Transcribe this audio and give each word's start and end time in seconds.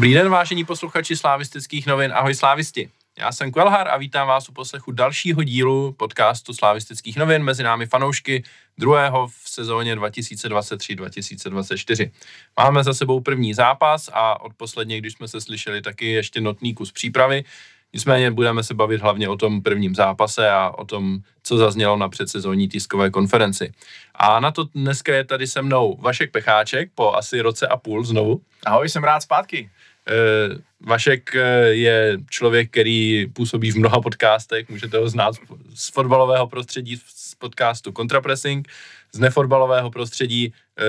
Dobrý 0.00 0.14
den, 0.14 0.28
vážení 0.28 0.64
posluchači 0.64 1.16
slávistických 1.16 1.86
novin. 1.86 2.12
Ahoj 2.14 2.34
slávisti. 2.34 2.90
Já 3.18 3.32
jsem 3.32 3.52
Kvelhar 3.52 3.88
a 3.88 3.96
vítám 3.96 4.28
vás 4.28 4.48
u 4.48 4.52
poslechu 4.52 4.92
dalšího 4.92 5.42
dílu 5.42 5.92
podcastu 5.92 6.54
slávistických 6.54 7.16
novin 7.16 7.42
mezi 7.42 7.62
námi 7.62 7.86
fanoušky 7.86 8.42
druhého 8.78 9.28
v 9.28 9.34
sezóně 9.44 9.96
2023-2024. 9.96 12.10
Máme 12.58 12.84
za 12.84 12.94
sebou 12.94 13.20
první 13.20 13.54
zápas 13.54 14.10
a 14.12 14.40
od 14.40 14.52
posledně, 14.56 14.98
když 14.98 15.12
jsme 15.12 15.28
se 15.28 15.40
slyšeli, 15.40 15.82
taky 15.82 16.06
ještě 16.06 16.40
notný 16.40 16.74
kus 16.74 16.92
přípravy. 16.92 17.44
Nicméně 17.92 18.30
budeme 18.30 18.62
se 18.62 18.74
bavit 18.74 19.00
hlavně 19.00 19.28
o 19.28 19.36
tom 19.36 19.62
prvním 19.62 19.94
zápase 19.94 20.50
a 20.50 20.70
o 20.70 20.84
tom, 20.84 21.18
co 21.42 21.56
zaznělo 21.56 21.96
na 21.96 22.08
předsezónní 22.08 22.68
tiskové 22.68 23.10
konferenci. 23.10 23.72
A 24.14 24.40
na 24.40 24.50
to 24.50 24.64
dneska 24.64 25.14
je 25.14 25.24
tady 25.24 25.46
se 25.46 25.62
mnou 25.62 25.96
Vašek 26.00 26.30
Pecháček 26.30 26.90
po 26.94 27.14
asi 27.14 27.40
roce 27.40 27.68
a 27.68 27.76
půl 27.76 28.04
znovu. 28.04 28.40
Ahoj, 28.66 28.88
jsem 28.88 29.04
rád 29.04 29.20
zpátky. 29.20 29.70
Eh, 30.10 30.58
Vašek 30.86 31.34
eh, 31.34 31.40
je 31.68 32.18
člověk, 32.30 32.70
který 32.70 33.26
působí 33.32 33.70
v 33.70 33.76
mnoha 33.76 34.00
podcastech, 34.00 34.68
můžete 34.68 34.98
ho 34.98 35.08
znát 35.08 35.34
z 35.74 35.90
fotbalového 35.90 36.46
prostředí, 36.46 37.00
z 37.06 37.34
podcastu 37.34 37.92
Contrapressing, 37.92 38.68
z 39.12 39.18
nefotbalového 39.18 39.90
prostředí, 39.90 40.52
eh, 40.78 40.84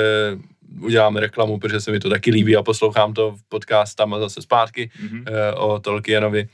uděláme 0.80 1.20
reklamu, 1.20 1.60
protože 1.60 1.80
se 1.80 1.92
mi 1.92 2.00
to 2.00 2.10
taky 2.10 2.32
líbí 2.32 2.56
a 2.56 2.64
poslouchám 2.64 3.14
to 3.14 3.32
v 3.32 3.44
podcast 3.50 3.96
tam 3.98 4.14
a 4.14 4.20
zase 4.20 4.42
zpátky 4.42 4.92
mm-hmm. 5.04 5.24
o 5.56 5.80
Tolkienovi. 5.80 6.48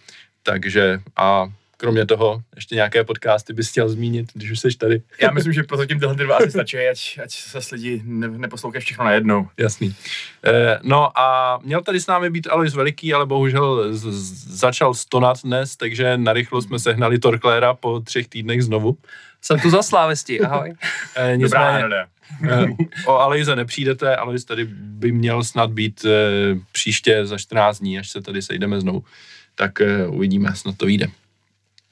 Takže 0.44 1.00
a 1.16 1.48
kromě 1.78 2.06
toho 2.06 2.42
ještě 2.56 2.76
nějaké 2.76 3.04
podcasty 3.04 3.54
bys 3.54 3.70
chtěl 3.70 3.90
zmínit, 3.90 4.30
když 4.34 4.52
už 4.52 4.60
jsi 4.60 4.78
tady. 4.78 5.02
Já 5.22 5.32
myslím, 5.32 5.54
že 5.54 5.64
prozatím 5.64 6.00
tyhle 6.00 6.16
dva 6.16 6.38
asi 6.38 6.52
stačí, 6.52 6.78
ať, 6.78 7.20
ať 7.24 7.32
se 7.32 7.76
lidi 7.76 8.02
ne, 8.06 8.28
neposlouchají 8.28 8.82
všechno 8.82 9.06
najednou. 9.06 9.48
Jasný. 9.58 9.96
E, 10.46 10.80
no 10.84 11.20
a 11.20 11.60
měl 11.64 11.82
tady 11.82 12.00
s 12.00 12.08
námi 12.08 12.30
být 12.30 12.48
Alois 12.48 12.74
Veliký, 12.74 13.14
ale 13.14 13.26
bohužel 13.26 13.94
z, 13.94 14.02
z, 14.02 14.58
začal 14.60 14.94
stonat 14.94 15.38
dnes, 15.44 15.76
takže 15.76 16.18
narychlo 16.18 16.62
jsme 16.62 16.80
sehnali 16.80 17.20
Torkléra 17.20 17.74
po 17.74 18.00
třech 18.00 18.28
týdnech 18.28 18.64
znovu. 18.64 18.98
Jsem 19.42 19.60
tu 19.60 19.70
za 19.70 19.84
slávesti, 19.84 20.42
ahoj. 20.42 20.74
e, 21.16 21.38
nicméně, 21.38 21.82
Dobrá, 21.82 22.08
e, 22.50 22.68
o 23.06 23.18
Aloise 23.18 23.56
nepřijdete, 23.56 24.16
Alois 24.16 24.46
tady 24.46 24.66
by 24.72 25.12
měl 25.12 25.44
snad 25.44 25.72
být 25.72 26.06
e, 26.06 26.10
příště 26.72 27.26
za 27.26 27.38
14 27.38 27.80
dní, 27.80 28.00
až 28.00 28.10
se 28.10 28.22
tady 28.22 28.42
sejdeme 28.42 28.82
znovu. 28.82 29.04
Tak 29.56 29.82
e, 29.82 30.08
uvidíme, 30.08 30.56
snad 30.56 30.78
to 30.78 30.86
vyjde. 30.86 31.08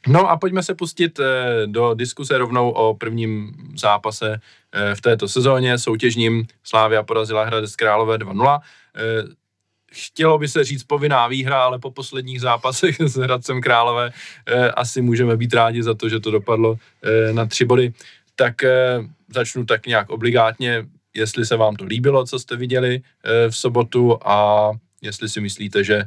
No 0.07 0.29
a 0.29 0.37
pojďme 0.37 0.63
se 0.63 0.75
pustit 0.75 1.19
eh, 1.19 1.67
do 1.67 1.93
diskuse 1.93 2.37
rovnou 2.37 2.69
o 2.69 2.93
prvním 2.95 3.53
zápase 3.77 4.41
eh, 4.71 4.95
v 4.95 5.01
této 5.01 5.27
sezóně. 5.27 5.77
Soutěžním 5.77 6.47
Slávia 6.63 7.03
porazila 7.03 7.43
Hradec 7.43 7.75
Králové 7.75 8.17
2-0. 8.17 8.59
Eh, 8.95 9.01
chtělo 9.91 10.37
by 10.37 10.47
se 10.47 10.63
říct 10.63 10.83
povinná 10.83 11.27
výhra, 11.27 11.63
ale 11.63 11.79
po 11.79 11.91
posledních 11.91 12.41
zápasech 12.41 12.95
s 12.99 13.15
Hradcem 13.15 13.61
Králové 13.61 14.11
asi 14.73 15.01
můžeme 15.01 15.37
být 15.37 15.53
rádi 15.53 15.83
za 15.83 15.93
to, 15.93 16.09
že 16.09 16.19
to 16.19 16.31
dopadlo 16.31 16.75
na 17.31 17.45
tři 17.45 17.65
body. 17.65 17.93
Tak 18.35 18.55
začnu 19.33 19.65
tak 19.65 19.87
nějak 19.87 20.09
obligátně, 20.09 20.85
jestli 21.13 21.45
se 21.45 21.57
vám 21.57 21.75
to 21.75 21.85
líbilo, 21.85 22.25
co 22.25 22.39
jste 22.39 22.55
viděli 22.55 23.01
v 23.49 23.57
sobotu 23.57 24.19
a 24.27 24.71
jestli 25.01 25.29
si 25.29 25.41
myslíte, 25.41 25.83
že 25.83 26.03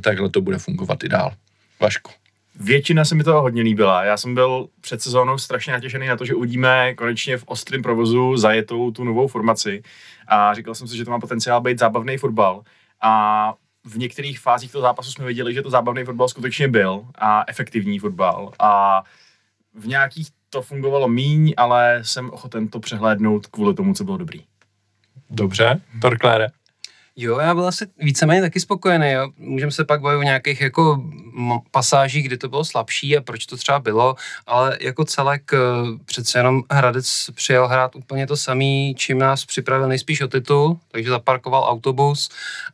takhle 0.00 0.28
to 0.28 0.40
bude 0.40 0.58
fungovat 0.58 1.04
i 1.04 1.08
dál. 1.08 1.32
Vašku. 1.80 2.19
Většina 2.62 3.04
se 3.04 3.14
mi 3.14 3.24
toho 3.24 3.42
hodně 3.42 3.62
líbila. 3.62 4.04
Já 4.04 4.16
jsem 4.16 4.34
byl 4.34 4.68
před 4.80 5.02
sezónou 5.02 5.38
strašně 5.38 5.72
natěšený 5.72 6.06
na 6.06 6.16
to, 6.16 6.24
že 6.24 6.34
uvidíme 6.34 6.94
konečně 6.94 7.38
v 7.38 7.44
ostrém 7.46 7.82
provozu 7.82 8.36
zajetou 8.36 8.90
tu 8.90 9.04
novou 9.04 9.28
formaci. 9.28 9.82
A 10.28 10.54
říkal 10.54 10.74
jsem 10.74 10.88
si, 10.88 10.96
že 10.96 11.04
to 11.04 11.10
má 11.10 11.18
potenciál 11.18 11.60
být 11.60 11.78
zábavný 11.78 12.18
fotbal. 12.18 12.62
A 13.02 13.54
v 13.84 13.98
některých 13.98 14.40
fázích 14.40 14.72
toho 14.72 14.82
zápasu 14.82 15.10
jsme 15.10 15.26
viděli, 15.26 15.54
že 15.54 15.62
to 15.62 15.70
zábavný 15.70 16.04
fotbal 16.04 16.28
skutečně 16.28 16.68
byl 16.68 17.04
a 17.18 17.44
efektivní 17.48 17.98
fotbal. 17.98 18.52
A 18.58 19.02
v 19.74 19.86
nějakých 19.86 20.28
to 20.50 20.62
fungovalo 20.62 21.08
míň, 21.08 21.54
ale 21.56 22.00
jsem 22.02 22.30
ochoten 22.30 22.68
to 22.68 22.80
přehlédnout 22.80 23.46
kvůli 23.46 23.74
tomu, 23.74 23.94
co 23.94 24.04
bylo 24.04 24.16
dobrý. 24.16 24.40
Dobře, 25.30 25.80
Torklére. 26.00 26.46
Jo, 27.22 27.38
já 27.38 27.54
byl 27.54 27.66
asi 27.66 27.86
víceméně 27.98 28.40
taky 28.40 28.60
spokojený. 28.60 29.10
Jo. 29.10 29.28
Můžeme 29.38 29.72
se 29.72 29.84
pak 29.84 30.00
bavit 30.00 30.16
o 30.16 30.22
nějakých 30.22 30.60
jako 30.60 31.02
pasážích, 31.70 32.26
kdy 32.26 32.36
to 32.36 32.48
bylo 32.48 32.64
slabší 32.64 33.16
a 33.16 33.20
proč 33.20 33.46
to 33.46 33.56
třeba 33.56 33.78
bylo, 33.78 34.14
ale 34.46 34.78
jako 34.80 35.04
celek 35.04 35.52
eh, 35.52 35.58
přece 36.04 36.38
jenom 36.38 36.62
Hradec 36.70 37.30
přijel 37.34 37.68
hrát 37.68 37.96
úplně 37.96 38.26
to 38.26 38.36
samý, 38.36 38.94
čím 38.98 39.18
nás 39.18 39.44
připravil 39.44 39.88
nejspíš 39.88 40.20
o 40.20 40.28
titul, 40.28 40.78
takže 40.92 41.10
zaparkoval 41.10 41.64
autobus 41.64 42.28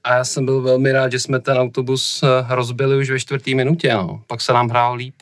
a 0.04 0.14
já 0.14 0.24
jsem 0.24 0.44
byl 0.44 0.62
velmi 0.62 0.92
rád, 0.92 1.12
že 1.12 1.20
jsme 1.20 1.40
ten 1.40 1.56
autobus 1.56 2.22
eh, 2.22 2.26
rozbili 2.48 2.96
už 2.96 3.10
ve 3.10 3.20
čtvrtý 3.20 3.54
minutě. 3.54 3.94
No. 3.94 4.22
Pak 4.26 4.40
se 4.40 4.52
nám 4.52 4.68
hrálo 4.68 4.94
líp. 4.94 5.14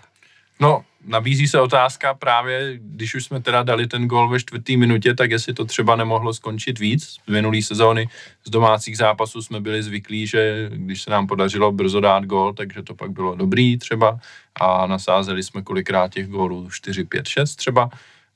No, 0.61 0.85
nabízí 1.07 1.49
se 1.49 1.61
otázka 1.61 2.15
právě, 2.15 2.79
když 2.79 3.15
už 3.15 3.25
jsme 3.25 3.41
teda 3.41 3.63
dali 3.63 3.87
ten 3.87 4.07
gol 4.07 4.29
ve 4.29 4.41
čtvrtý 4.41 4.77
minutě, 4.77 5.15
tak 5.15 5.31
jestli 5.31 5.55
to 5.55 5.65
třeba 5.65 5.97
nemohlo 5.97 6.35
skončit 6.35 6.79
víc. 6.79 7.05
Z 7.05 7.19
minulý 7.31 7.63
sezóny 7.63 8.09
z 8.45 8.51
domácích 8.51 8.97
zápasů 8.97 9.43
jsme 9.43 9.61
byli 9.61 9.83
zvyklí, 9.83 10.27
že 10.27 10.71
když 10.73 11.03
se 11.03 11.11
nám 11.11 11.27
podařilo 11.27 11.73
brzo 11.73 12.01
dát 12.01 12.25
gol, 12.25 12.53
takže 12.53 12.83
to 12.83 12.95
pak 12.95 13.11
bylo 13.11 13.35
dobrý 13.35 13.79
třeba 13.79 14.19
a 14.61 14.87
nasázeli 14.87 15.43
jsme 15.43 15.63
kolikrát 15.63 16.13
těch 16.13 16.29
gólů 16.29 16.71
4, 16.71 17.05
5, 17.05 17.29
6 17.29 17.57
třeba. 17.57 17.91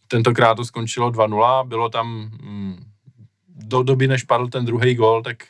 Tentokrát 0.09 0.55
to 0.55 0.65
skončilo 0.65 1.11
2-0, 1.11 1.69
bylo 1.69 1.89
tam 1.89 2.31
mm, 2.43 2.85
do 3.49 3.83
doby, 3.83 4.09
než 4.09 4.23
padl 4.23 4.49
ten 4.49 4.65
druhý 4.65 4.95
gol, 4.95 5.23
tak 5.23 5.45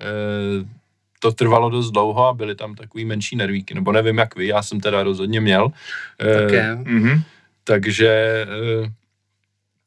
eh, 0.00 0.83
to 1.24 1.32
trvalo 1.32 1.70
dost 1.70 1.90
dlouho 1.90 2.26
a 2.26 2.34
byly 2.34 2.54
tam 2.54 2.74
takový 2.74 3.04
menší 3.04 3.36
nervíky, 3.36 3.74
nebo 3.74 3.92
nevím 3.92 4.18
jak 4.18 4.36
vy, 4.36 4.46
já 4.46 4.62
jsem 4.62 4.80
teda 4.80 5.02
rozhodně 5.02 5.40
měl. 5.40 5.68
Také. 6.16 6.60
E, 6.60 6.76
mm-hmm. 6.76 7.22
Takže 7.64 8.08
e, 8.08 8.46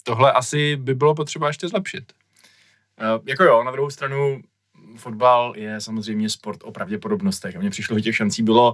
tohle 0.04 0.32
asi 0.32 0.76
by 0.76 0.96
bylo 0.96 1.16
potřeba 1.16 1.48
ještě 1.48 1.68
zlepšit. 1.68 2.04
E, 3.00 3.30
jako 3.30 3.44
jo, 3.44 3.64
na 3.64 3.72
druhou 3.72 3.90
stranu 3.90 4.42
fotbal 4.96 5.54
je 5.56 5.82
samozřejmě 5.82 6.30
sport 6.30 6.60
o 6.64 6.72
pravděpodobnostech. 6.72 7.56
A 7.56 7.60
mně 7.60 7.70
přišlo, 7.70 7.98
že 7.98 8.02
těch 8.02 8.16
šancí 8.16 8.44
bylo 8.44 8.74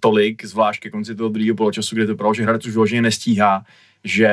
tolik, 0.00 0.44
zvlášť 0.44 0.82
ke 0.82 0.90
konci 0.90 1.14
toho 1.14 1.28
druhého 1.28 1.56
poločasu, 1.56 1.94
kde 1.96 2.06
to 2.06 2.14
bylo, 2.14 2.34
že 2.34 2.42
Hradec 2.42 2.66
už 2.66 2.72
vyloženě 2.72 3.02
nestíhá, 3.02 3.64
že 4.04 4.28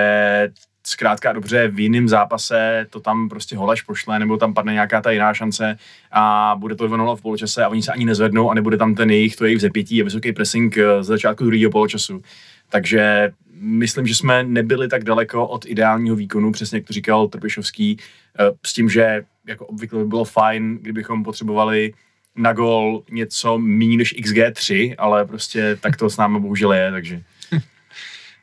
zkrátka 0.87 1.33
dobře 1.33 1.67
v 1.67 1.79
jiném 1.79 2.09
zápase 2.09 2.87
to 2.89 2.99
tam 2.99 3.29
prostě 3.29 3.57
holeš 3.57 3.81
pošle, 3.81 4.19
nebo 4.19 4.37
tam 4.37 4.53
padne 4.53 4.73
nějaká 4.73 5.01
ta 5.01 5.11
jiná 5.11 5.33
šance 5.33 5.77
a 6.11 6.55
bude 6.59 6.75
to 6.75 6.87
2 6.87 7.15
v 7.15 7.21
poločase 7.21 7.63
a 7.63 7.69
oni 7.69 7.81
se 7.81 7.91
ani 7.91 8.05
nezvednou 8.05 8.51
a 8.51 8.53
nebude 8.53 8.77
tam 8.77 8.95
ten 8.95 9.09
jejich, 9.09 9.35
to 9.35 9.45
jejich 9.45 9.61
zepětí 9.61 10.01
a 10.01 10.03
vysoký 10.03 10.33
pressing 10.33 10.77
eh, 10.77 11.03
z 11.03 11.07
začátku 11.07 11.45
druhého 11.45 11.71
poločasu. 11.71 12.21
Takže 12.69 13.31
myslím, 13.61 14.07
že 14.07 14.15
jsme 14.15 14.43
nebyli 14.43 14.87
tak 14.87 15.03
daleko 15.03 15.47
od 15.47 15.65
ideálního 15.65 16.15
výkonu, 16.15 16.51
přesně 16.51 16.77
jak 16.77 16.87
to 16.87 16.93
říkal 16.93 17.27
Trpišovský, 17.27 17.97
eh, 18.39 18.51
s 18.65 18.73
tím, 18.73 18.89
že 18.89 19.23
jako 19.47 19.65
obvykle 19.65 19.99
by 19.99 20.05
bylo 20.05 20.23
fajn, 20.23 20.77
kdybychom 20.81 21.23
potřebovali 21.23 21.93
na 22.35 22.53
gol 22.53 23.03
něco 23.11 23.57
méně 23.57 23.97
než 23.97 24.15
XG3, 24.15 24.95
ale 24.97 25.25
prostě 25.25 25.77
tak 25.81 25.97
to 25.97 26.09
s 26.09 26.17
námi 26.17 26.39
bohužel 26.39 26.73
je, 26.73 26.91
takže 26.91 27.21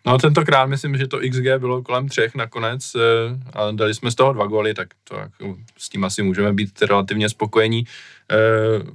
No 0.08 0.18
tentokrát 0.18 0.66
myslím, 0.66 0.96
že 0.96 1.06
to 1.06 1.18
XG 1.30 1.46
bylo 1.58 1.82
kolem 1.82 2.08
třech 2.08 2.34
nakonec 2.34 2.92
eh, 2.94 3.00
a 3.52 3.70
dali 3.70 3.94
jsme 3.94 4.10
z 4.10 4.14
toho 4.14 4.32
dva 4.32 4.46
góly, 4.46 4.74
tak 4.74 4.88
to 5.04 5.16
jako, 5.16 5.56
s 5.78 5.88
tím 5.88 6.04
asi 6.04 6.22
můžeme 6.22 6.52
být 6.52 6.82
relativně 6.82 7.28
spokojení. 7.28 7.84
Eh, 8.30 8.36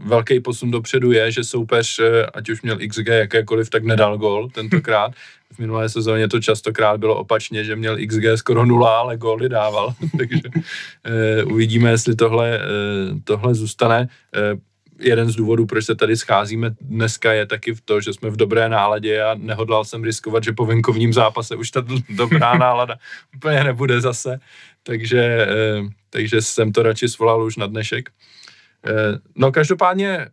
velký 0.06 0.40
posun 0.40 0.72
dopředu 0.72 1.12
je, 1.12 1.32
že 1.32 1.44
soupeř, 1.44 2.00
eh, 2.00 2.26
ať 2.26 2.50
už 2.50 2.62
měl 2.62 2.78
XG 2.78 3.08
jakékoliv, 3.08 3.70
tak 3.70 3.84
nedal 3.84 4.18
gól 4.18 4.50
tentokrát. 4.50 5.12
V 5.54 5.60
minulé 5.60 5.90
sezóně 5.90 6.28
to 6.28 6.40
častokrát 6.40 7.00
bylo 7.00 7.16
opačně, 7.16 7.64
že 7.64 7.76
měl 7.76 7.98
XG 8.08 8.24
skoro 8.36 8.66
nula, 8.66 8.98
ale 8.98 9.18
góly 9.18 9.50
dával. 9.50 9.94
Takže 10.18 10.42
uvidíme, 11.46 11.90
jestli 11.90 12.16
tohle, 12.16 12.60
tohle 13.24 13.56
zůstane 13.56 14.08
jeden 15.04 15.30
z 15.30 15.36
důvodů, 15.36 15.66
proč 15.66 15.86
se 15.86 15.96
tady 15.96 16.18
scházíme 16.18 16.76
dneska, 16.82 17.34
je 17.34 17.46
taky 17.46 17.74
v 17.74 17.82
to, 17.82 18.02
že 18.02 18.14
jsme 18.14 18.30
v 18.30 18.36
dobré 18.36 18.70
náladě 18.70 19.24
a 19.24 19.36
nehodlal 19.36 19.86
jsem 19.86 20.04
riskovat, 20.04 20.44
že 20.44 20.52
po 20.52 20.66
venkovním 20.66 21.14
zápase 21.14 21.56
už 21.56 21.72
ta 21.72 21.84
dobrá 22.10 22.54
nálada 22.58 22.96
úplně 23.36 23.64
nebude 23.64 24.02
zase. 24.02 24.40
Takže, 24.84 25.22
eh, 25.22 25.82
takže 26.10 26.42
jsem 26.42 26.72
to 26.72 26.84
radši 26.84 27.10
svolal 27.10 27.44
už 27.44 27.58
na 27.58 27.68
dnešek. 27.68 28.10
Eh, 28.86 29.20
no 29.36 29.52
každopádně 29.52 30.30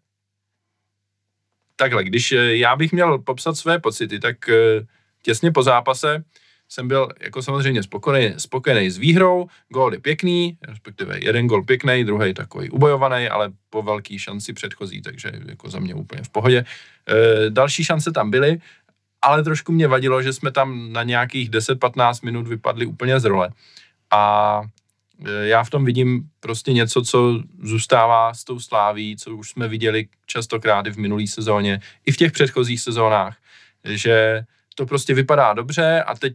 takhle, 1.77 2.05
když 2.05 2.33
eh, 2.33 2.57
já 2.57 2.77
bych 2.77 2.93
měl 2.93 3.19
popsat 3.19 3.57
své 3.57 3.79
pocity, 3.79 4.21
tak 4.21 4.37
těsně 5.23 5.53
po 5.53 5.63
zápase 5.63 6.25
jsem 6.73 6.89
byl 6.89 7.09
jako 7.21 7.43
samozřejmě 7.43 7.83
spokojený, 7.83 8.35
spokojený 8.37 8.91
s 8.91 8.99
výhrou, 8.99 9.47
gól 9.69 9.95
je 9.95 10.01
pěkný, 10.01 10.59
respektive 10.63 11.19
jeden 11.23 11.47
gól 11.47 11.65
pěkný, 11.65 12.05
druhý 12.05 12.35
takový 12.35 12.71
ubojovaný, 12.71 13.29
ale 13.29 13.53
po 13.71 13.83
velký 13.83 14.19
šanci 14.19 14.53
předchozí, 14.53 15.03
takže 15.03 15.33
jako 15.47 15.71
za 15.71 15.79
mě 15.79 15.95
úplně 15.95 16.23
v 16.23 16.29
pohodě. 16.29 16.59
E, 16.59 17.51
další 17.51 17.85
šance 17.85 18.13
tam 18.13 18.31
byly, 18.31 18.61
ale 19.23 19.43
trošku 19.43 19.73
mě 19.73 19.89
vadilo, 19.89 20.23
že 20.23 20.33
jsme 20.33 20.51
tam 20.51 20.93
na 20.93 21.03
nějakých 21.03 21.51
10-15 21.51 22.25
minut 22.25 22.49
vypadli 22.49 22.87
úplně 22.87 23.21
z 23.21 23.25
role. 23.25 23.51
A 24.11 24.63
eh, 25.27 25.47
já 25.47 25.65
v 25.65 25.71
tom 25.71 25.85
vidím 25.85 26.29
prostě 26.41 26.73
něco, 26.73 27.03
co 27.03 27.43
zůstává 27.63 28.35
s 28.35 28.45
tou 28.45 28.61
sláví, 28.61 29.17
co 29.17 29.37
už 29.37 29.51
jsme 29.51 29.69
viděli 29.69 30.09
častokrát 30.27 30.87
i 30.87 30.91
v 30.91 30.97
minulý 30.97 31.27
sezóně, 31.29 31.81
i 32.07 32.13
v 32.13 32.17
těch 32.17 32.33
předchozích 32.33 32.81
sezónách, 32.81 33.37
že 33.85 34.45
to 34.75 34.87
prostě 34.87 35.15
vypadá 35.15 35.53
dobře 35.53 36.03
a 36.03 36.15
teď 36.15 36.35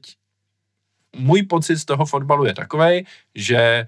můj 1.18 1.44
pocit 1.44 1.78
z 1.78 1.86
toho 1.86 2.06
fotbalu 2.06 2.46
je 2.46 2.54
takový, 2.54 3.06
že 3.36 3.88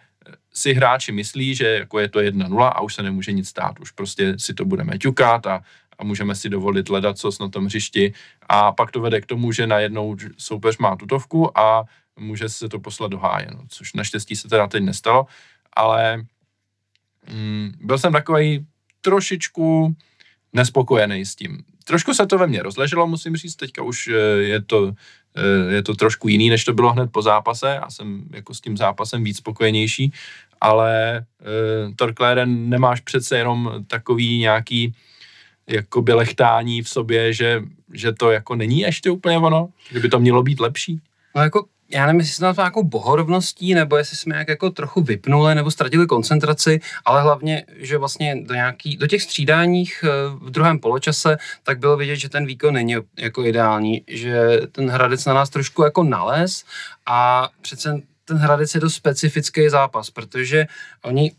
si 0.54 0.74
hráči 0.74 1.12
myslí, 1.12 1.56
že 1.56 1.68
jako 1.68 2.00
je 2.00 2.10
to 2.10 2.20
1-0 2.20 2.64
a 2.64 2.82
už 2.82 2.96
se 2.96 3.04
nemůže 3.04 3.32
nic 3.32 3.48
stát. 3.48 3.80
Už 3.80 3.92
prostě 3.92 4.34
si 4.38 4.54
to 4.54 4.66
budeme 4.66 4.98
ťukat 4.98 5.48
a, 5.48 5.62
a 6.00 6.04
můžeme 6.04 6.36
si 6.36 6.50
dovolit 6.50 6.90
ledat 6.90 7.18
co 7.18 7.30
na 7.40 7.50
tom 7.50 7.66
hřišti 7.66 8.14
a 8.50 8.72
pak 8.72 8.92
to 8.92 9.02
vede 9.02 9.22
k 9.22 9.26
tomu, 9.26 9.52
že 9.52 9.68
najednou 9.68 10.16
soupeř 10.38 10.78
má 10.78 10.96
tutovku 10.96 11.58
a 11.60 11.84
může 12.20 12.50
se 12.50 12.70
to 12.70 12.80
poslat 12.80 13.12
do 13.12 13.18
háje, 13.18 13.48
no, 13.54 13.64
což 13.68 13.94
naštěstí 13.94 14.36
se 14.36 14.50
teda 14.50 14.68
teď 14.68 14.84
nestalo, 14.84 15.26
ale 15.74 16.26
mm, 17.32 17.72
byl 17.82 17.98
jsem 17.98 18.14
takový 18.14 18.66
trošičku 19.02 19.96
nespokojený 20.58 21.26
s 21.26 21.36
tím. 21.36 21.64
Trošku 21.84 22.14
se 22.14 22.26
to 22.26 22.38
ve 22.38 22.48
mně 22.48 22.64
rozleželo, 22.64 23.08
musím 23.08 23.36
říct, 23.36 23.56
teďka 23.56 23.84
už 23.84 24.08
eh, 24.08 24.14
je 24.42 24.62
to, 24.62 24.94
eh, 25.36 25.74
je 25.74 25.84
to 25.84 25.94
trošku 25.94 26.28
jiný, 26.28 26.50
než 26.50 26.66
to 26.66 26.74
bylo 26.74 26.92
hned 26.92 27.12
po 27.12 27.22
zápase 27.22 27.80
a 27.80 27.90
jsem 27.90 28.24
jako 28.34 28.54
s 28.54 28.62
tím 28.62 28.78
zápasem 28.78 29.24
víc 29.24 29.38
spokojenější, 29.38 30.14
ale 30.62 31.22
uh, 31.42 31.94
Torkléren 31.96 32.70
nemáš 32.70 33.02
přece 33.02 33.38
jenom 33.38 33.86
takový 33.88 34.40
nějaký 34.40 34.94
jakoby 35.68 36.14
lechtání 36.14 36.82
v 36.82 36.90
sobě, 36.90 37.34
že, 37.34 37.62
že 37.94 38.12
to 38.12 38.32
jako 38.32 38.56
není 38.56 38.80
ještě 38.80 39.12
úplně 39.12 39.38
ono, 39.38 39.70
že 39.92 40.00
by 40.00 40.10
to 40.10 40.20
mělo 40.20 40.44
být 40.44 40.60
lepší. 40.60 41.02
No 41.36 41.42
jako 41.42 41.66
já 41.90 42.06
nevím, 42.06 42.20
jestli 42.20 42.34
jsme 42.34 42.54
to 42.54 42.62
nějakou 42.62 42.84
bohorovností, 42.84 43.74
nebo 43.74 43.98
jestli 43.98 44.18
jsme 44.18 44.36
jak 44.38 44.48
jako 44.48 44.70
trochu 44.70 45.02
vypnuli, 45.02 45.56
nebo 45.56 45.72
ztratili 45.72 46.08
koncentraci, 46.08 46.80
ale 47.06 47.22
hlavně, 47.22 47.66
že 47.76 47.98
vlastně 47.98 48.36
do, 48.46 48.54
nějaký, 48.54 48.98
do 48.98 49.08
těch 49.08 49.22
střídáních 49.22 50.04
eh, 50.04 50.10
v 50.42 50.50
druhém 50.50 50.80
poločase, 50.80 51.38
tak 51.64 51.80
bylo 51.80 51.98
vidět, 51.98 52.16
že 52.16 52.30
ten 52.30 52.46
výkon 52.46 52.74
není 52.74 52.96
jako 53.18 53.46
ideální, 53.46 54.04
že 54.08 54.62
ten 54.72 54.90
Hradec 54.90 55.26
na 55.26 55.34
nás 55.34 55.50
trošku 55.50 55.84
jako 55.84 56.04
nalez 56.04 56.64
a 57.06 57.50
přece 57.62 58.02
ten 58.26 58.38
Hradec 58.38 58.76
je 58.76 58.82
to 58.82 58.90
specifický 58.90 59.70
zápas, 59.70 60.10
protože 60.10 60.66
oni 61.04 61.32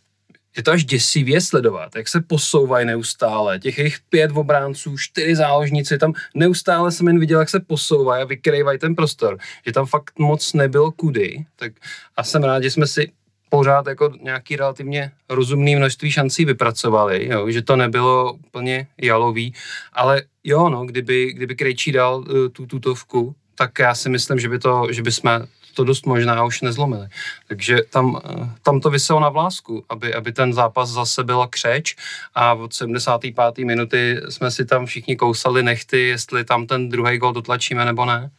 je 0.58 0.64
to 0.64 0.70
až 0.70 0.84
děsivě 0.84 1.40
sledovat, 1.40 1.96
jak 1.96 2.08
se 2.08 2.20
posouvají 2.20 2.86
neustále. 2.86 3.58
Těch 3.58 3.78
jejich 3.78 3.98
pět 4.08 4.30
obránců, 4.34 4.98
čtyři 4.98 5.36
záložníci, 5.36 5.98
tam 5.98 6.12
neustále 6.34 6.92
jsem 6.92 7.06
jen 7.06 7.18
viděl, 7.18 7.38
jak 7.40 7.48
se 7.48 7.60
posouvají 7.60 8.22
a 8.22 8.26
vykrývají 8.26 8.78
ten 8.78 8.94
prostor. 8.94 9.38
Že 9.66 9.72
tam 9.72 9.86
fakt 9.86 10.18
moc 10.18 10.52
nebylo 10.52 10.92
kudy. 10.92 11.44
Tak 11.56 11.72
a 12.16 12.24
jsem 12.24 12.44
rád, 12.44 12.62
že 12.62 12.70
jsme 12.70 12.86
si 12.86 13.12
pořád 13.48 13.86
jako 13.86 14.12
nějaký 14.22 14.56
relativně 14.56 15.12
rozumný 15.28 15.76
množství 15.76 16.10
šancí 16.10 16.44
vypracovali, 16.44 17.28
jo, 17.28 17.50
že 17.50 17.62
to 17.62 17.76
nebylo 17.76 18.32
úplně 18.32 18.86
jalový, 19.02 19.54
ale 19.92 20.22
jo, 20.44 20.68
no, 20.68 20.84
kdyby, 20.84 21.32
kdyby 21.32 21.56
Krejčí 21.56 21.92
dal 21.92 22.18
uh, 22.18 22.48
tu 22.52 22.66
tutovku, 22.66 23.34
tak 23.54 23.78
já 23.78 23.94
si 23.94 24.08
myslím, 24.08 24.38
že 24.38 24.48
by, 24.48 24.58
to, 24.58 24.86
že 24.90 25.02
by 25.02 25.12
jsme 25.12 25.46
to 25.74 25.84
dost 25.84 26.06
možná 26.06 26.44
už 26.44 26.60
nezlomili. 26.60 27.08
Takže 27.48 27.78
tam, 27.90 28.20
eh, 28.24 28.50
tam 28.62 28.80
to 28.80 28.90
vyselo 28.90 29.20
na 29.20 29.28
vlásku, 29.28 29.84
aby, 29.88 30.14
aby 30.14 30.32
ten 30.32 30.52
zápas 30.52 30.88
zase 30.88 31.24
byl 31.24 31.46
křeč 31.50 31.96
a 32.34 32.54
od 32.54 32.74
75. 32.74 33.64
minuty 33.64 34.20
jsme 34.28 34.50
si 34.50 34.64
tam 34.64 34.86
všichni 34.86 35.16
kousali 35.16 35.62
nechty, 35.62 36.08
jestli 36.08 36.44
tam 36.44 36.66
ten 36.66 36.88
druhý 36.88 37.18
gol 37.18 37.32
dotlačíme 37.32 37.84
nebo 37.84 38.04
ne. 38.04 38.30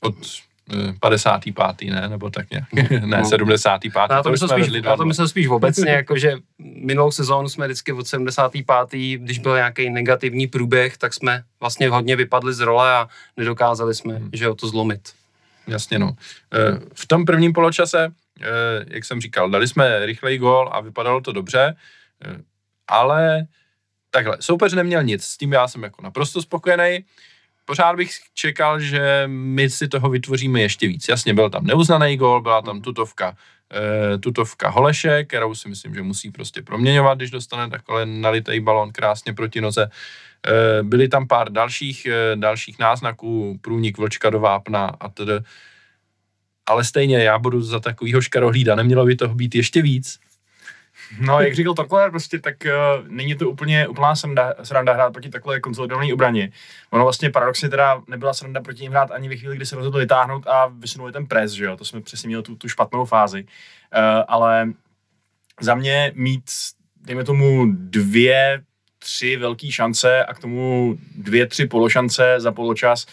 Od 0.00 0.14
55. 1.00 1.88
Eh, 1.88 1.90
ne, 1.90 2.08
nebo 2.08 2.30
tak 2.30 2.50
nějak, 2.50 2.72
ne, 3.06 3.18
no. 3.18 3.28
75. 3.28 4.10
Já 4.10 4.22
to, 4.22 4.30
myslel 4.30 4.48
spíš, 4.48 4.68
já 4.84 4.96
to 4.96 5.04
myslel 5.04 5.28
spíš 5.28 5.48
obecně, 5.48 5.90
jako 6.02 6.18
že 6.18 6.34
minulou 6.58 7.10
sezónu 7.10 7.48
jsme 7.48 7.66
vždycky 7.66 7.92
od 7.92 8.06
75. 8.06 9.18
když 9.18 9.38
byl 9.38 9.54
nějaký 9.54 9.90
negativní 9.90 10.46
průběh, 10.46 10.98
tak 10.98 11.14
jsme 11.14 11.42
vlastně 11.60 11.88
hodně 11.88 12.16
vypadli 12.16 12.54
z 12.54 12.60
role 12.60 12.92
a 12.92 13.08
nedokázali 13.36 13.94
jsme, 13.94 14.14
hmm. 14.14 14.30
že 14.32 14.48
o 14.48 14.54
to 14.54 14.68
zlomit. 14.68 15.19
Jasně 15.70 15.98
no. 15.98 16.16
Eh, 16.54 16.80
v 16.94 17.06
tom 17.06 17.24
prvním 17.24 17.52
poločase, 17.52 18.08
eh, 18.40 18.46
jak 18.88 19.04
jsem 19.04 19.20
říkal, 19.20 19.50
dali 19.50 19.68
jsme 19.68 20.06
rychlej 20.06 20.38
gól 20.38 20.68
a 20.72 20.80
vypadalo 20.80 21.20
to 21.20 21.32
dobře, 21.32 21.76
eh, 22.24 22.36
ale 22.88 23.46
takhle, 24.10 24.36
soupeř 24.40 24.72
neměl 24.72 25.02
nic, 25.02 25.24
s 25.24 25.36
tím 25.36 25.52
já 25.52 25.68
jsem 25.68 25.82
jako 25.82 26.02
naprosto 26.02 26.42
spokojený. 26.42 27.04
Pořád 27.64 27.96
bych 27.96 28.10
čekal, 28.34 28.80
že 28.80 29.24
my 29.26 29.70
si 29.70 29.88
toho 29.88 30.10
vytvoříme 30.10 30.60
ještě 30.60 30.88
víc. 30.88 31.08
Jasně, 31.08 31.34
byl 31.34 31.50
tam 31.50 31.66
neuznaný 31.66 32.16
gól, 32.16 32.42
byla 32.42 32.62
tam 32.62 32.80
tutovka, 32.80 33.36
tutovka 34.20 34.68
Holeše, 34.68 35.24
kterou 35.24 35.54
si 35.54 35.68
myslím, 35.68 35.94
že 35.94 36.02
musí 36.02 36.30
prostě 36.30 36.62
proměňovat, 36.62 37.18
když 37.18 37.30
dostane 37.30 37.70
takhle 37.70 38.06
nalitý 38.06 38.60
balon 38.60 38.92
krásně 38.92 39.32
proti 39.32 39.60
noze. 39.60 39.90
Eh, 40.46 40.82
byly 40.82 41.08
tam 41.08 41.26
pár 41.26 41.52
dalších, 41.52 42.06
eh, 42.06 42.36
dalších 42.36 42.78
náznaků, 42.78 43.58
průnik 43.60 43.98
vlčka 43.98 44.30
do 44.30 44.40
vápna 44.40 44.86
a 45.00 45.08
tedy. 45.08 45.32
Ale 46.66 46.84
stejně 46.84 47.22
já 47.22 47.38
budu 47.38 47.62
za 47.62 47.80
takovýho 47.80 48.20
škarohlída, 48.20 48.74
nemělo 48.74 49.04
by 49.06 49.16
toho 49.16 49.34
být 49.34 49.54
ještě 49.54 49.82
víc. 49.82 50.18
No, 51.18 51.40
jak 51.40 51.54
říkal 51.54 51.74
takhle, 51.74 52.10
prostě 52.10 52.38
tak 52.38 52.54
uh, 52.64 53.08
není 53.08 53.34
to 53.34 53.50
úplně 53.50 53.88
úplná 53.88 54.16
sranda, 54.16 54.54
sranda 54.62 54.92
hrát 54.92 55.12
proti 55.12 55.28
takhle 55.28 55.60
konsolidované 55.60 56.12
obraně. 56.12 56.52
Ono 56.90 57.04
vlastně 57.04 57.30
paradoxně 57.30 57.68
teda 57.68 58.02
nebyla 58.08 58.34
sranda 58.34 58.60
proti 58.60 58.82
ním 58.82 58.92
hrát 58.92 59.10
ani 59.10 59.28
ve 59.28 59.36
chvíli, 59.36 59.56
kdy 59.56 59.66
se 59.66 59.76
rozhodl 59.76 59.98
vytáhnout 59.98 60.46
a 60.46 60.66
vysunuli 60.66 61.12
ten 61.12 61.26
pres, 61.26 61.52
že 61.52 61.64
jo, 61.64 61.76
to 61.76 61.84
jsme 61.84 62.00
přesně 62.00 62.26
měli 62.26 62.42
tu, 62.42 62.56
tu 62.56 62.68
špatnou 62.68 63.04
fázi. 63.04 63.42
Uh, 63.42 64.24
ale 64.28 64.72
za 65.60 65.74
mě 65.74 66.12
mít, 66.14 66.44
dejme 67.04 67.24
tomu, 67.24 67.66
dvě 67.72 68.62
tři 68.98 69.36
velké 69.36 69.70
šance 69.72 70.24
a 70.24 70.34
k 70.34 70.38
tomu 70.38 70.96
dvě, 71.16 71.46
tři 71.46 71.66
pološance 71.66 72.34
za 72.38 72.52
poločas 72.52 73.06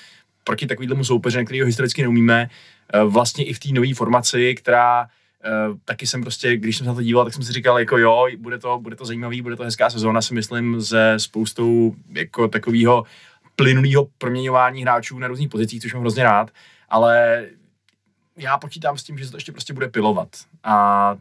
proti 0.44 0.68
takovému 0.68 1.04
soupeři, 1.04 1.46
který 1.46 1.62
ho 1.62 1.66
historicky 1.66 2.02
neumíme, 2.02 2.50
eh, 2.94 3.04
vlastně 3.04 3.46
i 3.46 3.54
v 3.54 3.60
té 3.60 3.70
nové 3.72 3.94
formaci, 3.94 4.56
která 4.56 5.08
taky 5.86 6.08
jsem 6.08 6.22
prostě, 6.22 6.58
když 6.58 6.78
jsem 6.78 6.86
se 6.86 6.90
na 6.90 6.96
to 6.96 7.02
díval, 7.02 7.26
tak 7.26 7.34
jsem 7.34 7.44
si 7.44 7.54
říkal, 7.54 7.80
jako 7.80 7.98
jo, 7.98 8.28
bude 8.38 8.58
to, 8.58 8.80
bude 8.80 8.96
to 8.96 9.06
zajímavý, 9.06 9.42
bude 9.42 9.56
to 9.56 9.64
hezká 9.64 9.90
sezóna, 9.90 10.22
si 10.22 10.34
myslím, 10.34 10.82
se 10.82 11.14
spoustou 11.18 11.96
jako 12.14 12.48
takového 12.48 13.04
plynulého 13.56 14.08
proměňování 14.18 14.82
hráčů 14.82 15.20
na 15.20 15.28
různých 15.28 15.50
pozicích, 15.50 15.82
což 15.82 15.94
mám 15.94 16.02
hrozně 16.02 16.24
rád, 16.24 16.52
ale 16.90 17.46
já 18.38 18.58
počítám 18.58 18.98
s 18.98 19.04
tím, 19.04 19.18
že 19.18 19.26
se 19.26 19.32
to 19.32 19.38
ještě 19.38 19.52
prostě 19.52 19.74
bude 19.74 19.88
pilovat. 19.88 20.30
A 20.64 21.18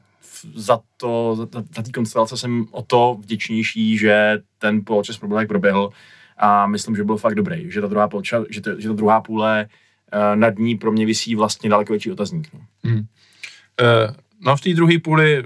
za 0.55 0.81
to, 0.97 1.37
za, 1.37 1.47
za 1.77 1.83
té 1.83 1.91
konstelace 1.91 2.37
jsem 2.37 2.67
o 2.71 2.83
to 2.83 3.17
vděčnější, 3.21 3.99
že 3.99 4.39
ten 4.59 4.85
poločas 4.85 5.19
proběhl, 5.19 5.41
jak 5.41 5.49
proběhl 5.49 5.91
a 6.37 6.67
myslím, 6.67 6.97
že 6.97 7.05
byl 7.05 7.17
fakt 7.17 7.35
dobrý, 7.35 7.71
že 7.71 7.81
ta 7.81 7.87
druhá, 7.87 8.09
poločas, 8.09 8.45
že 8.51 8.61
to, 8.61 8.81
že 8.81 8.89
ta 8.89 8.95
druhá 8.95 9.21
půle 9.21 9.69
uh, 10.15 10.37
nad 10.37 10.59
ní 10.59 10.79
pro 10.79 10.93
mě 10.93 11.07
vysí 11.07 11.35
vlastně 11.35 11.71
daleko 11.71 11.93
větší 11.93 12.13
otazník. 12.13 12.49
No, 12.55 12.61
hmm. 12.85 13.07
Uh, 13.83 14.15
no 14.41 14.57
v 14.57 14.61
té 14.61 14.75
druhé 14.75 14.99
půli 14.99 15.45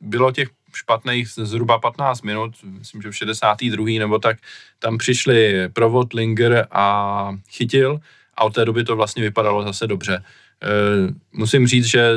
bylo 0.00 0.32
těch 0.32 0.48
špatných 0.74 1.28
zhruba 1.28 1.78
15 1.78 2.22
minut, 2.22 2.54
myslím, 2.64 3.02
že 3.02 3.10
v 3.10 3.16
62. 3.16 3.86
nebo 3.98 4.18
tak, 4.18 4.38
tam 4.78 4.98
přišli 4.98 5.68
Provod, 5.72 6.12
Linger 6.12 6.66
a 6.70 7.36
Chytil 7.50 8.00
a 8.34 8.44
od 8.44 8.54
té 8.54 8.64
doby 8.64 8.84
to 8.84 8.96
vlastně 8.96 9.22
vypadalo 9.22 9.62
zase 9.62 9.86
dobře. 9.86 10.22
Uh, 10.22 11.14
musím 11.32 11.66
říct, 11.66 11.84
že 11.84 12.12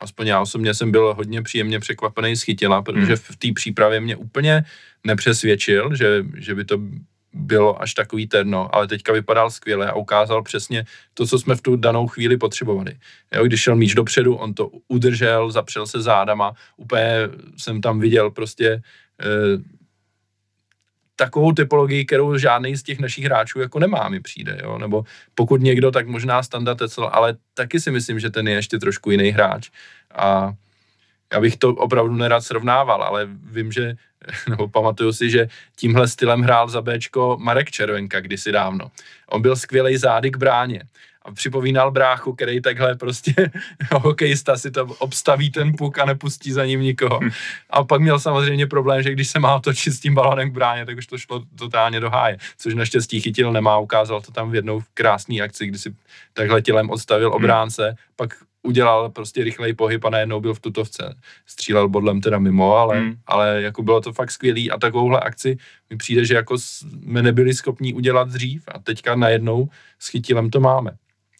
aspoň 0.00 0.26
já 0.26 0.40
osobně 0.40 0.74
jsem 0.74 0.90
byl 0.90 1.14
hodně 1.14 1.42
příjemně 1.42 1.80
překvapený 1.80 2.36
z 2.36 2.42
Chytila, 2.42 2.82
protože 2.82 3.06
hmm. 3.06 3.16
v 3.16 3.36
té 3.36 3.48
přípravě 3.54 4.00
mě 4.00 4.16
úplně 4.16 4.64
nepřesvědčil, 5.04 5.94
že, 5.96 6.24
že 6.36 6.54
by 6.54 6.64
to 6.64 6.78
bylo 7.32 7.82
až 7.82 7.94
takový 7.94 8.26
terno, 8.26 8.74
ale 8.74 8.88
teďka 8.88 9.12
vypadal 9.12 9.50
skvěle 9.50 9.90
a 9.90 9.94
ukázal 9.94 10.42
přesně 10.42 10.84
to, 11.14 11.26
co 11.26 11.38
jsme 11.38 11.56
v 11.56 11.60
tu 11.60 11.76
danou 11.76 12.06
chvíli 12.06 12.36
potřebovali. 12.36 12.98
Jo, 13.34 13.44
když 13.44 13.60
šel 13.60 13.76
míč 13.76 13.94
dopředu, 13.94 14.34
on 14.34 14.54
to 14.54 14.70
udržel, 14.88 15.50
zapřel 15.50 15.86
se 15.86 16.02
zádama, 16.02 16.52
úplně 16.76 17.28
jsem 17.56 17.80
tam 17.80 18.00
viděl 18.00 18.30
prostě 18.30 18.82
eh, 19.20 19.62
takovou 21.16 21.52
typologii, 21.52 22.04
kterou 22.04 22.38
žádný 22.38 22.76
z 22.76 22.82
těch 22.82 22.98
našich 22.98 23.24
hráčů 23.24 23.60
jako 23.60 23.78
nemá, 23.78 24.08
mi 24.08 24.20
přijde, 24.20 24.58
jo? 24.62 24.78
nebo 24.78 25.04
pokud 25.34 25.60
někdo, 25.60 25.90
tak 25.90 26.08
možná 26.08 26.42
Standa 26.42 26.74
Tecel, 26.74 27.10
ale 27.12 27.36
taky 27.54 27.80
si 27.80 27.90
myslím, 27.90 28.20
že 28.20 28.30
ten 28.30 28.48
je 28.48 28.54
ještě 28.54 28.78
trošku 28.78 29.10
jiný 29.10 29.28
hráč 29.28 29.70
a 30.14 30.52
já 31.32 31.40
bych 31.40 31.56
to 31.56 31.68
opravdu 31.68 32.14
nerad 32.14 32.40
srovnával, 32.40 33.02
ale 33.02 33.28
vím, 33.44 33.72
že, 33.72 33.94
nebo 34.48 34.68
pamatuju 34.68 35.12
si, 35.12 35.30
že 35.30 35.48
tímhle 35.76 36.08
stylem 36.08 36.42
hrál 36.42 36.68
za 36.68 36.82
Bčko 36.82 37.36
Marek 37.40 37.70
Červenka 37.70 38.20
kdysi 38.20 38.52
dávno. 38.52 38.90
On 39.28 39.42
byl 39.42 39.56
skvělý 39.56 39.96
zády 39.96 40.30
k 40.30 40.36
bráně 40.36 40.82
a 41.22 41.32
připomínal 41.32 41.90
bráchu, 41.90 42.32
který 42.32 42.60
takhle 42.60 42.94
prostě 42.94 43.34
hokejista 43.92 44.56
si 44.56 44.70
to 44.70 44.84
obstaví 44.84 45.50
ten 45.50 45.72
puk 45.72 45.98
a 45.98 46.04
nepustí 46.04 46.52
za 46.52 46.66
ním 46.66 46.80
nikoho. 46.80 47.20
A 47.70 47.84
pak 47.84 48.00
měl 48.00 48.18
samozřejmě 48.18 48.66
problém, 48.66 49.02
že 49.02 49.12
když 49.12 49.28
se 49.28 49.38
má 49.38 49.54
otočit 49.54 49.92
s 49.92 50.00
tím 50.00 50.14
balonem 50.14 50.50
k 50.50 50.54
bráně, 50.54 50.86
tak 50.86 50.98
už 50.98 51.06
to 51.06 51.18
šlo 51.18 51.42
totálně 51.58 52.00
do 52.00 52.10
háje, 52.10 52.38
což 52.58 52.74
naštěstí 52.74 53.20
chytil 53.20 53.52
nemá, 53.52 53.78
ukázal 53.78 54.20
to 54.20 54.32
tam 54.32 54.50
v 54.50 54.54
jednou 54.54 54.80
krásné 54.94 55.40
akci, 55.40 55.66
kdy 55.66 55.78
si 55.78 55.94
takhle 56.32 56.62
tělem 56.62 56.90
odstavil 56.90 57.34
obránce, 57.34 57.96
pak 58.16 58.34
udělal 58.62 59.10
prostě 59.10 59.44
rychlej 59.44 59.74
pohyb 59.74 60.04
a 60.04 60.10
najednou 60.10 60.40
byl 60.40 60.54
v 60.54 60.60
tutovce. 60.60 61.16
Střílel 61.46 61.88
bodlem 61.88 62.20
teda 62.20 62.38
mimo, 62.38 62.76
ale, 62.76 62.98
hmm. 62.98 63.14
ale 63.26 63.62
jako 63.62 63.82
bylo 63.82 64.00
to 64.00 64.12
fakt 64.12 64.30
skvělý 64.30 64.70
a 64.70 64.78
takovouhle 64.78 65.20
akci 65.20 65.56
mi 65.90 65.96
přijde, 65.96 66.24
že 66.24 66.34
jako 66.34 66.58
jsme 66.58 67.22
nebyli 67.22 67.54
schopni 67.54 67.94
udělat 67.94 68.28
dřív 68.28 68.64
a 68.74 68.78
teďka 68.78 69.14
najednou 69.14 69.68
s 69.98 70.08
chytilem 70.08 70.50
to 70.50 70.60
máme. 70.60 70.90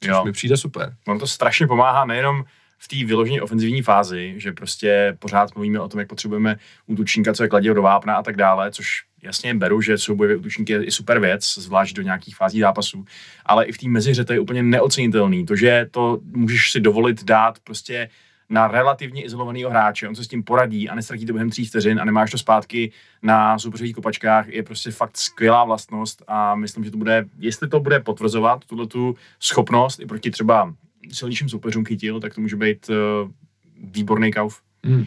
Což 0.00 0.10
jo. 0.10 0.24
mi 0.24 0.32
přijde 0.32 0.56
super. 0.56 0.94
On 1.08 1.18
to 1.18 1.26
strašně 1.26 1.66
pomáhá 1.66 2.04
nejenom 2.04 2.44
v 2.78 2.88
té 2.88 3.04
vyloženě 3.04 3.42
ofenzivní 3.42 3.82
fázi, 3.82 4.34
že 4.36 4.52
prostě 4.52 5.16
pořád 5.18 5.54
mluvíme 5.54 5.80
o 5.80 5.88
tom, 5.88 6.00
jak 6.00 6.08
potřebujeme 6.08 6.56
útočníka, 6.86 7.34
co 7.34 7.42
je 7.42 7.48
kladě 7.48 7.74
do 7.74 7.82
vápna 7.82 8.14
a 8.14 8.22
tak 8.22 8.36
dále, 8.36 8.70
což 8.70 9.02
jasně 9.22 9.54
beru, 9.54 9.80
že 9.80 9.98
soubojové 9.98 10.36
útočníky 10.36 10.72
je 10.72 10.84
i 10.84 10.90
super 10.90 11.20
věc, 11.20 11.54
zvlášť 11.58 11.96
do 11.96 12.02
nějakých 12.02 12.36
fází 12.36 12.60
zápasů, 12.60 13.04
ale 13.46 13.64
i 13.64 13.72
v 13.72 13.78
té 13.78 13.88
meziře 13.88 14.24
to 14.24 14.32
je 14.32 14.40
úplně 14.40 14.62
neocenitelný. 14.62 15.46
To, 15.46 15.56
že 15.56 15.86
to 15.90 16.18
můžeš 16.24 16.72
si 16.72 16.80
dovolit 16.80 17.24
dát 17.24 17.58
prostě 17.64 18.08
na 18.50 18.68
relativně 18.68 19.24
izolovaného 19.24 19.70
hráče, 19.70 20.08
on 20.08 20.14
se 20.14 20.24
s 20.24 20.28
tím 20.28 20.42
poradí 20.42 20.88
a 20.88 20.94
nestratí 20.94 21.26
to 21.26 21.32
během 21.32 21.50
tří 21.50 21.64
vteřin 21.64 22.00
a 22.00 22.04
nemáš 22.04 22.30
to 22.30 22.38
zpátky 22.38 22.92
na 23.22 23.58
soupeřových 23.58 23.94
kopačkách, 23.94 24.48
je 24.48 24.62
prostě 24.62 24.90
fakt 24.90 25.16
skvělá 25.16 25.64
vlastnost 25.64 26.22
a 26.28 26.54
myslím, 26.54 26.84
že 26.84 26.90
to 26.90 26.96
bude, 26.96 27.24
jestli 27.38 27.68
to 27.68 27.80
bude 27.80 28.00
potvrzovat 28.00 28.64
tuto 28.64 28.86
tu 28.86 29.16
schopnost 29.40 30.00
i 30.00 30.06
proti 30.06 30.30
třeba 30.30 30.74
silnějším 31.12 31.48
soupeřům 31.48 31.84
chytil, 31.84 32.20
tak 32.20 32.34
to 32.34 32.40
může 32.40 32.56
být 32.56 32.90
uh, 32.90 33.30
výborný 33.76 34.32
kauf. 34.32 34.60
Mm. 34.82 35.06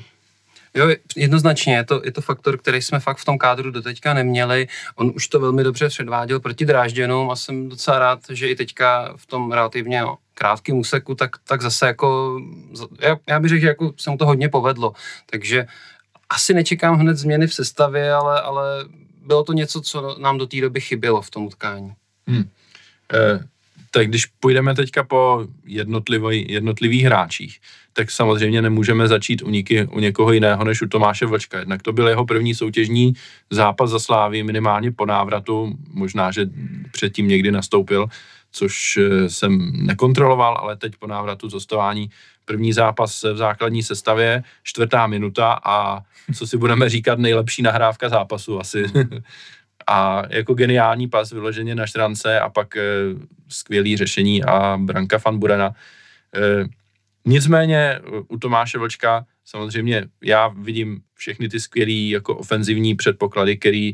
Jo, 0.75 0.87
jednoznačně, 1.15 1.75
je 1.75 1.83
to, 1.83 2.01
je 2.03 2.11
to 2.11 2.21
faktor, 2.21 2.57
který 2.57 2.81
jsme 2.81 2.99
fakt 2.99 3.17
v 3.17 3.25
tom 3.25 3.37
kádru 3.37 3.71
doteďka 3.71 4.13
neměli. 4.13 4.67
On 4.95 5.11
už 5.15 5.27
to 5.27 5.39
velmi 5.39 5.63
dobře 5.63 5.87
předváděl 5.89 6.39
proti 6.39 6.65
Drážděnům 6.65 7.31
a 7.31 7.35
jsem 7.35 7.69
docela 7.69 7.99
rád, 7.99 8.19
že 8.29 8.47
i 8.47 8.55
teďka 8.55 9.13
v 9.17 9.25
tom 9.25 9.51
relativně 9.51 10.03
krátkém 10.33 10.77
úseku, 10.77 11.15
tak, 11.15 11.31
tak 11.47 11.61
zase 11.61 11.87
jako, 11.87 12.39
já, 13.01 13.17
já 13.27 13.39
bych 13.39 13.49
řekl, 13.49 13.61
že 13.61 13.67
jako 13.67 13.93
se 13.97 14.09
mu 14.09 14.17
to 14.17 14.25
hodně 14.25 14.49
povedlo. 14.49 14.93
Takže 15.29 15.67
asi 16.29 16.53
nečekám 16.53 16.95
hned 16.95 17.17
změny 17.17 17.47
v 17.47 17.53
sestavě, 17.53 18.13
ale, 18.13 18.41
ale 18.41 18.85
bylo 19.25 19.43
to 19.43 19.53
něco, 19.53 19.81
co 19.81 20.17
nám 20.19 20.37
do 20.37 20.47
té 20.47 20.61
doby 20.61 20.81
chybělo 20.81 21.21
v 21.21 21.29
tom 21.29 21.45
utkání. 21.45 21.93
Hmm. 22.27 22.49
Eh, 23.13 23.39
tak 23.93 24.07
když 24.07 24.25
půjdeme 24.25 24.75
teďka 24.75 25.03
po 25.03 25.45
jednotlivý, 25.65 26.45
jednotlivých 26.49 27.03
hráčích, 27.03 27.59
tak 27.93 28.11
samozřejmě 28.11 28.61
nemůžeme 28.61 29.07
začít 29.07 29.41
u, 29.41 29.49
niky, 29.49 29.85
u 29.85 29.99
někoho 29.99 30.31
jiného 30.31 30.63
než 30.63 30.81
u 30.81 30.87
Tomáše 30.87 31.25
Vlčka. 31.25 31.59
Jednak 31.59 31.81
to 31.81 31.93
byl 31.93 32.07
jeho 32.07 32.25
první 32.25 32.55
soutěžní 32.55 33.13
zápas 33.49 33.89
za 33.89 33.99
Slávy, 33.99 34.43
minimálně 34.43 34.91
po 34.91 35.05
návratu, 35.05 35.77
možná, 35.93 36.31
že 36.31 36.49
předtím 36.91 37.27
někdy 37.27 37.51
nastoupil, 37.51 38.07
což 38.51 38.97
eh, 38.97 39.29
jsem 39.29 39.71
nekontroloval, 39.85 40.57
ale 40.57 40.77
teď 40.77 40.93
po 40.99 41.07
návratu 41.07 41.49
z 41.49 41.67
první 42.45 42.73
zápas 42.73 43.23
v 43.23 43.37
základní 43.37 43.83
sestavě, 43.83 44.43
čtvrtá 44.63 45.07
minuta 45.07 45.59
a 45.63 46.01
co 46.35 46.47
si 46.47 46.57
budeme 46.57 46.89
říkat, 46.89 47.19
nejlepší 47.19 47.61
nahrávka 47.61 48.09
zápasu 48.09 48.59
asi. 48.59 48.83
a 49.87 50.23
jako 50.29 50.53
geniální 50.53 51.07
pas 51.07 51.31
vyloženě 51.31 51.75
na 51.75 51.87
štrance 51.87 52.39
a 52.39 52.49
pak 52.49 52.77
e, 52.77 52.81
skvělý 53.47 53.97
řešení 53.97 54.43
a 54.43 54.77
branka 54.77 55.17
Fan 55.17 55.39
Burena. 55.39 55.71
E, 56.35 56.65
nicméně 57.25 57.99
u 58.27 58.37
Tomáše 58.37 58.77
Vlčka 58.77 59.25
samozřejmě 59.45 60.05
já 60.23 60.47
vidím 60.47 61.01
všechny 61.13 61.49
ty 61.49 61.59
skvělý 61.59 62.09
jako 62.09 62.35
ofenzivní 62.35 62.95
předpoklady, 62.95 63.57
který 63.57 63.93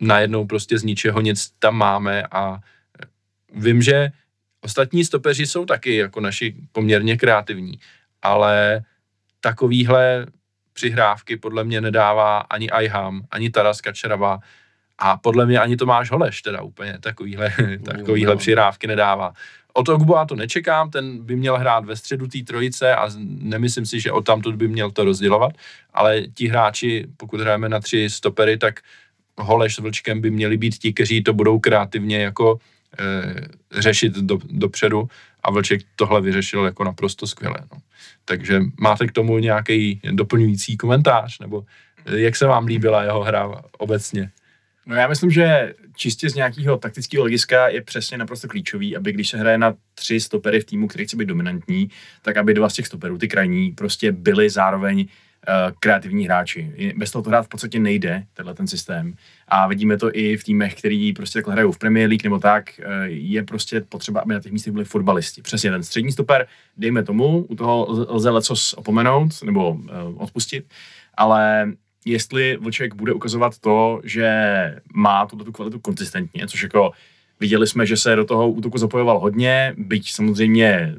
najednou 0.00 0.46
prostě 0.46 0.78
z 0.78 0.82
ničeho 0.82 1.20
nic 1.20 1.50
tam 1.58 1.76
máme 1.76 2.22
a 2.30 2.58
vím, 3.54 3.82
že 3.82 4.08
ostatní 4.60 5.04
stopeři 5.04 5.46
jsou 5.46 5.64
taky 5.64 5.96
jako 5.96 6.20
naši 6.20 6.54
poměrně 6.72 7.16
kreativní, 7.16 7.78
ale 8.22 8.84
takovýhle 9.40 10.26
přihrávky 10.72 11.36
podle 11.36 11.64
mě 11.64 11.80
nedává 11.80 12.38
ani 12.38 12.70
Ajham, 12.70 13.26
ani 13.30 13.50
Taras 13.50 13.80
Kačerava, 13.80 14.38
a 14.98 15.16
podle 15.16 15.46
mě 15.46 15.58
ani 15.58 15.76
Tomáš 15.76 16.10
Holeš 16.10 16.42
teda 16.42 16.62
úplně 16.62 16.98
takovýhle, 17.00 17.52
takovýhle 17.84 18.36
přihrávky 18.36 18.86
nedává. 18.86 19.32
Od 19.72 19.88
Ogboa 19.88 20.24
to 20.24 20.34
nečekám, 20.34 20.90
ten 20.90 21.24
by 21.24 21.36
měl 21.36 21.58
hrát 21.58 21.84
ve 21.84 21.96
středu 21.96 22.26
té 22.26 22.38
trojice 22.38 22.94
a 22.94 23.10
nemyslím 23.26 23.86
si, 23.86 24.00
že 24.00 24.12
od 24.12 24.24
tamtud 24.24 24.54
by 24.54 24.68
měl 24.68 24.90
to 24.90 25.04
rozdělovat, 25.04 25.52
ale 25.94 26.22
ti 26.34 26.48
hráči, 26.48 27.06
pokud 27.16 27.40
hrajeme 27.40 27.68
na 27.68 27.80
tři 27.80 28.10
stopery, 28.10 28.56
tak 28.56 28.80
Holeš 29.38 29.74
s 29.74 29.78
Vlčkem 29.78 30.20
by 30.20 30.30
měli 30.30 30.56
být 30.56 30.78
ti, 30.78 30.92
kteří 30.92 31.22
to 31.22 31.32
budou 31.32 31.58
kreativně 31.58 32.18
jako 32.18 32.58
e, 32.98 33.80
řešit 33.80 34.12
do, 34.12 34.38
dopředu 34.44 35.08
a 35.42 35.50
Vlček 35.50 35.80
tohle 35.96 36.20
vyřešil 36.20 36.64
jako 36.64 36.84
naprosto 36.84 37.26
skvěle. 37.26 37.58
No. 37.72 37.78
Takže 38.24 38.60
máte 38.80 39.06
k 39.06 39.12
tomu 39.12 39.38
nějaký 39.38 40.00
doplňující 40.12 40.76
komentář, 40.76 41.38
nebo 41.38 41.64
jak 42.04 42.36
se 42.36 42.46
vám 42.46 42.66
líbila 42.66 43.02
jeho 43.02 43.22
hra 43.22 43.62
obecně? 43.78 44.30
No 44.88 44.94
já 44.96 45.08
myslím, 45.08 45.30
že 45.30 45.74
čistě 45.96 46.30
z 46.30 46.34
nějakého 46.34 46.76
taktického 46.76 47.22
hlediska 47.22 47.68
je 47.68 47.82
přesně 47.82 48.18
naprosto 48.18 48.48
klíčový, 48.48 48.96
aby 48.96 49.12
když 49.12 49.28
se 49.28 49.38
hraje 49.38 49.58
na 49.58 49.74
tři 49.94 50.20
stopery 50.20 50.60
v 50.60 50.64
týmu, 50.64 50.88
který 50.88 51.04
chce 51.04 51.16
být 51.16 51.28
dominantní, 51.28 51.88
tak 52.22 52.36
aby 52.36 52.54
dva 52.54 52.68
z 52.68 52.74
těch 52.74 52.86
stoperů, 52.86 53.18
ty 53.18 53.28
krajní, 53.28 53.70
prostě 53.70 54.12
byli 54.12 54.50
zároveň 54.50 54.98
uh, 55.00 55.06
kreativní 55.80 56.24
hráči. 56.24 56.92
Bez 56.96 57.10
toho 57.10 57.22
to 57.22 57.30
hrát 57.30 57.42
v 57.42 57.48
podstatě 57.48 57.78
nejde, 57.78 58.24
tenhle 58.34 58.54
ten 58.54 58.66
systém. 58.66 59.14
A 59.48 59.68
vidíme 59.68 59.98
to 59.98 60.16
i 60.16 60.36
v 60.36 60.44
týmech, 60.44 60.74
který 60.74 61.12
prostě 61.12 61.38
takhle 61.38 61.52
hrajou 61.52 61.72
v 61.72 61.78
Premier 61.78 62.08
League 62.08 62.24
nebo 62.24 62.38
tak, 62.38 62.64
uh, 62.78 62.84
je 63.06 63.42
prostě 63.42 63.80
potřeba, 63.80 64.20
aby 64.20 64.34
na 64.34 64.40
těch 64.40 64.52
místech 64.52 64.72
byli 64.72 64.84
fotbalisti. 64.84 65.42
Přesně 65.42 65.70
ten 65.70 65.82
střední 65.82 66.12
stoper, 66.12 66.46
dejme 66.76 67.02
tomu, 67.02 67.46
u 67.48 67.54
toho 67.54 67.86
lze 68.08 68.30
lecos 68.30 68.72
opomenout 68.72 69.42
nebo 69.44 69.70
uh, 69.70 69.82
odpustit, 70.16 70.64
ale 71.14 71.72
jestli 72.04 72.56
Vlček 72.60 72.94
bude 72.94 73.12
ukazovat 73.12 73.58
to, 73.58 74.00
že 74.04 74.30
má 74.94 75.26
tuto 75.26 75.44
tu 75.44 75.52
kvalitu 75.52 75.78
konzistentně, 75.78 76.46
což 76.46 76.62
jako 76.62 76.90
viděli 77.40 77.66
jsme, 77.66 77.86
že 77.86 77.96
se 77.96 78.16
do 78.16 78.24
toho 78.24 78.50
útoku 78.50 78.78
zapojoval 78.78 79.18
hodně, 79.18 79.74
byť 79.78 80.12
samozřejmě 80.12 80.94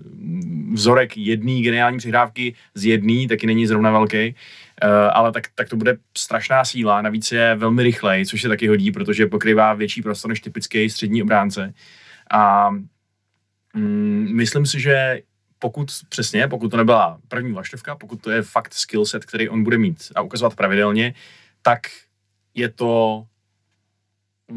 vzorek 0.73 1.17
jedné 1.17 1.61
geniální 1.61 1.97
přihrávky 1.97 2.55
z 2.73 2.85
jedné 2.85 3.27
taky 3.27 3.47
není 3.47 3.67
zrovna 3.67 3.91
velký, 3.91 4.35
Uh, 4.83 4.89
ale 5.13 5.31
tak, 5.31 5.43
tak 5.55 5.69
to 5.69 5.75
bude 5.75 5.97
strašná 6.17 6.65
síla, 6.65 7.01
navíc 7.01 7.31
je 7.31 7.55
velmi 7.55 7.83
rychlej, 7.83 8.25
což 8.25 8.41
se 8.41 8.47
taky 8.47 8.67
hodí, 8.67 8.91
protože 8.91 9.27
pokrývá 9.27 9.73
větší 9.73 10.01
prostor 10.01 10.29
než 10.29 10.39
typický 10.39 10.89
střední 10.89 11.23
obránce. 11.23 11.73
A 12.31 12.69
mm, 13.73 14.27
myslím 14.31 14.65
si, 14.65 14.79
že 14.79 15.21
pokud 15.59 15.91
přesně, 16.09 16.47
pokud 16.47 16.69
to 16.69 16.77
nebyla 16.77 17.19
první 17.27 17.53
vlaštovka, 17.53 17.95
pokud 17.95 18.21
to 18.21 18.31
je 18.31 18.41
fakt 18.41 18.73
skill 18.73 19.05
set, 19.05 19.25
který 19.25 19.49
on 19.49 19.63
bude 19.63 19.77
mít 19.77 20.11
a 20.15 20.21
ukazovat 20.21 20.55
pravidelně, 20.55 21.13
tak 21.61 21.79
je 22.55 22.69
to, 22.69 23.25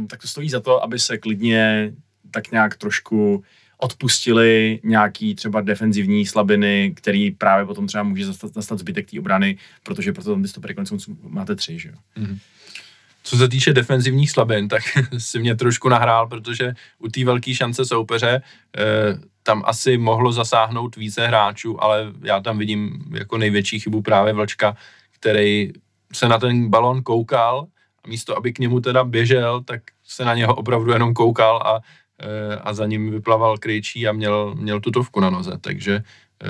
tak 0.09 0.23
to 0.23 0.29
stojí 0.29 0.51
za 0.51 0.61
to, 0.61 0.83
aby 0.83 0.99
se 0.99 1.19
klidně 1.19 1.93
tak 2.31 2.51
nějak 2.51 2.77
trošku 2.77 3.45
odpustili 3.79 4.81
nějaký 4.85 5.35
třeba 5.35 5.61
defenzivní 5.61 6.27
slabiny, 6.27 6.93
který 6.97 7.31
právě 7.31 7.67
potom 7.67 7.87
třeba 7.87 8.03
může 8.03 8.27
zastat, 8.27 8.79
zbytek 8.79 9.11
té 9.11 9.19
obrany, 9.19 9.59
protože 9.83 10.13
proto 10.13 10.31
tam 10.31 10.43
ty 10.43 10.49
stopery 10.49 10.75
konec 10.75 10.93
máte 11.23 11.57
tři, 11.57 11.79
že 11.79 11.89
jo. 11.89 11.95
Mm-hmm. 12.17 12.39
Co 13.23 13.37
se 13.37 13.49
týče 13.49 13.73
defenzivních 13.73 14.31
slabin, 14.31 14.69
tak 14.69 14.83
si 15.19 15.39
mě 15.39 15.55
trošku 15.55 15.89
nahrál, 15.89 16.29
protože 16.29 16.75
u 16.99 17.09
té 17.09 17.25
velké 17.25 17.55
šance 17.55 17.85
soupeře 17.85 18.43
eh, 18.79 18.83
tam 19.43 19.63
asi 19.67 19.99
mohlo 19.99 20.33
zasáhnout 20.33 20.97
více 20.97 21.27
hráčů, 21.27 21.83
ale 21.83 22.13
já 22.23 22.41
tam 22.41 22.59
vidím 22.59 23.05
jako 23.15 23.39
největší 23.39 23.81
chybu 23.81 24.03
právě 24.03 24.33
Vlčka, 24.33 24.77
který 25.11 25.73
se 26.13 26.29
na 26.29 26.39
ten 26.39 26.71
balon 26.71 27.03
koukal 27.03 27.67
a 28.05 28.09
místo, 28.09 28.37
aby 28.37 28.53
k 28.53 28.59
němu 28.59 28.81
teda 28.81 29.05
běžel, 29.05 29.63
tak 29.63 29.83
se 30.05 30.25
na 30.25 30.35
něho 30.35 30.55
opravdu 30.55 30.93
jenom 30.93 31.15
koukal 31.15 31.57
a, 31.57 31.81
eh, 32.21 32.57
a 32.57 32.75
za 32.75 32.87
ním 32.87 33.11
vyplaval 33.11 33.59
kryčí 33.59 34.09
a 34.09 34.13
měl, 34.13 34.55
měl 34.55 34.81
tutovku 34.81 35.21
na 35.21 35.31
noze, 35.31 35.59
takže 35.61 36.03
eh, 36.43 36.49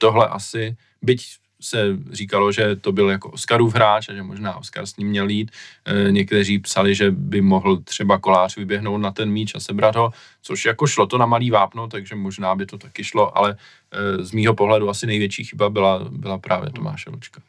tohle 0.00 0.28
asi, 0.28 0.76
byť 1.02 1.41
se 1.62 1.96
říkalo, 2.12 2.52
že 2.52 2.76
to 2.76 2.92
byl 2.92 3.10
jako 3.10 3.30
Oscarův 3.30 3.74
hráč 3.74 4.08
a 4.08 4.14
že 4.14 4.22
možná 4.22 4.56
Oscar 4.56 4.86
s 4.86 4.96
ním 4.96 5.08
měl 5.08 5.28
jít. 5.28 5.50
E, 5.84 6.12
někteří 6.12 6.58
psali, 6.58 6.94
že 6.94 7.10
by 7.10 7.40
mohl 7.40 7.76
třeba 7.76 8.18
kolář 8.18 8.56
vyběhnout 8.56 9.00
na 9.00 9.10
ten 9.10 9.30
míč 9.30 9.54
a 9.54 9.60
sebrat 9.60 9.96
ho, 9.96 10.10
což 10.42 10.64
jako 10.64 10.86
šlo 10.86 11.06
to 11.06 11.18
na 11.18 11.26
malý 11.26 11.50
vápno, 11.50 11.88
takže 11.88 12.14
možná 12.14 12.54
by 12.54 12.66
to 12.66 12.78
taky 12.78 13.04
šlo, 13.04 13.38
ale 13.38 13.56
e, 13.90 14.24
z 14.24 14.32
mýho 14.32 14.54
pohledu 14.54 14.90
asi 14.90 15.06
největší 15.06 15.44
chyba 15.44 15.70
byla, 15.70 16.00
byla 16.10 16.38
právě 16.38 16.70
Tomáše 16.70 17.10
Lučka. 17.10 17.40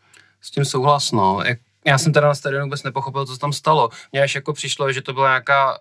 S 0.42 0.52
tím 0.52 0.66
souhlas, 0.66 1.12
no. 1.12 1.42
Jak 1.46 1.60
já 1.86 1.98
jsem 1.98 2.14
teda 2.14 2.28
na 2.28 2.36
stadionu 2.36 2.66
vůbec 2.66 2.84
nepochopil, 2.84 3.26
co 3.26 3.38
tam 3.38 3.54
stalo. 3.54 3.90
Mně 4.12 4.24
až 4.24 4.36
jako 4.36 4.54
přišlo, 4.54 4.92
že 4.92 5.02
to 5.02 5.14
bylo 5.14 5.26
nějaká, 5.26 5.78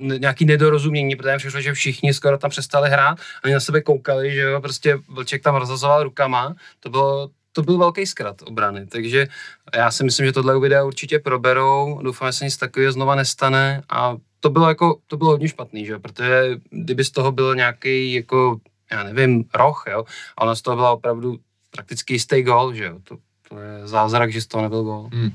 uh, 0.00 0.18
nějaký 0.18 0.44
nedorozumění, 0.44 1.16
protože 1.16 1.36
přišlo, 1.36 1.60
že 1.60 1.72
všichni 1.72 2.14
skoro 2.14 2.38
tam 2.38 2.50
přestali 2.50 2.90
hrát, 2.90 3.18
oni 3.44 3.54
na 3.54 3.60
sebe 3.60 3.80
koukali, 3.80 4.34
že 4.34 4.40
jo, 4.40 4.60
prostě 4.60 4.98
Vlček 5.08 5.42
tam 5.42 5.54
rozhazoval 5.54 6.02
rukama, 6.02 6.54
to 6.80 6.90
bylo, 6.90 7.30
to 7.52 7.62
byl 7.62 7.78
velký 7.78 8.06
zkrat 8.06 8.42
obrany, 8.42 8.86
takže 8.86 9.26
já 9.74 9.90
si 9.90 10.04
myslím, 10.04 10.26
že 10.26 10.32
tohle 10.32 10.60
videa 10.60 10.84
určitě 10.84 11.18
proberou, 11.18 12.00
doufám, 12.02 12.28
že 12.28 12.38
se 12.38 12.44
nic 12.44 12.56
takového 12.56 12.92
znova 12.92 13.14
nestane 13.14 13.82
a 13.90 14.16
to 14.40 14.50
bylo 14.50 14.68
jako, 14.68 14.98
to 15.06 15.16
bylo 15.16 15.30
hodně 15.30 15.48
špatný, 15.48 15.86
že 15.86 15.98
protože 15.98 16.58
kdyby 16.70 17.04
z 17.04 17.10
toho 17.10 17.32
byl 17.32 17.54
nějaký 17.54 18.12
jako 18.12 18.60
já 18.92 19.02
nevím, 19.02 19.44
roh, 19.54 19.84
jo. 19.90 20.04
A 20.36 20.42
ona 20.42 20.54
z 20.54 20.62
toho 20.62 20.76
byla 20.76 20.92
opravdu 20.92 21.38
prakticky 21.70 22.14
jistý 22.14 22.42
gol, 22.42 22.74
že 22.74 22.84
jo. 22.84 22.98
To, 23.04 23.16
to 23.48 23.58
je 23.58 23.86
zázrak, 23.86 24.32
že 24.32 24.40
z 24.40 24.46
toho 24.46 24.62
nebyl 24.62 24.82
gol. 24.82 25.08
Hmm. 25.12 25.30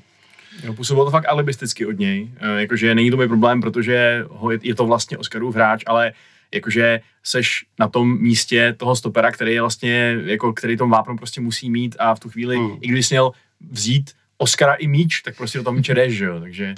Jo, 0.63 0.73
působilo 0.73 1.05
to 1.05 1.11
fakt 1.11 1.29
alibisticky 1.29 1.85
od 1.85 1.99
něj. 1.99 2.31
E, 2.39 2.61
jakože 2.61 2.95
není 2.95 3.11
to 3.11 3.17
můj 3.17 3.27
problém, 3.27 3.61
protože 3.61 4.25
ho 4.29 4.51
je, 4.51 4.59
je 4.61 4.75
to 4.75 4.85
vlastně 4.85 5.17
Oscarův 5.17 5.55
hráč, 5.55 5.83
ale 5.85 6.13
jakože 6.53 7.01
seš 7.23 7.65
na 7.79 7.87
tom 7.87 8.21
místě 8.21 8.75
toho 8.77 8.95
stopera, 8.95 9.31
který 9.31 9.53
je 9.53 9.61
vlastně, 9.61 10.17
jako, 10.25 10.53
který 10.53 10.77
tom 10.77 10.89
vápno 10.89 11.17
prostě 11.17 11.41
musí 11.41 11.69
mít 11.69 11.95
a 11.99 12.15
v 12.15 12.19
tu 12.19 12.29
chvíli, 12.29 12.57
hmm. 12.57 12.77
i 12.81 12.87
když 12.87 13.09
měl 13.09 13.31
vzít 13.71 14.11
Oscara 14.37 14.73
i 14.73 14.87
míč, 14.87 15.21
tak 15.21 15.37
prostě 15.37 15.57
do 15.57 15.63
toho 15.63 15.73
míče 15.73 15.93
jdeš, 15.93 16.13
že 16.13 16.25
jo, 16.25 16.39
takže... 16.39 16.75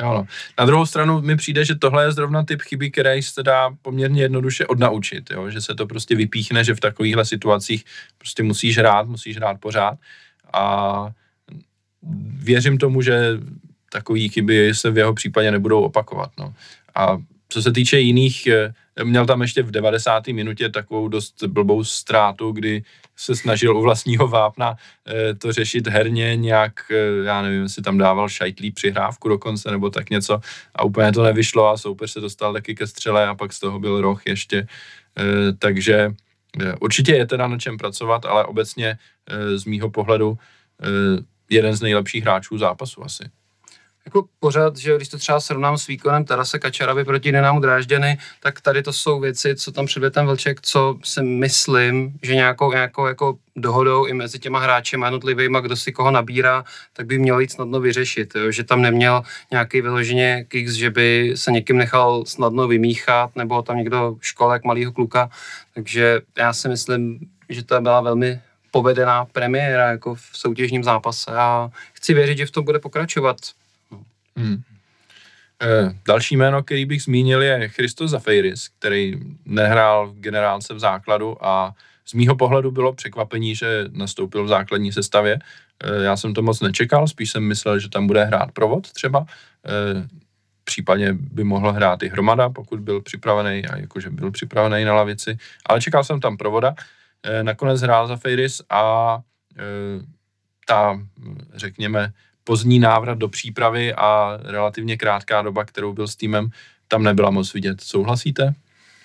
Jo, 0.00 0.14
no. 0.14 0.26
Na 0.58 0.64
druhou 0.64 0.86
stranu 0.86 1.20
mi 1.20 1.36
přijde, 1.36 1.64
že 1.64 1.74
tohle 1.74 2.04
je 2.04 2.12
zrovna 2.12 2.44
typ 2.44 2.62
chyby, 2.62 2.90
který 2.90 3.22
se 3.22 3.42
dá 3.42 3.70
poměrně 3.82 4.22
jednoduše 4.22 4.66
odnaučit, 4.66 5.30
jo? 5.30 5.50
že 5.50 5.60
se 5.60 5.74
to 5.74 5.86
prostě 5.86 6.16
vypíchne, 6.16 6.64
že 6.64 6.74
v 6.74 6.80
takovýchhle 6.80 7.24
situacích 7.24 7.84
prostě 8.18 8.42
musíš 8.42 8.78
hrát, 8.78 9.08
musíš 9.08 9.36
hrát 9.36 9.60
pořád 9.60 9.98
a 10.52 11.06
věřím 12.42 12.78
tomu, 12.78 13.02
že 13.02 13.38
takové 13.92 14.20
chyby 14.20 14.74
se 14.74 14.90
v 14.90 14.98
jeho 14.98 15.14
případě 15.14 15.50
nebudou 15.50 15.82
opakovat. 15.82 16.30
No. 16.38 16.54
A 16.94 17.18
co 17.50 17.62
se 17.62 17.72
týče 17.72 18.00
jiných, 18.00 18.46
eh, 18.46 18.72
měl 19.04 19.26
tam 19.26 19.42
ještě 19.42 19.62
v 19.62 19.70
90. 19.70 20.32
minutě 20.32 20.68
takovou 20.68 21.08
dost 21.08 21.42
blbou 21.42 21.84
ztrátu, 21.84 22.52
kdy 22.52 22.82
se 23.16 23.36
snažil 23.36 23.76
u 23.76 23.82
vlastního 23.82 24.28
vápna 24.28 24.76
eh, 25.08 25.34
to 25.34 25.52
řešit 25.52 25.86
herně 25.86 26.36
nějak, 26.36 26.72
eh, 26.90 27.24
já 27.24 27.42
nevím, 27.42 27.62
jestli 27.62 27.82
tam 27.82 27.98
dával 27.98 28.28
šajtlí 28.28 28.70
přihrávku 28.70 29.28
dokonce 29.28 29.70
nebo 29.70 29.90
tak 29.90 30.10
něco 30.10 30.40
a 30.74 30.84
úplně 30.84 31.12
to 31.12 31.22
nevyšlo 31.22 31.68
a 31.68 31.76
soupeř 31.76 32.10
se 32.10 32.20
dostal 32.20 32.52
taky 32.52 32.74
ke 32.74 32.86
střele 32.86 33.26
a 33.26 33.34
pak 33.34 33.52
z 33.52 33.60
toho 33.60 33.78
byl 33.78 34.00
roh 34.00 34.26
ještě, 34.26 34.66
takže 35.58 36.10
určitě 36.80 37.12
je 37.12 37.26
teda 37.26 37.48
na 37.48 37.58
čem 37.58 37.76
pracovat, 37.76 38.24
ale 38.24 38.44
obecně 38.44 38.98
z 39.56 39.64
mýho 39.64 39.90
pohledu 39.90 40.38
jeden 41.50 41.76
z 41.76 41.80
nejlepších 41.80 42.22
hráčů 42.22 42.58
zápasu 42.58 43.04
asi 43.04 43.24
jako 44.06 44.24
pořád, 44.40 44.76
že 44.76 44.96
když 44.96 45.08
to 45.08 45.18
třeba 45.18 45.40
srovnám 45.40 45.78
s 45.78 45.86
výkonem 45.86 46.24
Tarase 46.24 46.58
Kačaravy 46.58 47.04
proti 47.04 47.32
Dynamu 47.32 47.60
Drážděny, 47.60 48.18
tak 48.42 48.60
tady 48.60 48.82
to 48.82 48.92
jsou 48.92 49.20
věci, 49.20 49.56
co 49.56 49.72
tam 49.72 49.86
předvede 49.86 50.10
ten 50.10 50.26
Vlček, 50.26 50.60
co 50.60 50.98
si 51.04 51.22
myslím, 51.22 52.12
že 52.22 52.34
nějakou, 52.34 52.72
nějakou 52.72 53.06
jako 53.06 53.38
dohodou 53.56 54.06
i 54.06 54.12
mezi 54.12 54.38
těma 54.38 54.58
hráči 54.58 54.96
jednotlivými, 55.04 55.58
kdo 55.62 55.76
si 55.76 55.92
koho 55.92 56.10
nabírá, 56.10 56.64
tak 56.92 57.06
by 57.06 57.18
měl 57.18 57.40
jít 57.40 57.52
snadno 57.52 57.80
vyřešit. 57.80 58.34
Jo? 58.34 58.50
Že 58.50 58.64
tam 58.64 58.82
neměl 58.82 59.22
nějaký 59.50 59.80
vyloženě 59.80 60.44
kicks, 60.48 60.72
že 60.72 60.90
by 60.90 61.32
se 61.36 61.52
někým 61.52 61.76
nechal 61.76 62.24
snadno 62.26 62.68
vymíchat, 62.68 63.36
nebo 63.36 63.62
tam 63.62 63.76
někdo 63.76 64.16
školek 64.20 64.64
malého 64.64 64.92
kluka. 64.92 65.30
Takže 65.74 66.20
já 66.38 66.52
si 66.52 66.68
myslím, 66.68 67.18
že 67.48 67.64
to 67.64 67.80
byla 67.80 68.00
velmi 68.00 68.40
povedená 68.70 69.24
premiéra 69.24 69.90
jako 69.90 70.14
v 70.14 70.20
soutěžním 70.32 70.84
zápase 70.84 71.30
a 71.30 71.70
chci 71.92 72.14
věřit, 72.14 72.38
že 72.38 72.46
v 72.46 72.50
tom 72.50 72.64
bude 72.64 72.78
pokračovat. 72.78 73.36
Hmm. 74.40 74.62
E, 75.62 75.94
další 76.06 76.36
jméno, 76.36 76.62
který 76.62 76.84
bych 76.84 77.02
zmínil, 77.02 77.42
je 77.42 77.68
Christos 77.68 78.10
Zafeiris, 78.10 78.68
který 78.78 79.20
nehrál 79.44 80.08
v 80.08 80.20
generálce 80.20 80.74
v 80.74 80.78
základu 80.78 81.46
a 81.46 81.74
z 82.06 82.14
mýho 82.14 82.36
pohledu 82.36 82.70
bylo 82.70 82.92
překvapení, 82.92 83.54
že 83.54 83.84
nastoupil 83.92 84.44
v 84.44 84.48
základní 84.48 84.92
sestavě. 84.92 85.38
E, 85.84 86.02
já 86.02 86.16
jsem 86.16 86.34
to 86.34 86.42
moc 86.42 86.60
nečekal, 86.60 87.08
spíš 87.08 87.30
jsem 87.30 87.44
myslel, 87.44 87.78
že 87.78 87.88
tam 87.88 88.06
bude 88.06 88.24
hrát 88.24 88.52
provod 88.52 88.92
třeba. 88.92 89.26
E, 89.66 90.08
případně 90.64 91.12
by 91.12 91.44
mohl 91.44 91.72
hrát 91.72 92.02
i 92.02 92.08
hromada, 92.08 92.48
pokud 92.48 92.80
byl 92.80 93.00
připravený, 93.00 93.66
a 93.66 93.76
jakože 93.76 94.10
byl 94.10 94.30
připravený 94.30 94.84
na 94.84 94.94
lavici, 94.94 95.38
ale 95.66 95.80
čekal 95.80 96.04
jsem 96.04 96.20
tam 96.20 96.36
provoda. 96.36 96.74
Nakonec 97.42 97.80
hrál 97.80 98.06
za 98.06 98.18
a 98.70 99.18
ta, 100.66 101.00
řekněme, 101.54 102.12
pozdní 102.50 102.78
návrat 102.78 103.18
do 103.18 103.28
přípravy 103.28 103.94
a 103.94 104.38
relativně 104.42 104.96
krátká 104.96 105.42
doba, 105.42 105.64
kterou 105.64 105.92
byl 105.92 106.08
s 106.08 106.16
týmem, 106.16 106.50
tam 106.88 107.02
nebyla 107.02 107.30
moc 107.30 107.54
vidět. 107.54 107.80
Souhlasíte, 107.80 108.54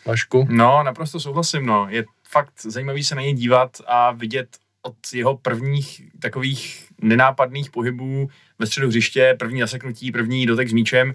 Vašku? 0.05 0.47
No, 0.49 0.83
naprosto 0.83 1.19
souhlasím, 1.19 1.65
no. 1.65 1.87
Je 1.89 2.05
fakt 2.29 2.53
zajímavý 2.61 3.03
se 3.03 3.15
na 3.15 3.21
něj 3.21 3.33
dívat 3.33 3.77
a 3.87 4.11
vidět 4.11 4.57
od 4.81 4.95
jeho 5.13 5.37
prvních 5.37 6.01
takových 6.19 6.87
nenápadných 7.01 7.69
pohybů 7.69 8.29
ve 8.59 8.67
středu 8.67 8.87
hřiště, 8.87 9.35
první 9.39 9.61
zaseknutí, 9.61 10.11
první 10.11 10.45
dotek 10.45 10.69
s 10.69 10.73
míčem, 10.73 11.13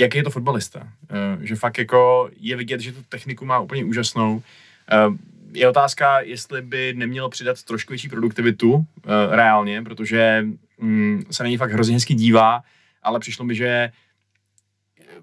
jaký 0.00 0.18
je 0.18 0.24
to 0.24 0.30
fotbalista. 0.30 0.88
Eh, 1.10 1.46
že 1.46 1.56
fakt 1.56 1.78
jako 1.78 2.30
je 2.36 2.56
vidět, 2.56 2.80
že 2.80 2.92
tu 2.92 3.02
techniku 3.08 3.44
má 3.44 3.58
úplně 3.58 3.84
úžasnou. 3.84 4.42
Je 5.54 5.68
otázka, 5.68 6.20
jestli 6.20 6.62
by 6.62 6.94
neměl 6.96 7.28
přidat 7.28 7.62
trošku 7.62 7.92
větší 7.92 8.08
produktivitu 8.08 8.72
uh, 8.72 8.84
reálně, 9.30 9.82
protože 9.82 10.44
um, 10.76 11.22
se 11.30 11.42
na 11.42 11.48
něj 11.48 11.58
fakt 11.58 11.72
hrozně 11.72 11.94
hezky 11.94 12.14
dívá, 12.14 12.62
ale 13.02 13.20
přišlo 13.20 13.44
mi, 13.44 13.54
že 13.54 13.90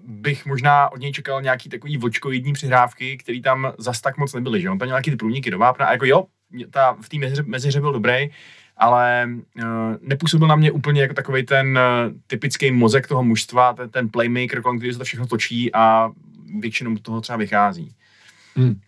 bych 0.04 0.46
možná 0.46 0.92
od 0.92 1.00
něj 1.00 1.12
čekal 1.12 1.42
nějaký 1.42 1.68
takový 1.68 1.96
vlčkovidní 1.96 2.52
přihrávky, 2.52 3.16
který 3.16 3.42
tam 3.42 3.72
zas 3.78 4.00
tak 4.00 4.18
moc 4.18 4.34
nebyly, 4.34 4.60
že 4.60 4.70
on 4.70 4.78
tam 4.78 4.86
měl 4.86 4.94
nějaký 4.94 5.10
ty 5.10 5.16
průniky 5.16 5.50
do 5.50 5.58
vápna 5.58 5.86
a 5.86 5.92
jako 5.92 6.04
jo, 6.04 6.26
ta, 6.70 6.96
v 7.00 7.08
té 7.08 7.18
meziře, 7.18 7.42
meziře 7.46 7.80
byl 7.80 7.92
dobrý, 7.92 8.30
ale 8.76 9.28
uh, 9.28 9.64
nepůsobil 10.00 10.48
na 10.48 10.56
mě 10.56 10.70
úplně 10.70 11.02
jako 11.02 11.14
takový 11.14 11.46
ten 11.46 11.78
uh, 11.78 12.14
typický 12.26 12.70
mozek 12.70 13.06
toho 13.08 13.24
mužstva, 13.24 13.72
ten, 13.72 13.90
ten 13.90 14.08
playmaker, 14.08 14.62
kolem 14.62 14.78
který 14.78 14.92
se 14.92 14.98
to 14.98 15.04
všechno 15.04 15.26
točí 15.26 15.74
a 15.74 16.10
většinou 16.60 16.96
toho 16.96 17.20
třeba 17.20 17.36
vychází. 17.36 17.94
Hmm. 18.56 18.80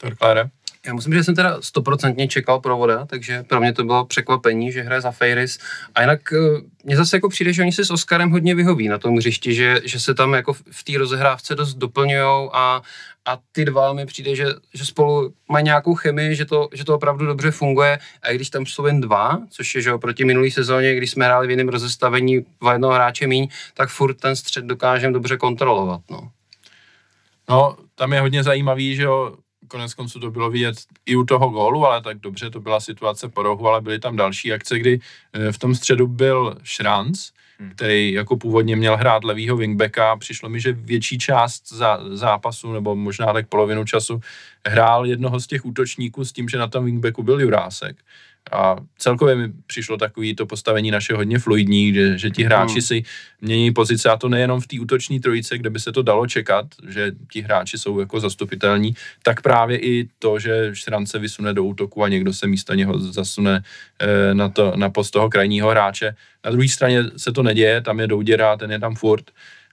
Torklére? 0.00 0.50
Já 0.86 0.94
musím, 0.94 1.14
že 1.14 1.24
jsem 1.24 1.34
teda 1.34 1.62
stoprocentně 1.62 2.28
čekal 2.28 2.60
provoda, 2.60 3.06
takže 3.06 3.42
pro 3.42 3.60
mě 3.60 3.72
to 3.72 3.84
bylo 3.84 4.04
překvapení, 4.04 4.72
že 4.72 4.82
hraje 4.82 5.00
za 5.00 5.10
Feiris. 5.10 5.58
A 5.94 6.00
jinak 6.00 6.32
eh, 6.32 6.36
mně 6.84 6.96
zase 6.96 7.16
jako 7.16 7.28
přijde, 7.28 7.52
že 7.52 7.62
oni 7.62 7.72
se 7.72 7.84
s 7.84 7.90
Oskarem 7.90 8.30
hodně 8.30 8.54
vyhoví 8.54 8.88
na 8.88 8.98
tom 8.98 9.16
hřišti, 9.16 9.54
že, 9.54 9.80
že 9.84 10.00
se 10.00 10.14
tam 10.14 10.34
jako 10.34 10.52
v 10.52 10.84
té 10.84 10.98
rozehrávce 10.98 11.54
dost 11.54 11.74
doplňují 11.74 12.48
a, 12.52 12.82
a 13.24 13.38
ty 13.52 13.64
dva 13.64 13.92
mi 13.92 14.06
přijde, 14.06 14.36
že, 14.36 14.46
že 14.74 14.84
spolu 14.84 15.32
mají 15.48 15.64
nějakou 15.64 15.94
chemii, 15.94 16.36
že 16.36 16.44
to, 16.44 16.68
že 16.72 16.84
to 16.84 16.94
opravdu 16.94 17.26
dobře 17.26 17.50
funguje. 17.50 17.98
A 18.22 18.30
i 18.30 18.34
když 18.34 18.50
tam 18.50 18.66
jsou 18.66 18.86
jen 18.86 19.00
dva, 19.00 19.38
což 19.50 19.74
je 19.74 19.82
že 19.82 19.92
oproti 19.92 20.24
minulý 20.24 20.50
sezóně, 20.50 20.94
když 20.94 21.10
jsme 21.10 21.24
hráli 21.24 21.46
v 21.46 21.50
jiném 21.50 21.68
rozestavení 21.68 22.46
dva 22.60 22.72
jednoho 22.72 22.94
hráče 22.94 23.26
míň, 23.26 23.48
tak 23.74 23.88
furt 23.88 24.14
ten 24.14 24.36
střed 24.36 24.64
dokážeme 24.64 25.12
dobře 25.12 25.36
kontrolovat. 25.36 26.00
No. 26.10 26.30
No, 27.48 27.76
tam 27.94 28.12
je 28.12 28.20
hodně 28.20 28.42
zajímavý, 28.42 28.96
že 28.96 29.02
jo, 29.02 29.36
konec 29.68 29.94
konců 29.94 30.20
to 30.20 30.30
bylo 30.30 30.50
vidět 30.50 30.76
i 31.06 31.16
u 31.16 31.24
toho 31.24 31.48
gólu, 31.48 31.86
ale 31.86 32.02
tak 32.02 32.18
dobře, 32.18 32.50
to 32.50 32.60
byla 32.60 32.80
situace 32.80 33.28
po 33.28 33.42
rohu, 33.42 33.68
ale 33.68 33.80
byly 33.80 33.98
tam 33.98 34.16
další 34.16 34.52
akce, 34.52 34.78
kdy 34.78 35.00
eh, 35.32 35.52
v 35.52 35.58
tom 35.58 35.74
středu 35.74 36.06
byl 36.06 36.58
Šranc, 36.62 37.30
hmm. 37.58 37.70
který 37.70 38.12
jako 38.12 38.36
původně 38.36 38.76
měl 38.76 38.96
hrát 38.96 39.24
levýho 39.24 39.56
wingbacka. 39.56 40.16
Přišlo 40.16 40.48
mi, 40.48 40.60
že 40.60 40.72
větší 40.72 41.18
část 41.18 41.72
za, 41.72 42.00
zápasu, 42.12 42.72
nebo 42.72 42.96
možná 42.96 43.32
tak 43.32 43.48
polovinu 43.48 43.84
času, 43.84 44.20
hrál 44.66 45.06
jednoho 45.06 45.40
z 45.40 45.46
těch 45.46 45.64
útočníků 45.64 46.24
s 46.24 46.32
tím, 46.32 46.48
že 46.48 46.58
na 46.58 46.66
tom 46.66 46.84
wingbacku 46.84 47.22
byl 47.22 47.40
Jurásek. 47.40 47.96
A 48.52 48.76
celkově 48.98 49.36
mi 49.36 49.52
přišlo 49.66 49.96
takový 49.96 50.34
to 50.36 50.46
postavení 50.46 50.90
naše 50.90 51.14
hodně 51.14 51.38
fluidní, 51.38 51.94
že, 51.94 52.18
že 52.18 52.30
ti 52.30 52.42
hráči 52.44 52.72
hmm. 52.72 52.82
si 52.82 53.02
mění 53.40 53.72
pozice 53.72 54.10
a 54.10 54.16
to 54.16 54.28
nejenom 54.28 54.60
v 54.60 54.66
té 54.66 54.80
útoční 54.80 55.20
trojice, 55.20 55.58
kde 55.58 55.70
by 55.70 55.80
se 55.80 55.92
to 55.92 56.02
dalo 56.02 56.26
čekat, 56.26 56.66
že 56.88 57.12
ti 57.32 57.40
hráči 57.40 57.78
jsou 57.78 58.00
jako 58.00 58.20
zastupitelní, 58.20 58.94
tak 59.22 59.42
právě 59.42 59.78
i 59.78 60.08
to, 60.18 60.38
že 60.38 60.70
Šran 60.72 61.06
se 61.06 61.18
vysune 61.18 61.54
do 61.54 61.64
útoku 61.64 62.02
a 62.02 62.08
někdo 62.08 62.32
se 62.32 62.46
místo 62.46 62.74
něho 62.74 62.98
zasune 62.98 63.62
eh, 63.98 64.34
na, 64.34 64.48
to, 64.48 64.72
na 64.76 64.90
post 64.90 65.10
toho 65.10 65.30
krajního 65.30 65.70
hráče. 65.70 66.14
Na 66.44 66.50
druhé 66.50 66.68
straně 66.68 67.04
se 67.16 67.32
to 67.32 67.42
neděje, 67.42 67.80
tam 67.80 68.00
je 68.00 68.06
Douděra, 68.06 68.56
ten 68.56 68.72
je 68.72 68.78
tam 68.78 68.94
furt, 68.94 69.30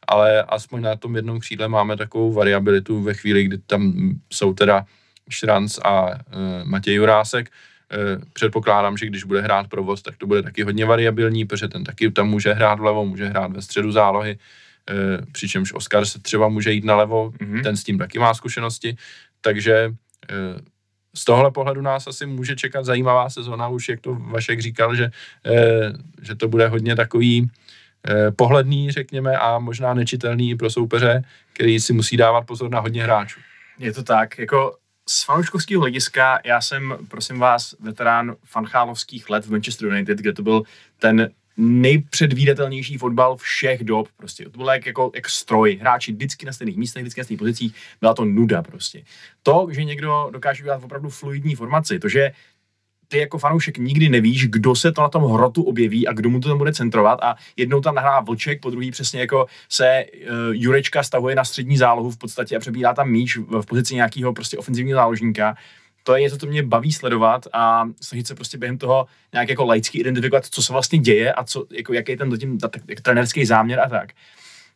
ale 0.07 0.43
aspoň 0.43 0.81
na 0.81 0.95
tom 0.95 1.15
jednom 1.15 1.39
křídle 1.39 1.67
máme 1.67 1.97
takovou 1.97 2.33
variabilitu 2.33 3.01
ve 3.01 3.13
chvíli, 3.13 3.43
kdy 3.43 3.57
tam 3.57 3.93
jsou 4.29 4.53
teda 4.53 4.85
Šranc 5.29 5.79
a 5.85 6.09
e, 6.11 6.17
Matěj 6.63 6.95
Jurásek, 6.95 7.51
předpokládám, 8.33 8.97
že 8.97 9.05
když 9.05 9.23
bude 9.23 9.41
hrát 9.41 9.67
provoz, 9.67 10.01
tak 10.01 10.17
to 10.17 10.27
bude 10.27 10.43
taky 10.43 10.63
hodně 10.63 10.85
variabilní, 10.85 11.45
protože 11.45 11.67
ten 11.67 11.83
taky 11.83 12.11
tam 12.11 12.29
může 12.29 12.53
hrát 12.53 12.79
vlevo, 12.79 13.05
může 13.05 13.27
hrát 13.27 13.51
ve 13.51 13.61
středu 13.61 13.91
zálohy, 13.91 14.37
eh, 14.89 15.25
přičemž 15.31 15.73
Oscar 15.73 16.05
se 16.05 16.19
třeba 16.19 16.47
může 16.47 16.71
jít 16.71 16.85
nalevo, 16.85 17.29
mm-hmm. 17.29 17.63
ten 17.63 17.77
s 17.77 17.83
tím 17.83 17.97
taky 17.97 18.19
má 18.19 18.33
zkušenosti, 18.33 18.95
takže 19.41 19.93
eh, 20.29 20.35
z 21.15 21.25
tohle 21.25 21.51
pohledu 21.51 21.81
nás 21.81 22.07
asi 22.07 22.25
může 22.25 22.55
čekat 22.55 22.85
zajímavá 22.85 23.29
sezona, 23.29 23.67
už 23.67 23.89
jak 23.89 23.99
to 23.99 24.15
Vašek 24.15 24.61
říkal, 24.61 24.95
že, 24.95 25.11
že 26.21 26.35
to 26.35 26.47
bude 26.47 26.67
hodně 26.67 26.95
takový 26.95 27.49
pohledný, 28.35 28.91
řekněme, 28.91 29.37
a 29.37 29.59
možná 29.59 29.93
nečitelný 29.93 30.57
pro 30.57 30.69
soupeře, 30.69 31.23
který 31.53 31.79
si 31.79 31.93
musí 31.93 32.17
dávat 32.17 32.45
pozor 32.45 32.71
na 32.71 32.79
hodně 32.79 33.03
hráčů. 33.03 33.39
Je 33.79 33.93
to 33.93 34.03
tak, 34.03 34.37
jako 34.39 34.75
z 35.09 35.23
fanouškovského 35.25 35.81
hlediska, 35.81 36.39
já 36.45 36.61
jsem, 36.61 36.97
prosím 37.07 37.39
vás, 37.39 37.75
veterán 37.79 38.35
fanchálovských 38.45 39.29
let 39.29 39.45
v 39.45 39.51
Manchester 39.51 39.87
United, 39.87 40.17
kde 40.17 40.33
to 40.33 40.43
byl 40.43 40.63
ten 40.99 41.29
nejpředvídatelnější 41.57 42.97
fotbal 42.97 43.35
všech 43.37 43.83
dob. 43.83 44.07
Prostě. 44.17 44.43
To 44.43 44.57
bylo 44.57 44.71
jak, 44.71 44.85
jako, 44.85 45.11
jak 45.15 45.29
stroj. 45.29 45.77
Hráči 45.81 46.11
vždycky 46.11 46.45
na 46.45 46.53
stejných 46.53 46.77
místech, 46.77 47.03
vždycky 47.03 47.21
na 47.21 47.23
stejných 47.23 47.39
pozicích. 47.39 47.75
Byla 48.01 48.13
to 48.13 48.25
nuda 48.25 48.61
prostě. 48.61 49.03
To, 49.43 49.67
že 49.71 49.83
někdo 49.83 50.29
dokáže 50.33 50.63
udělat 50.63 50.83
opravdu 50.83 51.09
fluidní 51.09 51.55
formaci, 51.55 51.99
to, 51.99 52.09
že 52.09 52.31
ty 53.13 53.19
jako 53.19 53.37
fanoušek 53.37 53.77
nikdy 53.77 54.09
nevíš, 54.09 54.47
kdo 54.47 54.75
se 54.75 54.91
to 54.91 55.01
na 55.01 55.09
tom 55.09 55.23
hrotu 55.23 55.63
objeví 55.63 56.07
a 56.07 56.13
kdo 56.13 56.29
mu 56.29 56.39
to 56.39 56.49
tam 56.49 56.57
bude 56.57 56.73
centrovat 56.73 57.19
a 57.21 57.35
jednou 57.57 57.81
tam 57.81 57.95
nahrá 57.95 58.19
Vlček, 58.19 58.61
po 58.61 58.69
druhý 58.69 58.91
přesně 58.91 59.19
jako 59.19 59.45
se 59.69 60.05
uh, 60.05 60.35
Jurečka 60.51 61.03
stahuje 61.03 61.35
na 61.35 61.43
střední 61.43 61.77
zálohu 61.77 62.11
v 62.11 62.17
podstatě 62.17 62.55
a 62.55 62.59
přebírá 62.59 62.93
tam 62.93 63.09
míč 63.09 63.37
v, 63.37 63.65
pozici 63.65 63.95
nějakého 63.95 64.33
prostě 64.33 64.57
ofenzivního 64.57 64.95
záložníka 64.95 65.55
to 66.03 66.15
je 66.15 66.21
něco, 66.21 66.37
co 66.37 66.45
mě 66.45 66.63
baví 66.63 66.91
sledovat 66.91 67.47
a 67.53 67.89
snažit 68.01 68.27
se 68.27 68.35
prostě 68.35 68.57
během 68.57 68.77
toho 68.77 69.05
nějak 69.33 69.49
jako 69.49 69.65
laicky 69.65 69.99
identifikovat, 69.99 70.45
co 70.45 70.61
se 70.63 70.73
vlastně 70.73 70.99
děje 70.99 71.33
a 71.33 71.43
co, 71.43 71.65
jako, 71.71 71.93
jaký 71.93 72.11
je 72.11 72.17
ten 72.17 72.31
zatím 72.31 72.57
trenerský 73.01 73.45
záměr 73.45 73.79
a 73.79 73.89
tak. 73.89 74.09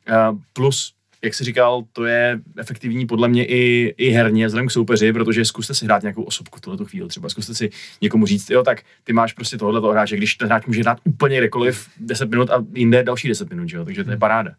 Uh, 0.09 0.39
plus, 0.53 0.93
jak 1.21 1.33
jsi 1.33 1.43
říkal, 1.43 1.83
to 1.93 2.05
je 2.05 2.39
efektivní 2.57 3.05
podle 3.05 3.27
mě 3.27 3.45
i, 3.45 3.93
i 3.97 4.09
herně 4.09 4.47
vzhledem 4.47 4.67
k 4.67 4.71
soupeři, 4.71 5.13
protože 5.13 5.45
zkuste 5.45 5.73
si 5.73 5.85
hrát 5.85 6.01
nějakou 6.01 6.23
osobku 6.23 6.59
tuhle 6.59 6.85
chvíli 6.85 7.07
třeba, 7.07 7.29
zkuste 7.29 7.53
si 7.53 7.69
někomu 8.01 8.25
říct, 8.25 8.49
jo, 8.49 8.63
tak 8.63 8.81
ty 9.03 9.13
máš 9.13 9.33
prostě 9.33 9.57
tohle 9.57 9.91
hráče, 9.91 10.17
když 10.17 10.35
ten 10.35 10.47
hráč 10.47 10.65
může 10.65 10.81
hrát 10.81 10.97
úplně 11.03 11.37
kdekoliv 11.37 11.89
10 11.99 12.29
minut 12.29 12.49
a 12.49 12.65
jinde 12.73 13.03
další 13.03 13.27
10 13.27 13.49
minut, 13.49 13.69
jo, 13.71 13.85
takže 13.85 14.03
to 14.03 14.11
je 14.11 14.17
paráda. 14.17 14.51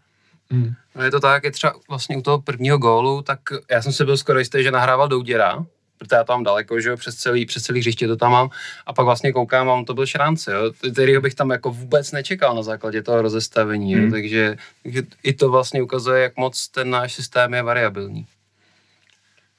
Hmm. 0.50 0.72
No 0.96 1.04
je 1.04 1.10
to 1.10 1.20
tak, 1.20 1.44
je 1.44 1.50
třeba 1.50 1.72
vlastně 1.88 2.16
u 2.16 2.22
toho 2.22 2.40
prvního 2.40 2.78
gólu, 2.78 3.22
tak 3.22 3.40
já 3.70 3.82
jsem 3.82 3.92
si 3.92 4.04
byl 4.04 4.16
skoro 4.16 4.38
jistý, 4.38 4.62
že 4.62 4.70
nahrával 4.70 5.08
Douděra, 5.08 5.66
protože 5.98 6.16
já 6.16 6.24
tam 6.24 6.44
daleko, 6.44 6.80
že 6.80 6.88
jo, 6.88 6.96
přes 6.96 7.14
celý, 7.14 7.46
přes 7.46 7.62
celý 7.62 7.80
hřiště 7.80 8.08
to 8.08 8.16
tam 8.16 8.32
mám 8.32 8.50
a 8.86 8.92
pak 8.92 9.04
vlastně 9.04 9.32
koukám 9.32 9.70
a 9.70 9.74
on 9.74 9.84
to 9.84 9.94
byl 9.94 10.06
šránce, 10.06 10.52
jo, 10.52 10.72
kterýho 10.92 11.20
bych 11.20 11.34
tam 11.34 11.50
jako 11.50 11.70
vůbec 11.70 12.12
nečekal 12.12 12.54
na 12.54 12.62
základě 12.62 13.02
toho 13.02 13.22
rozestavení, 13.22 13.94
hmm. 13.94 14.04
jo, 14.04 14.10
takže, 14.10 14.56
takže 14.82 15.02
i 15.22 15.32
to 15.32 15.50
vlastně 15.50 15.82
ukazuje, 15.82 16.22
jak 16.22 16.36
moc 16.36 16.68
ten 16.68 16.90
náš 16.90 17.14
systém 17.14 17.54
je 17.54 17.62
variabilní. 17.62 18.26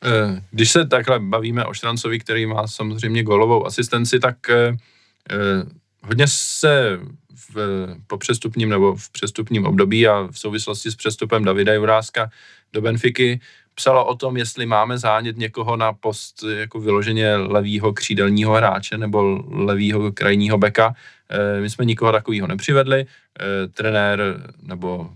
Eh, 0.03 0.41
když 0.51 0.71
se 0.71 0.85
takhle 0.85 1.19
bavíme 1.19 1.65
o 1.65 1.73
Štrancovi, 1.73 2.19
který 2.19 2.45
má 2.45 2.67
samozřejmě 2.67 3.23
golovou 3.23 3.65
asistenci, 3.65 4.19
tak 4.19 4.49
eh, 4.49 4.77
eh, 5.31 5.35
hodně 6.03 6.25
se 6.27 6.99
v, 7.53 7.87
po 8.07 8.17
přestupním 8.17 8.69
nebo 8.69 8.95
v 8.95 9.09
přestupním 9.09 9.65
období 9.65 10.07
a 10.07 10.27
v 10.31 10.39
souvislosti 10.39 10.91
s 10.91 10.95
přestupem 10.95 11.43
Davida 11.43 11.73
Juráska 11.73 12.29
do 12.73 12.81
Benfiky 12.81 13.39
psalo 13.79 14.05
o 14.05 14.15
tom, 14.15 14.37
jestli 14.37 14.65
máme 14.65 14.97
zánět 14.97 15.37
někoho 15.37 15.77
na 15.77 15.93
post 15.93 16.43
jako 16.43 16.79
vyloženě 16.79 17.35
levýho 17.35 17.93
křídelního 17.93 18.53
hráče 18.53 18.97
nebo 18.97 19.43
levýho 19.47 20.11
krajního 20.11 20.57
beka. 20.57 20.95
E, 21.29 21.61
my 21.61 21.69
jsme 21.69 21.85
nikoho 21.85 22.11
takového 22.11 22.47
nepřivedli. 22.47 22.99
E, 23.01 23.67
trenér, 23.67 24.19
nebo 24.63 25.09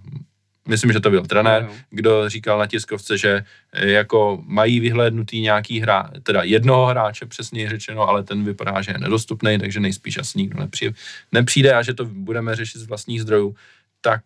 myslím, 0.67 0.91
že 0.91 0.99
to 0.99 1.09
byl 1.09 1.25
trenér, 1.25 1.69
kdo 1.89 2.29
říkal 2.29 2.59
na 2.59 2.67
tiskovce, 2.67 3.17
že 3.17 3.43
e, 3.73 3.89
jako 3.91 4.39
mají 4.47 4.79
vyhlédnutý 4.79 5.41
nějaký 5.41 5.79
hra, 5.79 6.09
teda 6.23 6.43
jednoho 6.43 6.85
hráče 6.85 7.25
přesně 7.25 7.69
řečeno, 7.69 8.07
ale 8.07 8.23
ten 8.23 8.43
vypadá, 8.43 8.81
že 8.81 8.91
je 8.91 8.97
nedostupný, 8.97 9.59
takže 9.59 9.79
nejspíš 9.79 10.17
asi 10.17 10.39
nikdo 10.39 10.59
nepřijde, 10.59 10.95
nepřijde 11.31 11.73
a 11.73 11.81
že 11.83 11.93
to 11.93 12.05
budeme 12.05 12.55
řešit 12.55 12.79
z 12.79 12.87
vlastních 12.87 13.21
zdrojů. 13.21 13.55
Tak 14.01 14.21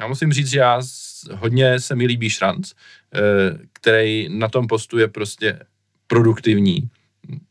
já 0.00 0.06
musím 0.06 0.32
říct, 0.32 0.50
že 0.50 0.58
já 0.58 0.82
hodně 1.32 1.80
se 1.80 1.94
mi 1.94 2.06
líbí 2.06 2.30
Šranc, 2.30 2.72
eh, 2.72 3.20
který 3.72 4.28
na 4.28 4.48
tom 4.48 4.66
postu 4.66 4.98
je 4.98 5.08
prostě 5.08 5.58
produktivní. 6.06 6.90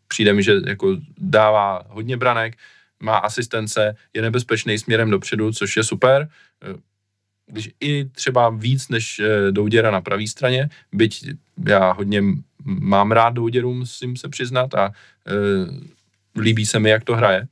Přijde 0.07 0.33
mi, 0.33 0.43
že 0.43 0.53
jako 0.67 0.97
dává 1.17 1.83
hodně 1.89 2.17
branek, 2.17 2.57
má 2.99 3.17
asistence, 3.17 3.95
je 4.13 4.21
nebezpečný 4.21 4.79
směrem 4.79 5.09
dopředu, 5.09 5.51
což 5.51 5.77
je 5.77 5.83
super. 5.83 6.29
Eh, 6.63 6.79
když 7.45 7.69
i 7.79 8.05
třeba 8.05 8.49
víc 8.49 8.89
než 8.89 9.19
eh, 9.19 9.51
Douděra 9.51 9.91
na 9.91 10.01
pravé 10.01 10.27
straně, 10.27 10.69
byť 10.91 11.29
já 11.67 11.91
hodně 11.91 12.21
mám 12.65 13.11
rád 13.11 13.29
Douděru, 13.29 13.73
musím 13.73 14.17
se 14.17 14.29
přiznat 14.29 14.73
a 14.73 14.91
líbí 16.35 16.65
se 16.65 16.79
mi, 16.79 16.89
jak 16.89 17.03
to 17.03 17.15
hraje, 17.15 17.47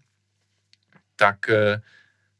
tak 1.15 1.37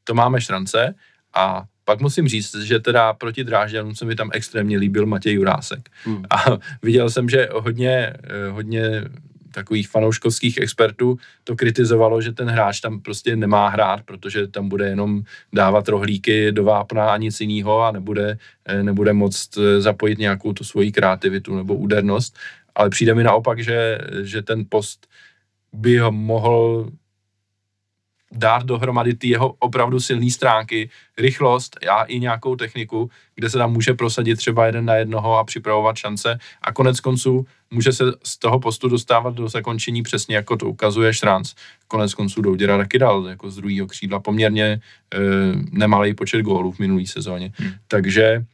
to 0.03 0.13
máme 0.13 0.41
šrance 0.41 0.95
a 1.33 1.65
pak 1.89 2.01
musím 2.01 2.27
říct, 2.27 2.55
že 2.55 2.79
teda 2.79 3.13
proti 3.13 3.43
Drážďanům 3.43 3.95
se 3.95 4.05
mi 4.05 4.15
tam 4.15 4.29
extrémně 4.33 4.77
líbil 4.77 5.05
Matěj 5.05 5.33
Jurásek. 5.33 5.89
Hmm. 6.03 6.23
A 6.29 6.57
viděl 6.81 7.09
jsem, 7.09 7.29
že 7.29 7.49
hodně, 7.51 8.13
eh, 8.23 8.49
hodně 8.49 9.03
takových 9.51 9.89
fanouškovských 9.89 10.57
expertů 10.57 11.17
to 11.43 11.55
kritizovalo, 11.55 12.21
že 12.21 12.31
ten 12.31 12.47
hráč 12.47 12.79
tam 12.79 13.01
prostě 13.01 13.35
nemá 13.35 13.69
hrát, 13.69 14.01
protože 14.05 14.47
tam 14.47 14.69
bude 14.69 14.89
jenom 14.89 15.23
dávat 15.53 15.89
rohlíky 15.89 16.51
do 16.51 16.63
vápna 16.63 17.09
a 17.09 17.17
nic 17.17 17.41
jiného 17.41 17.81
a 17.81 17.91
nebude, 17.91 18.37
eh, 18.65 18.83
nebude 18.83 19.13
moct 19.13 19.57
eh, 19.57 19.81
zapojit 19.81 20.19
nějakou 20.19 20.53
tu 20.53 20.63
svoji 20.63 20.91
kreativitu 20.91 21.55
nebo 21.55 21.75
údernost. 21.75 22.37
Ale 22.75 22.89
přijde 22.89 23.15
mi 23.15 23.23
naopak, 23.23 23.59
že, 23.59 23.97
že 24.21 24.41
ten 24.41 24.65
post 24.69 25.07
by 25.73 25.97
ho 25.97 26.11
mohl 26.11 26.89
dát 28.31 28.63
dohromady 28.63 29.13
ty 29.13 29.29
jeho 29.29 29.55
opravdu 29.59 29.99
silné 29.99 30.31
stránky, 30.31 30.89
rychlost 31.17 31.77
a 31.89 32.03
i 32.03 32.19
nějakou 32.19 32.55
techniku, 32.55 33.09
kde 33.35 33.49
se 33.49 33.57
tam 33.57 33.73
může 33.73 33.93
prosadit 33.93 34.35
třeba 34.35 34.65
jeden 34.65 34.85
na 34.85 34.95
jednoho 34.95 35.37
a 35.37 35.43
připravovat 35.43 35.95
šance 35.95 36.39
a 36.61 36.73
konec 36.73 36.99
konců 36.99 37.45
může 37.71 37.91
se 37.91 38.03
z 38.23 38.37
toho 38.39 38.59
postu 38.59 38.89
dostávat 38.89 39.33
do 39.33 39.49
zakončení 39.49 40.03
přesně 40.03 40.35
jako 40.35 40.57
to 40.57 40.65
ukazuje 40.65 41.13
Šránc. 41.13 41.53
Konec 41.87 42.13
konců 42.13 42.41
Douděra 42.41 42.77
taky 42.77 42.99
dal 42.99 43.27
jako 43.27 43.51
z 43.51 43.55
druhého 43.55 43.87
křídla 43.87 44.19
poměrně 44.19 44.65
e, 44.65 44.79
nemalý 45.71 46.13
počet 46.13 46.41
gólů 46.41 46.71
v 46.71 46.79
minulý 46.79 47.07
sezóně. 47.07 47.51
Hmm. 47.55 47.71
Takže 47.87 48.23
e, 48.23 48.45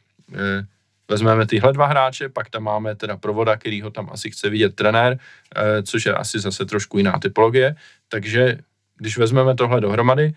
vezmeme 1.08 1.46
tyhle 1.46 1.72
dva 1.72 1.86
hráče, 1.86 2.28
pak 2.28 2.50
tam 2.50 2.62
máme 2.62 2.94
teda 2.94 3.16
provoda, 3.16 3.56
který 3.56 3.82
ho 3.82 3.90
tam 3.90 4.08
asi 4.12 4.30
chce 4.30 4.50
vidět 4.50 4.74
trenér, 4.74 5.18
e, 5.56 5.82
což 5.82 6.06
je 6.06 6.14
asi 6.14 6.40
zase 6.40 6.64
trošku 6.64 6.98
jiná 6.98 7.18
typologie, 7.18 7.76
takže 8.08 8.58
když 8.96 9.18
vezmeme 9.18 9.54
tohle 9.54 9.80
dohromady, 9.80 10.34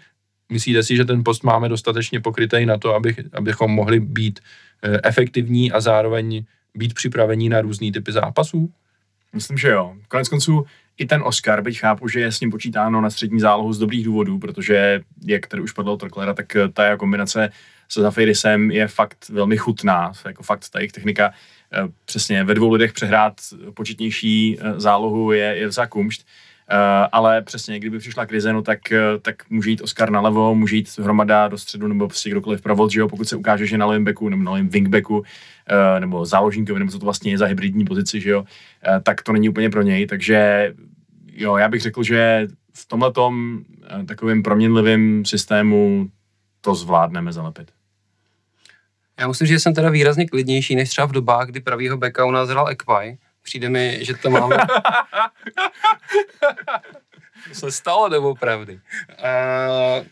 myslíte 0.51 0.83
si, 0.83 0.95
že 0.95 1.05
ten 1.05 1.23
post 1.23 1.43
máme 1.43 1.69
dostatečně 1.69 2.19
pokrytý 2.19 2.65
na 2.65 2.77
to, 2.77 2.95
abych, 2.95 3.19
abychom 3.33 3.71
mohli 3.71 3.99
být 3.99 4.39
eh, 4.83 4.99
efektivní 5.03 5.71
a 5.71 5.81
zároveň 5.81 6.45
být 6.75 6.93
připravení 6.93 7.49
na 7.49 7.61
různý 7.61 7.91
typy 7.91 8.11
zápasů? 8.11 8.71
Myslím, 9.33 9.57
že 9.57 9.69
jo. 9.69 9.95
Konec 10.07 10.29
konců 10.29 10.65
i 10.97 11.05
ten 11.05 11.21
Oscar, 11.25 11.61
byť 11.61 11.79
chápu, 11.79 12.07
že 12.07 12.19
je 12.19 12.31
s 12.31 12.39
ním 12.39 12.51
počítáno 12.51 13.01
na 13.01 13.09
střední 13.09 13.39
zálohu 13.39 13.73
z 13.73 13.79
dobrých 13.79 14.05
důvodů, 14.05 14.39
protože, 14.39 15.01
jak 15.25 15.47
tady 15.47 15.61
už 15.61 15.71
padlo 15.71 15.97
Torklera, 15.97 16.33
tak 16.33 16.55
eh, 16.55 16.69
ta 16.69 16.97
kombinace 16.97 17.51
se 17.89 18.01
Zafirisem 18.01 18.71
je 18.71 18.87
fakt 18.87 19.29
velmi 19.29 19.57
chutná, 19.57 20.11
jako 20.25 20.43
fakt 20.43 20.69
ta 20.69 20.79
jejich 20.79 20.91
technika 20.91 21.31
eh, 21.73 21.77
přesně 22.05 22.43
ve 22.43 22.53
dvou 22.53 22.71
lidech 22.71 22.93
přehrát 22.93 23.33
početnější 23.73 24.59
zálohu 24.77 25.31
je, 25.31 25.57
je 25.57 25.71
za 25.71 25.85
kumšt. 25.85 26.25
Uh, 26.71 27.07
ale 27.11 27.41
přesně, 27.41 27.79
kdyby 27.79 27.99
přišla 27.99 28.25
krize, 28.25 28.53
no, 28.53 28.61
tak, 28.61 28.79
uh, 28.91 29.19
tak 29.21 29.49
může 29.49 29.69
jít 29.69 29.81
Oscar 29.81 30.11
nalevo, 30.11 30.55
může 30.55 30.75
jít 30.75 30.97
hromada 30.97 31.47
do 31.47 31.57
středu 31.57 31.87
nebo 31.87 32.07
prostě 32.07 32.29
kdokoliv 32.29 32.61
pravod, 32.61 32.91
že 32.91 32.99
jo, 32.99 33.07
pokud 33.07 33.27
se 33.27 33.35
ukáže, 33.35 33.65
že 33.65 33.77
na 33.77 33.85
levém 33.85 34.03
beku 34.03 34.29
nebo 34.29 34.43
na 34.43 34.51
levém 34.51 34.69
wingbacku 34.69 35.17
uh, 35.17 35.25
nebo 35.99 36.25
záložníkovi, 36.25 36.79
nebo 36.79 36.91
co 36.91 36.99
to 36.99 37.05
vlastně 37.05 37.31
je 37.31 37.37
za 37.37 37.45
hybridní 37.45 37.85
pozici, 37.85 38.21
že 38.21 38.29
jo, 38.29 38.45
tak 39.03 39.23
to 39.23 39.31
není 39.31 39.49
úplně 39.49 39.69
pro 39.69 39.81
něj, 39.81 40.07
takže 40.07 40.73
jo, 41.33 41.57
já 41.57 41.69
bych 41.69 41.81
řekl, 41.81 42.03
že 42.03 42.47
v 42.73 42.85
tomhle 42.85 43.11
takovým 44.05 44.43
proměnlivým 44.43 45.25
systému 45.25 46.09
to 46.61 46.75
zvládneme 46.75 47.33
zalepit. 47.33 47.71
Já 49.19 49.27
musím, 49.27 49.47
že 49.47 49.59
jsem 49.59 49.73
teda 49.73 49.89
výrazně 49.89 50.25
klidnější 50.25 50.75
než 50.75 50.89
třeba 50.89 51.07
v 51.07 51.11
dobách, 51.11 51.47
kdy 51.47 51.59
pravýho 51.59 51.97
beka 51.97 52.25
u 52.25 52.31
nás 52.31 52.49
hrál 52.49 52.69
Ekvaj, 52.69 53.17
Přijde 53.41 53.69
mi, 53.69 53.99
že 54.01 54.13
to 54.13 54.29
máme... 54.29 54.57
to 57.47 57.53
se 57.53 57.71
stalo 57.71 58.09
nebo 58.09 58.35
pravdy. 58.35 58.73
Uh, 58.73 60.05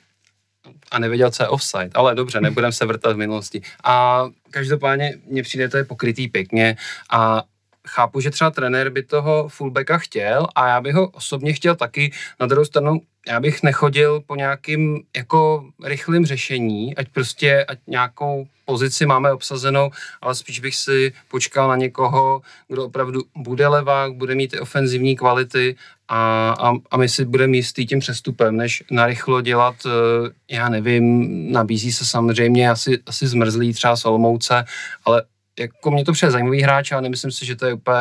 a 0.92 1.00
nevěděl, 1.00 1.32
co 1.32 1.44
je 1.44 1.50
offside. 1.50 1.90
Ale 1.94 2.16
dobře, 2.16 2.42
nebudem 2.42 2.72
se 2.72 2.86
vrtat 2.86 3.14
v 3.14 3.18
minulosti. 3.18 3.62
A 3.84 4.24
každopádně 4.52 5.18
mně 5.26 5.44
přijde, 5.44 5.70
to 5.70 5.78
je 5.78 5.84
pokrytý 5.84 6.28
pěkně 6.28 6.78
a 7.10 7.44
chápu, 7.88 8.20
že 8.20 8.32
třeba 8.32 8.52
trenér 8.52 8.90
by 8.90 9.04
toho 9.04 9.48
fullbacka 9.50 9.98
chtěl 9.98 10.48
a 10.56 10.68
já 10.68 10.82
bych 10.82 10.96
ho 10.96 11.08
osobně 11.08 11.54
chtěl 11.54 11.76
taky. 11.76 12.12
Na 12.40 12.48
druhou 12.48 12.66
stranu, 12.66 13.02
já 13.28 13.40
bych 13.40 13.64
nechodil 13.64 14.22
po 14.28 14.36
nějakým 14.36 15.04
jako 15.16 15.66
rychlým 15.84 16.26
řešení, 16.26 16.96
ať 16.96 17.08
prostě 17.10 17.66
ať 17.66 17.80
nějakou 17.88 18.48
pozici 18.66 19.06
máme 19.06 19.34
obsazenou, 19.34 19.92
ale 20.22 20.36
spíš 20.36 20.60
bych 20.60 20.76
si 20.76 21.14
počkal 21.28 21.68
na 21.68 21.76
někoho, 21.76 22.42
kdo 22.68 22.86
opravdu 22.86 23.22
bude 23.36 23.68
levák, 23.68 24.14
bude 24.14 24.36
mít 24.36 24.52
ty 24.52 24.60
ofenzivní 24.60 25.16
kvality 25.16 25.76
a, 26.08 26.52
a, 26.60 26.74
a 26.92 26.98
my 26.98 27.10
si 27.10 27.26
budeme 27.26 27.58
jistý 27.58 27.86
tím 27.86 28.00
přestupem, 28.00 28.58
než 28.58 28.84
narychlo 28.92 29.42
dělat, 29.42 29.76
eh, 29.86 30.56
já 30.56 30.70
nevím, 30.70 31.28
nabízí 31.52 31.92
se 31.92 32.06
samozřejmě 32.06 32.70
asi, 32.70 33.00
asi 33.06 33.28
zmrzlý 33.28 33.74
třeba 33.74 33.96
Solmouce, 33.96 34.66
ale 35.06 35.24
jako 35.60 35.92
mě 35.92 36.06
to 36.06 36.12
přijde 36.12 36.32
zajímavý 36.32 36.62
hráč, 36.62 36.92
ale 36.92 37.02
nemyslím 37.02 37.32
si, 37.32 37.46
že 37.46 37.56
to 37.56 37.66
je 37.66 37.74
úplně 37.74 38.00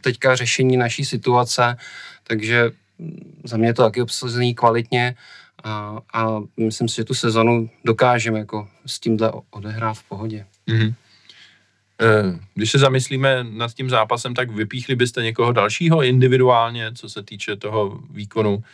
teďka 0.00 0.36
řešení 0.36 0.76
naší 0.76 1.04
situace, 1.04 1.76
takže 2.24 2.70
za 3.44 3.56
mě 3.56 3.68
je 3.68 3.74
to 3.74 3.82
taky 3.82 4.02
obsazený 4.02 4.54
kvalitně 4.54 5.14
A, 5.64 6.00
a 6.12 6.40
myslím 6.56 6.88
si, 6.88 6.96
že 6.96 7.04
tu 7.04 7.14
sezonu 7.14 7.68
dokážeme 7.84 8.38
jako 8.38 8.68
s 8.86 9.00
tímhle 9.00 9.32
odehrát 9.50 9.96
v 9.96 10.08
pohodě. 10.08 10.46
Mm-hmm. 10.68 10.94
Když 12.54 12.70
se 12.70 12.78
zamyslíme 12.78 13.44
nad 13.44 13.74
tím 13.74 13.90
zápasem, 13.90 14.34
tak 14.34 14.50
vypíchli 14.50 14.96
byste 14.96 15.22
někoho 15.22 15.52
dalšího 15.52 16.02
individuálně, 16.02 16.92
co 16.96 17.08
se 17.08 17.22
týče 17.22 17.56
toho 17.56 18.00
výkonu 18.10 18.64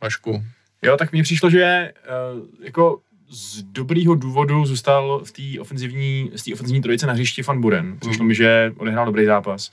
Vašku? 0.00 0.44
Jo, 0.82 0.96
tak 0.96 1.12
mně 1.12 1.22
přišlo, 1.22 1.50
že 1.50 1.92
uh, 2.06 2.46
jako 2.62 3.00
z 3.30 3.62
dobrýho 3.62 4.14
důvodu 4.14 4.66
zůstal 4.66 5.22
v 5.24 5.32
té 5.32 5.60
ofenzivní, 5.60 6.30
z 6.36 6.44
té 6.44 6.52
ofenzivní 6.52 6.82
trojice 6.82 7.06
na 7.06 7.12
hřišti 7.12 7.42
Van 7.42 7.60
Buren. 7.60 7.98
Přišlo 7.98 8.22
mm. 8.22 8.28
mi, 8.28 8.34
že 8.34 8.72
odehrál 8.76 9.06
dobrý 9.06 9.24
zápas. 9.24 9.70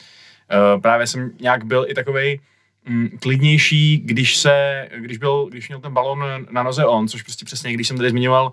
Uh, 0.76 0.82
právě 0.82 1.08
jsem 1.08 1.32
nějak 1.42 1.66
byl 1.66 1.86
i 1.90 1.94
takovej 1.94 2.40
mm, 2.90 3.10
klidnější, 3.22 3.98
když 3.98 4.38
se, 4.38 4.88
když 5.00 5.18
byl, 5.18 5.46
když 5.46 5.68
měl 5.68 5.80
ten 5.80 5.94
balon 5.94 6.24
na 6.52 6.64
noze 6.64 6.86
on, 6.86 7.08
což 7.08 7.22
prostě 7.22 7.46
přesně, 7.46 7.74
když 7.74 7.88
jsem 7.88 7.98
tady 7.98 8.10
zmiňoval 8.10 8.52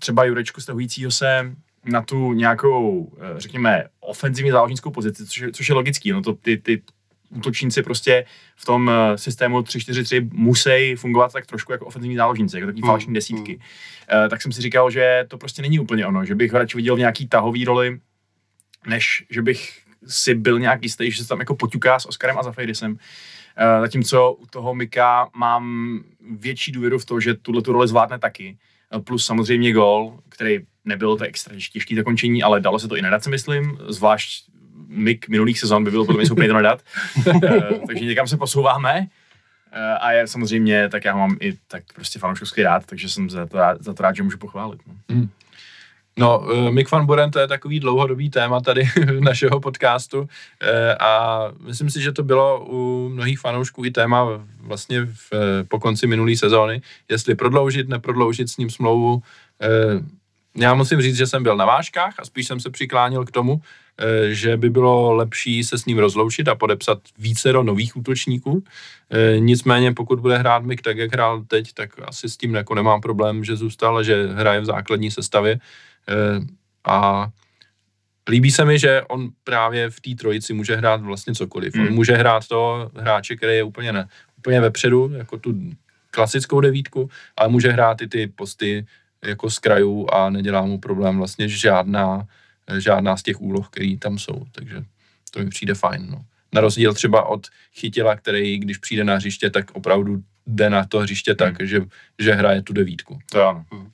třeba 0.00 0.24
Jurečku 0.24 0.60
stahujícího 0.60 1.10
se 1.10 1.52
na 1.84 2.02
tu 2.02 2.32
nějakou, 2.32 3.12
eh, 3.18 3.40
řekněme, 3.40 3.84
ofenzivní 4.00 4.50
záložnickou 4.50 4.90
pozici, 4.90 5.26
což 5.26 5.38
je, 5.38 5.52
což 5.52 5.68
je 5.68 5.74
logický, 5.74 6.12
no 6.12 6.22
to 6.22 6.32
ty, 6.32 6.56
ty 6.56 6.82
útočníci 7.30 7.82
prostě 7.82 8.24
v 8.56 8.64
tom 8.64 8.90
eh, 8.90 9.18
systému 9.18 9.60
3-4-3 9.60 10.28
musí 10.32 10.94
fungovat 10.96 11.32
tak 11.32 11.46
trošku 11.46 11.72
jako 11.72 11.86
ofenzivní 11.86 12.16
záložníci, 12.16 12.56
jako 12.56 12.66
takový 12.66 12.82
mm. 12.82 12.86
falešní 12.86 13.14
desítky. 13.14 13.52
Mm. 13.52 14.22
Uh, 14.22 14.28
tak 14.28 14.42
jsem 14.42 14.52
si 14.52 14.62
říkal, 14.62 14.90
že 14.90 15.24
to 15.28 15.38
prostě 15.38 15.62
není 15.62 15.78
úplně 15.78 16.06
ono, 16.06 16.24
že 16.24 16.34
bych 16.34 16.52
radši 16.52 16.76
viděl 16.76 16.96
v 16.96 16.98
nějaký 16.98 17.28
tahový 17.28 17.64
roli, 17.64 18.00
než 18.86 19.24
že 19.30 19.42
bych 19.42 19.78
si 20.06 20.34
byl 20.34 20.58
nějak 20.58 20.82
jistý, 20.82 21.10
že 21.10 21.22
se 21.22 21.28
tam 21.28 21.40
jako 21.40 21.54
poťuká 21.54 21.98
s 21.98 22.06
Oskarem 22.06 22.38
a 22.38 22.42
Zafejdisem. 22.42 22.92
Uh, 22.92 22.98
zatímco 23.80 24.32
u 24.32 24.46
toho 24.46 24.74
Mika 24.74 25.28
mám 25.36 25.98
větší 26.30 26.72
důvěru 26.72 26.98
v 26.98 27.04
to, 27.04 27.20
že 27.20 27.34
tuhle 27.34 27.62
tu 27.62 27.72
roli 27.72 27.88
zvládne 27.88 28.18
taky. 28.18 28.58
Plus 29.04 29.26
samozřejmě 29.26 29.72
gol, 29.72 30.18
který 30.28 30.58
nebyl 30.84 31.16
to 31.16 31.24
extra 31.24 31.54
těžký 31.72 31.96
zakončení, 31.96 32.42
ale 32.42 32.60
dalo 32.60 32.78
se 32.78 32.88
to 32.88 32.96
i 32.96 33.02
nadat, 33.02 33.24
si 33.24 33.30
myslím, 33.30 33.78
zvlášť 33.88 34.44
mik 34.88 35.28
minulých 35.28 35.60
sezon 35.60 35.84
by 35.84 35.90
byl 35.90 36.04
podle 36.04 36.18
mě 36.18 36.26
schopný 36.26 36.46
to 36.46 36.52
nadat. 36.52 36.82
uh, 37.26 37.40
takže 37.86 38.04
někam 38.04 38.28
se 38.28 38.36
posouváme. 38.36 39.00
Uh, 39.00 39.96
a 40.00 40.12
je 40.12 40.26
samozřejmě, 40.26 40.88
tak 40.88 41.04
já 41.04 41.12
ho 41.12 41.18
mám 41.18 41.36
i 41.40 41.52
tak 41.68 41.82
prostě 41.94 42.18
fanouškovský 42.18 42.62
rád, 42.62 42.86
takže 42.86 43.08
jsem 43.08 43.30
za 43.30 43.46
to 43.46 43.56
rád, 43.56 43.82
za 43.82 43.94
to 43.94 44.02
rád 44.02 44.16
že 44.16 44.22
můžu 44.22 44.38
pochválit. 44.38 44.80
No. 44.86 44.94
Mm. 45.16 45.28
No, 46.18 46.38
uh, 46.38 46.70
Mick 46.70 46.90
Van 46.90 47.06
Buren 47.06 47.30
to 47.30 47.38
je 47.38 47.48
takový 47.48 47.80
dlouhodobý 47.80 48.30
téma 48.30 48.60
tady 48.60 48.88
našeho 49.20 49.60
podcastu 49.60 50.28
a 51.00 51.42
myslím 51.66 51.90
si, 51.90 52.02
že 52.02 52.12
to 52.12 52.22
bylo 52.22 52.64
u 52.64 53.08
mnohých 53.08 53.38
fanoušků 53.38 53.84
i 53.84 53.90
téma 53.90 54.26
vlastně 54.60 55.04
v, 55.04 55.30
po 55.68 55.80
konci 55.80 56.06
minulé 56.06 56.36
sezóny, 56.36 56.82
jestli 57.08 57.34
prodloužit, 57.34 57.88
neprodloužit 57.88 58.50
s 58.50 58.56
ním 58.56 58.70
smlouvu. 58.70 59.22
Já 60.56 60.74
musím 60.74 61.02
říct, 61.02 61.16
že 61.16 61.26
jsem 61.26 61.42
byl 61.42 61.56
na 61.56 61.64
vážkách 61.64 62.14
a 62.18 62.24
spíš 62.24 62.46
jsem 62.46 62.60
se 62.60 62.70
přiklánil 62.70 63.24
k 63.24 63.30
tomu, 63.30 63.60
Eh, 63.60 63.85
že 64.28 64.56
by 64.56 64.70
bylo 64.70 65.12
lepší 65.12 65.64
se 65.64 65.78
s 65.78 65.84
ním 65.84 65.98
rozloučit 65.98 66.48
a 66.48 66.54
podepsat 66.54 66.98
více 67.18 67.52
do 67.52 67.62
nových 67.62 67.96
útočníků. 67.96 68.64
Eh, 69.10 69.40
nicméně, 69.40 69.92
pokud 69.92 70.20
bude 70.20 70.38
hrát 70.38 70.62
Mik 70.62 70.82
tak, 70.82 70.96
jak 70.96 71.12
hrál 71.12 71.42
teď, 71.48 71.72
tak 71.72 71.90
asi 72.04 72.28
s 72.28 72.36
tím 72.36 72.54
jako 72.54 72.74
nemám 72.74 73.00
problém, 73.00 73.44
že 73.44 73.56
zůstal 73.56 73.98
a 73.98 74.02
že 74.02 74.26
hraje 74.26 74.60
v 74.60 74.64
základní 74.64 75.10
sestavě. 75.10 75.58
Eh, 76.08 76.40
a 76.84 77.28
líbí 78.28 78.50
se 78.50 78.64
mi, 78.64 78.78
že 78.78 79.02
on 79.02 79.28
právě 79.44 79.90
v 79.90 80.00
té 80.00 80.14
trojici 80.14 80.52
může 80.52 80.76
hrát 80.76 81.00
vlastně 81.00 81.34
cokoliv. 81.34 81.74
Hmm. 81.74 81.86
On 81.86 81.94
může 81.94 82.12
hrát 82.12 82.48
to 82.48 82.90
hráče, 82.96 83.36
který 83.36 83.56
je 83.56 83.62
úplně, 83.62 83.92
ne, 83.92 84.08
úplně 84.38 84.60
vepředu, 84.60 85.10
jako 85.16 85.38
tu 85.38 85.54
klasickou 86.10 86.60
devítku, 86.60 87.10
ale 87.36 87.48
může 87.48 87.72
hrát 87.72 88.02
i 88.02 88.08
ty 88.08 88.26
posty 88.26 88.86
jako 89.24 89.50
z 89.50 89.58
krajů 89.58 90.08
a 90.12 90.30
nedělá 90.30 90.62
mu 90.62 90.78
problém 90.78 91.18
vlastně 91.18 91.48
žádná 91.48 92.26
žádná 92.78 93.16
z 93.16 93.22
těch 93.22 93.40
úloh, 93.40 93.68
které 93.68 93.96
tam 93.98 94.18
jsou, 94.18 94.44
takže 94.52 94.84
to 95.30 95.38
mi 95.38 95.48
přijde 95.48 95.74
fajn. 95.74 96.06
No. 96.10 96.24
Na 96.54 96.60
rozdíl 96.60 96.94
třeba 96.94 97.22
od 97.22 97.46
chytila, 97.72 98.16
který 98.16 98.58
když 98.58 98.78
přijde 98.78 99.04
na 99.04 99.14
hřiště, 99.14 99.50
tak 99.50 99.70
opravdu 99.72 100.22
jde 100.46 100.70
na 100.70 100.84
to 100.84 100.98
hřiště 100.98 101.30
hmm. 101.30 101.36
tak, 101.36 101.68
že, 101.68 101.80
že 102.18 102.32
hraje 102.32 102.62
tu 102.62 102.72
devítku. 102.72 103.18
To 103.30 103.48
ano. 103.48 103.64
Hmm. 103.72 103.90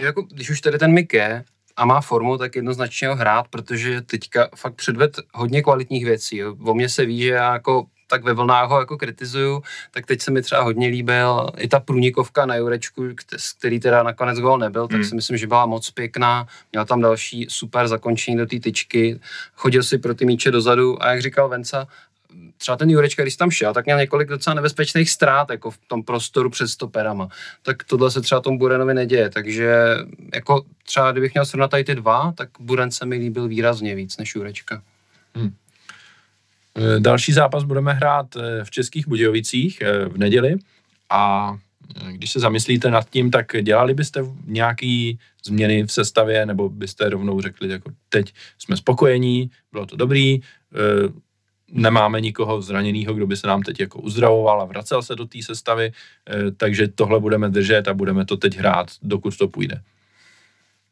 Jako, 0.00 0.22
když 0.22 0.50
už 0.50 0.60
tady 0.60 0.78
ten 0.78 0.92
Mik 0.92 1.12
je 1.12 1.44
a 1.76 1.84
má 1.84 2.00
formu, 2.00 2.38
tak 2.38 2.56
jednoznačně 2.56 3.08
ho 3.08 3.16
hrát, 3.16 3.48
protože 3.48 4.02
teďka 4.02 4.48
fakt 4.56 4.74
předved 4.74 5.16
hodně 5.34 5.62
kvalitních 5.62 6.04
věcí. 6.04 6.36
Jo. 6.36 6.56
O 6.60 6.74
mě 6.74 6.88
se 6.88 7.06
ví, 7.06 7.22
že 7.22 7.28
já 7.28 7.52
jako 7.52 7.86
tak 8.10 8.24
ve 8.24 8.34
vlnách 8.34 8.68
ho 8.68 8.80
jako 8.80 8.98
kritizuju, 8.98 9.62
tak 9.90 10.06
teď 10.06 10.20
se 10.20 10.30
mi 10.30 10.42
třeba 10.42 10.62
hodně 10.62 10.88
líbil 10.88 11.50
i 11.56 11.68
ta 11.68 11.80
průnikovka 11.80 12.46
na 12.46 12.56
Jurečku, 12.56 13.08
který 13.58 13.80
teda 13.80 14.02
nakonec 14.02 14.38
gol 14.38 14.58
nebyl, 14.58 14.88
tak 14.88 15.00
hmm. 15.00 15.04
si 15.04 15.14
myslím, 15.14 15.36
že 15.36 15.46
byla 15.46 15.66
moc 15.66 15.90
pěkná, 15.90 16.46
měl 16.72 16.84
tam 16.84 17.00
další 17.00 17.46
super 17.48 17.88
zakončení 17.88 18.36
do 18.36 18.46
té 18.46 18.60
tyčky, 18.60 19.20
chodil 19.54 19.82
si 19.82 19.98
pro 19.98 20.14
ty 20.14 20.24
míče 20.24 20.50
dozadu 20.50 21.02
a 21.02 21.10
jak 21.10 21.22
říkal 21.22 21.48
Venca, 21.48 21.86
třeba 22.58 22.76
ten 22.76 22.90
Jurečka, 22.90 23.22
když 23.22 23.36
tam 23.36 23.50
šel, 23.50 23.74
tak 23.74 23.84
měl 23.84 23.98
několik 23.98 24.28
docela 24.28 24.54
nebezpečných 24.54 25.10
ztrát 25.10 25.50
jako 25.50 25.70
v 25.70 25.78
tom 25.78 26.02
prostoru 26.02 26.50
před 26.50 26.68
stoperama. 26.68 27.28
Tak 27.62 27.84
tohle 27.84 28.10
se 28.10 28.20
třeba 28.20 28.40
tomu 28.40 28.58
Burenovi 28.58 28.94
neděje, 28.94 29.30
takže 29.30 29.96
jako 30.34 30.64
třeba 30.84 31.12
kdybych 31.12 31.34
měl 31.34 31.46
srovnat 31.46 31.70
tady 31.70 31.84
ty 31.84 31.94
dva, 31.94 32.32
tak 32.36 32.48
Buren 32.60 32.90
se 32.90 33.06
mi 33.06 33.16
líbil 33.16 33.48
výrazně 33.48 33.94
víc 33.94 34.16
než 34.16 34.34
Jurečka. 34.34 34.82
Hmm. 35.34 35.54
Eh, 36.78 37.00
další 37.00 37.32
zápas 37.32 37.64
budeme 37.64 37.92
hrát 37.92 38.36
eh, 38.36 38.64
v 38.64 38.70
Českých 38.70 39.08
Budějovicích 39.08 39.80
eh, 39.80 40.04
v 40.04 40.18
neděli 40.18 40.56
a 41.10 41.54
když 42.10 42.32
se 42.32 42.40
zamyslíte 42.40 42.90
nad 42.90 43.10
tím, 43.10 43.30
tak 43.30 43.46
dělali 43.62 43.94
byste 43.94 44.24
nějaký 44.46 45.18
změny 45.44 45.82
v 45.82 45.92
sestavě, 45.92 46.46
nebo 46.46 46.68
byste 46.68 47.08
rovnou 47.08 47.40
řekli, 47.40 47.68
jako 47.68 47.90
teď 48.08 48.34
jsme 48.58 48.76
spokojení, 48.76 49.50
bylo 49.72 49.86
to 49.86 49.96
dobrý, 49.96 50.40
nemáme 51.72 52.20
nikoho 52.20 52.62
zraněného, 52.62 53.14
kdo 53.14 53.26
by 53.26 53.36
se 53.36 53.46
nám 53.46 53.62
teď 53.62 53.80
jako 53.80 54.00
uzdravoval 54.00 54.60
a 54.60 54.64
vracel 54.64 55.02
se 55.02 55.14
do 55.16 55.24
té 55.24 55.42
sestavy, 55.42 55.92
takže 56.56 56.88
tohle 56.88 57.20
budeme 57.20 57.48
držet 57.48 57.88
a 57.88 57.94
budeme 57.94 58.24
to 58.24 58.36
teď 58.36 58.56
hrát, 58.56 58.86
dokud 59.02 59.36
to 59.36 59.48
půjde. 59.48 59.82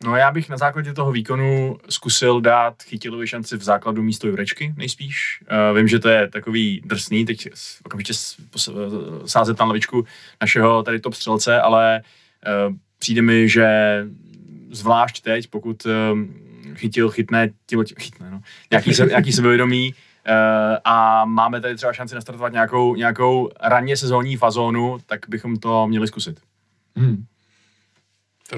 No 0.05 0.17
já 0.17 0.31
bych 0.31 0.49
na 0.49 0.57
základě 0.57 0.93
toho 0.93 1.13
výkonu 1.13 1.79
zkusil 1.89 2.41
dát 2.41 2.83
Chytilovi 2.83 3.27
šanci 3.27 3.57
v 3.57 3.63
základu 3.63 4.03
místo 4.03 4.29
Jurečky 4.29 4.75
nejspíš. 4.77 5.43
Uh, 5.71 5.77
vím, 5.77 5.89
že 5.89 5.99
to 5.99 6.09
je 6.09 6.29
takový 6.29 6.83
drsný, 6.85 7.25
teď 7.25 7.49
okamžitě 7.85 8.13
sázet 9.27 9.59
na 9.59 9.65
lavičku 9.65 10.07
našeho 10.41 10.83
tady 10.83 11.01
top 11.01 11.15
střelce, 11.15 11.61
ale 11.61 12.03
uh, 12.69 12.75
přijde 12.99 13.23
mi, 13.23 13.49
že 13.49 13.69
zvlášť 14.71 15.23
teď, 15.23 15.51
pokud 15.51 15.87
uh, 15.87 15.93
chytil, 16.75 17.11
chytne, 17.11 17.49
tělo, 17.67 17.85
chytne, 17.99 18.31
no, 18.31 18.41
nějaký, 18.71 18.95
se, 18.95 19.07
nějaký 19.07 19.33
sebevědomí, 19.33 19.95
a 20.85 21.25
máme 21.25 21.61
tady 21.61 21.77
třeba 21.77 21.93
šanci 21.93 22.15
nastartovat 22.15 22.53
nějakou, 22.53 22.95
nějakou 22.95 23.51
ranně 23.61 23.97
sezónní 23.97 24.37
fazónu, 24.37 24.99
tak 25.07 25.21
bychom 25.29 25.57
to 25.57 25.87
měli 25.87 26.07
zkusit. 26.07 26.41
Hmm. 26.97 27.25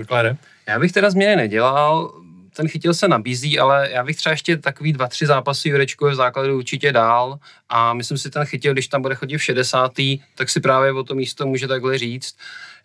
Klare. 0.06 0.36
Já 0.68 0.78
bych 0.78 0.92
teda 0.92 1.10
změny 1.10 1.36
nedělal, 1.36 2.12
ten 2.56 2.68
chytil 2.68 2.94
se 2.94 3.08
nabízí, 3.08 3.58
ale 3.58 3.88
já 3.90 4.04
bych 4.04 4.16
třeba 4.16 4.30
ještě 4.30 4.56
takový 4.56 4.92
dva, 4.92 5.08
tři 5.08 5.26
zápasy 5.26 5.68
Jurečku 5.68 6.08
v 6.08 6.14
základu 6.14 6.56
určitě 6.56 6.92
dál 6.92 7.38
a 7.68 7.94
myslím 7.94 8.18
si 8.18 8.30
ten 8.30 8.44
chytil, 8.44 8.72
když 8.72 8.88
tam 8.88 9.02
bude 9.02 9.14
chodit 9.14 9.38
v 9.38 9.42
60. 9.42 9.92
tak 10.34 10.50
si 10.50 10.60
právě 10.60 10.92
o 10.92 11.02
to 11.02 11.14
místo 11.14 11.46
může 11.46 11.68
takhle 11.68 11.98
říct. 11.98 12.36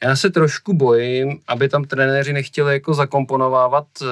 Já 0.03 0.15
se 0.15 0.29
trošku 0.29 0.73
bojím, 0.73 1.39
aby 1.47 1.69
tam 1.69 1.83
trenéři 1.83 2.33
nechtěli 2.33 2.73
jako 2.73 2.93
zakomponovávat 2.93 3.87
uh, 4.01 4.07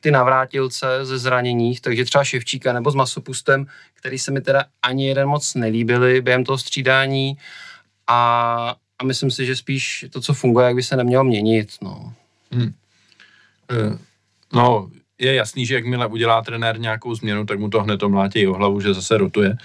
ty 0.00 0.10
navrátilce 0.10 0.86
ze 1.02 1.18
zraněních, 1.18 1.80
takže 1.80 2.04
třeba 2.04 2.24
Ševčíka 2.24 2.72
nebo 2.72 2.90
s 2.90 2.94
Masopustem, 2.94 3.66
který 3.94 4.18
se 4.18 4.30
mi 4.30 4.40
teda 4.40 4.64
ani 4.82 5.08
jeden 5.08 5.28
moc 5.28 5.54
nelíbili 5.54 6.20
během 6.20 6.44
toho 6.44 6.58
střídání 6.58 7.38
a, 8.06 8.74
a 8.98 9.04
myslím 9.04 9.30
si, 9.30 9.46
že 9.46 9.56
spíš 9.56 10.04
to, 10.10 10.20
co 10.20 10.34
funguje, 10.34 10.66
jak 10.66 10.76
by 10.76 10.82
se 10.82 10.96
nemělo 10.96 11.24
měnit. 11.24 11.68
No. 11.82 12.12
Hmm. 12.52 12.72
Eh, 13.70 13.98
no, 14.52 14.90
je 15.18 15.34
jasný, 15.34 15.66
že 15.66 15.74
jakmile 15.74 16.06
udělá 16.06 16.42
trenér 16.42 16.80
nějakou 16.80 17.14
změnu, 17.14 17.46
tak 17.46 17.58
mu 17.58 17.68
to 17.70 17.82
hned 17.82 18.02
omlátí 18.02 18.46
o 18.46 18.52
hlavu, 18.52 18.80
že 18.80 18.94
zase 18.94 19.18
rotuje. 19.18 19.56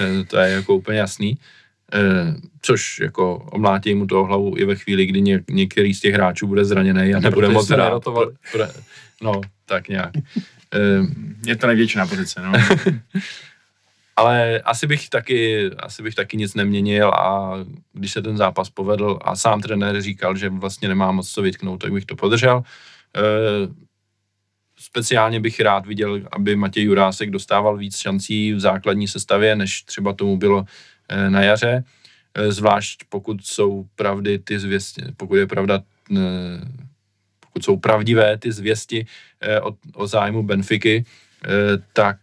Eh, 0.00 0.24
to 0.24 0.36
je 0.36 0.50
jako 0.50 0.74
úplně 0.74 0.98
jasný. 0.98 1.38
Eh, 1.92 2.34
což 2.62 3.00
jako 3.00 3.36
omlátí 3.36 3.94
mu 3.94 4.06
to 4.06 4.20
o 4.20 4.24
hlavu 4.24 4.58
i 4.58 4.64
ve 4.64 4.76
chvíli, 4.76 5.06
kdy 5.06 5.20
ně, 5.20 5.42
některý 5.50 5.94
z 5.94 6.00
těch 6.00 6.14
hráčů 6.14 6.46
bude 6.46 6.64
zraněný 6.64 7.14
a 7.14 7.20
nebude 7.20 7.48
moc 7.48 7.68
hrát. 7.68 8.02
No, 9.22 9.40
tak 9.66 9.88
nějak. 9.88 10.10
Je 11.46 11.56
to 11.56 11.66
největšiná 11.66 12.06
pozice, 12.06 12.42
no. 12.42 12.52
Ale 14.20 14.60
asi 14.60 14.86
bych, 14.86 15.08
taky, 15.08 15.70
asi 15.78 16.02
bych 16.02 16.14
taky 16.14 16.36
nic 16.36 16.54
neměnil 16.54 17.08
a 17.08 17.54
když 17.92 18.12
se 18.12 18.22
ten 18.22 18.36
zápas 18.36 18.70
povedl 18.70 19.18
a 19.22 19.36
sám 19.36 19.60
trenér 19.60 20.02
říkal, 20.02 20.36
že 20.36 20.48
vlastně 20.48 20.88
nemá 20.88 21.12
moc 21.12 21.30
co 21.30 21.42
vytknout, 21.42 21.80
tak 21.80 21.92
bych 21.92 22.04
to 22.04 22.16
podržel. 22.16 22.62
Eh, 23.16 23.68
speciálně 24.78 25.40
bych 25.40 25.60
rád 25.60 25.86
viděl, 25.86 26.20
aby 26.32 26.56
Matěj 26.56 26.84
Jurásek 26.84 27.30
dostával 27.30 27.76
víc 27.76 27.96
šancí 27.96 28.52
v 28.52 28.60
základní 28.60 29.08
sestavě, 29.08 29.56
než 29.56 29.82
třeba 29.82 30.12
tomu 30.12 30.36
bylo 30.36 30.64
eh, 31.08 31.30
na 31.30 31.42
jaře. 31.42 31.84
eh, 32.34 32.52
zvlášť 32.52 33.04
pokud 33.08 33.46
jsou 33.46 33.84
pravdy 33.94 34.38
ty 34.38 34.58
zvěsti, 34.58 35.02
pokud 35.16 35.36
je 35.36 35.46
pravda, 35.46 35.82
pokud 37.40 37.64
jsou 37.64 37.76
pravdivé 37.76 38.38
ty 38.38 38.52
zvěsti 38.52 39.06
o, 39.62 39.76
o 39.94 40.06
zájmu 40.06 40.42
Benfiky, 40.42 41.04
tak 41.92 42.18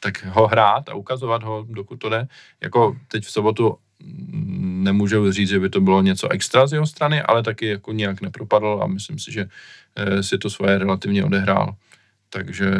tak 0.00 0.24
ho 0.24 0.46
hrát 0.46 0.88
a 0.88 0.94
ukazovat 0.94 1.42
ho, 1.42 1.66
dokud 1.68 1.96
to 1.96 2.08
jde. 2.08 2.26
Jako 2.60 2.96
teď 3.08 3.24
v 3.24 3.30
sobotu 3.30 3.78
nemůžu 4.82 5.32
říct, 5.32 5.48
že 5.48 5.60
by 5.60 5.68
to 5.68 5.80
bylo 5.80 6.02
něco 6.02 6.28
extra 6.28 6.66
z 6.66 6.72
jeho 6.72 6.86
strany, 6.86 7.22
ale 7.22 7.42
taky 7.42 7.66
jako 7.66 7.92
nějak 7.92 8.20
nepropadl 8.20 8.80
a 8.82 8.86
myslím 8.86 9.18
si, 9.18 9.32
že 9.32 9.46
si 10.20 10.38
to 10.38 10.50
svoje 10.50 10.78
relativně 10.78 11.24
odehrál. 11.24 11.74
Takže 12.30 12.70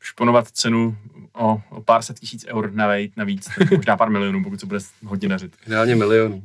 šponovat 0.00 0.48
cenu 0.48 0.96
o, 1.32 1.62
o 1.70 1.82
pár 1.82 2.02
set 2.02 2.18
tisíc 2.20 2.46
eur 2.48 2.72
navíc, 2.72 3.12
navíc 3.16 3.48
možná 3.76 3.96
pár 3.96 4.10
milionů, 4.10 4.44
pokud 4.44 4.60
se 4.60 4.66
bude 4.66 4.78
hodně 5.04 5.28
dařit. 5.28 5.56
Ideálně 5.66 5.96
milionů. 5.96 6.42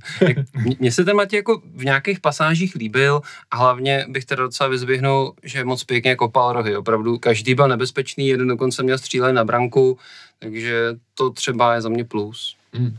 Mně 0.79 0.91
se 0.91 1.05
ten 1.05 1.15
Matěj 1.15 1.37
jako 1.37 1.61
v 1.75 1.85
nějakých 1.85 2.19
pasážích 2.19 2.75
líbil 2.75 3.21
a 3.51 3.57
hlavně 3.57 4.05
bych 4.09 4.25
teda 4.25 4.43
docela 4.43 4.69
vyzvihnul, 4.69 5.33
že 5.43 5.63
moc 5.63 5.83
pěkně 5.83 6.15
kopal 6.15 6.53
rohy. 6.53 6.77
Opravdu 6.77 7.17
každý 7.17 7.55
byl 7.55 7.67
nebezpečný, 7.67 8.27
jeden 8.27 8.47
dokonce 8.47 8.83
měl 8.83 8.97
střílet 8.97 9.33
na 9.33 9.43
branku, 9.43 9.97
takže 10.39 10.95
to 11.13 11.29
třeba 11.29 11.73
je 11.73 11.81
za 11.81 11.89
mě 11.89 12.05
plus. 12.05 12.57
Hmm. 12.73 12.97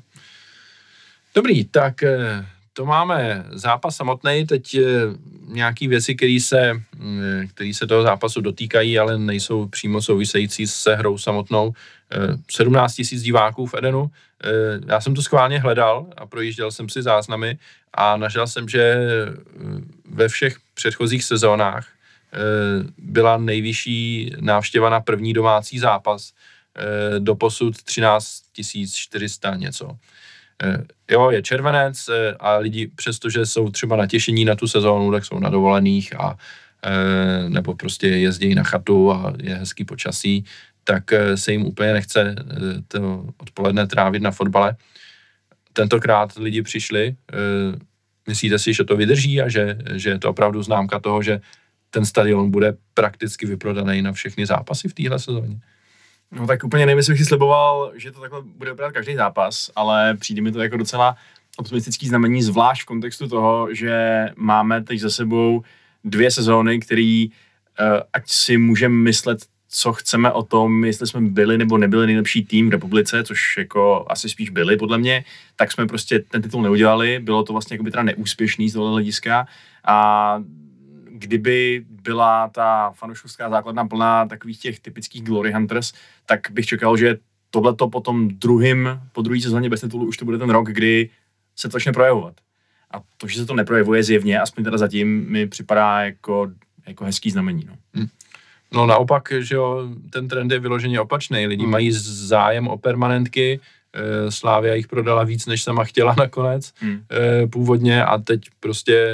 Dobrý, 1.34 1.64
tak 1.64 2.02
eh, 2.02 2.46
to 2.72 2.86
máme 2.86 3.44
zápas 3.50 3.96
samotný, 3.96 4.46
teď 4.46 4.76
nějaký 5.52 5.88
věci, 5.88 6.14
které 6.14 6.38
se, 6.40 6.72
mm, 6.96 7.48
který 7.54 7.74
se 7.74 7.86
toho 7.86 8.02
zápasu 8.02 8.40
dotýkají, 8.40 8.98
ale 8.98 9.18
nejsou 9.18 9.68
přímo 9.68 10.02
související 10.02 10.66
se 10.66 10.94
hrou 10.94 11.18
samotnou. 11.18 11.72
17 12.50 12.92
eh, 12.92 12.96
tisíc 12.96 13.22
diváků 13.22 13.66
v 13.66 13.74
Edenu. 13.74 14.10
Eh, 14.44 14.48
já 14.86 15.00
jsem 15.00 15.14
to 15.14 15.22
schválně 15.22 15.58
hledal 15.58 16.06
a 16.16 16.26
projížděl 16.26 16.70
jsem 16.70 16.88
si 16.88 17.02
záznamy 17.02 17.58
a 17.94 18.16
našel 18.16 18.46
jsem, 18.46 18.68
že 18.68 18.82
eh, 18.82 19.06
ve 20.10 20.28
všech 20.28 20.56
předchozích 20.74 21.24
sezónách 21.24 21.88
byla 22.98 23.36
nejvyšší 23.36 24.32
návštěva 24.40 24.90
na 24.90 25.00
první 25.00 25.32
domácí 25.32 25.78
zápas. 25.78 26.32
Do 27.18 27.34
posud 27.34 27.82
13 27.82 28.42
400 28.92 29.54
něco. 29.54 29.96
Eh, 30.62 30.78
jo, 31.10 31.30
je 31.30 31.42
červenec 31.42 32.08
eh, 32.08 32.34
a 32.40 32.56
lidi, 32.56 32.86
přestože 32.86 33.46
jsou 33.46 33.70
třeba 33.70 33.96
natěšení 33.96 34.44
na 34.44 34.54
tu 34.54 34.68
sezónu, 34.68 35.12
tak 35.12 35.24
jsou 35.24 35.38
na 35.38 35.50
dovolených 35.50 36.20
a 36.20 36.36
eh, 36.84 37.48
nebo 37.48 37.74
prostě 37.74 38.08
jezdí 38.08 38.54
na 38.54 38.62
chatu 38.62 39.12
a 39.12 39.34
je 39.42 39.54
hezký 39.54 39.84
počasí, 39.84 40.44
tak 40.84 41.04
se 41.34 41.52
jim 41.52 41.66
úplně 41.66 41.92
nechce 41.92 42.34
to 42.88 43.26
odpoledne 43.38 43.86
trávit 43.86 44.22
na 44.22 44.30
fotbale. 44.30 44.76
Tentokrát 45.72 46.36
lidi 46.36 46.62
přišli, 46.62 47.16
myslíte 48.28 48.58
si, 48.58 48.74
že 48.74 48.84
to 48.84 48.96
vydrží 48.96 49.40
a 49.40 49.48
že, 49.48 49.78
že 49.94 50.10
je 50.10 50.18
to 50.18 50.30
opravdu 50.30 50.62
známka 50.62 50.98
toho, 50.98 51.22
že 51.22 51.40
ten 51.90 52.06
stadion 52.06 52.50
bude 52.50 52.76
prakticky 52.94 53.46
vyprodaný 53.46 54.02
na 54.02 54.12
všechny 54.12 54.46
zápasy 54.46 54.88
v 54.88 54.94
téhle 54.94 55.18
sezóně? 55.18 55.60
No 56.32 56.46
tak 56.46 56.64
úplně 56.64 56.86
nevím, 56.86 56.98
jestli 56.98 57.12
bych 57.12 57.20
si 57.20 57.26
sliboval, 57.26 57.92
že 57.94 58.12
to 58.12 58.20
takhle 58.20 58.42
bude 58.42 58.70
vypadat 58.70 58.92
každý 58.92 59.14
zápas, 59.14 59.70
ale 59.76 60.16
přijde 60.16 60.42
mi 60.42 60.52
to 60.52 60.62
jako 60.62 60.76
docela 60.76 61.16
optimistický 61.56 62.08
znamení, 62.08 62.42
zvlášť 62.42 62.82
v 62.82 62.86
kontextu 62.86 63.28
toho, 63.28 63.74
že 63.74 64.26
máme 64.36 64.82
teď 64.82 65.00
za 65.00 65.10
sebou 65.10 65.62
dvě 66.04 66.30
sezóny, 66.30 66.80
které, 66.80 67.26
uh, 67.26 68.00
ať 68.12 68.22
si 68.30 68.56
můžeme 68.56 68.94
myslet, 68.94 69.38
co 69.68 69.92
chceme 69.92 70.32
o 70.32 70.42
tom, 70.42 70.84
jestli 70.84 71.06
jsme 71.06 71.20
byli 71.20 71.58
nebo 71.58 71.78
nebyli 71.78 72.06
nejlepší 72.06 72.44
tým 72.44 72.68
v 72.68 72.72
republice, 72.72 73.24
což 73.24 73.56
jako 73.58 74.06
asi 74.08 74.28
spíš 74.28 74.50
byli 74.50 74.76
podle 74.76 74.98
mě, 74.98 75.24
tak 75.56 75.72
jsme 75.72 75.86
prostě 75.86 76.18
ten 76.18 76.42
titul 76.42 76.62
neudělali, 76.62 77.18
bylo 77.18 77.42
to 77.42 77.52
vlastně 77.52 77.74
jako 77.74 77.84
by 77.84 77.90
teda 77.90 78.02
neúspěšný 78.02 78.68
z 78.68 78.72
tohle 78.72 78.90
hlediska. 78.90 79.46
A 79.84 80.38
kdyby 81.22 81.84
byla 81.88 82.48
ta 82.48 82.90
fanouškovská 82.90 83.50
základna 83.50 83.86
plná 83.86 84.26
takových 84.26 84.60
těch 84.60 84.80
typických 84.80 85.22
Glory 85.22 85.52
Hunters, 85.52 85.92
tak 86.26 86.40
bych 86.50 86.66
čekal, 86.66 86.96
že 86.96 87.18
tohleto 87.50 87.88
po 87.88 88.00
tom 88.00 88.28
druhým, 88.28 89.00
po 89.12 89.22
druhé 89.22 89.40
sezóně 89.40 89.70
bez 89.70 89.80
titulu 89.80 90.06
už 90.06 90.16
to 90.16 90.24
bude 90.24 90.38
ten 90.38 90.50
rok, 90.50 90.68
kdy 90.68 91.10
se 91.56 91.68
to 91.68 91.72
začne 91.72 91.92
projevovat. 91.92 92.34
A 92.90 93.00
to, 93.16 93.26
že 93.26 93.40
se 93.40 93.46
to 93.46 93.54
neprojevuje 93.54 94.02
zjevně, 94.02 94.40
aspoň 94.40 94.64
teda 94.64 94.78
zatím 94.78 95.30
mi 95.30 95.46
připadá 95.46 96.00
jako, 96.00 96.52
jako 96.86 97.04
hezký 97.04 97.30
znamení. 97.30 97.64
No. 97.68 97.74
Hmm. 97.94 98.08
No 98.74 98.86
naopak, 98.86 99.32
že 99.38 99.54
jo, 99.54 99.88
ten 100.10 100.28
trend 100.28 100.52
je 100.52 100.58
vyloženě 100.58 101.00
opačný. 101.00 101.46
Lidi 101.46 101.62
hmm. 101.62 101.72
mají 101.72 101.92
zájem 101.92 102.68
o 102.68 102.78
permanentky, 102.78 103.60
Slávia 104.28 104.74
jich 104.74 104.88
prodala 104.88 105.24
víc, 105.24 105.46
než 105.46 105.62
sama 105.62 105.84
chtěla 105.84 106.14
nakonec 106.18 106.72
hmm. 106.76 107.04
Eh, 107.10 107.46
původně 107.46 108.04
a 108.04 108.18
teď 108.18 108.40
prostě 108.60 109.08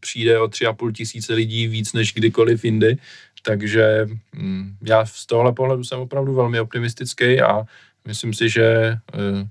přijde 0.00 0.40
o 0.40 0.48
tři 0.48 0.66
a 0.66 0.72
půl 0.72 0.92
tisíce 0.92 1.34
lidí 1.34 1.66
víc 1.66 1.92
než 1.92 2.14
kdykoliv 2.14 2.64
jindy, 2.64 2.96
takže 3.42 4.06
hm, 4.36 4.76
já 4.82 5.06
z 5.06 5.26
tohle 5.26 5.52
pohledu 5.52 5.84
jsem 5.84 6.00
opravdu 6.00 6.34
velmi 6.34 6.60
optimistický 6.60 7.40
a 7.40 7.62
myslím 8.06 8.34
si, 8.34 8.48
že, 8.48 8.98
eh, 9.14 9.48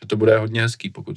že 0.00 0.06
to 0.06 0.16
bude 0.16 0.38
hodně 0.38 0.62
hezký, 0.62 0.90
pokud 0.90 1.16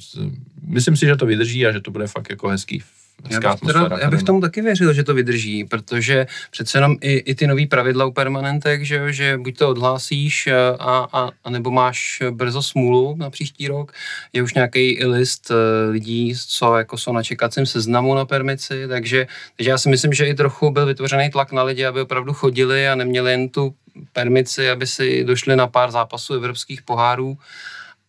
myslím 0.62 0.96
si, 0.96 1.06
že 1.06 1.16
to 1.16 1.26
vydrží 1.26 1.66
a 1.66 1.72
že 1.72 1.80
to 1.80 1.90
bude 1.90 2.06
fakt 2.06 2.30
jako 2.30 2.48
hezký 2.48 2.82
já 3.30 3.40
bych, 3.40 3.60
teda, 3.60 3.98
já 4.00 4.10
bych 4.10 4.22
tomu 4.22 4.40
taky 4.40 4.62
věřil, 4.62 4.92
že 4.92 5.04
to 5.04 5.14
vydrží, 5.14 5.64
protože 5.64 6.26
přece 6.50 6.78
jenom 6.78 6.96
i, 7.00 7.12
i 7.12 7.34
ty 7.34 7.46
nový 7.46 7.66
pravidla 7.66 8.04
u 8.04 8.10
permanentek, 8.10 8.82
že, 8.82 9.12
že 9.12 9.38
buď 9.38 9.58
to 9.58 9.68
odhlásíš 9.68 10.48
a, 10.78 11.08
a, 11.12 11.30
a 11.44 11.50
nebo 11.50 11.70
máš 11.70 12.22
brzo 12.30 12.62
smůlu 12.62 13.16
na 13.16 13.30
příští 13.30 13.68
rok, 13.68 13.92
je 14.32 14.42
už 14.42 14.54
nějaký 14.54 15.04
list 15.04 15.50
eh, 15.50 15.90
lidí, 15.90 16.34
co 16.48 16.76
jako 16.76 16.98
jsou 16.98 17.12
na 17.12 17.22
čekacím 17.22 17.66
seznamu 17.66 18.14
na 18.14 18.24
permici, 18.24 18.88
takže, 18.88 19.26
takže 19.56 19.70
já 19.70 19.78
si 19.78 19.88
myslím, 19.88 20.12
že 20.12 20.26
i 20.26 20.34
trochu 20.34 20.70
byl 20.70 20.86
vytvořený 20.86 21.30
tlak 21.30 21.52
na 21.52 21.62
lidi, 21.62 21.86
aby 21.86 22.00
opravdu 22.00 22.32
chodili 22.32 22.88
a 22.88 22.94
neměli 22.94 23.30
jen 23.30 23.48
tu 23.48 23.74
permici, 24.12 24.70
aby 24.70 24.86
si 24.86 25.24
došli 25.24 25.56
na 25.56 25.66
pár 25.66 25.90
zápasů 25.90 26.34
evropských 26.34 26.82
pohárů. 26.82 27.38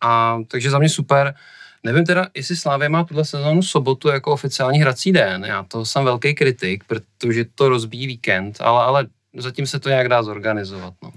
A, 0.00 0.38
takže 0.48 0.70
za 0.70 0.78
mě 0.78 0.88
super. 0.88 1.34
Nevím 1.84 2.04
teda, 2.04 2.26
jestli 2.34 2.56
Slávě 2.56 2.88
má 2.88 3.04
tuhle 3.04 3.24
sezónu 3.24 3.62
sobotu 3.62 4.08
jako 4.08 4.32
oficiální 4.32 4.80
hrací 4.80 5.12
den. 5.12 5.44
Já 5.44 5.62
to 5.62 5.84
jsem 5.84 6.04
velký 6.04 6.34
kritik, 6.34 6.84
protože 6.84 7.44
to 7.54 7.68
rozbíjí 7.68 8.06
víkend, 8.06 8.56
ale, 8.60 8.84
ale 8.84 9.06
zatím 9.36 9.66
se 9.66 9.80
to 9.80 9.88
nějak 9.88 10.08
dá 10.08 10.22
zorganizovat. 10.22 10.94
No. 11.02 11.12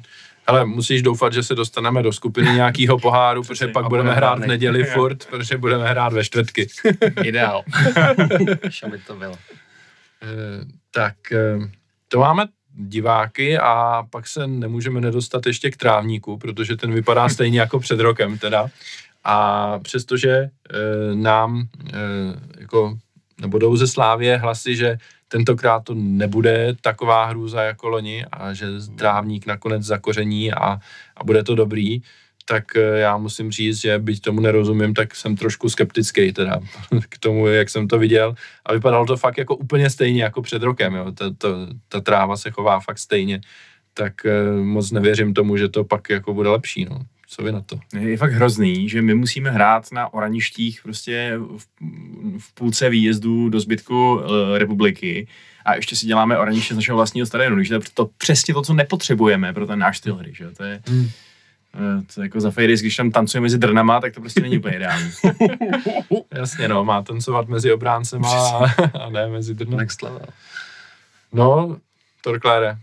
Ale 0.47 0.65
musíš 0.65 1.02
doufat, 1.02 1.34
že 1.34 1.43
se 1.43 1.56
dostaneme 1.56 2.04
do 2.04 2.13
skupiny 2.13 2.54
nějakého 2.54 3.00
poháru, 3.00 3.43
protože 3.43 3.67
pak 3.67 3.88
budeme 3.88 4.13
hrát 4.13 4.39
v 4.39 4.47
neděli 4.47 4.84
furt, 4.93 5.26
protože 5.26 5.58
budeme 5.58 5.89
hrát 5.89 6.13
ve 6.13 6.24
čtvrtky. 6.24 6.67
Ideál. 7.24 7.63
by 8.91 8.97
to 9.08 9.15
bylo. 9.15 9.36
Eh, 10.24 10.65
tak 10.91 11.32
eh, 11.32 11.69
to 12.08 12.19
máme 12.19 12.45
diváky 12.76 13.58
a 13.58 14.04
pak 14.10 14.28
se 14.28 14.47
nemůžeme 14.47 15.02
nedostat 15.02 15.45
ještě 15.45 15.71
k 15.71 15.78
trávníku, 15.78 16.38
protože 16.38 16.76
ten 16.76 16.93
vypadá 16.93 17.30
stejně 17.30 17.60
jako 17.60 17.80
před 17.80 18.00
rokem 18.00 18.38
teda. 18.38 18.69
A 19.24 19.80
přestože 19.80 20.32
e, 20.32 20.50
nám 21.16 21.68
e, 21.94 21.98
jako, 22.60 22.98
nebo 23.42 23.58
jdou 23.58 23.76
ze 23.76 23.88
Slávě 23.88 24.38
hlasy, 24.38 24.76
že 24.76 24.98
tentokrát 25.28 25.84
to 25.84 25.94
nebude 25.94 26.76
taková 26.82 27.26
hrůza 27.26 27.64
jako 27.64 27.90
loni 27.90 28.26
a 28.32 28.54
že 28.54 28.66
trávník 28.98 29.46
nakonec 29.46 29.84
zakoření 29.84 30.54
a, 30.54 30.80
a 31.18 31.24
bude 31.24 31.44
to 31.44 31.56
dobrý, 31.56 32.02
tak 32.46 32.76
e, 32.76 33.00
já 33.00 33.18
musím 33.18 33.52
říct, 33.52 33.82
že 33.82 34.00
byť 34.00 34.22
tomu 34.22 34.42
nerozumím, 34.42 34.94
tak 34.94 35.16
jsem 35.16 35.36
trošku 35.36 35.70
skeptický 35.70 36.34
teda 36.34 36.60
k 37.10 37.18
tomu, 37.18 37.48
jak 37.48 37.70
jsem 37.70 37.88
to 37.88 38.00
viděl 38.00 38.36
a 38.66 38.74
vypadalo 38.74 39.06
to 39.06 39.18
fakt 39.18 39.38
jako 39.38 39.56
úplně 39.56 39.90
stejně 39.90 40.24
jako 40.24 40.42
před 40.42 40.64
rokem, 40.64 40.96
jo. 40.96 41.12
Ta, 41.12 41.30
ta, 41.38 41.48
ta 41.88 42.02
tráva 42.02 42.38
se 42.38 42.52
chová 42.52 42.80
fakt 42.80 43.00
stejně, 43.00 43.42
tak 43.94 44.14
moc 44.64 44.92
nevěřím 44.92 45.34
tomu, 45.34 45.58
že 45.58 45.70
to 45.70 45.84
pak 45.84 46.10
jako 46.10 46.34
bude 46.34 46.50
lepší, 46.50 46.86
no. 46.86 47.00
Co 47.34 47.44
vy 47.44 47.52
na 47.52 47.62
to? 47.62 47.80
Je 48.00 48.17
fakt 48.17 48.32
hrozný, 48.32 48.89
že 48.89 49.02
my 49.02 49.15
musíme 49.15 49.52
hrát 49.52 49.91
na 49.91 50.13
oraništích 50.13 50.84
prostě 50.84 51.34
v, 51.38 51.65
v 52.38 52.54
půlce 52.54 52.90
výjezdu 52.90 53.50
do 53.50 53.60
zbytku 53.60 54.15
uh, 54.15 54.23
republiky 54.58 55.27
a 55.65 55.75
ještě 55.75 55.96
si 55.96 56.06
děláme 56.06 56.38
oraniště 56.38 56.73
z 56.73 56.77
našeho 56.77 56.96
vlastního 56.96 57.27
stadionu, 57.27 57.63
že 57.63 57.69
to 57.69 57.75
je 57.75 57.82
to 57.94 58.10
přesně 58.17 58.54
to, 58.54 58.62
co 58.62 58.73
nepotřebujeme 58.73 59.54
pro 59.54 59.67
ten 59.67 59.79
náš 59.79 59.98
styl 59.98 60.15
hry, 60.15 60.34
že 60.34 60.52
to 60.52 60.63
je... 60.63 60.82
Hmm. 60.88 61.10
Eh, 61.75 62.04
to 62.15 62.21
jako 62.21 62.42
za 62.42 62.52
Fejris, 62.52 62.82
když 62.82 62.96
tam 62.96 63.12
tancuje 63.12 63.42
mezi 63.42 63.58
drnama, 63.58 64.02
tak 64.02 64.13
to 64.13 64.19
prostě 64.21 64.42
není 64.42 64.58
úplně 64.58 64.75
ideální. 64.75 65.12
Jasně, 66.34 66.67
no, 66.67 66.86
má 66.86 67.02
tancovat 67.02 67.48
mezi 67.48 67.73
obráncema 67.73 68.29
a, 68.29 68.65
a 69.00 69.10
ne 69.10 69.27
mezi 69.27 69.54
drnama. 69.54 69.77
Next 69.77 70.02
level. 70.02 70.27
No, 71.34 71.77
Torklére. 72.21 72.77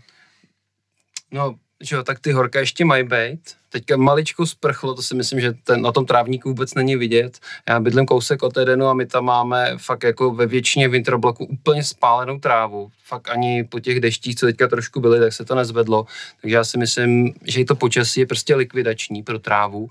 No, 1.31 1.55
že 1.83 1.95
jo, 1.95 2.03
tak 2.03 2.19
ty 2.19 2.31
horka 2.31 2.59
ještě 2.59 2.85
mají 2.85 3.03
být. 3.03 3.39
Teďka 3.69 3.97
maličko 3.97 4.45
sprchlo, 4.45 4.95
to 4.95 5.01
si 5.01 5.15
myslím, 5.15 5.39
že 5.39 5.53
ten, 5.63 5.81
na 5.81 5.91
tom 5.91 6.05
trávníku 6.05 6.49
vůbec 6.49 6.73
není 6.73 6.95
vidět. 6.95 7.39
Já 7.69 7.79
bydlím 7.79 8.05
kousek 8.05 8.43
od 8.43 8.57
Edenu 8.57 8.87
a 8.87 8.93
my 8.93 9.05
tam 9.05 9.25
máme 9.25 9.73
fakt 9.77 10.03
jako 10.03 10.31
ve 10.31 10.45
většině 10.45 10.89
winterbloku 10.89 11.45
úplně 11.45 11.83
spálenou 11.83 12.39
trávu. 12.39 12.91
Fakt 13.05 13.29
ani 13.29 13.63
po 13.63 13.79
těch 13.79 13.99
deštích, 13.99 14.35
co 14.35 14.45
teďka 14.45 14.67
trošku 14.67 14.99
byly, 14.99 15.19
tak 15.19 15.33
se 15.33 15.45
to 15.45 15.55
nezvedlo. 15.55 16.05
Takže 16.41 16.55
já 16.55 16.63
si 16.63 16.77
myslím, 16.77 17.33
že 17.43 17.61
i 17.61 17.65
to 17.65 17.75
počasí 17.75 18.19
je 18.19 18.25
prostě 18.25 18.55
likvidační 18.55 19.23
pro 19.23 19.39
trávu. 19.39 19.89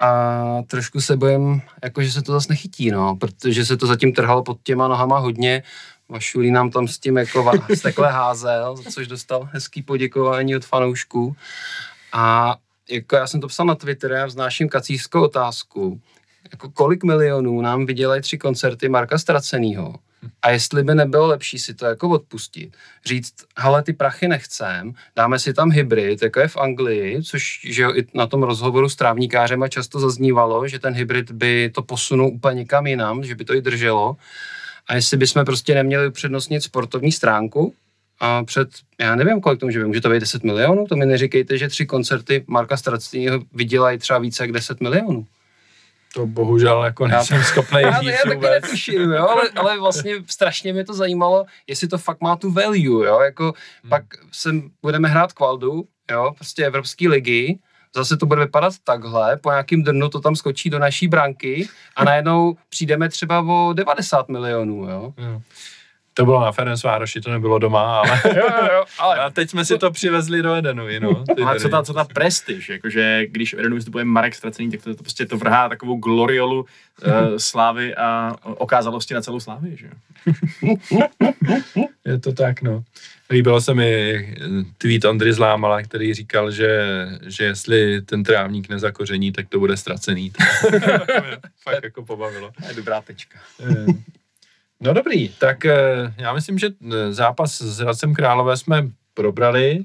a 0.00 0.62
trošku 0.66 1.00
se 1.00 1.16
bojím, 1.16 1.62
jako 1.84 2.02
že 2.02 2.12
se 2.12 2.22
to 2.22 2.32
zase 2.32 2.46
nechytí, 2.50 2.90
no, 2.90 3.16
protože 3.16 3.64
se 3.64 3.76
to 3.76 3.86
zatím 3.86 4.12
trhalo 4.12 4.42
pod 4.42 4.58
těma 4.62 4.88
nohama 4.88 5.18
hodně. 5.18 5.62
Vašulí 6.08 6.50
nám 6.50 6.70
tam 6.70 6.88
s 6.88 6.98
tím 6.98 7.16
jako 7.16 7.52
stekle 7.74 8.12
házel, 8.12 8.76
za 8.76 8.90
což 8.90 9.06
dostal 9.06 9.48
hezký 9.52 9.82
poděkování 9.82 10.56
od 10.56 10.64
fanoušků. 10.64 11.36
A 12.12 12.56
jako 12.90 13.16
já 13.16 13.26
jsem 13.26 13.40
to 13.40 13.48
psal 13.48 13.66
na 13.66 13.74
Twitter, 13.74 14.12
já 14.12 14.26
vznáším 14.26 14.68
kacířskou 14.68 15.22
otázku, 15.22 16.00
jako 16.52 16.70
kolik 16.70 17.04
milionů 17.04 17.60
nám 17.60 17.86
vydělají 17.86 18.22
tři 18.22 18.38
koncerty 18.38 18.88
Marka 18.88 19.18
Stracenýho 19.18 19.94
a 20.42 20.50
jestli 20.50 20.82
by 20.82 20.94
nebylo 20.94 21.26
lepší 21.26 21.58
si 21.58 21.74
to 21.74 21.86
jako 21.86 22.08
odpustit, 22.08 22.76
říct, 23.04 23.34
hele, 23.56 23.82
ty 23.82 23.92
prachy 23.92 24.28
nechcem, 24.28 24.92
dáme 25.16 25.38
si 25.38 25.54
tam 25.54 25.70
hybrid, 25.70 26.22
jako 26.22 26.40
je 26.40 26.48
v 26.48 26.56
Anglii, 26.56 27.22
což 27.22 27.60
že 27.64 27.82
jo, 27.82 27.94
i 27.94 28.06
na 28.14 28.26
tom 28.26 28.42
rozhovoru 28.42 28.88
s 28.88 28.96
trávníkářem 28.96 29.62
a 29.62 29.68
často 29.68 30.00
zaznívalo, 30.00 30.68
že 30.68 30.78
ten 30.78 30.94
hybrid 30.94 31.30
by 31.30 31.70
to 31.74 31.82
posunul 31.82 32.28
úplně 32.28 32.54
někam 32.54 32.86
jinam, 32.86 33.24
že 33.24 33.34
by 33.34 33.44
to 33.44 33.54
i 33.54 33.62
drželo. 33.62 34.16
A 34.88 34.94
jestli 34.94 35.16
bychom 35.16 35.44
prostě 35.44 35.74
neměli 35.74 36.08
upřednostnit 36.08 36.62
sportovní 36.62 37.12
stránku, 37.12 37.74
a 38.20 38.44
před, 38.44 38.68
já 39.00 39.14
nevím, 39.14 39.40
kolik 39.40 39.60
to 39.60 39.66
může 39.66 39.78
být, 39.78 39.86
může 39.86 40.00
to 40.00 40.10
být 40.10 40.20
10 40.20 40.44
milionů, 40.44 40.86
to 40.86 40.96
mi 40.96 41.06
neříkejte, 41.06 41.58
že 41.58 41.68
tři 41.68 41.86
koncerty 41.86 42.44
Marka 42.46 42.76
Stracního 42.76 43.40
vydělají 43.52 43.98
třeba 43.98 44.18
více 44.18 44.42
jak 44.42 44.52
10 44.52 44.80
milionů. 44.80 45.26
To 46.14 46.26
bohužel 46.26 46.84
jako 46.84 47.06
nejsem 47.06 47.42
schopný 47.42 47.82
já, 47.82 48.00
říct 48.00 48.10
já 48.10 48.16
taky 48.22 48.34
vůbec. 48.34 48.62
netuším, 48.62 49.00
jo, 49.12 49.28
ale, 49.28 49.42
ale 49.56 49.78
vlastně 49.78 50.14
strašně 50.26 50.72
mě 50.72 50.84
to 50.84 50.94
zajímalo, 50.94 51.44
jestli 51.66 51.88
to 51.88 51.98
fakt 51.98 52.20
má 52.20 52.36
tu 52.36 52.50
value, 52.50 53.06
jo, 53.06 53.20
jako 53.20 53.44
hmm. 53.44 53.90
pak 53.90 54.04
sem 54.32 54.70
budeme 54.82 55.08
hrát 55.08 55.32
kvaldu, 55.32 55.84
jo, 56.10 56.32
prostě 56.34 56.66
Evropské 56.66 57.08
ligy, 57.08 57.58
zase 57.94 58.16
to 58.16 58.26
bude 58.26 58.40
vypadat 58.40 58.72
takhle, 58.84 59.36
po 59.36 59.50
nějakým 59.50 59.82
drnu 59.82 60.08
to 60.08 60.20
tam 60.20 60.36
skočí 60.36 60.70
do 60.70 60.78
naší 60.78 61.08
branky 61.08 61.68
a 61.96 62.04
najednou 62.04 62.56
přijdeme 62.68 63.08
třeba 63.08 63.40
o 63.40 63.72
90 63.72 64.28
milionů, 64.28 64.88
jo. 64.90 65.12
Jo. 65.18 65.42
To 66.14 66.24
bylo 66.24 66.40
na 66.40 66.52
Ferencvároši, 66.52 67.20
to 67.20 67.30
nebylo 67.30 67.58
doma, 67.58 68.00
ale, 68.00 68.22
jo, 68.36 68.46
jo, 68.72 68.84
ale 68.98 69.18
a 69.18 69.30
teď 69.30 69.50
jsme 69.50 69.64
si 69.64 69.78
to 69.78 69.90
přivezli 69.90 70.42
do 70.42 70.54
Edenu, 70.54 70.84
no. 71.00 71.24
Ale 71.46 71.60
co 71.60 71.68
ta, 71.68 71.82
co 71.82 71.94
ta 71.94 72.04
prestiž, 72.04 72.68
jakože 72.68 73.26
když 73.26 73.54
v 73.54 73.58
Edenu 73.58 73.76
vystupuje 73.76 74.04
Marek 74.04 74.34
Ztracený, 74.34 74.70
tak 74.70 74.82
to, 74.82 74.94
to 74.94 75.02
prostě 75.02 75.26
to 75.26 75.36
vrhá 75.36 75.68
takovou 75.68 75.96
gloriolu 75.96 76.60
uh, 76.60 77.12
slávy 77.36 77.94
a 77.94 78.36
okázalosti 78.42 79.14
na 79.14 79.20
celou 79.20 79.40
slávy, 79.40 79.76
že 79.76 79.86
jo? 79.86 80.76
Je 82.04 82.18
to 82.18 82.32
tak, 82.32 82.62
no. 82.62 82.82
Líbilo 83.30 83.60
se 83.60 83.74
mi 83.74 84.14
eh, 84.14 84.34
tweet 84.78 85.04
Ondry 85.04 85.32
Zlámala, 85.32 85.82
který 85.82 86.14
říkal, 86.14 86.50
že, 86.50 87.06
že 87.26 87.44
jestli 87.44 88.02
ten 88.02 88.22
trávník 88.24 88.68
nezakoření, 88.68 89.32
tak 89.32 89.48
to 89.48 89.58
bude 89.58 89.76
ztracený. 89.76 90.32
Fakt 91.62 91.84
jako 91.84 92.04
pobavilo. 92.04 92.50
To 92.62 92.68
je 92.68 92.74
dobrá 92.74 93.00
tečka. 93.00 93.38
Eh, 93.60 93.86
No 94.80 94.94
dobrý, 94.94 95.28
tak 95.28 95.64
eh, 95.64 96.14
já 96.16 96.32
myslím, 96.32 96.58
že 96.58 96.68
zápas 97.10 97.62
s 97.62 97.78
Hradcem 97.78 98.14
Králové 98.14 98.56
jsme 98.56 98.88
probrali. 99.14 99.82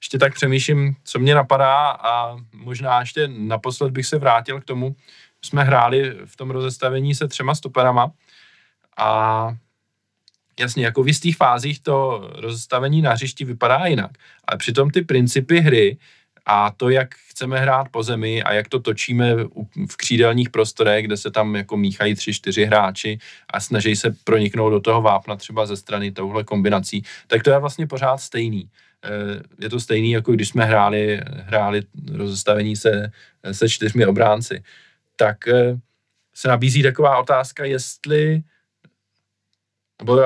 Ještě 0.00 0.18
tak 0.18 0.34
přemýšlím, 0.34 0.96
co 1.04 1.18
mě 1.18 1.34
napadá 1.34 1.90
a 1.90 2.36
možná 2.52 3.00
ještě 3.00 3.28
naposled 3.28 3.90
bych 3.92 4.06
se 4.06 4.18
vrátil 4.18 4.60
k 4.60 4.64
tomu, 4.64 4.96
jsme 5.42 5.64
hráli 5.64 6.16
v 6.24 6.36
tom 6.36 6.50
rozestavení 6.50 7.14
se 7.14 7.28
třema 7.28 7.54
stoperama 7.54 8.10
a 8.96 9.48
jasně, 10.60 10.84
jako 10.84 11.02
v 11.02 11.08
jistých 11.08 11.36
fázích 11.36 11.80
to 11.80 12.28
rozestavení 12.34 13.02
na 13.02 13.12
hřišti 13.12 13.44
vypadá 13.44 13.86
jinak, 13.86 14.10
ale 14.44 14.58
přitom 14.58 14.90
ty 14.90 15.02
principy 15.02 15.60
hry 15.60 15.98
a 16.46 16.70
to, 16.70 16.88
jak 16.88 17.14
chceme 17.14 17.60
hrát 17.60 17.88
po 17.90 18.02
zemi 18.02 18.42
a 18.42 18.52
jak 18.52 18.68
to 18.68 18.80
točíme 18.80 19.34
v 19.90 19.96
křídelních 19.96 20.50
prostorech, 20.50 21.04
kde 21.04 21.16
se 21.16 21.30
tam 21.30 21.56
jako 21.56 21.76
míchají 21.76 22.14
tři, 22.14 22.34
čtyři 22.34 22.64
hráči 22.64 23.18
a 23.50 23.60
snaží 23.60 23.96
se 23.96 24.16
proniknout 24.24 24.70
do 24.70 24.80
toho 24.80 25.02
vápna 25.02 25.36
třeba 25.36 25.66
ze 25.66 25.76
strany 25.76 26.12
touhle 26.12 26.44
kombinací, 26.44 27.02
tak 27.26 27.42
to 27.42 27.50
je 27.50 27.58
vlastně 27.58 27.86
pořád 27.86 28.16
stejný. 28.16 28.70
Eh, 29.04 29.42
Je 29.58 29.68
to 29.68 29.80
stejný, 29.80 30.10
jako 30.10 30.32
když 30.32 30.48
jsme 30.48 30.64
hráli, 30.64 31.20
hráli 31.26 31.82
rozestavení 32.12 32.76
se, 32.76 33.10
se 33.52 33.68
čtyřmi 33.68 34.06
obránci. 34.06 34.62
Tak 35.16 35.48
eh, 35.48 35.76
se 36.34 36.48
nabízí 36.48 36.82
taková 36.82 37.18
otázka, 37.18 37.64
jestli 37.64 38.42
nebo 39.98 40.22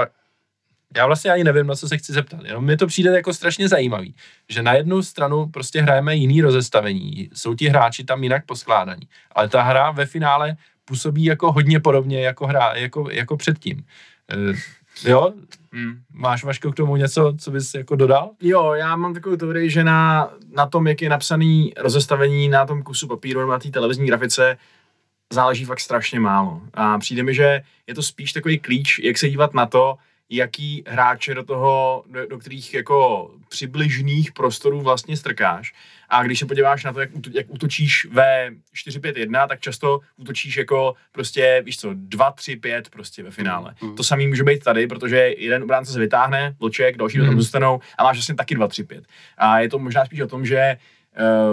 já 0.96 1.06
vlastně 1.06 1.30
ani 1.30 1.44
nevím, 1.44 1.66
na 1.66 1.74
co 1.74 1.88
se 1.88 1.98
chci 1.98 2.12
zeptat. 2.12 2.40
Jenom 2.44 2.64
mi 2.64 2.76
to 2.76 2.86
přijde 2.86 3.10
jako 3.10 3.34
strašně 3.34 3.68
zajímavý, 3.68 4.14
že 4.48 4.62
na 4.62 4.74
jednu 4.74 5.02
stranu 5.02 5.46
prostě 5.46 5.82
hrajeme 5.82 6.16
jiný 6.16 6.42
rozestavení, 6.42 7.30
jsou 7.34 7.54
ti 7.54 7.68
hráči 7.68 8.04
tam 8.04 8.22
jinak 8.22 8.46
poskládaní, 8.46 9.08
ale 9.32 9.48
ta 9.48 9.62
hra 9.62 9.90
ve 9.90 10.06
finále 10.06 10.56
působí 10.84 11.24
jako 11.24 11.52
hodně 11.52 11.80
podobně 11.80 12.20
jako 12.20 12.46
hra, 12.46 12.72
jako, 12.74 13.10
jako 13.10 13.36
předtím. 13.36 13.84
E, 14.30 15.10
jo? 15.10 15.32
Hmm. 15.72 16.00
Máš 16.12 16.44
Vaško 16.44 16.72
k 16.72 16.74
tomu 16.74 16.96
něco, 16.96 17.34
co 17.38 17.50
bys 17.50 17.74
jako 17.74 17.96
dodal? 17.96 18.30
Jo, 18.42 18.72
já 18.72 18.96
mám 18.96 19.14
takovou 19.14 19.36
teorii, 19.36 19.70
že 19.70 19.84
na, 19.84 20.30
na 20.50 20.66
tom, 20.66 20.86
jak 20.86 21.02
je 21.02 21.08
napsaný 21.08 21.72
rozestavení 21.76 22.48
na 22.48 22.66
tom 22.66 22.82
kusu 22.82 23.08
papíru 23.08 23.40
nebo 23.40 23.52
na 23.52 23.58
té 23.58 23.70
televizní 23.70 24.06
grafice, 24.06 24.56
záleží 25.32 25.64
fakt 25.64 25.80
strašně 25.80 26.20
málo. 26.20 26.60
A 26.74 26.98
přijde 26.98 27.22
mi, 27.22 27.34
že 27.34 27.62
je 27.86 27.94
to 27.94 28.02
spíš 28.02 28.32
takový 28.32 28.58
klíč, 28.58 28.98
jak 28.98 29.18
se 29.18 29.28
dívat 29.28 29.54
na 29.54 29.66
to, 29.66 29.96
jaký 30.30 30.84
hráče 30.86 31.34
do 31.34 31.42
toho, 31.42 32.04
do, 32.06 32.26
do 32.26 32.38
kterých 32.38 32.74
jako 32.74 33.30
přibližných 33.48 34.32
prostorů 34.32 34.80
vlastně 34.80 35.16
strkáš. 35.16 35.74
A 36.08 36.22
když 36.22 36.38
se 36.38 36.46
podíváš 36.46 36.84
na 36.84 36.92
to, 36.92 37.00
jak, 37.00 37.10
jak 37.32 37.46
útočíš 37.48 38.06
ve 38.10 38.50
4-5-1, 38.86 39.48
tak 39.48 39.60
často 39.60 40.00
útočíš 40.16 40.56
jako 40.56 40.94
prostě, 41.12 41.62
víš 41.64 41.78
co, 41.78 41.90
2-3-5 41.90 42.82
prostě 42.90 43.22
ve 43.22 43.30
finále. 43.30 43.74
Mm. 43.82 43.96
To 43.96 44.04
samý 44.04 44.28
může 44.28 44.44
být 44.44 44.64
tady, 44.64 44.86
protože 44.86 45.16
jeden 45.16 45.62
obránce 45.62 45.92
se 45.92 45.98
vytáhne, 46.00 46.54
vlček, 46.60 46.96
další 46.96 47.18
mm. 47.18 47.24
tam 47.24 47.34
Mm. 47.34 47.40
zůstanou 47.40 47.80
a 47.98 48.04
máš 48.04 48.16
vlastně 48.16 48.34
taky 48.34 48.56
2-3-5. 48.56 49.02
A 49.38 49.60
je 49.60 49.68
to 49.68 49.78
možná 49.78 50.04
spíš 50.04 50.20
o 50.20 50.26
tom, 50.26 50.46
že 50.46 50.58
eh, 50.58 50.78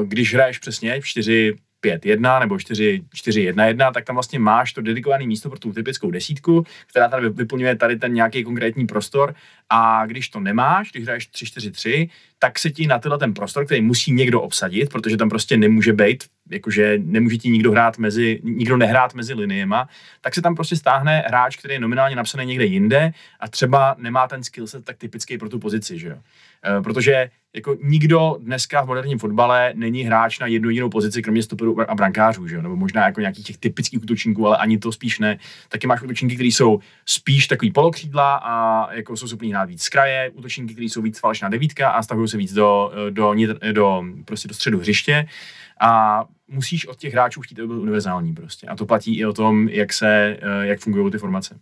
když 0.05 0.33
hraješ 0.33 0.59
přesně 0.59 1.01
4 1.01 1.55
5-1 1.85 2.39
nebo 2.39 2.55
4-1-1, 2.55 3.93
tak 3.93 4.05
tam 4.05 4.15
vlastně 4.15 4.39
máš 4.39 4.73
to 4.73 4.81
dedikované 4.81 5.25
místo 5.25 5.49
pro 5.49 5.59
tu 5.59 5.73
typickou 5.73 6.11
desítku, 6.11 6.65
která 6.87 7.07
tady 7.07 7.29
vyplňuje 7.29 7.75
tady 7.75 7.95
ten 7.95 8.13
nějaký 8.13 8.43
konkrétní 8.43 8.87
prostor. 8.87 9.35
A 9.69 10.05
když 10.05 10.29
to 10.29 10.39
nemáš, 10.39 10.91
když 10.91 11.03
hraješ 11.03 11.29
3-4-3, 11.29 12.09
tak 12.39 12.59
se 12.59 12.69
ti 12.69 12.87
na 12.87 12.99
tenhle 12.99 13.19
ten 13.19 13.33
prostor, 13.33 13.65
který 13.65 13.81
musí 13.81 14.11
někdo 14.11 14.41
obsadit, 14.41 14.89
protože 14.89 15.17
tam 15.17 15.29
prostě 15.29 15.57
nemůže 15.57 15.93
být, 15.93 16.23
jakože 16.51 16.97
nemůže 17.03 17.37
ti 17.37 17.49
nikdo 17.49 17.71
hrát 17.71 17.97
mezi, 17.97 18.39
nikdo 18.43 18.77
nehrát 18.77 19.13
mezi 19.13 19.33
liniema, 19.33 19.89
tak 20.21 20.35
se 20.35 20.41
tam 20.41 20.55
prostě 20.55 20.75
stáhne 20.75 21.23
hráč, 21.27 21.57
který 21.57 21.73
je 21.73 21.79
nominálně 21.79 22.15
napsaný 22.15 22.45
někde 22.45 22.65
jinde 22.65 23.11
a 23.39 23.47
třeba 23.47 23.95
nemá 23.97 24.27
ten 24.27 24.43
skillset 24.43 24.85
tak 24.85 24.97
typický 24.97 25.37
pro 25.37 25.49
tu 25.49 25.59
pozici, 25.59 25.99
že 25.99 26.07
jo. 26.07 26.17
Eh, 26.65 26.81
Protože 26.81 27.29
jako 27.55 27.77
nikdo 27.83 28.37
dneska 28.39 28.81
v 28.81 28.87
moderním 28.87 29.19
fotbale 29.19 29.73
není 29.75 30.03
hráč 30.03 30.39
na 30.39 30.47
jednu 30.47 30.69
jedinou 30.69 30.89
pozici, 30.89 31.21
kromě 31.21 31.43
stoperů 31.43 31.91
a 31.91 31.95
brankářů, 31.95 32.47
že 32.47 32.55
jo? 32.55 32.61
nebo 32.61 32.75
možná 32.75 33.05
jako 33.05 33.21
nějakých 33.21 33.45
těch 33.45 33.57
typických 33.57 34.03
útočníků, 34.03 34.47
ale 34.47 34.57
ani 34.57 34.77
to 34.77 34.91
spíš 34.91 35.19
ne. 35.19 35.37
Taky 35.69 35.87
máš 35.87 36.01
útočníky, 36.01 36.35
kteří 36.35 36.51
jsou 36.51 36.79
spíš 37.05 37.47
takový 37.47 37.71
polokřídla 37.71 38.35
a 38.35 38.93
jako 38.93 39.17
jsou 39.17 39.27
schopní 39.27 39.51
hrát 39.51 39.65
víc 39.65 39.83
z 39.83 39.89
kraje, 39.89 40.31
útočníky, 40.33 40.73
kteří 40.73 40.89
jsou 40.89 41.01
víc 41.01 41.19
falešná 41.19 41.49
devítka 41.49 41.89
a 41.89 42.03
stahují 42.03 42.27
se 42.27 42.37
víc 42.37 42.53
do, 42.53 42.91
do, 43.09 43.29
nitr- 43.29 43.73
do, 43.73 44.03
prostě 44.25 44.47
do 44.47 44.53
středu 44.53 44.79
hřiště. 44.79 45.25
A 45.79 46.23
musíš 46.47 46.87
od 46.87 46.97
těch 46.97 47.13
hráčů 47.13 47.41
chtít, 47.41 47.59
aby 47.59 47.67
byl 47.67 47.81
univerzální 47.81 48.33
prostě. 48.33 48.67
A 48.67 48.75
to 48.75 48.85
platí 48.85 49.17
i 49.17 49.25
o 49.25 49.33
tom, 49.33 49.69
jak 49.69 49.93
se, 49.93 50.37
eh, 50.41 50.65
jak 50.65 50.79
fungují 50.79 51.11
ty 51.11 51.17
formace. 51.17 51.59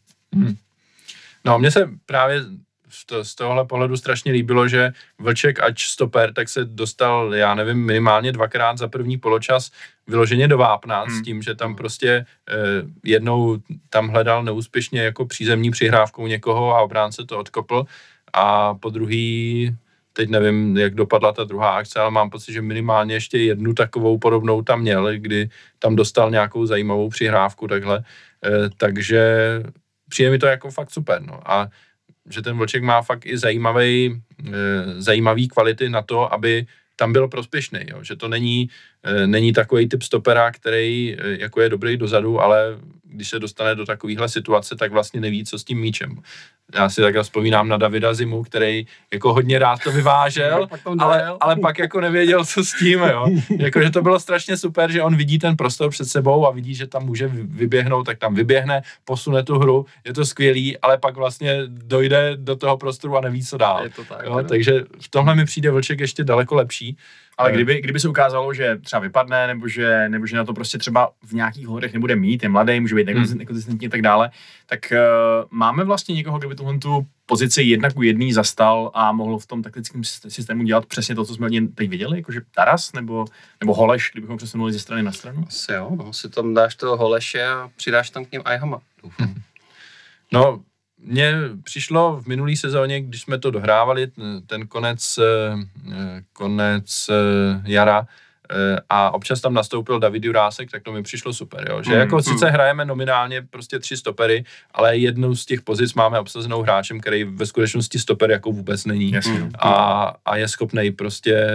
No, 1.46 1.60
mně 1.60 1.72
se 1.72 1.90
právě 2.06 2.44
z, 2.90 3.06
to, 3.06 3.24
z 3.24 3.36
tohohle 3.36 3.66
pohledu 3.66 3.98
strašně 3.98 4.32
líbilo, 4.32 4.68
že 4.68 4.94
Vlček, 5.20 5.60
ač 5.60 5.88
stoper, 5.88 6.34
tak 6.34 6.50
se 6.50 6.66
dostal, 6.66 7.36
já 7.36 7.56
nevím, 7.56 7.86
minimálně 7.86 8.32
dvakrát 8.32 8.78
za 8.78 8.88
první 8.88 9.18
poločas 9.18 9.72
vyloženě 10.08 10.48
do 10.48 10.58
vápna 10.58 11.02
hmm. 11.02 11.10
s 11.10 11.14
Hmm. 11.14 11.24
tím, 11.24 11.42
že 11.42 11.56
tam 11.56 11.76
prostě 11.76 12.26
eh, 12.50 12.56
jednou 13.04 13.58
tam 13.90 14.08
hledal 14.08 14.44
neúspěšně 14.44 15.02
jako 15.02 15.26
přízemní 15.26 15.72
přihrávkou 15.72 16.28
někoho 16.28 16.76
a 16.76 16.82
obránce 16.82 17.26
to 17.26 17.40
odkopl 17.40 17.86
a 18.34 18.74
po 18.74 18.90
druhý 18.90 19.76
teď 20.14 20.30
nevím, 20.30 20.78
jak 20.78 20.96
dopadla 20.96 21.32
ta 21.32 21.44
druhá 21.44 21.70
akce, 21.70 22.00
ale 22.00 22.12
mám 22.12 22.30
pocit, 22.30 22.54
že 22.54 22.62
minimálně 22.62 23.14
ještě 23.14 23.38
jednu 23.38 23.74
takovou 23.74 24.18
podobnou 24.18 24.62
tam 24.62 24.82
měl, 24.82 25.14
kdy 25.18 25.50
tam 25.80 25.96
dostal 25.96 26.32
nějakou 26.32 26.66
zajímavou 26.66 27.10
přihrávku 27.10 27.68
takhle, 27.68 28.04
eh, 28.46 28.70
takže 28.78 29.34
přijde 30.10 30.30
mi 30.30 30.40
to 30.40 30.46
jako 30.46 30.72
fakt 30.72 30.92
super, 30.92 31.22
no. 31.22 31.52
A 31.52 31.68
že 32.30 32.42
ten 32.42 32.58
Vlček 32.58 32.84
má 32.84 33.02
fakt 33.02 33.26
i 33.26 33.38
zajímavý, 33.38 34.22
eh, 34.48 34.52
zajímavý 35.02 35.48
kvality 35.48 35.90
na 35.90 36.02
to, 36.02 36.34
aby 36.34 36.66
tam 36.96 37.14
byl 37.14 37.28
prospěšný, 37.28 37.80
jo? 37.88 38.04
že 38.04 38.16
to 38.16 38.28
není, 38.28 38.70
není 39.26 39.54
takový 39.54 39.90
typ 39.90 40.04
stopera, 40.04 40.52
který 40.52 41.18
e, 41.20 41.42
jako 41.42 41.62
je 41.62 41.70
dobrý 41.70 41.98
dozadu, 41.98 42.42
ale 42.42 42.78
když 43.14 43.30
se 43.30 43.40
dostane 43.40 43.76
do 43.76 43.86
takovéhle 43.86 44.30
situace, 44.30 44.76
tak 44.76 44.92
vlastně 44.92 45.22
neví, 45.22 45.46
co 45.46 45.60
s 45.60 45.64
tím 45.64 45.80
míčem. 45.80 46.18
Já 46.76 46.90
si 46.90 47.02
takhle 47.02 47.24
vzpomínám 47.24 47.68
na 47.68 47.78
Davida 47.78 48.14
Zimu, 48.14 48.44
který 48.44 48.86
jako 49.14 49.34
hodně 49.34 49.60
rád 49.60 49.80
to 49.84 49.92
vyvážel, 49.92 50.68
ale, 51.00 51.26
ale 51.40 51.56
pak 51.56 51.80
jako 51.80 52.02
nevěděl, 52.02 52.46
co 52.46 52.64
s 52.64 52.74
tím, 52.80 53.00
jo. 53.00 53.28
Jako, 53.58 53.82
že 53.82 53.90
to 53.90 54.02
bylo 54.02 54.20
strašně 54.20 54.58
super, 54.58 54.92
že 54.92 55.02
on 55.02 55.16
vidí 55.16 55.40
ten 55.40 55.58
prostor 55.58 55.90
před 55.90 56.06
sebou 56.06 56.48
a 56.48 56.52
vidí, 56.52 56.76
že 56.76 56.88
tam 56.88 57.06
může 57.06 57.28
vyběhnout, 57.34 58.06
tak 58.06 58.18
tam 58.18 58.36
vyběhne, 58.36 58.82
posune 59.06 59.44
tu 59.44 59.60
hru, 59.60 59.86
je 60.06 60.14
to 60.14 60.26
skvělý, 60.26 60.78
ale 60.78 60.98
pak 60.98 61.16
vlastně 61.16 61.62
dojde 61.68 62.32
do 62.36 62.56
toho 62.56 62.78
prostoru 62.78 63.18
a 63.18 63.22
neví, 63.22 63.46
co 63.46 63.58
dál. 63.58 63.84
Je 63.84 63.90
to 63.90 64.04
tak, 64.06 64.26
jo, 64.26 64.44
takže 64.48 64.84
v 65.02 65.10
tomhle 65.10 65.36
mi 65.36 65.46
přijde 65.46 65.72
Vlček 65.72 66.00
ještě 66.00 66.24
daleko 66.24 66.56
lepší. 66.56 66.98
Ale 67.38 67.52
kdyby, 67.52 67.82
kdyby 67.82 68.00
se 68.00 68.10
ukázalo, 68.10 68.54
že 68.54 68.78
třeba 68.78 69.00
vypadne, 69.00 69.48
nebo 69.48 69.68
že, 69.68 70.10
nebo 70.10 70.26
že 70.26 70.36
na 70.36 70.46
to 70.46 70.54
prostě 70.54 70.78
třeba 70.78 71.12
v 71.24 71.34
nějakých 71.34 71.68
hodech 71.68 71.94
nebude 71.94 72.16
mít, 72.16 72.44
je 72.44 72.50
mladý, 72.50 72.80
může 72.80 72.96
být 72.96 73.10
hmm. 73.10 73.38
nekonzistentní 73.38 73.88
a 73.88 73.90
tak 73.90 74.02
dále, 74.02 74.32
tak 74.66 74.80
uh, 74.92 74.98
máme 75.52 75.84
vlastně 75.84 76.16
někoho, 76.16 76.40
kdo 76.40 76.50
by 76.50 76.56
tuhle 76.56 76.78
tu 76.78 77.08
pozici 77.26 77.64
jedna 77.64 77.90
ku 77.90 78.04
jedný 78.04 78.34
zastal 78.34 78.92
a 78.94 79.12
mohl 79.12 79.40
v 79.40 79.46
tom 79.46 79.64
taktickém 79.64 80.04
systému 80.04 80.64
dělat 80.64 80.86
přesně 80.86 81.16
to, 81.16 81.26
co 81.26 81.34
jsme 81.34 81.50
teď 81.76 81.90
viděli, 81.90 82.18
jakože 82.18 82.42
Taras 82.56 82.94
nebo, 82.94 83.26
nebo 83.60 83.74
Holeš, 83.74 84.10
kdybychom 84.14 84.38
přesunuli 84.38 84.74
ze 84.74 84.80
strany 84.80 85.04
na 85.04 85.12
stranu? 85.12 85.46
Asi 85.48 85.72
jo, 85.72 85.92
no, 85.96 86.14
si 86.14 86.30
tam 86.30 86.54
dáš 86.54 86.76
toho 86.76 86.98
Holeše 86.98 87.46
a 87.46 87.70
přidáš 87.76 88.10
tam 88.10 88.26
k 88.26 88.32
ním 88.32 88.42
Ajhama, 88.46 88.80
doufám. 89.04 89.36
No, 90.32 90.62
mně 91.06 91.34
přišlo 91.64 92.22
v 92.22 92.28
minulý 92.28 92.58
sezóně, 92.58 93.02
když 93.02 93.22
jsme 93.22 93.40
to 93.40 93.52
dohrávali, 93.52 94.08
ten 94.48 94.68
konec, 94.68 95.20
eh, 95.20 96.24
konec 96.34 97.10
eh, 97.10 97.62
jara, 97.66 98.08
eh, 98.52 98.80
a 98.90 99.14
občas 99.14 99.42
tam 99.42 99.54
nastoupil 99.54 100.00
David 100.00 100.26
Jurásek, 100.26 100.72
tak 100.72 100.84
to 100.84 100.92
mi 100.92 101.04
přišlo 101.04 101.34
super, 101.34 101.68
jo? 101.70 101.84
že 101.84 101.92
mm, 101.92 102.00
jako 102.00 102.16
mm. 102.16 102.24
sice 102.24 102.50
hrajeme 102.50 102.86
nominálně 102.86 103.42
prostě 103.42 103.80
tři 103.80 103.98
stopery, 103.98 104.44
ale 104.72 104.98
jednu 104.98 105.36
z 105.36 105.46
těch 105.46 105.62
pozic 105.62 105.94
máme 105.94 106.20
obsazenou 106.20 106.62
hráčem, 106.62 107.00
který 107.00 107.24
ve 107.24 107.46
skutečnosti 107.46 108.00
stoper 108.00 108.32
jako 108.32 108.52
vůbec 108.52 108.86
není 108.86 109.14
mm. 109.28 109.52
a, 109.60 110.14
a 110.26 110.38
je 110.38 110.48
schopný 110.48 110.92
prostě 110.92 111.48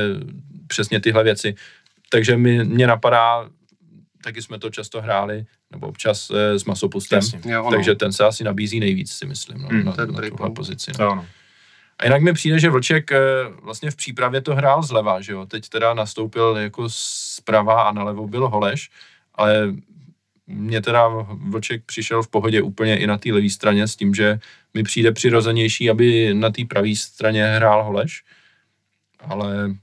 přesně 0.67 1.01
tyhle 1.01 1.25
věci. 1.25 1.55
Takže 2.11 2.37
mi, 2.37 2.65
mě 2.65 2.87
napadá, 2.87 3.49
taky 4.23 4.43
jsme 4.43 4.59
to 4.59 4.71
často 4.71 5.03
hráli, 5.03 5.45
nebo 5.71 5.87
občas 5.87 6.31
e, 6.31 6.59
s 6.59 6.65
masopustem, 6.65 7.21
jo, 7.45 7.69
takže 7.71 7.95
ten 7.95 8.13
se 8.13 8.25
asi 8.25 8.45
nabízí 8.45 8.81
nejvíc, 8.81 9.13
si 9.13 9.27
myslím, 9.27 9.59
no, 9.59 9.69
mm, 9.73 9.85
na, 9.85 9.93
na 9.93 10.29
tuhle 10.29 10.51
pozici. 10.51 10.93
No. 10.99 11.15
no. 11.15 11.27
A 11.99 12.05
jinak 12.05 12.23
mi 12.23 12.33
přijde, 12.33 12.59
že 12.59 12.71
Vlček 12.71 13.13
e, 13.13 13.19
vlastně 13.63 13.91
v 13.91 13.97
přípravě 13.97 14.41
to 14.41 14.55
hrál 14.55 14.83
zleva, 14.83 15.21
že 15.21 15.33
jo, 15.33 15.47
teď 15.47 15.69
teda 15.69 15.95
nastoupil 15.95 16.57
jako 16.57 16.87
zprava 16.89 17.83
a 17.83 17.93
nalevo 17.93 18.29
byl 18.29 18.49
Holeš, 18.49 18.91
ale 19.35 19.75
mně 20.47 20.83
teda 20.83 21.09
Vlček 21.31 21.85
přišel 21.85 22.23
v 22.23 22.29
pohodě 22.29 22.63
úplně 22.63 22.99
i 22.99 23.07
na 23.07 23.19
té 23.19 23.33
levé 23.33 23.51
straně 23.51 23.89
s 23.89 23.97
tím, 23.97 24.15
že 24.15 24.39
mi 24.75 24.83
přijde 24.83 25.13
přirozenější, 25.13 25.91
aby 25.91 26.35
na 26.35 26.51
té 26.51 26.65
pravé 26.65 26.97
straně 26.97 27.47
hrál 27.47 27.85
Holeš, 27.85 28.25
ale 29.21 29.75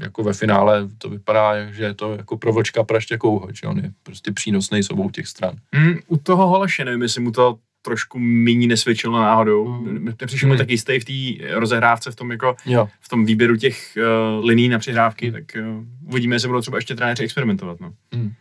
jako 0.00 0.22
ve 0.22 0.32
finále 0.32 0.88
to 0.98 1.08
vypadá, 1.08 1.70
že 1.72 1.84
je 1.84 1.94
to 1.94 2.14
jako 2.14 2.36
pro 2.36 2.52
Vlčka 2.52 2.84
praštěkou, 2.84 3.48
že 3.52 3.66
on 3.66 3.78
je 3.78 3.90
prostě 4.02 4.32
přínosný 4.32 4.82
s 4.82 4.90
obou 4.90 5.10
těch 5.10 5.26
stran. 5.26 5.54
Mm, 5.74 5.94
u 6.06 6.16
toho 6.16 6.46
Holeše 6.46 6.84
nevím, 6.84 7.02
jestli 7.02 7.20
mu 7.20 7.30
to 7.30 7.58
trošku 7.82 8.18
méně 8.18 8.66
nesvědčilo 8.66 9.18
náhodou. 9.18 9.68
Mm. 9.68 10.04
Nepřišel 10.04 10.48
mm. 10.48 10.58
tak 10.58 10.70
jistý 10.70 11.00
v 11.00 11.04
té 11.04 11.54
rozehrávce, 11.54 12.10
v 12.10 12.16
tom, 12.16 12.30
jako, 12.30 12.56
jo. 12.66 12.88
v 13.00 13.08
tom 13.08 13.24
výběru 13.24 13.56
těch 13.56 13.98
uh, 14.38 14.44
liní 14.44 14.68
na 14.68 14.78
přihrávky, 14.78 15.32
tak 15.32 15.44
uh, 15.58 15.84
uvidíme, 16.08 16.36
jestli 16.36 16.48
budou 16.48 16.60
třeba 16.60 16.78
ještě 16.78 16.94
trenéři 16.94 17.24
experimentovat. 17.24 17.80
No. 17.80 17.92
Mm. 18.14 18.32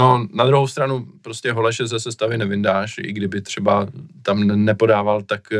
No, 0.00 0.26
na 0.32 0.46
druhou 0.46 0.66
stranu 0.66 1.06
prostě 1.22 1.52
Holeše 1.52 1.86
ze 1.86 2.00
sestavy 2.00 2.38
nevyndáš, 2.38 2.98
i 2.98 3.12
kdyby 3.12 3.40
třeba 3.40 3.88
tam 4.22 4.64
nepodával 4.64 5.22
tak 5.22 5.52
e, 5.52 5.56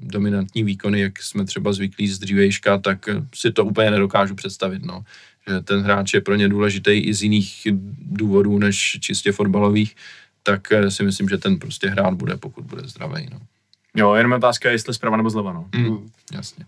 dominantní 0.00 0.64
výkony, 0.64 1.00
jak 1.00 1.22
jsme 1.22 1.44
třeba 1.44 1.72
zvyklí 1.72 2.08
z 2.08 2.18
dřívejška, 2.18 2.78
tak 2.78 3.08
eh, 3.08 3.14
si 3.34 3.52
to 3.52 3.64
úplně 3.64 3.90
nedokážu 3.90 4.34
představit, 4.34 4.84
no. 4.84 5.02
Že 5.48 5.60
ten 5.60 5.80
hráč 5.80 6.14
je 6.14 6.20
pro 6.20 6.34
ně 6.34 6.48
důležitý 6.48 6.90
i 6.90 7.14
z 7.14 7.22
jiných 7.22 7.68
důvodů, 8.00 8.58
než 8.58 8.98
čistě 9.00 9.32
fotbalových, 9.32 9.96
tak 10.42 10.72
e, 10.72 10.90
si 10.90 11.02
myslím, 11.02 11.28
že 11.28 11.38
ten 11.38 11.58
prostě 11.58 11.88
hrát 11.88 12.14
bude, 12.14 12.36
pokud 12.36 12.64
bude 12.64 12.82
zdravý, 12.84 13.28
no. 13.32 13.38
Jo, 13.96 14.14
jenom 14.14 14.32
otázka 14.32 14.68
je, 14.68 14.74
jestli 14.74 14.94
zprava 14.94 15.16
nebo 15.16 15.30
zleva, 15.30 15.52
no. 15.52 15.68
Mm, 15.76 16.10
jasně. 16.32 16.64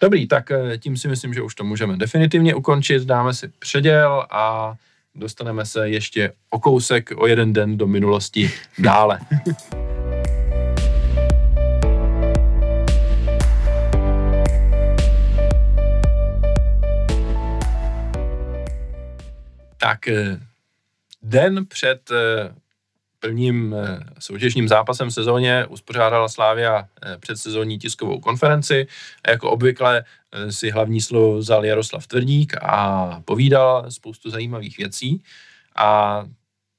Dobrý, 0.00 0.26
tak 0.26 0.52
tím 0.78 0.96
si 0.96 1.08
myslím, 1.08 1.34
že 1.34 1.42
už 1.42 1.54
to 1.54 1.64
můžeme 1.64 1.96
definitivně 1.96 2.54
ukončit, 2.54 3.02
dáme 3.02 3.34
si 3.34 3.48
předěl 3.58 4.26
a 4.30 4.74
dostaneme 5.14 5.66
se 5.66 5.88
ještě 5.88 6.32
o 6.50 6.60
kousek, 6.60 7.10
o 7.16 7.26
jeden 7.26 7.52
den 7.52 7.76
do 7.78 7.86
minulosti 7.86 8.50
dále. 8.78 9.20
tak 19.78 20.08
eh, 20.08 20.40
den 21.22 21.66
před 21.66 22.10
eh, 22.10 22.54
prvním 23.20 23.74
eh, 23.74 23.98
soutěžním 24.18 24.68
zápasem 24.68 25.08
v 25.08 25.14
sezóně 25.14 25.66
uspořádala 25.68 26.28
Slávia 26.28 26.88
předsezónní 27.20 27.78
tiskovou 27.78 28.20
konferenci 28.20 28.86
a 29.24 29.30
jako 29.30 29.50
obvykle 29.50 30.04
si 30.50 30.70
hlavní 30.70 31.00
slovo 31.00 31.38
vzal 31.38 31.64
Jaroslav 31.64 32.06
Tvrdík 32.06 32.54
a 32.62 33.08
povídal 33.24 33.84
spoustu 33.88 34.30
zajímavých 34.30 34.78
věcí. 34.78 35.22
A 35.76 36.24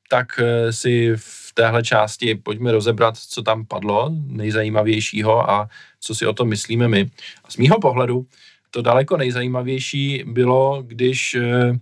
tak 0.09 0.39
eh, 0.39 0.73
si 0.73 1.11
v 1.15 1.51
téhle 1.53 1.83
části 1.83 2.35
pojďme 2.35 2.71
rozebrat, 2.71 3.17
co 3.17 3.41
tam 3.41 3.65
padlo 3.65 4.11
nejzajímavějšího 4.27 5.49
a 5.49 5.69
co 5.99 6.15
si 6.15 6.25
o 6.25 6.33
tom 6.33 6.49
myslíme 6.49 6.87
my. 6.87 7.09
A 7.43 7.51
z 7.51 7.57
mýho 7.57 7.79
pohledu 7.79 8.25
to 8.71 8.81
daleko 8.81 9.17
nejzajímavější 9.17 10.23
bylo, 10.27 10.83
když 10.87 11.35
eh, 11.35 11.79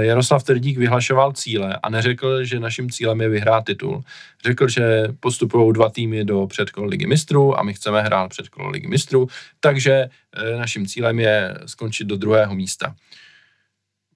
Jaroslav 0.00 0.42
Trdík 0.42 0.78
vyhlašoval 0.78 1.32
cíle 1.32 1.78
a 1.82 1.90
neřekl, 1.90 2.44
že 2.44 2.60
naším 2.60 2.90
cílem 2.90 3.20
je 3.20 3.28
vyhrát 3.28 3.64
titul. 3.64 4.02
Řekl, 4.44 4.68
že 4.68 5.08
postupují 5.20 5.72
dva 5.72 5.90
týmy 5.90 6.24
do 6.24 6.46
předkol 6.46 6.86
ligy 6.86 7.06
mistrů 7.06 7.58
a 7.58 7.62
my 7.62 7.74
chceme 7.74 8.02
hrát 8.02 8.28
předkolo 8.28 8.68
ligy 8.68 8.88
mistrů, 8.88 9.28
takže 9.60 9.92
eh, 9.92 10.56
naším 10.56 10.86
cílem 10.86 11.20
je 11.20 11.58
skončit 11.66 12.04
do 12.04 12.16
druhého 12.16 12.54
místa. 12.54 12.94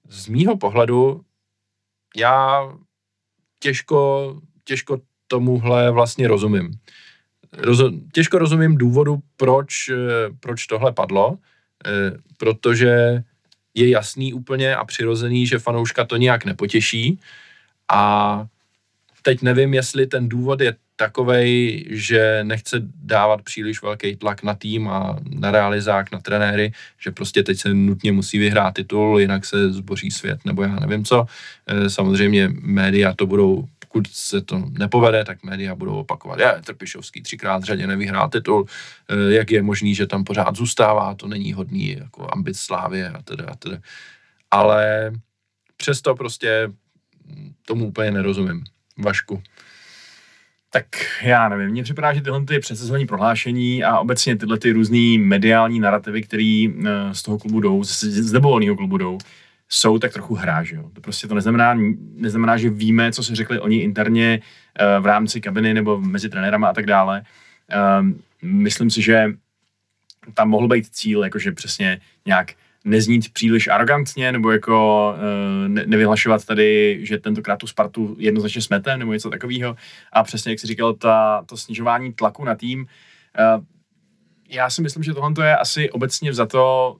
Z 0.09 0.27
mýho 0.27 0.57
pohledu 0.57 1.21
já 2.17 2.61
těžko, 3.59 4.33
těžko 4.63 4.97
tomuhle 5.27 5.91
vlastně 5.91 6.27
rozumím. 6.27 6.71
Rozo, 7.53 7.91
těžko 8.13 8.37
rozumím 8.37 8.77
důvodu, 8.77 9.19
proč, 9.37 9.89
eh, 9.89 9.95
proč 10.39 10.67
tohle 10.67 10.91
padlo, 10.91 11.37
protože 12.37 13.23
je 13.77 13.89
jasný 13.89 14.33
úplně 14.33 14.75
a 14.75 14.85
přirozený, 14.85 15.47
že 15.47 15.59
fanouška 15.59 16.05
to 16.05 16.17
nějak 16.17 16.45
nepotěší 16.45 17.19
a 17.91 18.45
teď 19.21 19.41
nevím, 19.41 19.73
jestli 19.73 20.07
ten 20.07 20.29
důvod 20.29 20.61
je 20.61 20.75
takovej, 20.95 21.85
že 21.89 22.39
nechce 22.43 22.81
dávat 23.03 23.41
příliš 23.41 23.81
velký 23.81 24.15
tlak 24.15 24.43
na 24.43 24.53
tým 24.53 24.87
a 24.87 25.19
na 25.29 25.51
realizák, 25.51 26.11
na 26.11 26.19
trenéry, 26.19 26.71
že 26.99 27.11
prostě 27.11 27.43
teď 27.43 27.59
se 27.59 27.73
nutně 27.73 28.11
musí 28.11 28.37
vyhrát 28.37 28.73
titul, 28.73 29.19
jinak 29.19 29.45
se 29.45 29.73
zboří 29.73 30.11
svět, 30.11 30.39
nebo 30.45 30.63
já 30.63 30.75
nevím 30.79 31.05
co. 31.05 31.25
E, 31.67 31.89
samozřejmě 31.89 32.49
média 32.61 33.13
to 33.13 33.25
budou 33.25 33.67
pokud 33.97 34.07
se 34.13 34.41
to 34.41 34.63
nepovede, 34.79 35.25
tak 35.25 35.43
média 35.43 35.75
budou 35.75 35.95
opakovat, 35.95 36.39
je, 36.39 36.61
Trpišovský 36.65 37.21
třikrát 37.21 37.63
řadě 37.63 37.87
nevyhrál 37.87 38.29
titul, 38.29 38.65
eh, 39.09 39.33
jak 39.33 39.51
je 39.51 39.61
možný, 39.61 39.95
že 39.95 40.07
tam 40.07 40.23
pořád 40.23 40.55
zůstává, 40.55 41.15
to 41.15 41.27
není 41.27 41.53
hodný 41.53 41.97
jako 41.99 42.27
ambic 42.31 42.59
slávě 42.59 43.09
a 43.09 43.21
teda 43.21 43.45
a 43.47 43.55
teda. 43.55 43.77
Ale 44.51 45.11
přesto 45.77 46.15
prostě 46.15 46.71
tomu 47.65 47.87
úplně 47.87 48.11
nerozumím. 48.11 48.63
Vašku. 48.97 49.41
Tak 50.69 50.85
já 51.21 51.49
nevím, 51.49 51.69
mně 51.69 51.83
připadá, 51.83 52.13
že 52.13 52.21
tyhle 52.21 52.45
ty 52.45 52.59
předsezonní 52.59 53.07
prohlášení 53.07 53.83
a 53.83 53.99
obecně 53.99 54.37
tyhle 54.37 54.57
ty 54.57 54.71
různé 54.71 55.17
mediální 55.19 55.79
narrativy, 55.79 56.21
které 56.21 56.67
eh, 56.69 57.13
z 57.13 57.23
toho 57.23 57.37
klubu 57.37 57.59
jdou, 57.59 57.83
z 57.83 58.33
nebolného 58.33 58.75
klubu 58.75 58.97
jdou, 58.97 59.17
jsou 59.69 59.99
tak 59.99 60.13
trochu 60.13 60.35
hra, 60.35 60.63
že 60.63 60.75
jo. 60.75 60.89
To 60.93 61.01
prostě 61.01 61.27
to 61.27 61.35
neznamená, 61.35 61.77
neznamená, 62.13 62.57
že 62.57 62.69
víme, 62.69 63.11
co 63.11 63.23
si 63.23 63.35
řekli 63.35 63.59
oni 63.59 63.77
interně 63.77 64.41
uh, 64.41 65.03
v 65.03 65.05
rámci 65.05 65.41
kabiny 65.41 65.73
nebo 65.73 65.99
mezi 65.99 66.29
trenérama 66.29 66.67
a 66.67 66.73
tak 66.73 66.85
dále. 66.85 67.21
Uh, 68.01 68.09
myslím 68.41 68.89
si, 68.89 69.01
že 69.01 69.25
tam 70.33 70.49
mohl 70.49 70.67
být 70.67 70.87
cíl, 70.91 71.23
jakože 71.23 71.51
přesně 71.51 72.01
nějak 72.25 72.53
neznít 72.85 73.33
příliš 73.33 73.67
arrogantně, 73.67 74.31
nebo 74.31 74.51
jako 74.51 75.13
uh, 75.15 75.67
ne, 75.67 75.83
nevyhlašovat 75.85 76.45
tady, 76.45 76.99
že 77.01 77.17
tentokrát 77.17 77.57
tu 77.57 77.67
Spartu 77.67 78.15
jednoznačně 78.19 78.61
smete, 78.61 78.97
nebo 78.97 79.13
něco 79.13 79.29
takového. 79.29 79.75
A 80.13 80.23
přesně, 80.23 80.51
jak 80.51 80.59
jsi 80.59 80.67
říkal, 80.67 80.93
ta, 80.93 81.43
to 81.45 81.57
snižování 81.57 82.13
tlaku 82.13 82.43
na 82.43 82.55
tým. 82.55 82.87
Já 84.49 84.69
si 84.69 84.81
myslím, 84.81 85.03
že 85.03 85.13
tohle 85.13 85.47
je 85.47 85.57
asi 85.57 85.91
obecně 85.91 86.33
za 86.33 86.45
to 86.45 86.95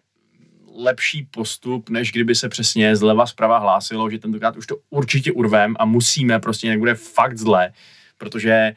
lepší 0.77 1.27
postup, 1.31 1.89
než 1.89 2.11
kdyby 2.11 2.35
se 2.35 2.49
přesně 2.49 2.95
zleva 2.95 3.25
zprava 3.25 3.57
hlásilo, 3.57 4.09
že 4.09 4.19
tentokrát 4.19 4.57
už 4.57 4.67
to 4.67 4.75
určitě 4.89 5.31
urvem 5.31 5.75
a 5.79 5.85
musíme, 5.85 6.39
prostě 6.39 6.67
jinak 6.67 6.79
bude 6.79 6.95
fakt 6.95 7.37
zle, 7.37 7.71
protože 8.17 8.73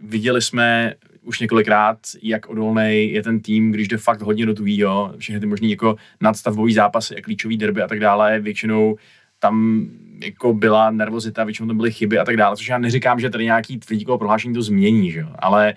viděli 0.00 0.42
jsme 0.42 0.94
už 1.22 1.40
několikrát, 1.40 1.98
jak 2.22 2.48
odolný 2.48 3.12
je 3.12 3.22
ten 3.22 3.40
tým, 3.40 3.72
když 3.72 3.88
jde 3.88 3.96
fakt 3.96 4.22
hodně 4.22 4.46
do 4.46 4.54
tuhýho, 4.54 5.14
všechny 5.18 5.40
ty 5.40 5.46
možný 5.46 5.70
jako 5.70 5.96
nadstavbový 6.20 6.74
zápasy 6.74 7.16
a 7.16 7.22
klíčový 7.22 7.56
derby 7.56 7.82
a 7.82 7.88
tak 7.88 8.00
dále, 8.00 8.40
většinou 8.40 8.96
tam 9.38 9.86
jako 10.24 10.54
byla 10.54 10.90
nervozita, 10.90 11.44
většinou 11.44 11.68
tam 11.68 11.76
byly 11.76 11.92
chyby 11.92 12.18
a 12.18 12.24
tak 12.24 12.36
dále, 12.36 12.56
což 12.56 12.68
já 12.68 12.78
neříkám, 12.78 13.20
že 13.20 13.30
tady 13.30 13.44
nějaký 13.44 13.78
tvrdíkovo 13.78 14.18
prohlášení 14.18 14.54
to 14.54 14.62
změní, 14.62 15.10
že 15.10 15.26
ale 15.38 15.74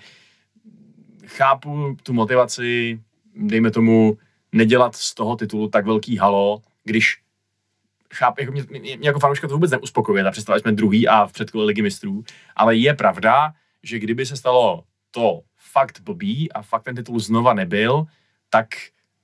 chápu 1.26 1.98
tu 2.04 2.14
motivaci, 2.14 3.00
dejme 3.36 3.72
tomu, 3.72 4.18
nedělat 4.56 4.96
z 4.96 5.14
toho 5.14 5.36
titulu 5.36 5.70
tak 5.70 5.86
velký 5.86 6.18
halo, 6.18 6.62
když 6.84 7.18
chápu, 8.14 8.42
jako 8.42 8.52
mě, 8.52 8.64
mě, 8.70 8.98
jako 9.02 9.20
fanouška 9.20 9.48
to 9.48 9.54
vůbec 9.54 9.72
neuspokojuje, 9.72 10.24
ta 10.24 10.32
představa, 10.32 10.60
jsme 10.60 10.72
druhý 10.72 11.08
a 11.08 11.26
v 11.26 11.32
předkole 11.32 11.66
ligy 11.66 11.82
mistrů, 11.82 12.24
ale 12.56 12.76
je 12.76 12.94
pravda, 12.94 13.54
že 13.84 14.00
kdyby 14.00 14.26
se 14.26 14.36
stalo 14.36 14.84
to 15.12 15.42
fakt 15.58 16.00
blbý 16.00 16.52
a 16.52 16.62
fakt 16.62 16.84
ten 16.84 16.96
titul 16.96 17.20
znova 17.20 17.54
nebyl, 17.54 18.06
tak 18.50 18.68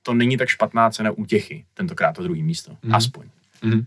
to 0.02 0.14
není 0.14 0.36
tak 0.36 0.48
špatná 0.48 0.90
cena 0.90 1.10
útěchy, 1.10 1.64
tentokrát 1.74 2.12
to 2.12 2.22
druhý 2.22 2.42
místo, 2.42 2.76
mm. 2.82 2.94
aspoň. 2.94 3.26
Mm. 3.62 3.84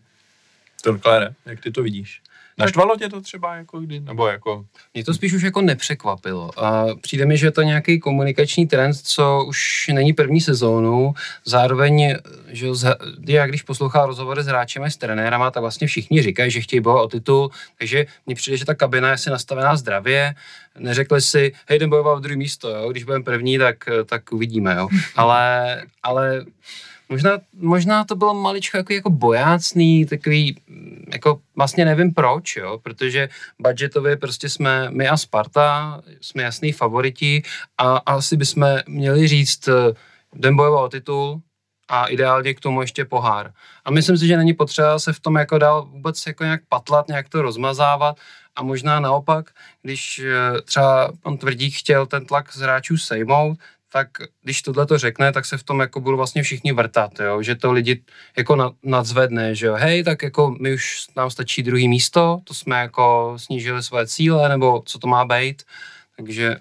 To 0.83 0.99
Klére, 0.99 1.33
jak 1.45 1.59
ty 1.59 1.71
to 1.71 1.83
vidíš? 1.83 2.21
Naštvalo 2.57 2.97
tě 2.97 3.09
to 3.09 3.21
třeba 3.21 3.55
jako 3.55 3.79
kdy, 3.79 3.99
nebo 3.99 4.27
jako... 4.27 4.65
Mě 4.93 5.03
to 5.03 5.13
spíš 5.13 5.33
už 5.33 5.41
jako 5.41 5.61
nepřekvapilo. 5.61 6.63
A 6.63 6.85
přijde 7.01 7.25
mi, 7.25 7.37
že 7.37 7.47
je 7.47 7.51
to 7.51 7.61
nějaký 7.61 7.99
komunikační 7.99 8.67
trend, 8.67 8.93
co 8.93 9.43
už 9.47 9.87
není 9.93 10.13
první 10.13 10.41
sezónu. 10.41 11.13
Zároveň, 11.45 12.15
že 12.47 12.67
já 13.27 13.47
když 13.47 13.61
poslouchám 13.61 14.07
rozhovory 14.07 14.43
s 14.43 14.47
hráčem 14.47 14.83
a 14.83 14.89
s 14.89 14.97
trenérama, 14.97 15.51
tak 15.51 15.61
vlastně 15.61 15.87
všichni 15.87 16.21
říkají, 16.21 16.51
že 16.51 16.61
chtějí 16.61 16.79
bojovat 16.79 17.03
o 17.03 17.07
titul, 17.07 17.51
takže 17.77 18.05
mně 18.25 18.35
přijde, 18.35 18.57
že 18.57 18.65
ta 18.65 18.75
kabina 18.75 19.07
je 19.07 19.13
asi 19.13 19.29
nastavená 19.29 19.75
zdravě. 19.75 20.35
Neřekli 20.79 21.21
si, 21.21 21.53
hej, 21.67 21.75
jdem 21.75 21.89
bojovat 21.89 22.15
v 22.15 22.21
druhé 22.21 22.37
místo, 22.37 22.69
jo? 22.69 22.89
když 22.91 23.03
budeme 23.03 23.23
první, 23.23 23.57
tak, 23.57 23.89
tak 24.05 24.31
uvidíme. 24.31 24.75
Jo? 24.77 24.87
Ale, 25.15 25.83
ale 26.03 26.45
Možná, 27.09 27.31
možná 27.53 28.03
to 28.03 28.15
bylo 28.15 28.33
maličko 28.33 28.77
jako, 28.77 28.93
jako 28.93 29.09
bojácný, 29.09 30.05
takový, 30.05 30.61
jako 31.13 31.41
vlastně 31.55 31.85
nevím 31.85 32.13
proč, 32.13 32.55
jo, 32.55 32.79
protože 32.83 33.29
budgetově 33.59 34.17
prostě 34.17 34.49
jsme 34.49 34.89
my 34.89 35.07
a 35.07 35.17
Sparta, 35.17 36.01
jsme 36.21 36.43
jasný 36.43 36.71
favoriti 36.71 37.43
a 37.77 37.97
asi 37.97 38.37
bychom 38.37 38.67
měli 38.87 39.27
říct, 39.27 39.69
den 40.33 40.55
bojovat 40.55 40.83
o 40.83 40.89
titul 40.89 41.41
a 41.87 42.05
ideálně 42.05 42.53
k 42.53 42.59
tomu 42.59 42.81
ještě 42.81 43.05
pohár. 43.05 43.53
A 43.85 43.91
myslím 43.91 44.17
si, 44.17 44.27
že 44.27 44.37
není 44.37 44.53
potřeba 44.53 44.99
se 44.99 45.13
v 45.13 45.19
tom 45.19 45.35
jako 45.35 45.57
dál 45.57 45.85
vůbec 45.85 46.27
jako 46.27 46.43
nějak 46.43 46.61
patlat, 46.69 47.07
nějak 47.07 47.29
to 47.29 47.41
rozmazávat 47.41 48.17
a 48.55 48.63
možná 48.63 48.99
naopak, 48.99 49.51
když 49.81 50.19
eh, 50.19 50.61
třeba 50.61 51.11
on 51.23 51.37
Tvrdík 51.37 51.75
chtěl 51.75 52.05
ten 52.05 52.25
tlak 52.25 52.53
z 52.53 52.59
hráčů 52.59 52.97
sejmout, 52.97 53.59
tak 53.95 54.07
když 54.43 54.61
tohle 54.61 54.85
to 54.85 54.97
řekne, 54.97 55.31
tak 55.31 55.45
se 55.45 55.57
v 55.57 55.63
tom 55.63 55.79
jako 55.79 56.01
budou 56.01 56.17
vlastně 56.17 56.43
všichni 56.43 56.71
vrtat, 56.71 57.19
jo? 57.19 57.41
že 57.41 57.55
to 57.55 57.71
lidi 57.71 58.03
jako 58.37 58.55
na, 58.55 58.71
nadzvedne, 58.83 59.55
že 59.55 59.65
jo, 59.65 59.73
hej, 59.73 60.03
tak 60.03 60.23
jako 60.23 60.55
my 60.61 60.73
už 60.73 61.07
nám 61.15 61.29
stačí 61.29 61.63
druhý 61.63 61.87
místo, 61.87 62.39
to 62.43 62.53
jsme 62.53 62.79
jako 62.79 63.33
snížili 63.37 63.83
své 63.83 64.07
cíle, 64.07 64.49
nebo 64.49 64.83
co 64.85 64.99
to 64.99 65.07
má 65.07 65.25
být, 65.25 65.63
takže 66.17 66.55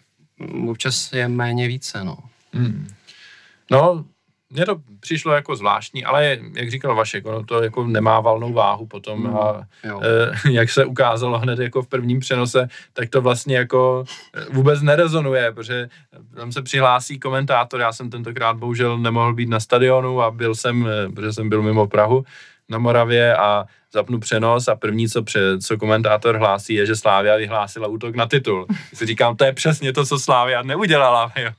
občas 0.68 1.12
je 1.12 1.28
méně 1.28 1.68
více, 1.68 2.04
no. 2.04 2.18
Hmm. 2.52 2.88
No, 3.70 4.04
mně 4.54 4.66
to 4.66 4.76
přišlo 5.00 5.32
jako 5.32 5.56
zvláštní, 5.56 6.04
ale 6.04 6.38
jak 6.56 6.70
říkal 6.70 6.94
Vašek, 6.94 7.26
ono 7.26 7.44
to 7.44 7.62
jako 7.62 7.86
nemá 7.86 8.20
valnou 8.20 8.52
váhu 8.52 8.86
potom 8.86 9.20
mm, 9.20 9.36
a 9.36 9.66
e, 9.84 10.50
jak 10.50 10.70
se 10.70 10.84
ukázalo 10.84 11.38
hned 11.38 11.58
jako 11.58 11.82
v 11.82 11.88
prvním 11.88 12.20
přenose, 12.20 12.68
tak 12.92 13.08
to 13.08 13.20
vlastně 13.20 13.56
jako 13.56 14.04
eh, 14.34 14.44
vůbec 14.52 14.82
nerezonuje, 14.82 15.52
protože 15.52 15.88
tam 16.36 16.52
se 16.52 16.62
přihlásí 16.62 17.18
komentátor, 17.18 17.80
já 17.80 17.92
jsem 17.92 18.10
tentokrát 18.10 18.56
bohužel 18.56 18.98
nemohl 18.98 19.34
být 19.34 19.48
na 19.48 19.60
stadionu 19.60 20.22
a 20.22 20.30
byl 20.30 20.54
jsem, 20.54 20.88
eh, 20.88 21.12
protože 21.12 21.32
jsem 21.32 21.48
byl 21.48 21.62
mimo 21.62 21.86
Prahu 21.86 22.24
na 22.68 22.78
Moravě 22.78 23.36
a 23.36 23.64
zapnu 23.92 24.20
přenos 24.20 24.68
a 24.68 24.76
první, 24.76 25.08
co, 25.08 25.22
pře, 25.22 25.58
co 25.58 25.76
komentátor 25.76 26.36
hlásí, 26.36 26.74
je, 26.74 26.86
že 26.86 26.96
Slávia 26.96 27.36
vyhlásila 27.36 27.88
útok 27.88 28.16
na 28.16 28.26
titul. 28.26 28.66
Si 28.94 29.06
říkám, 29.06 29.36
to 29.36 29.44
je 29.44 29.52
přesně 29.52 29.92
to, 29.92 30.06
co 30.06 30.18
Slávia 30.18 30.62
neudělala. 30.62 31.32
Jo. 31.38 31.50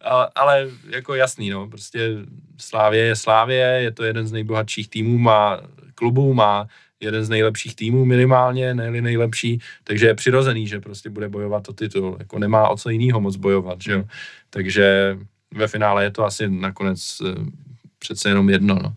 Ale, 0.00 0.28
ale 0.34 0.68
jako 0.88 1.14
jasný, 1.14 1.50
no, 1.50 1.68
prostě 1.68 2.10
Slávě 2.58 3.04
je 3.04 3.16
Slávě, 3.16 3.58
je 3.58 3.90
to 3.90 4.04
jeden 4.04 4.26
z 4.26 4.32
nejbohatších 4.32 4.88
týmů, 4.88 5.18
má 5.18 5.60
klubů, 5.94 6.34
má 6.34 6.66
jeden 7.00 7.24
z 7.24 7.28
nejlepších 7.28 7.76
týmů 7.76 8.04
minimálně, 8.04 8.74
ne 8.74 8.90
nejlepší, 8.90 9.60
takže 9.84 10.06
je 10.06 10.14
přirozený, 10.14 10.66
že 10.66 10.80
prostě 10.80 11.10
bude 11.10 11.28
bojovat 11.28 11.68
o 11.68 11.72
titul. 11.72 12.16
Jako 12.18 12.38
nemá 12.38 12.68
o 12.68 12.76
co 12.76 12.90
jiného 12.90 13.20
moc 13.20 13.36
bojovat, 13.36 13.82
že 13.82 13.92
jo. 13.92 14.04
Takže 14.50 15.18
ve 15.54 15.68
finále 15.68 16.04
je 16.04 16.10
to 16.10 16.24
asi 16.24 16.48
nakonec 16.48 17.20
uh, 17.20 17.28
přece 17.98 18.28
jenom 18.28 18.50
jedno, 18.50 18.74
no. 18.82 18.94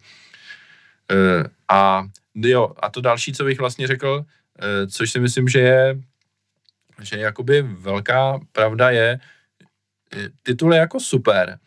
Uh, 1.12 1.44
a 1.72 2.06
jo, 2.36 2.72
a 2.80 2.90
to 2.90 3.02
další, 3.02 3.34
co 3.34 3.44
bych 3.44 3.60
vlastně 3.60 3.88
řekl, 3.88 4.26
eh, 4.60 4.88
což 4.88 5.12
si 5.12 5.20
myslím, 5.20 5.48
že 5.48 5.60
je, 5.60 6.00
že 7.02 7.18
jakoby 7.18 7.62
velká 7.62 8.40
pravda 8.52 8.90
je, 8.90 9.20
eh, 10.16 10.30
titul 10.44 10.74
je 10.74 10.80
jako 10.80 11.00
super, 11.00 11.60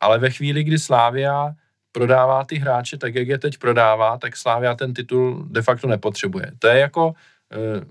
ale 0.00 0.18
ve 0.18 0.30
chvíli, 0.30 0.64
kdy 0.64 0.78
Slávia 0.78 1.52
prodává 1.92 2.44
ty 2.44 2.56
hráče 2.56 2.98
tak, 2.98 3.14
jak 3.14 3.28
je 3.28 3.38
teď 3.38 3.58
prodává, 3.58 4.18
tak 4.18 4.36
Slávia 4.36 4.74
ten 4.74 4.94
titul 4.94 5.46
de 5.50 5.62
facto 5.62 5.86
nepotřebuje. 5.86 6.52
To 6.58 6.66
je 6.66 6.78
jako, 6.78 7.14
eh, 7.52 7.84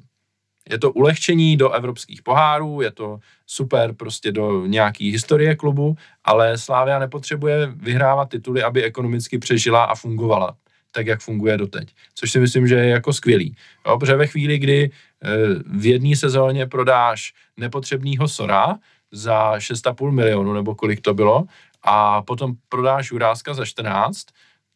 je 0.69 0.79
to 0.79 0.91
ulehčení 0.91 1.57
do 1.57 1.71
evropských 1.71 2.21
pohárů, 2.21 2.81
je 2.81 2.91
to 2.91 3.19
super 3.47 3.93
prostě 3.93 4.31
do 4.31 4.65
nějaký 4.65 5.11
historie 5.11 5.55
klubu, 5.55 5.95
ale 6.23 6.57
Slávia 6.57 6.99
nepotřebuje 6.99 7.67
vyhrávat 7.67 8.29
tituly, 8.29 8.63
aby 8.63 8.83
ekonomicky 8.83 9.37
přežila 9.37 9.83
a 9.83 9.95
fungovala 9.95 10.57
tak, 10.91 11.07
jak 11.07 11.21
funguje 11.21 11.57
doteď. 11.57 11.93
Což 12.15 12.31
si 12.31 12.39
myslím, 12.39 12.67
že 12.67 12.75
je 12.75 12.89
jako 12.89 13.13
skvělý. 13.13 13.55
Jo, 13.87 13.99
protože 13.99 14.15
ve 14.15 14.27
chvíli, 14.27 14.57
kdy 14.57 14.91
eh, 15.23 15.29
v 15.65 15.85
jedné 15.85 16.15
sezóně 16.15 16.67
prodáš 16.67 17.33
nepotřebného 17.57 18.27
Sora 18.27 18.75
za 19.11 19.57
6,5 19.57 20.11
milionu, 20.11 20.53
nebo 20.53 20.75
kolik 20.75 21.01
to 21.01 21.13
bylo, 21.13 21.43
a 21.83 22.21
potom 22.21 22.53
prodáš 22.69 23.11
Juráska 23.11 23.53
za 23.53 23.65
14, 23.65 24.25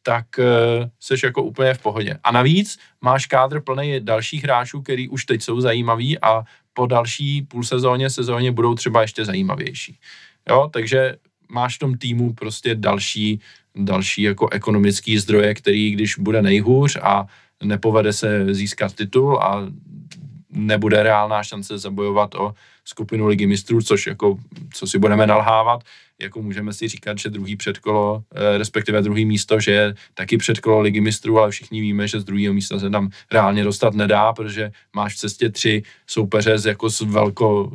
tak 0.03 0.25
uh, 0.37 0.45
seš 0.99 1.23
jako 1.23 1.43
úplně 1.43 1.73
v 1.73 1.81
pohodě. 1.81 2.19
A 2.23 2.31
navíc 2.31 2.77
máš 3.01 3.25
kádr 3.25 3.61
plný 3.61 3.99
dalších 3.99 4.43
hráčů, 4.43 4.81
který 4.81 5.09
už 5.09 5.25
teď 5.25 5.41
jsou 5.41 5.61
zajímaví 5.61 6.19
a 6.19 6.43
po 6.73 6.85
další 6.85 7.41
půl 7.41 7.63
sezóně, 7.63 8.09
sezóně 8.09 8.51
budou 8.51 8.75
třeba 8.75 9.01
ještě 9.01 9.25
zajímavější. 9.25 9.99
Jo, 10.49 10.69
takže 10.73 11.15
máš 11.49 11.75
v 11.75 11.79
tom 11.79 11.97
týmu 11.97 12.33
prostě 12.33 12.75
další 12.75 13.41
další 13.75 14.21
jako 14.21 14.49
ekonomický 14.49 15.17
zdroje, 15.17 15.53
který 15.53 15.91
když 15.91 16.17
bude 16.17 16.41
nejhůř 16.41 16.97
a 17.01 17.25
nepovede 17.63 18.13
se 18.13 18.53
získat 18.53 18.93
titul 18.93 19.39
a 19.39 19.67
nebude 20.49 21.03
reálná 21.03 21.43
šance 21.43 21.77
zabojovat 21.77 22.35
o 22.35 22.53
skupinu 22.85 23.27
ligy 23.27 23.47
mistrů, 23.47 23.81
což 23.81 24.07
jako, 24.07 24.37
co 24.73 24.87
si 24.87 24.99
budeme 24.99 25.27
nalhávat, 25.27 25.83
jako 26.21 26.41
můžeme 26.41 26.73
si 26.73 26.87
říkat, 26.87 27.17
že 27.17 27.29
druhý 27.29 27.55
předkolo, 27.55 28.23
eh, 28.35 28.57
respektive 28.57 29.01
druhý 29.01 29.25
místo, 29.25 29.59
že 29.59 29.71
je 29.71 29.95
taky 30.13 30.37
předkolo 30.37 30.79
ligy 30.79 31.01
mistrů, 31.01 31.39
ale 31.39 31.51
všichni 31.51 31.81
víme, 31.81 32.07
že 32.07 32.19
z 32.19 32.23
druhého 32.23 32.53
místa 32.53 32.79
se 32.79 32.89
tam 32.89 33.09
reálně 33.31 33.63
dostat 33.63 33.93
nedá, 33.93 34.33
protože 34.33 34.71
máš 34.93 35.13
v 35.13 35.17
cestě 35.17 35.49
tři 35.49 35.83
soupeře 36.07 36.57
z, 36.57 36.65
jako 36.65 36.89
z, 36.89 37.01
velko, 37.01 37.71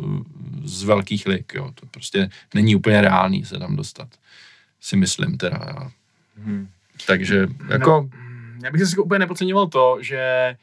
z 0.65 0.83
velkých 0.83 1.27
lig, 1.27 1.53
jo. 1.55 1.71
to 1.75 1.87
prostě 1.87 2.31
není 2.55 2.77
úplně 2.77 3.01
reálný 3.01 3.45
se 3.45 3.59
tam 3.59 3.77
dostat 3.77 4.09
si 4.81 4.97
myslím 4.97 5.39
teda. 5.39 5.91
Hmm. 6.37 6.69
Takže 7.07 7.49
jako... 7.69 8.09
Já 8.63 8.71
bych 8.71 8.85
si 8.85 8.97
úplně 8.97 9.19
nepodceňoval 9.19 9.67
to, 9.67 9.99
že 10.01 10.57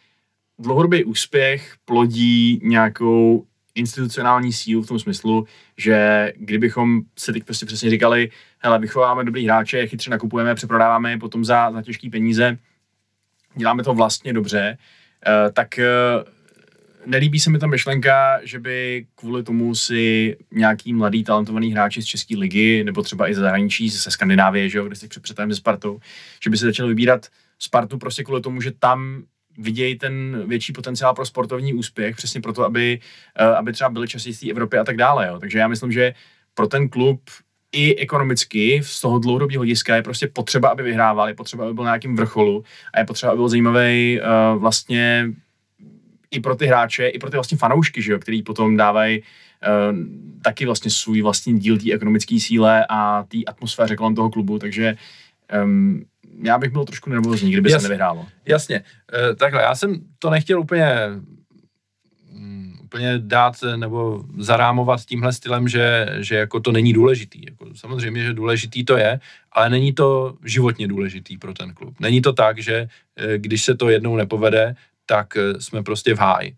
dlouhodobý 0.60 1.04
úspěch 1.04 1.76
plodí 1.86 2.60
nějakou 2.64 3.46
institucionální 3.76 4.54
sílu 4.54 4.82
v 4.82 4.88
tom 4.88 5.00
smyslu, 5.00 5.48
že 5.78 6.34
kdybychom 6.38 7.02
se 7.16 7.34
teď 7.34 7.44
prostě 7.44 7.66
přesně 7.66 7.90
říkali, 7.90 8.30
hele, 8.60 8.80
vychováme 8.80 9.24
dobrý 9.24 9.46
hráče, 9.46 9.88
chytře 9.88 10.10
nakupujeme, 10.10 10.56
přeprodáváme 10.56 11.12
je 11.12 11.18
potom 11.18 11.46
za, 11.46 11.72
za 11.72 11.82
těžké 11.82 12.10
peníze, 12.10 12.58
děláme 13.56 13.84
to 13.84 13.94
vlastně 13.94 14.34
dobře, 14.34 14.78
eh, 15.28 15.52
tak 15.52 15.80
eh, 15.80 15.88
nelíbí 17.08 17.40
se 17.40 17.50
mi 17.50 17.60
ta 17.60 17.68
myšlenka, 17.68 18.40
že 18.44 18.60
by 18.60 19.06
kvůli 19.16 19.44
tomu 19.44 19.76
si 19.76 20.36
nějaký 20.52 20.94
mladý 20.94 21.24
talentovaný 21.24 21.72
hráči 21.72 22.02
z 22.02 22.06
České 22.06 22.38
ligy, 22.38 22.84
nebo 22.84 23.02
třeba 23.02 23.30
i 23.30 23.34
ze 23.34 23.42
zahraničí, 23.42 23.90
ze 23.90 24.12
Skandinávie, 24.12 24.70
že 24.70 24.78
jo, 24.78 24.86
kde 24.86 24.96
si 24.96 25.08
před 25.08 25.38
se 25.38 25.56
Spartou, 25.56 26.00
že 26.44 26.50
by 26.50 26.58
se 26.58 26.66
začal 26.66 26.88
vybírat 26.88 27.28
Spartu 27.60 27.98
prostě 27.98 28.24
kvůli 28.24 28.42
tomu, 28.42 28.62
že 28.62 28.72
tam 28.80 29.24
vidějí 29.58 29.98
ten 29.98 30.44
větší 30.48 30.74
potenciál 30.74 31.14
pro 31.14 31.26
sportovní 31.26 31.74
úspěch, 31.74 32.16
přesně 32.16 32.42
proto, 32.42 32.66
aby, 32.66 33.00
eh, 33.36 33.46
aby 33.46 33.74
třeba 33.74 33.90
byli 33.90 34.08
častěji 34.08 34.34
z 34.34 34.40
té 34.40 34.50
Evropy 34.50 34.78
a 34.78 34.84
tak 34.84 34.98
dále. 34.98 35.28
Jo. 35.28 35.40
Takže 35.40 35.60
já 35.60 35.68
myslím, 35.68 35.92
že 35.92 36.14
pro 36.54 36.68
ten 36.68 36.90
klub 36.90 37.22
i 37.72 37.96
ekonomicky 37.96 38.82
z 38.84 39.02
toho 39.02 39.20
dlouhodobého 39.20 39.60
hlediska 39.60 39.96
je 39.96 40.04
prostě 40.04 40.28
potřeba, 40.28 40.70
aby 40.70 40.84
vyhrával, 40.84 41.28
je 41.28 41.34
potřeba, 41.34 41.66
aby 41.66 41.74
byl 41.74 41.84
na 41.84 41.90
nějakým 41.90 42.16
vrcholu 42.16 42.64
a 42.94 43.00
je 43.00 43.06
potřeba, 43.06 43.32
aby 43.32 43.38
byl 43.38 43.50
zajímavý 43.50 44.20
uh, 44.20 44.62
vlastně 44.62 45.34
i 46.32 46.40
pro 46.40 46.56
ty 46.56 46.66
hráče, 46.66 47.08
i 47.08 47.20
pro 47.20 47.30
ty 47.30 47.38
vlastně 47.38 47.58
fanoušky, 47.58 48.02
že 48.02 48.12
jo, 48.12 48.20
který 48.20 48.44
potom 48.44 48.78
dávají 48.78 49.22
uh, 49.22 49.98
taky 50.44 50.66
vlastně 50.66 50.92
svůj 50.92 51.22
vlastní 51.22 51.60
díl 51.60 51.78
té 51.78 51.94
ekonomické 51.94 52.40
síle 52.40 52.86
a 52.90 53.24
té 53.24 53.38
atmosféře 53.48 53.96
kolem 53.96 54.16
toho 54.16 54.30
klubu, 54.30 54.60
takže 54.60 54.98
um, 55.64 56.06
já 56.44 56.58
bych 56.58 56.72
byl 56.72 56.86
trošku 56.86 57.10
nervózní, 57.10 57.52
kdyby 57.52 57.72
Jas, 57.72 57.82
se 57.82 57.88
nevyhrálo. 57.88 58.26
Jasně, 58.46 58.84
uh, 59.30 59.36
takhle, 59.36 59.62
já 59.62 59.76
jsem 59.76 59.96
to 60.20 60.30
nechtěl 60.30 60.60
úplně 60.60 60.96
um, 62.32 62.80
úplně 62.84 63.14
dát 63.18 63.56
nebo 63.76 64.24
zarámovat 64.38 65.06
tímhle 65.06 65.34
stylem, 65.34 65.68
že, 65.68 66.08
že 66.20 66.36
jako 66.36 66.60
to 66.60 66.72
není 66.72 66.94
důležitý. 66.94 67.42
Jako 67.46 67.76
samozřejmě, 67.76 68.24
že 68.24 68.34
důležitý 68.34 68.86
to 68.86 68.98
je, 68.98 69.20
ale 69.52 69.70
není 69.70 69.94
to 69.94 70.38
životně 70.46 70.88
důležitý 70.88 71.38
pro 71.38 71.54
ten 71.54 71.74
klub. 71.74 72.00
Není 72.00 72.22
to 72.22 72.34
tak, 72.34 72.60
že 72.60 72.88
když 73.38 73.64
se 73.64 73.76
to 73.76 73.90
jednou 73.90 74.16
nepovede, 74.16 74.76
tak 75.10 75.38
eh, 75.38 75.62
jsme 75.62 75.84
prostě 75.84 76.16
v 76.16 76.20
háji. 76.20 76.56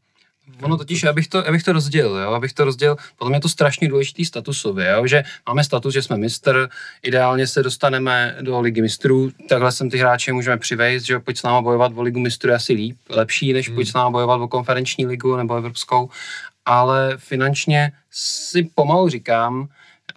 Ono 0.62 0.78
totiž, 0.78 1.04
abych 1.04 1.28
to, 1.28 1.48
abych 1.48 1.64
to 1.64 1.74
rozdělil, 1.74 2.18
jo, 2.18 2.32
abych 2.32 2.54
to 2.54 2.66
rozdělil, 2.66 2.96
podle 3.18 3.30
mě 3.30 3.38
je 3.38 3.42
to 3.42 3.50
strašně 3.50 3.90
důležitý 3.90 4.26
statusově, 4.26 4.90
jo, 4.90 5.08
že 5.08 5.24
máme 5.48 5.64
status, 5.64 5.94
že 5.94 6.02
jsme 6.02 6.18
mistr, 6.18 6.70
ideálně 7.04 7.48
se 7.48 7.64
dostaneme 7.64 8.36
do 8.42 8.62
ligy 8.62 8.82
mistrů, 8.82 9.32
takhle 9.50 9.72
sem 9.72 9.90
ty 9.90 9.98
hráče 9.98 10.34
můžeme 10.34 10.58
přivést, 10.58 11.04
že 11.04 11.20
pojď 11.20 11.38
s 11.38 11.44
náma 11.44 11.62
bojovat 11.62 11.92
o 11.96 12.02
ligu 12.02 12.20
mistrů 12.20 12.54
asi 12.54 12.74
líp, 12.74 12.98
lepší, 13.10 13.54
než 13.54 13.68
hmm. 13.68 13.76
pojď 13.76 13.90
s 13.90 13.94
náma 13.94 14.10
bojovat 14.10 14.42
o 14.42 14.48
konferenční 14.48 15.06
ligu 15.06 15.38
nebo 15.38 15.56
evropskou, 15.56 16.10
ale 16.66 17.14
finančně 17.18 17.92
si 18.12 18.70
pomalu 18.76 19.10
říkám, 19.10 19.68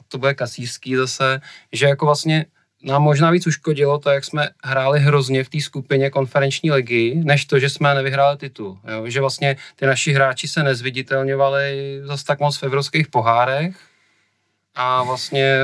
to 0.09 0.19
bude 0.19 0.35
kasířský 0.35 0.97
zase, 0.97 1.41
že 1.73 1.87
jako 1.87 2.07
vlastně 2.07 2.47
nám 2.83 3.03
možná 3.03 3.31
víc 3.31 3.47
uškodilo 3.47 3.99
to, 3.99 4.11
jak 4.11 4.25
jsme 4.25 4.49
hráli 4.65 5.01
hrozně 5.01 5.45
v 5.45 5.49
té 5.49 5.61
skupině 5.61 6.11
konferenční 6.11 6.71
ligy, 6.71 7.15
než 7.25 7.45
to, 7.45 7.59
že 7.59 7.71
jsme 7.71 7.95
nevyhráli 7.95 8.37
titul. 8.37 8.79
Jo? 8.89 9.09
Že 9.09 9.21
vlastně 9.21 9.57
ty 9.77 9.87
naši 9.87 10.13
hráči 10.13 10.49
se 10.49 10.63
nezviditelňovali 10.63 12.01
zase 12.05 12.25
tak 12.25 12.41
moc 12.41 12.57
v 12.57 12.63
evropských 12.63 13.09
pohárech 13.09 13.77
a 14.75 15.03
vlastně 15.03 15.59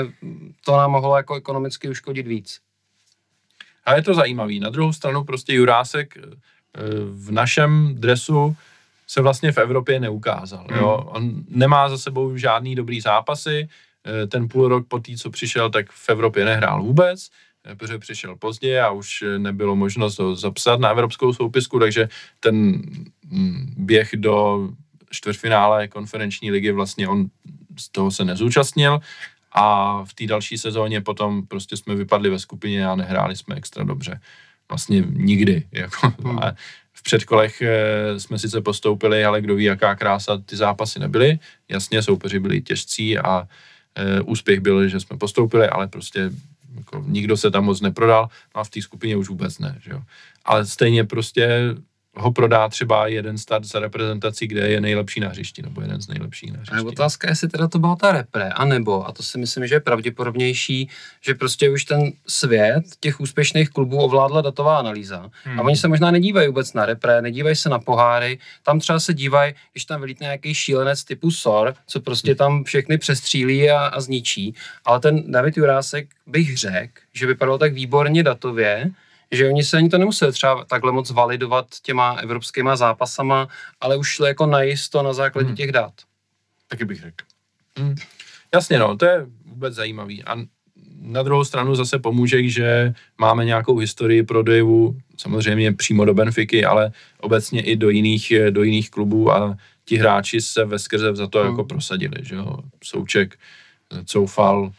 to 0.64 0.76
nám 0.76 0.90
mohlo 0.90 1.16
jako 1.16 1.34
ekonomicky 1.34 1.88
uškodit 1.88 2.26
víc. 2.26 2.60
A 3.84 3.94
je 3.94 4.02
to 4.02 4.14
zajímavý. 4.14 4.60
Na 4.60 4.70
druhou 4.70 4.92
stranu 4.92 5.24
prostě 5.24 5.54
Jurásek 5.54 6.16
eh, 6.16 6.20
v 7.04 7.30
našem 7.30 7.94
dresu 7.94 8.56
se 9.06 9.20
vlastně 9.20 9.52
v 9.52 9.58
Evropě 9.58 10.00
neukázal. 10.00 10.66
Jo? 10.76 10.96
Hmm. 10.96 11.16
On 11.16 11.44
nemá 11.48 11.88
za 11.88 11.98
sebou 11.98 12.36
žádný 12.36 12.74
dobrý 12.74 13.00
zápasy, 13.00 13.68
ten 14.28 14.48
půl 14.48 14.68
rok 14.68 14.88
po 14.88 14.98
té, 14.98 15.16
co 15.16 15.30
přišel, 15.30 15.70
tak 15.70 15.92
v 15.92 16.08
Evropě 16.08 16.44
nehrál 16.44 16.82
vůbec, 16.82 17.28
eh, 17.64 17.74
protože 17.74 17.98
přišel 17.98 18.36
pozdě 18.36 18.80
a 18.80 18.90
už 18.90 19.22
eh, 19.22 19.38
nebylo 19.38 19.76
možnost 19.76 20.18
ho 20.18 20.36
zapsat 20.36 20.80
na 20.80 20.88
evropskou 20.88 21.32
soupisku, 21.32 21.78
takže 21.78 22.08
ten 22.40 22.56
mm, 23.26 23.74
běh 23.76 24.10
do 24.16 24.68
čtvrtfinále 25.10 25.88
konferenční 25.88 26.50
ligy 26.50 26.72
vlastně 26.72 27.08
on 27.08 27.26
z 27.78 27.88
toho 27.88 28.10
se 28.10 28.24
nezúčastnil 28.24 29.00
a 29.52 30.04
v 30.04 30.14
té 30.14 30.26
další 30.26 30.58
sezóně 30.58 31.00
potom 31.00 31.46
prostě 31.46 31.76
jsme 31.76 31.94
vypadli 31.94 32.30
ve 32.30 32.38
skupině 32.38 32.86
a 32.86 32.94
nehráli 32.94 33.36
jsme 33.36 33.56
extra 33.56 33.84
dobře. 33.84 34.20
Vlastně 34.68 35.04
nikdy. 35.08 35.64
Jako, 35.72 36.12
hmm. 36.24 36.38
v 36.92 37.02
předkolech 37.02 37.62
jsme 38.18 38.38
sice 38.38 38.60
postoupili, 38.60 39.24
ale 39.24 39.40
kdo 39.40 39.54
ví, 39.54 39.64
jaká 39.64 39.94
krása 39.94 40.38
ty 40.38 40.56
zápasy 40.56 40.98
nebyly. 40.98 41.38
Jasně, 41.68 42.02
soupeři 42.02 42.38
byli 42.38 42.62
těžcí 42.62 43.18
a 43.18 43.48
Eh, 43.48 43.48
úspěch 44.24 44.60
byl, 44.60 44.88
že 44.88 45.00
jsme 45.00 45.16
postoupili, 45.16 45.68
ale 45.68 45.88
prostě 45.88 46.30
jako 46.76 47.04
nikdo 47.06 47.36
se 47.36 47.50
tam 47.50 47.64
moc 47.64 47.80
neprodal, 47.80 48.28
no 48.54 48.60
a 48.60 48.64
v 48.64 48.70
té 48.70 48.82
skupině 48.82 49.16
už 49.16 49.28
vůbec 49.28 49.58
ne, 49.58 49.78
že 49.80 49.90
jo. 49.90 50.02
Ale 50.44 50.66
stejně 50.66 51.04
prostě 51.04 51.74
ho 52.18 52.32
prodá 52.32 52.68
třeba 52.68 53.06
jeden 53.06 53.38
start 53.38 53.64
za 53.64 53.78
reprezentaci, 53.78 54.46
kde 54.46 54.68
je 54.68 54.80
nejlepší 54.80 55.20
na 55.20 55.28
hřišti, 55.28 55.62
nebo 55.62 55.80
jeden 55.80 56.02
z 56.02 56.08
nejlepších 56.08 56.52
na 56.52 56.58
hřišti. 56.60 56.86
A 56.86 56.88
otázka 56.88 57.28
je, 57.28 57.32
jestli 57.32 57.48
teda 57.48 57.68
to 57.68 57.78
byla 57.78 57.96
ta 57.96 58.12
repre, 58.12 58.48
anebo, 58.48 59.08
a 59.08 59.12
to 59.12 59.22
si 59.22 59.38
myslím, 59.38 59.66
že 59.66 59.74
je 59.74 59.80
pravděpodobnější, 59.80 60.88
že 61.20 61.34
prostě 61.34 61.70
už 61.70 61.84
ten 61.84 62.12
svět 62.26 62.84
těch 63.00 63.20
úspěšných 63.20 63.70
klubů 63.70 63.98
ovládla 63.98 64.40
datová 64.40 64.78
analýza. 64.78 65.30
Hmm. 65.44 65.60
A 65.60 65.62
oni 65.62 65.76
se 65.76 65.88
možná 65.88 66.10
nedívají 66.10 66.48
vůbec 66.48 66.72
na 66.72 66.86
repre, 66.86 67.22
nedívají 67.22 67.56
se 67.56 67.68
na 67.68 67.78
poháry, 67.78 68.38
tam 68.62 68.78
třeba 68.80 69.00
se 69.00 69.14
dívají, 69.14 69.54
když 69.72 69.84
tam 69.84 70.00
vylítne 70.00 70.24
nějaký 70.24 70.54
šílenec 70.54 71.04
typu 71.04 71.30
SOR, 71.30 71.74
co 71.86 72.00
prostě 72.00 72.34
tam 72.34 72.64
všechny 72.64 72.98
přestřílí 72.98 73.70
a, 73.70 73.86
a 73.86 74.00
zničí. 74.00 74.54
Ale 74.84 75.00
ten 75.00 75.32
David 75.32 75.56
Jurásek 75.56 76.08
bych 76.26 76.58
řekl, 76.58 76.92
že 77.12 77.26
vypadal 77.26 77.58
tak 77.58 77.72
výborně 77.72 78.22
datově, 78.22 78.90
že 79.32 79.48
oni 79.48 79.64
se 79.64 79.76
ani 79.76 79.88
to 79.88 79.98
nemuseli 79.98 80.32
třeba 80.32 80.64
takhle 80.64 80.92
moc 80.92 81.10
validovat 81.10 81.66
těma 81.82 82.12
evropskýma 82.12 82.76
zápasama, 82.76 83.48
ale 83.80 83.96
už 83.96 84.08
šli 84.08 84.28
jako 84.28 84.46
najisto 84.46 85.02
na 85.02 85.12
základě 85.12 85.46
hmm. 85.46 85.56
těch 85.56 85.72
dát. 85.72 85.92
Taky 86.68 86.84
bych 86.84 87.00
řekl. 87.00 87.24
Hmm. 87.76 87.94
Jasně 88.54 88.78
no, 88.78 88.96
to 88.96 89.04
je 89.04 89.26
vůbec 89.44 89.74
zajímavý. 89.74 90.24
A 90.24 90.36
na 91.00 91.22
druhou 91.22 91.44
stranu 91.44 91.74
zase 91.74 91.98
pomůže, 91.98 92.48
že 92.48 92.94
máme 93.18 93.44
nějakou 93.44 93.78
historii 93.78 94.22
prodejů, 94.22 94.98
samozřejmě 95.16 95.72
přímo 95.72 96.04
do 96.04 96.14
Benfiky, 96.14 96.64
ale 96.64 96.92
obecně 97.20 97.62
i 97.62 97.76
do 97.76 97.90
jiných, 97.90 98.32
do 98.50 98.62
jiných 98.62 98.90
klubů 98.90 99.32
a 99.32 99.56
ti 99.84 99.96
hráči 99.96 100.40
se 100.40 100.64
ve 100.64 100.78
skrze 100.78 101.16
za 101.16 101.26
to 101.26 101.38
hmm. 101.38 101.50
jako 101.50 101.64
prosadili, 101.64 102.16
že 102.22 102.34
jo. 102.34 102.58
Souček, 102.84 103.38
Coufal, 104.04 104.72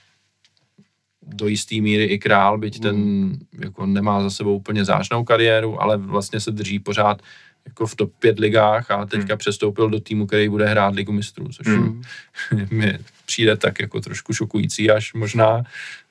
do 1.21 1.47
jisté 1.47 1.81
míry 1.81 2.03
i 2.03 2.19
král, 2.19 2.57
byť 2.57 2.79
ten 2.79 2.95
mm. 2.95 3.39
jako 3.59 3.85
nemá 3.85 4.21
za 4.21 4.29
sebou 4.29 4.55
úplně 4.55 4.85
zářnou 4.85 5.23
kariéru, 5.23 5.81
ale 5.81 5.97
vlastně 5.97 6.39
se 6.39 6.51
drží 6.51 6.79
pořád 6.79 7.21
jako 7.65 7.87
v 7.87 7.95
top 7.95 8.13
5 8.19 8.39
ligách 8.39 8.91
a 8.91 9.05
teďka 9.05 9.33
mm. 9.33 9.37
přestoupil 9.37 9.89
do 9.89 9.99
týmu, 9.99 10.27
který 10.27 10.49
bude 10.49 10.67
hrát 10.67 10.95
ligu 10.95 11.11
mistrů, 11.11 11.49
což 11.49 11.67
mm. 11.67 12.01
mi 12.71 12.99
přijde 13.25 13.57
tak 13.57 13.79
jako 13.79 14.01
trošku 14.01 14.33
šokující, 14.33 14.91
až 14.91 15.13
možná 15.13 15.63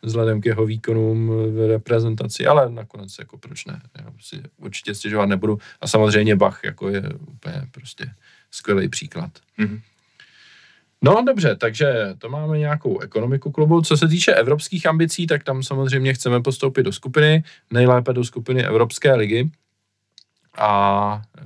vzhledem 0.03 0.41
k 0.41 0.47
jeho 0.47 0.67
výkonům 0.67 1.29
v 1.29 1.69
reprezentaci, 1.69 2.47
ale 2.47 2.71
nakonec 2.71 3.19
jako 3.19 3.39
proč 3.39 3.65
ne, 3.65 3.81
já 3.99 4.13
si 4.21 4.43
určitě 4.57 4.95
stěžovat 4.95 5.29
nebudu 5.29 5.59
a 5.81 5.87
samozřejmě 5.87 6.37
Bach 6.37 6.61
jako 6.65 6.89
je 6.89 7.03
úplně 7.29 7.63
prostě 7.71 8.11
skvělý 8.51 8.89
příklad. 8.89 9.31
Mm. 9.59 9.81
No 11.03 11.23
dobře, 11.27 11.57
takže 11.57 12.15
to 12.19 12.29
máme 12.29 12.59
nějakou 12.59 13.01
ekonomiku 13.01 13.51
klubu. 13.51 13.83
Co 13.83 13.97
se 13.97 14.09
týče 14.09 14.35
evropských 14.35 14.87
ambicí, 14.87 15.27
tak 15.27 15.45
tam 15.45 15.63
samozřejmě 15.63 16.15
chceme 16.15 16.43
postoupit 16.43 16.83
do 16.83 16.93
skupiny, 16.93 17.45
nejlépe 17.71 18.13
do 18.13 18.25
skupiny 18.25 18.67
Evropské 18.67 19.15
ligy. 19.15 19.51
A 20.59 21.23
e, 21.39 21.43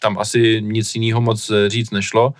tam 0.00 0.18
asi 0.18 0.62
nic 0.62 0.94
jiného 0.94 1.20
moc 1.20 1.50
říct 1.66 1.90
nešlo. 1.90 2.34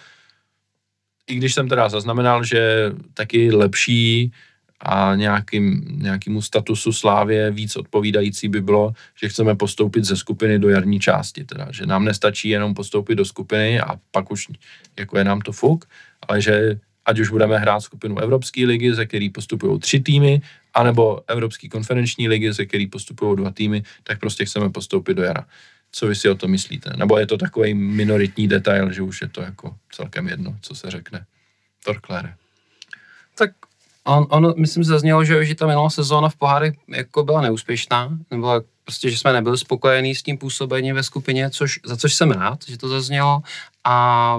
I 1.26 1.34
když 1.34 1.54
jsem 1.54 1.68
teda 1.68 1.88
zaznamenal, 1.88 2.44
že 2.44 2.92
taky 3.14 3.52
lepší 3.52 4.32
a 4.80 5.14
nějakým, 5.14 5.84
nějakému 6.02 6.42
statusu 6.42 6.92
slávě 6.92 7.50
víc 7.50 7.76
odpovídající 7.76 8.48
by 8.48 8.60
bylo, 8.60 8.92
že 9.20 9.28
chceme 9.28 9.54
postoupit 9.54 10.04
ze 10.04 10.16
skupiny 10.16 10.58
do 10.58 10.68
jarní 10.68 11.00
části, 11.00 11.44
teda, 11.44 11.68
že 11.70 11.86
nám 11.86 12.04
nestačí 12.04 12.48
jenom 12.48 12.74
postoupit 12.74 13.14
do 13.14 13.24
skupiny 13.24 13.80
a 13.80 13.96
pak 14.10 14.30
už 14.30 14.46
jako 14.98 15.18
je 15.18 15.24
nám 15.24 15.40
to 15.40 15.52
fuk, 15.52 15.84
ale 16.28 16.42
že 16.42 16.80
ať 17.06 17.18
už 17.18 17.30
budeme 17.30 17.58
hrát 17.58 17.80
skupinu 17.80 18.18
Evropské 18.18 18.66
ligy, 18.66 18.94
ze 18.94 19.06
který 19.06 19.30
postupují 19.30 19.80
tři 19.80 20.00
týmy, 20.00 20.40
anebo 20.74 21.22
Evropské 21.26 21.68
konferenční 21.68 22.28
ligy, 22.28 22.52
ze 22.52 22.66
který 22.66 22.86
postupují 22.86 23.36
dva 23.36 23.50
týmy, 23.50 23.82
tak 24.02 24.20
prostě 24.20 24.44
chceme 24.44 24.70
postoupit 24.70 25.14
do 25.14 25.22
jara. 25.22 25.46
Co 25.92 26.06
vy 26.06 26.14
si 26.14 26.28
o 26.28 26.34
to 26.34 26.48
myslíte? 26.48 26.90
Nebo 26.96 27.18
je 27.18 27.26
to 27.26 27.36
takový 27.38 27.74
minoritní 27.74 28.48
detail, 28.48 28.92
že 28.92 29.02
už 29.02 29.22
je 29.22 29.28
to 29.28 29.40
jako 29.40 29.76
celkem 29.92 30.28
jedno, 30.28 30.56
co 30.60 30.74
se 30.74 30.90
řekne? 30.90 31.24
Torklére. 31.84 32.34
Tak 33.38 33.50
on, 34.06 34.26
on, 34.30 34.54
myslím, 34.56 34.84
zaznělo, 34.84 35.24
že, 35.24 35.44
že 35.44 35.54
ta 35.54 35.66
minulá 35.66 35.90
sezóna 35.90 36.28
v 36.28 36.36
pohárech 36.36 36.74
jako 36.88 37.24
byla 37.24 37.40
neúspěšná, 37.40 38.18
nebo 38.30 38.60
prostě, 38.84 39.10
že 39.10 39.18
jsme 39.18 39.32
nebyli 39.32 39.58
spokojení 39.58 40.14
s 40.14 40.22
tím 40.22 40.38
působením 40.38 40.94
ve 40.94 41.02
skupině, 41.02 41.50
což, 41.50 41.80
za 41.84 41.96
což 41.96 42.14
jsem 42.14 42.30
rád, 42.30 42.58
že 42.68 42.78
to 42.78 42.88
zaznělo. 42.88 43.42
A 43.84 44.38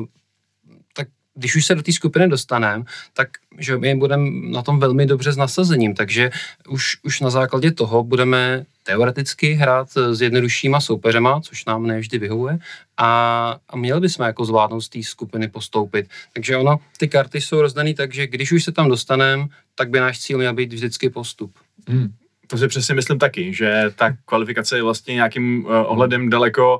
když 1.38 1.56
už 1.56 1.66
se 1.66 1.76
do 1.76 1.84
té 1.84 1.94
skupiny 1.94 2.28
dostaneme, 2.28 2.84
tak 3.14 3.30
že 3.58 3.78
my 3.78 3.96
budeme 3.96 4.30
na 4.52 4.62
tom 4.62 4.80
velmi 4.80 5.06
dobře 5.06 5.32
s 5.32 5.38
nasazením, 5.38 5.96
takže 5.96 6.32
už, 6.70 6.98
už 7.04 7.22
na 7.22 7.30
základě 7.30 7.72
toho 7.72 8.04
budeme 8.04 8.66
teoreticky 8.88 9.54
hrát 9.54 9.90
s 10.12 10.22
jednoduššíma 10.22 10.80
soupeřema, 10.80 11.42
což 11.42 11.66
nám 11.66 11.88
nevždy 11.88 12.18
vyhovuje, 12.18 12.60
a, 12.98 13.60
a 13.70 13.78
měli 13.78 14.02
bychom 14.02 14.26
jako 14.26 14.46
zvládnout 14.46 14.82
z 14.82 14.90
té 14.90 15.04
skupiny 15.04 15.48
postoupit. 15.48 16.10
Takže 16.34 16.58
ono, 16.58 16.78
ty 16.98 17.08
karty 17.08 17.42
jsou 17.42 17.62
rozdané 17.62 17.94
tak, 17.94 18.14
že 18.14 18.28
když 18.28 18.52
už 18.52 18.64
se 18.64 18.72
tam 18.72 18.90
dostaneme, 18.90 19.48
tak 19.76 19.90
by 19.90 20.00
náš 20.00 20.20
cíl 20.20 20.38
měl 20.38 20.54
být 20.54 20.74
vždycky 20.74 21.10
postup. 21.10 21.52
Hmm. 21.88 22.08
To 22.48 22.58
si 22.58 22.68
přesně 22.68 22.96
myslím 22.96 23.20
taky, 23.20 23.54
že 23.54 23.84
ta 23.96 24.18
kvalifikace 24.26 24.78
je 24.78 24.84
vlastně 24.84 25.14
nějakým 25.14 25.66
uh, 25.66 25.72
ohledem 25.72 26.30
daleko 26.30 26.80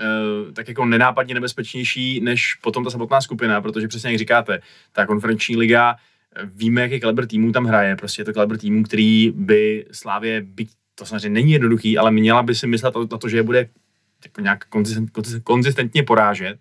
Eh, 0.00 0.52
tak 0.52 0.68
jako 0.68 0.84
nenápadně 0.84 1.34
nebezpečnější 1.34 2.20
než 2.20 2.54
potom 2.54 2.84
ta 2.84 2.90
samotná 2.90 3.20
skupina, 3.20 3.60
protože 3.60 3.88
přesně 3.88 4.10
jak 4.10 4.18
říkáte, 4.18 4.60
ta 4.92 5.06
konferenční 5.06 5.56
liga 5.56 5.96
víme, 6.44 6.80
jaký 6.80 7.00
kalibr 7.00 7.26
týmů 7.26 7.52
tam 7.52 7.64
hraje. 7.64 7.96
Prostě 7.96 8.20
je 8.20 8.24
to 8.24 8.32
kalibr 8.32 8.58
týmů, 8.58 8.82
který 8.82 9.32
by 9.36 9.86
Slávě, 9.92 10.42
byť 10.42 10.68
to 10.98 11.06
samozřejmě 11.06 11.28
není 11.28 11.52
jednoduchý, 11.52 11.98
ale 11.98 12.10
měla 12.10 12.42
by 12.42 12.54
si 12.54 12.66
myslet 12.66 12.94
na 13.10 13.18
to, 13.18 13.28
že 13.28 13.36
je 13.36 13.42
bude 13.42 13.68
jako 14.24 14.40
nějak 14.40 14.64
konzistent, 14.64 15.10
konzistentně 15.44 16.02
porážet. 16.02 16.58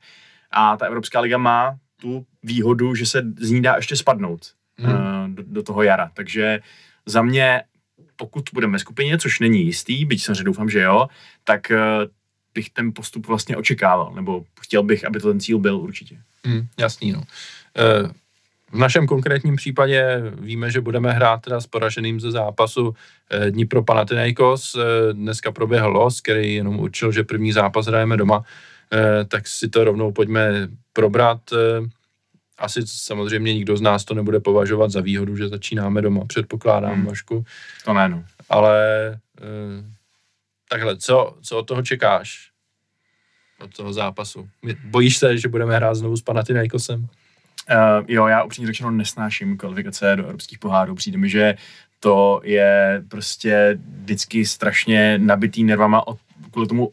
A 0.52 0.78
ta 0.78 0.86
Evropská 0.86 1.20
liga 1.20 1.38
má 1.38 1.78
tu 2.02 2.26
výhodu, 2.44 2.96
že 2.96 3.06
se 3.06 3.24
z 3.40 3.52
ní 3.52 3.62
dá 3.62 3.76
ještě 3.76 3.96
spadnout 3.96 4.54
hmm. 4.78 5.36
do, 5.36 5.44
do 5.46 5.64
toho 5.64 5.84
jara. 5.84 6.12
Takže 6.14 6.60
za 7.06 7.22
mě, 7.22 7.64
pokud 8.16 8.50
budeme 8.54 8.74
ve 8.74 8.80
skupině, 8.80 9.18
což 9.18 9.40
není 9.40 9.66
jistý, 9.66 10.06
byť 10.06 10.24
samozřejmě 10.24 10.44
doufám, 10.44 10.70
že 10.70 10.82
jo, 10.82 11.08
tak 11.44 11.72
uh, 11.72 11.78
bych 12.54 12.70
ten 12.70 12.94
postup 12.94 13.28
vlastně 13.28 13.58
očekával, 13.58 14.12
nebo 14.16 14.46
chtěl 14.62 14.84
bych, 14.84 15.06
aby 15.06 15.20
to 15.20 15.28
ten 15.28 15.40
cíl 15.40 15.60
byl 15.60 15.78
určitě. 15.78 16.22
Hmm, 16.46 16.68
jasný, 16.80 17.12
no. 17.12 17.20
Uh, 17.20 18.12
v 18.72 18.78
našem 18.78 19.08
konkrétním 19.08 19.56
případě 19.56 20.24
víme, 20.40 20.72
že 20.72 20.82
budeme 20.82 21.12
hrát 21.12 21.42
teda 21.42 21.62
s 21.62 21.68
poraženým 21.68 22.20
ze 22.20 22.32
zápasu 22.32 22.96
Dnipro 23.50 23.84
Panathinaikos. 23.84 24.76
Dneska 25.12 25.52
proběhl 25.52 25.90
los, 25.90 26.22
který 26.22 26.56
jenom 26.56 26.80
určil, 26.80 27.12
že 27.12 27.24
první 27.24 27.52
zápas 27.52 27.86
hrajeme 27.86 28.18
doma, 28.18 28.44
tak 29.28 29.48
si 29.48 29.70
to 29.70 29.84
rovnou 29.84 30.12
pojďme 30.12 30.68
probrat 30.94 31.40
asi 32.58 32.82
samozřejmě 32.86 33.54
nikdo 33.54 33.78
z 33.78 33.82
nás 33.82 34.06
to 34.06 34.14
nebude 34.14 34.40
považovat 34.40 34.92
za 34.92 35.02
výhodu, 35.02 35.36
že 35.36 35.48
začínáme 35.48 36.02
doma, 36.02 36.26
předpokládám, 36.26 36.94
hmm. 36.94 37.06
Vašku. 37.06 37.46
To 37.86 37.94
ne, 37.94 38.10
no. 38.10 38.24
Ale 38.50 38.80
takhle, 40.70 40.98
co, 40.98 41.38
co 41.42 41.58
od 41.58 41.64
toho 41.64 41.82
čekáš? 41.82 42.50
Od 43.60 43.76
toho 43.76 43.94
zápasu? 43.94 44.50
Bojíš 44.84 45.18
se, 45.18 45.38
že 45.38 45.48
budeme 45.48 45.76
hrát 45.76 45.96
znovu 45.96 46.18
s 46.18 46.22
Panathinaikosem? 46.22 47.08
Uh, 47.72 48.06
jo, 48.08 48.28
já 48.28 48.44
upřímně 48.44 48.68
řečeno 48.68 48.92
nesnáším 48.92 49.58
kvalifikace 49.58 50.16
do 50.16 50.24
evropských 50.24 50.60
pohárů. 50.60 50.96
Přijde 50.96 51.18
mi, 51.18 51.30
že 51.30 51.56
to 52.00 52.42
je 52.44 53.04
prostě 53.08 53.80
vždycky 54.02 54.46
strašně 54.46 55.18
nabitý 55.18 55.64
nervama 55.64 56.08
od, 56.08 56.18
kvůli 56.52 56.68
tomu 56.68 56.92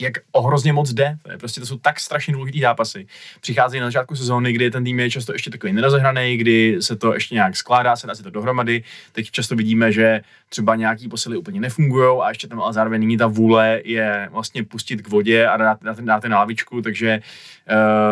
jak 0.00 0.12
ohrozně 0.32 0.72
moc 0.72 0.92
jde. 0.92 1.16
To, 1.22 1.30
je 1.30 1.38
prostě, 1.38 1.60
to 1.60 1.66
jsou 1.66 1.78
tak 1.78 2.00
strašně 2.00 2.32
důležitý 2.32 2.60
zápasy. 2.60 3.06
Přicházejí 3.40 3.80
na 3.80 3.86
začátku 3.86 4.16
sezóny, 4.16 4.52
kdy 4.52 4.70
ten 4.70 4.84
tým 4.84 5.00
je 5.00 5.10
často 5.10 5.32
ještě 5.32 5.50
takový 5.50 5.72
nerozehraný, 5.72 6.36
kdy 6.36 6.76
se 6.80 6.96
to 6.96 7.14
ještě 7.14 7.34
nějak 7.34 7.56
skládá, 7.56 7.96
se 7.96 8.06
dá 8.06 8.14
si 8.14 8.22
to 8.22 8.30
dohromady. 8.30 8.82
Teď 9.12 9.30
často 9.30 9.56
vidíme, 9.56 9.92
že 9.92 10.20
třeba 10.48 10.74
nějaký 10.76 11.08
posily 11.08 11.36
úplně 11.36 11.60
nefungují 11.60 12.20
a 12.22 12.28
ještě 12.28 12.48
tam 12.48 12.60
ale 12.60 12.72
zároveň 12.72 13.00
není 13.00 13.16
ta 13.16 13.26
vůle 13.26 13.80
je 13.84 14.28
vlastně 14.32 14.64
pustit 14.64 15.02
k 15.02 15.08
vodě 15.08 15.46
a 15.46 15.56
dát, 15.56 15.82
dát, 15.82 16.00
dát 16.00 16.24
na 16.24 16.38
lavičku, 16.38 16.82
takže 16.82 17.20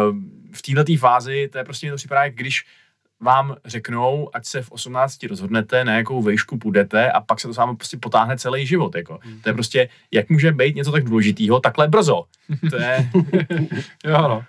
uh, 0.09 0.16
v 0.53 0.62
této 0.62 0.92
fázi 0.99 1.49
to 1.53 1.59
je 1.59 1.64
prostě 1.64 1.86
mi 1.86 1.90
to 1.90 1.96
připadá, 1.96 2.24
jak 2.24 2.34
když 2.34 2.64
vám 3.20 3.57
řeknou, 3.64 4.30
ať 4.32 4.44
se 4.44 4.62
v 4.62 4.70
18 4.70 5.24
rozhodnete, 5.24 5.84
na 5.84 5.96
jakou 5.96 6.22
vejšku 6.22 6.59
půjdete 6.59 7.12
a 7.12 7.20
pak 7.20 7.40
se 7.40 7.49
to 7.49 7.55
s 7.55 7.57
vámi 7.57 7.76
prostě 7.76 7.96
potáhne 7.96 8.38
celý 8.38 8.66
život. 8.66 8.94
Jako. 8.94 9.18
Hmm. 9.22 9.40
To 9.40 9.49
je 9.49 9.53
prostě, 9.53 9.88
jak 10.11 10.28
může 10.30 10.53
být 10.53 10.76
něco 10.76 10.92
tak 10.92 11.05
důležitého 11.05 11.61
takhle 11.61 11.88
brzo. 11.88 12.24
To 12.70 12.76
je... 12.76 13.11
jo, 14.05 14.22
no. 14.28 14.44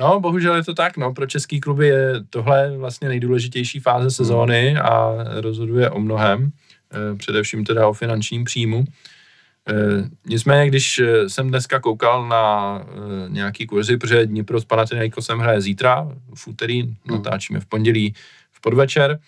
No, 0.00 0.20
bohužel 0.20 0.54
je 0.54 0.64
to 0.64 0.74
tak, 0.74 0.96
no, 0.96 1.14
pro 1.14 1.26
český 1.26 1.60
kluby 1.60 1.88
je 1.88 2.12
tohle 2.30 2.76
vlastně 2.76 3.08
nejdůležitější 3.08 3.80
fáze 3.80 4.10
sezóny 4.10 4.76
a 4.76 5.16
rozhoduje 5.40 5.90
o 5.90 6.00
mnohem, 6.00 6.50
eh, 6.92 7.16
především 7.16 7.64
teda 7.64 7.88
o 7.88 7.92
finančním 7.92 8.44
příjmu. 8.44 8.84
E, 9.68 9.74
nicméně, 10.26 10.68
když 10.68 10.98
eh, 10.98 11.28
jsem 11.28 11.48
dneska 11.48 11.80
koukal 11.80 12.28
na 12.28 12.76
e, 12.80 13.30
nějaký 13.30 13.66
kurzy, 13.66 13.96
protože 13.96 14.26
Dnipro 14.26 14.60
s 14.60 14.64
Panathinaikosem 14.64 15.38
hraje 15.38 15.60
zítra, 15.60 16.08
v 16.34 16.46
úterý, 16.46 16.82
hmm. 16.82 16.94
natáčíme 17.10 17.60
v 17.60 17.66
pondělí 17.66 18.14
v 18.52 18.60
podvečer, 18.60 19.18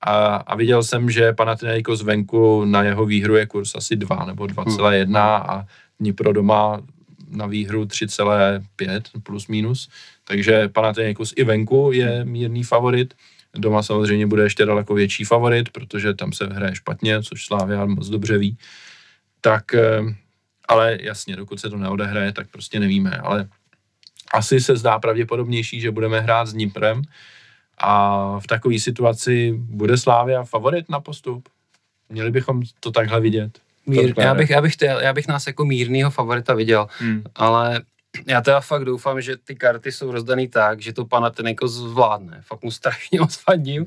a, 0.00 0.36
a 0.36 0.56
viděl 0.56 0.82
jsem, 0.82 1.10
že 1.10 1.32
Panathinaikos 1.32 2.02
venku 2.02 2.64
na 2.64 2.82
jeho 2.82 3.06
výhru 3.06 3.36
je 3.36 3.46
kurz 3.46 3.74
asi 3.74 3.96
2 3.96 4.24
nebo 4.24 4.44
2,1 4.44 5.04
hmm. 5.04 5.16
a 5.16 5.66
Dnipro 6.00 6.32
doma 6.32 6.82
na 7.30 7.46
výhru 7.46 7.84
3,5 7.84 9.00
plus 9.22 9.46
minus, 9.46 9.88
takže 10.24 10.68
Panathinaikos 10.68 11.32
i 11.36 11.44
venku 11.44 11.90
je 11.92 12.24
mírný 12.24 12.64
favorit, 12.64 13.14
doma 13.54 13.82
samozřejmě 13.82 14.26
bude 14.26 14.42
ještě 14.42 14.64
daleko 14.66 14.94
větší 14.94 15.24
favorit, 15.24 15.68
protože 15.70 16.14
tam 16.14 16.32
se 16.32 16.46
hraje 16.46 16.74
špatně, 16.74 17.22
což 17.22 17.44
Slávia 17.44 17.86
moc 17.86 18.08
dobře 18.08 18.38
ví 18.38 18.56
tak 19.46 19.74
eh, 19.74 20.00
ale 20.68 20.98
jasně, 21.00 21.36
dokud 21.36 21.60
se 21.60 21.70
to 21.70 21.76
neodehraje, 21.76 22.32
tak 22.32 22.48
prostě 22.50 22.80
nevíme, 22.80 23.10
ale 23.10 23.48
asi 24.34 24.60
se 24.60 24.76
zdá 24.76 24.98
pravděpodobnější, 24.98 25.80
že 25.80 25.90
budeme 25.90 26.20
hrát 26.20 26.46
s 26.46 26.52
Dniprem 26.52 27.02
a 27.78 28.38
v 28.38 28.46
takové 28.46 28.78
situaci 28.78 29.54
bude 29.56 29.96
Slávia 29.96 30.44
favorit 30.44 30.88
na 30.88 31.00
postup. 31.00 31.48
Měli 32.08 32.30
bychom 32.30 32.62
to 32.80 32.90
takhle 32.90 33.20
vidět. 33.20 33.58
Mír, 33.86 34.14
já, 34.18 34.34
bych, 34.34 34.50
já, 34.50 34.62
bych, 34.62 34.74
já 34.80 35.12
bych 35.12 35.28
nás 35.28 35.46
jako 35.46 35.64
mírného 35.64 36.10
favorita 36.10 36.54
viděl, 36.54 36.86
hmm. 36.98 37.22
ale 37.34 37.82
já 38.26 38.40
teda 38.40 38.60
fakt 38.60 38.84
doufám, 38.84 39.20
že 39.20 39.36
ty 39.36 39.54
karty 39.54 39.92
jsou 39.92 40.12
rozdaný 40.12 40.48
tak, 40.48 40.80
že 40.80 40.92
to 40.92 41.04
pana 41.04 41.32
jako 41.46 41.68
zvládne. 41.68 42.40
Fakt 42.46 42.62
mu 42.62 42.70
strašně 42.70 43.20
moc 43.20 43.36
fandím, 43.36 43.86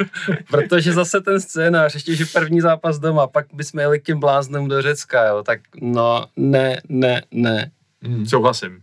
protože 0.50 0.92
zase 0.92 1.20
ten 1.20 1.40
scénář, 1.40 1.94
ještě, 1.94 2.14
že 2.14 2.24
první 2.24 2.60
zápas 2.60 2.98
doma, 2.98 3.26
pak 3.26 3.46
bychom 3.52 3.80
jeli 3.80 4.00
k 4.00 4.04
těm 4.04 4.20
bláznem 4.20 4.68
do 4.68 4.82
Řecka, 4.82 5.26
jo, 5.26 5.42
tak 5.42 5.60
no, 5.80 6.26
ne, 6.36 6.80
ne, 6.88 7.22
ne. 7.30 7.70
Hmm. 8.02 8.26
Souhlasím. 8.26 8.82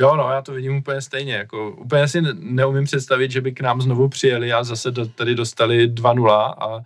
Jo, 0.00 0.16
no, 0.16 0.30
já 0.30 0.42
to 0.42 0.52
vidím 0.52 0.76
úplně 0.76 1.00
stejně. 1.00 1.34
Jako, 1.34 1.70
úplně 1.70 2.08
si 2.08 2.22
neumím 2.34 2.84
představit, 2.84 3.30
že 3.30 3.40
by 3.40 3.52
k 3.52 3.60
nám 3.60 3.80
znovu 3.80 4.08
přijeli 4.08 4.52
a 4.52 4.64
zase 4.64 4.90
do, 4.90 5.06
tady 5.06 5.34
dostali 5.34 5.88
2-0 5.88 6.30
a 6.32 6.78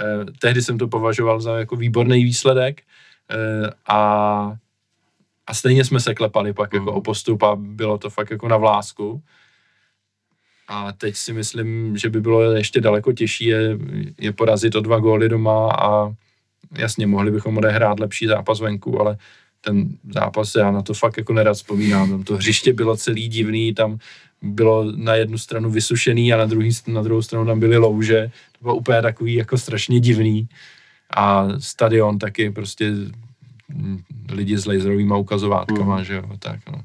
eh, 0.00 0.24
tehdy 0.38 0.62
jsem 0.62 0.78
to 0.78 0.88
považoval 0.88 1.40
za 1.40 1.58
jako 1.58 1.76
výborný 1.76 2.24
výsledek 2.24 2.82
eh, 3.30 3.70
a 3.88 4.56
a 5.46 5.54
stejně 5.54 5.84
jsme 5.84 6.00
se 6.00 6.14
klepali 6.14 6.52
pak 6.52 6.72
mm. 6.72 6.76
jako 6.76 6.90
mhm. 6.90 6.98
o 6.98 7.00
postup 7.00 7.42
a 7.42 7.56
bylo 7.56 7.98
to 7.98 8.10
fakt 8.10 8.30
jako 8.30 8.48
na 8.48 8.56
vlásku. 8.56 9.22
A 10.68 10.92
teď 10.92 11.16
si 11.16 11.32
myslím, 11.32 11.96
že 11.96 12.10
by 12.10 12.20
bylo 12.20 12.42
ještě 12.42 12.80
daleko 12.80 13.12
těžší 13.12 13.44
je, 13.44 13.78
je 14.18 14.32
porazit 14.32 14.74
o 14.74 14.80
dva 14.80 14.98
góly 14.98 15.28
doma 15.28 15.72
a 15.72 16.14
jasně, 16.78 17.06
mohli 17.06 17.30
bychom 17.30 17.56
odehrát 17.56 18.00
lepší 18.00 18.26
zápas 18.26 18.60
venku, 18.60 19.00
ale 19.00 19.16
ten 19.60 19.88
zápas, 20.14 20.54
já 20.54 20.70
na 20.70 20.82
to 20.82 20.94
fakt 20.94 21.16
jako 21.16 21.32
nerad 21.32 21.54
vzpomínám. 21.54 22.10
Tam 22.10 22.22
to 22.22 22.36
hřiště 22.36 22.72
bylo 22.72 22.96
celý 22.96 23.28
divný, 23.28 23.74
tam 23.74 23.98
bylo 24.42 24.92
na 24.96 25.14
jednu 25.14 25.38
stranu 25.38 25.70
vysušený 25.70 26.32
a 26.32 26.36
na, 26.36 26.46
druhý, 26.46 26.70
na 26.86 27.02
druhou 27.02 27.22
stranu 27.22 27.46
tam 27.46 27.60
byly 27.60 27.76
louže. 27.76 28.30
To 28.52 28.58
bylo 28.62 28.76
úplně 28.76 29.02
takový 29.02 29.34
jako 29.34 29.58
strašně 29.58 30.00
divný. 30.00 30.48
A 31.16 31.48
stadion 31.58 32.18
taky 32.18 32.50
prostě 32.50 32.92
lidi 34.30 34.58
s 34.58 34.66
laserovými 34.66 35.14
ukazovátkama, 35.18 35.98
mm. 35.98 36.04
že 36.04 36.14
jo, 36.14 36.22
tak 36.38 36.60
no. 36.72 36.78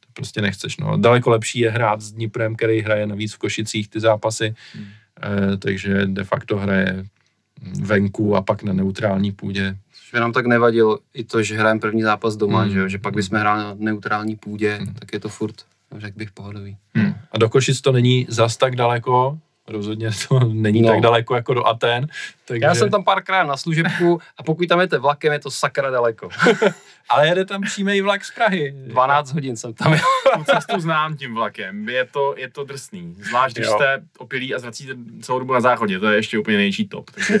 To 0.00 0.08
prostě 0.12 0.42
nechceš, 0.42 0.76
no. 0.76 0.96
Daleko 0.96 1.30
lepší 1.30 1.58
je 1.58 1.70
hrát 1.70 2.00
s 2.00 2.12
Dniprem, 2.12 2.56
který 2.56 2.80
hraje 2.80 3.06
navíc 3.06 3.34
v 3.34 3.38
Košicích 3.38 3.88
ty 3.88 4.00
zápasy, 4.00 4.54
mm. 4.78 4.84
eh, 5.22 5.56
takže 5.56 6.06
de 6.06 6.24
facto 6.24 6.56
hraje 6.56 7.04
venku 7.80 8.36
a 8.36 8.42
pak 8.42 8.62
na 8.62 8.72
neutrální 8.72 9.32
půdě. 9.32 9.76
Což 9.92 10.12
by 10.12 10.20
nám 10.20 10.32
tak 10.32 10.46
nevadilo 10.46 10.98
i 11.14 11.24
to, 11.24 11.42
že 11.42 11.58
hrajeme 11.58 11.80
první 11.80 12.02
zápas 12.02 12.36
doma, 12.36 12.64
mm. 12.64 12.70
že, 12.70 12.78
jo? 12.78 12.88
že 12.88 12.98
pak 12.98 13.14
bychom 13.14 13.38
hráli 13.38 13.64
na 13.64 13.74
neutrální 13.78 14.36
půdě, 14.36 14.78
mm. 14.80 14.94
tak 14.94 15.12
je 15.12 15.20
to 15.20 15.28
furt, 15.28 15.54
řekl 15.98 16.18
bych, 16.18 16.32
pohodový. 16.32 16.76
Mm. 16.94 17.14
A 17.32 17.38
do 17.38 17.48
Košic 17.48 17.80
to 17.80 17.92
není 17.92 18.26
zas 18.28 18.56
tak 18.56 18.76
daleko, 18.76 19.38
rozhodně 19.68 20.10
to 20.28 20.40
není 20.52 20.82
no. 20.82 20.88
tak 20.88 21.00
daleko 21.00 21.34
jako 21.34 21.54
do 21.54 21.66
Aten. 21.66 22.06
Takže... 22.44 22.66
Já 22.66 22.74
jsem 22.74 22.90
tam 22.90 23.04
párkrát 23.04 23.44
na 23.44 23.56
služebku 23.56 24.20
a 24.38 24.42
pokud 24.42 24.68
tam 24.68 24.78
jdete 24.78 24.98
vlakem, 24.98 25.32
je 25.32 25.38
to 25.38 25.50
sakra 25.50 25.90
daleko. 25.90 26.28
Ale 27.08 27.28
jede 27.28 27.44
tam 27.44 27.62
přímý 27.62 28.00
vlak 28.00 28.24
z 28.24 28.34
Prahy. 28.34 28.74
12 28.86 29.32
hodin 29.32 29.56
jsem 29.56 29.74
tam. 29.74 29.98
Tu 30.36 30.44
cestu 30.44 30.80
znám 30.80 31.16
tím 31.16 31.34
vlakem, 31.34 31.88
je 31.88 32.04
to, 32.04 32.34
je 32.36 32.50
to 32.50 32.64
drsný. 32.64 33.14
Zvlášť, 33.18 33.56
když 33.56 33.66
jo. 33.66 33.74
jste 33.76 34.02
opilí 34.18 34.54
a 34.54 34.58
zvracíte 34.58 34.94
celou 35.20 35.38
dobu 35.38 35.52
na 35.52 35.60
záchodě, 35.60 35.98
to 35.98 36.10
je 36.10 36.16
ještě 36.16 36.38
úplně 36.38 36.56
největší 36.56 36.88
top. 36.88 37.10
Takže... 37.10 37.40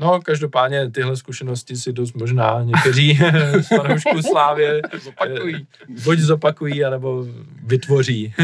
No, 0.00 0.20
každopádně 0.20 0.90
tyhle 0.90 1.16
zkušenosti 1.16 1.76
si 1.76 1.92
dost 1.92 2.14
možná 2.14 2.62
někteří 2.62 3.18
z 3.60 3.68
fanoušků 3.68 4.22
Slávě 4.22 4.82
zopakují. 5.02 5.66
buď 6.04 6.18
zopakují, 6.18 6.84
anebo 6.84 7.26
vytvoří. 7.62 8.34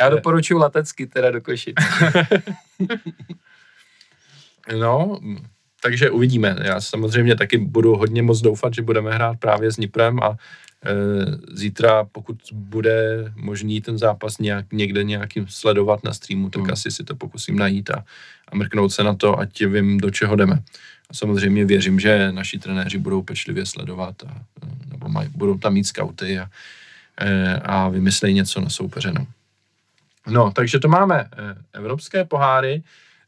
Já 0.00 0.08
doporučuji 0.08 0.58
letecky 0.58 1.06
teda 1.06 1.30
do 1.30 1.40
Košic. 1.40 1.76
no, 4.78 5.20
takže 5.82 6.10
uvidíme. 6.10 6.56
Já 6.62 6.80
samozřejmě 6.80 7.36
taky 7.36 7.58
budu 7.58 7.96
hodně 7.96 8.22
moc 8.22 8.40
doufat, 8.40 8.74
že 8.74 8.82
budeme 8.82 9.14
hrát 9.14 9.38
právě 9.38 9.72
s 9.72 9.76
Niprem 9.76 10.22
a 10.22 10.30
e, 10.30 10.36
zítra, 11.56 12.04
pokud 12.12 12.36
bude 12.52 13.24
možný 13.36 13.80
ten 13.80 13.98
zápas 13.98 14.38
nějak, 14.38 14.72
někde 14.72 15.04
nějakým 15.04 15.46
sledovat 15.48 16.04
na 16.04 16.12
streamu, 16.12 16.50
tak 16.50 16.62
hmm. 16.62 16.72
asi 16.72 16.90
si 16.90 17.04
to 17.04 17.16
pokusím 17.16 17.58
najít 17.58 17.90
a, 17.90 18.04
a 18.48 18.56
mrknout 18.56 18.92
se 18.92 19.04
na 19.04 19.14
to, 19.14 19.38
ať 19.38 19.64
vím, 19.64 19.98
do 19.98 20.10
čeho 20.10 20.36
jdeme. 20.36 20.62
A 21.10 21.14
samozřejmě 21.14 21.64
věřím, 21.64 22.00
že 22.00 22.32
naši 22.32 22.58
trenéři 22.58 22.98
budou 22.98 23.22
pečlivě 23.22 23.66
sledovat 23.66 24.14
a, 24.26 24.42
nebo 24.90 25.08
maj, 25.08 25.28
budou 25.28 25.58
tam 25.58 25.74
mít 25.74 25.84
skauty 25.84 26.38
a, 26.38 26.50
e, 27.20 27.54
a 27.54 27.88
vymyslejí 27.88 28.34
něco 28.34 28.60
na 28.60 28.68
soupeře. 28.68 29.12
No. 29.12 29.26
No, 30.28 30.50
takže 30.50 30.78
to 30.78 30.88
máme 30.88 31.20
eh, 31.20 31.54
evropské 31.72 32.24
poháry. 32.24 32.82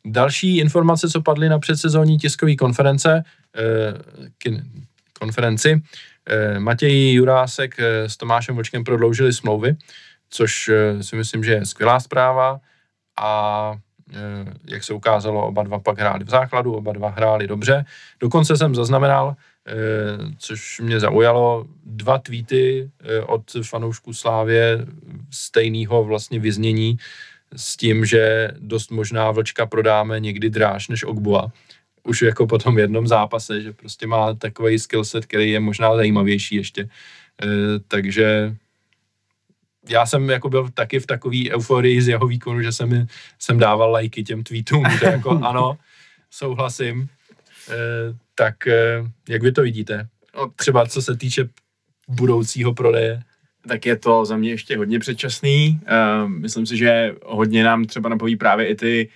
Další 0.05 0.59
informace, 0.59 1.09
co 1.09 1.22
padly 1.22 1.48
na 1.48 1.59
předsezónní 1.59 2.18
tiskové 2.18 2.55
konference, 2.57 3.24
eh, 3.57 4.61
konferenci, 5.20 5.82
eh, 6.26 6.59
Matěj 6.59 7.12
Jurásek 7.12 7.74
s 7.80 8.16
Tomášem 8.16 8.57
Vočkem 8.57 8.84
prodloužili 8.84 9.32
smlouvy, 9.32 9.76
což 10.30 10.70
si 11.01 11.16
myslím, 11.16 11.44
že 11.44 11.53
je 11.53 11.66
skvělá 11.66 12.01
zpráva 12.01 12.61
a 13.20 13.74
jak 14.64 14.84
se 14.84 14.94
ukázalo, 14.94 15.46
oba 15.46 15.62
dva 15.62 15.78
pak 15.78 15.98
hráli 15.98 16.24
v 16.24 16.30
základu, 16.30 16.74
oba 16.74 16.92
dva 16.92 17.08
hráli 17.08 17.46
dobře. 17.46 17.84
Dokonce 18.20 18.56
jsem 18.56 18.74
zaznamenal, 18.74 19.36
což 20.38 20.80
mě 20.80 21.00
zaujalo, 21.00 21.66
dva 21.84 22.18
tweety 22.18 22.90
od 23.26 23.42
fanoušků 23.62 24.14
Slávě 24.14 24.86
stejného 25.30 26.04
vlastně 26.04 26.38
vyznění 26.38 26.96
s 27.56 27.76
tím, 27.76 28.04
že 28.04 28.50
dost 28.58 28.90
možná 28.90 29.30
Vlčka 29.30 29.66
prodáme 29.66 30.20
někdy 30.20 30.50
dráž 30.50 30.88
než 30.88 31.04
Ogbua. 31.04 31.52
Už 32.04 32.22
jako 32.22 32.46
po 32.46 32.58
tom 32.58 32.78
jednom 32.78 33.06
zápase, 33.06 33.61
že 33.61 33.72
prostě 33.72 34.06
má 34.06 34.34
takový 34.34 34.78
skillset, 34.78 35.26
který 35.26 35.50
je 35.50 35.61
možná 35.61 35.96
zajímavější 35.96 36.56
ještě. 36.56 36.88
Takže 37.88 38.56
já 39.89 40.07
jsem 40.07 40.31
jako 40.31 40.49
byl 40.49 40.68
taky 40.74 41.01
v 41.01 41.07
takové 41.07 41.51
euforii 41.51 42.03
z 42.03 42.09
jeho 42.09 42.26
výkonu, 42.26 42.62
že 42.62 42.72
jsem, 42.72 43.07
jsem 43.39 43.59
dával 43.59 43.91
lajky 43.91 44.22
těm 44.22 44.45
tweetům, 44.45 44.85
že 45.01 45.07
jako 45.07 45.31
ano, 45.43 45.78
souhlasím. 46.31 47.09
E, 47.68 47.76
tak 48.35 48.66
e, 48.66 49.05
jak 49.28 49.43
vy 49.43 49.53
to 49.53 49.62
vidíte? 49.62 50.09
No, 50.37 50.51
třeba 50.57 50.87
co 50.87 51.03
se 51.03 51.16
týče 51.16 51.49
budoucího 52.09 52.74
prodeje? 52.74 53.22
tak 53.68 53.87
je 53.87 53.97
to 53.97 54.24
za 54.24 54.37
mě 54.37 54.51
ještě 54.51 54.76
hodně 54.76 54.99
předčasný. 54.99 55.81
Uh, 56.22 56.28
myslím 56.28 56.66
si, 56.66 56.76
že 56.76 57.14
hodně 57.26 57.64
nám 57.64 57.85
třeba 57.85 58.09
napoví 58.09 58.37
právě 58.37 58.66
i 58.66 58.74
ty, 58.74 59.09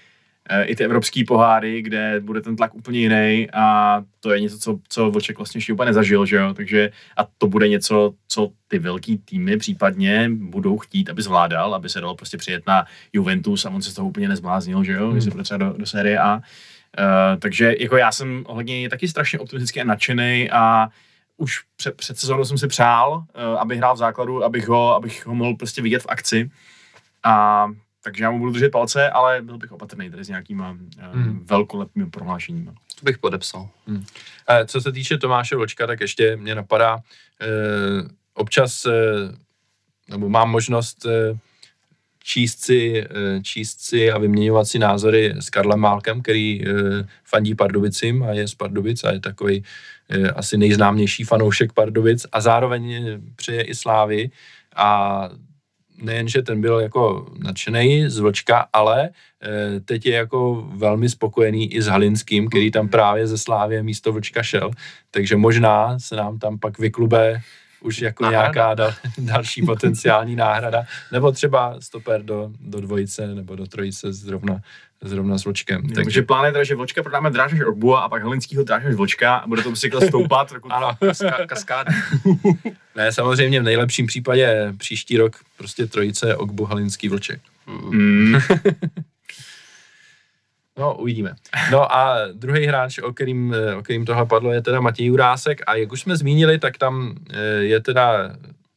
i 0.64 0.76
ty 0.76 0.84
evropský 0.84 1.24
poháry, 1.24 1.82
kde 1.82 2.20
bude 2.20 2.40
ten 2.40 2.56
tlak 2.56 2.74
úplně 2.74 2.98
jiný 2.98 3.48
a 3.52 4.02
to 4.20 4.32
je 4.32 4.40
něco, 4.40 4.58
co, 4.58 4.78
co 4.88 5.10
Vlček 5.10 5.38
vlastně 5.38 5.58
ještě 5.58 5.72
úplně 5.72 5.86
nezažil, 5.86 6.26
že 6.26 6.36
jo? 6.36 6.54
Takže 6.54 6.90
a 7.16 7.26
to 7.38 7.46
bude 7.46 7.68
něco, 7.68 8.14
co 8.28 8.50
ty 8.68 8.78
velký 8.78 9.18
týmy 9.18 9.56
případně 9.56 10.30
budou 10.32 10.78
chtít, 10.78 11.10
aby 11.10 11.22
zvládal, 11.22 11.74
aby 11.74 11.88
se 11.88 12.00
dalo 12.00 12.14
prostě 12.14 12.36
přijet 12.36 12.66
na 12.66 12.86
Juventus 13.12 13.64
a 13.64 13.70
on 13.70 13.82
se 13.82 13.90
z 13.90 13.94
toho 13.94 14.08
úplně 14.08 14.28
nezbláznil, 14.28 14.84
že 14.84 14.92
jo? 14.92 15.04
Hmm. 15.04 15.12
Když 15.12 15.24
se 15.24 15.30
bude 15.30 15.42
třeba 15.42 15.58
do, 15.58 15.72
do 15.72 15.86
série 15.86 16.18
A. 16.18 16.34
Uh, 16.98 17.40
takže 17.40 17.74
jako 17.80 17.96
já 17.96 18.12
jsem 18.12 18.44
hodně 18.48 18.88
taky 18.88 19.08
strašně 19.08 19.38
optimistický 19.38 19.80
a 19.80 19.84
nadšený 19.84 20.50
a 20.50 20.88
už 21.36 21.60
před, 21.76 21.96
před 21.96 22.18
sezónou 22.18 22.44
jsem 22.44 22.58
si 22.58 22.68
přál, 22.68 23.12
uh, 23.12 23.60
aby 23.60 23.76
hrál 23.76 23.94
v 23.94 23.98
základu, 23.98 24.44
abych 24.44 24.68
ho, 24.68 24.94
abych 24.94 25.26
ho 25.26 25.34
mohl 25.34 25.56
prostě 25.56 25.82
vidět 25.82 26.02
v 26.02 26.06
akci. 26.08 26.50
A 27.22 27.66
takže 28.04 28.24
já 28.24 28.30
mu 28.30 28.38
budu 28.38 28.52
držet 28.52 28.72
palce, 28.72 29.10
ale 29.10 29.42
byl 29.42 29.58
bych 29.58 29.72
opatrný 29.72 30.10
tady 30.10 30.24
s 30.24 30.28
nějakýma 30.28 30.70
uh, 30.70 30.78
hmm. 31.12 31.46
velkolepými 31.46 32.10
prohlášeními. 32.10 32.70
To 32.70 33.04
bych 33.04 33.18
podepsal. 33.18 33.68
Hmm. 33.86 34.04
A 34.46 34.64
co 34.64 34.80
se 34.80 34.92
týče 34.92 35.18
Tomáše 35.18 35.56
Vlčka, 35.56 35.86
tak 35.86 36.00
ještě 36.00 36.36
mě 36.36 36.54
napadá, 36.54 36.94
uh, 36.94 37.00
občas, 38.34 38.86
uh, 38.86 38.92
nebo 40.08 40.28
mám 40.28 40.50
možnost 40.50 41.04
uh, 41.04 41.38
číst 42.26 42.60
si, 42.60 43.06
číst 43.42 43.80
si 43.80 44.12
a 44.12 44.18
vyměňovat 44.18 44.68
si 44.68 44.78
názory 44.78 45.34
s 45.40 45.50
Karlem 45.50 45.80
Málkem, 45.80 46.22
který 46.22 46.64
fandí 47.24 47.54
Pardubicím 47.54 48.22
a 48.22 48.30
je 48.30 48.48
z 48.48 48.54
Pardubic 48.54 49.04
a 49.04 49.12
je 49.12 49.20
takový 49.20 49.64
asi 50.34 50.56
nejznámější 50.56 51.24
fanoušek 51.24 51.72
Pardubic 51.72 52.26
a 52.32 52.40
zároveň 52.40 53.04
přeje 53.36 53.62
i 53.62 53.74
Slávy 53.74 54.30
a 54.76 55.28
nejen, 56.02 56.28
že 56.28 56.42
ten 56.42 56.60
byl 56.60 56.80
jako 56.80 57.26
nadšený 57.38 58.08
z 58.10 58.18
Vlčka, 58.18 58.66
ale 58.72 59.10
eh, 59.42 59.80
teď 59.80 60.06
je 60.06 60.14
jako 60.14 60.68
velmi 60.76 61.08
spokojený 61.08 61.74
i 61.74 61.82
s 61.82 61.86
Halinským, 61.86 62.48
který 62.48 62.70
tam 62.70 62.88
právě 62.88 63.26
ze 63.26 63.38
Slávě 63.38 63.82
místo 63.82 64.12
Vlčka 64.12 64.42
šel, 64.42 64.70
takže 65.10 65.36
možná 65.36 65.98
se 65.98 66.16
nám 66.16 66.38
tam 66.38 66.58
pak 66.58 66.78
vyklube 66.78 67.40
už 67.84 67.98
jako 67.98 68.24
náhrada. 68.24 68.42
nějaká 68.42 68.74
dal, 68.74 68.92
další 69.18 69.62
potenciální 69.62 70.36
náhrada, 70.36 70.84
nebo 71.12 71.32
třeba 71.32 71.80
stoper 71.80 72.22
do, 72.22 72.50
do 72.60 72.80
dvojice 72.80 73.34
nebo 73.34 73.56
do 73.56 73.66
trojice 73.66 74.12
zrovna 74.12 74.60
zrovna 75.04 75.38
s 75.38 75.44
Vlčkem. 75.44 75.82
Takže, 75.82 75.94
Takže 75.94 76.22
plán 76.22 76.44
je 76.44 76.52
teda, 76.52 76.64
že 76.64 76.74
Vlčka 76.74 77.02
prodáme 77.02 77.30
dráž 77.30 77.52
než 77.52 77.62
Ogbua 77.66 78.00
a 78.00 78.08
pak 78.08 78.22
Helinskýho 78.22 78.64
dráž 78.64 78.84
než 78.84 78.94
Vlčka 78.94 79.34
a 79.34 79.46
bude 79.46 79.62
to 79.62 79.72
cykl 79.72 80.00
stoupat. 80.00 80.52
ano, 80.70 80.90
kaskády. 81.46 81.92
ne, 82.96 83.12
samozřejmě 83.12 83.60
v 83.60 83.62
nejlepším 83.62 84.06
případě 84.06 84.72
příští 84.76 85.16
rok 85.16 85.36
prostě 85.56 85.86
trojice 85.86 86.36
Ogbu 86.36 86.64
Halinský 86.64 87.08
Vlček. 87.08 87.40
Mm. 87.66 88.34
No, 90.78 90.94
uvidíme. 90.94 91.34
No 91.72 91.94
a 91.94 92.18
druhý 92.32 92.66
hráč, 92.66 92.98
o 92.98 93.12
kterým, 93.12 93.54
o 93.78 93.82
kterým 93.82 94.04
tohle 94.04 94.26
padlo, 94.26 94.52
je 94.52 94.62
teda 94.62 94.80
Matěj 94.80 95.06
Jurásek 95.06 95.62
a 95.66 95.74
jak 95.74 95.92
už 95.92 96.00
jsme 96.00 96.16
zmínili, 96.16 96.58
tak 96.58 96.78
tam 96.78 97.14
eh, 97.30 97.38
je 97.62 97.80
teda, 97.80 98.36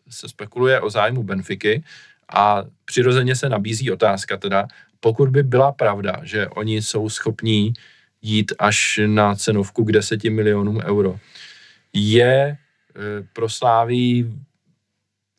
se 0.10 0.30
spekuluje 0.30 0.82
o 0.82 0.90
zájmu 0.90 1.24
Benfiky 1.24 1.84
a 2.34 2.64
přirozeně 2.86 3.36
se 3.36 3.50
nabízí 3.50 3.92
otázka 3.92 4.38
teda, 4.38 4.68
pokud 5.00 5.30
by 5.30 5.44
byla 5.44 5.72
pravda, 5.72 6.20
že 6.24 6.48
oni 6.48 6.82
jsou 6.82 7.10
schopní 7.10 7.74
jít 8.22 8.54
až 8.60 9.00
na 9.06 9.36
cenovku 9.36 9.84
k 9.84 9.92
10 9.92 10.24
milionům 10.24 10.82
euro, 10.84 11.20
je 11.94 12.28
e, 12.32 12.58
pro 13.34 13.50
Sláví 13.50 14.34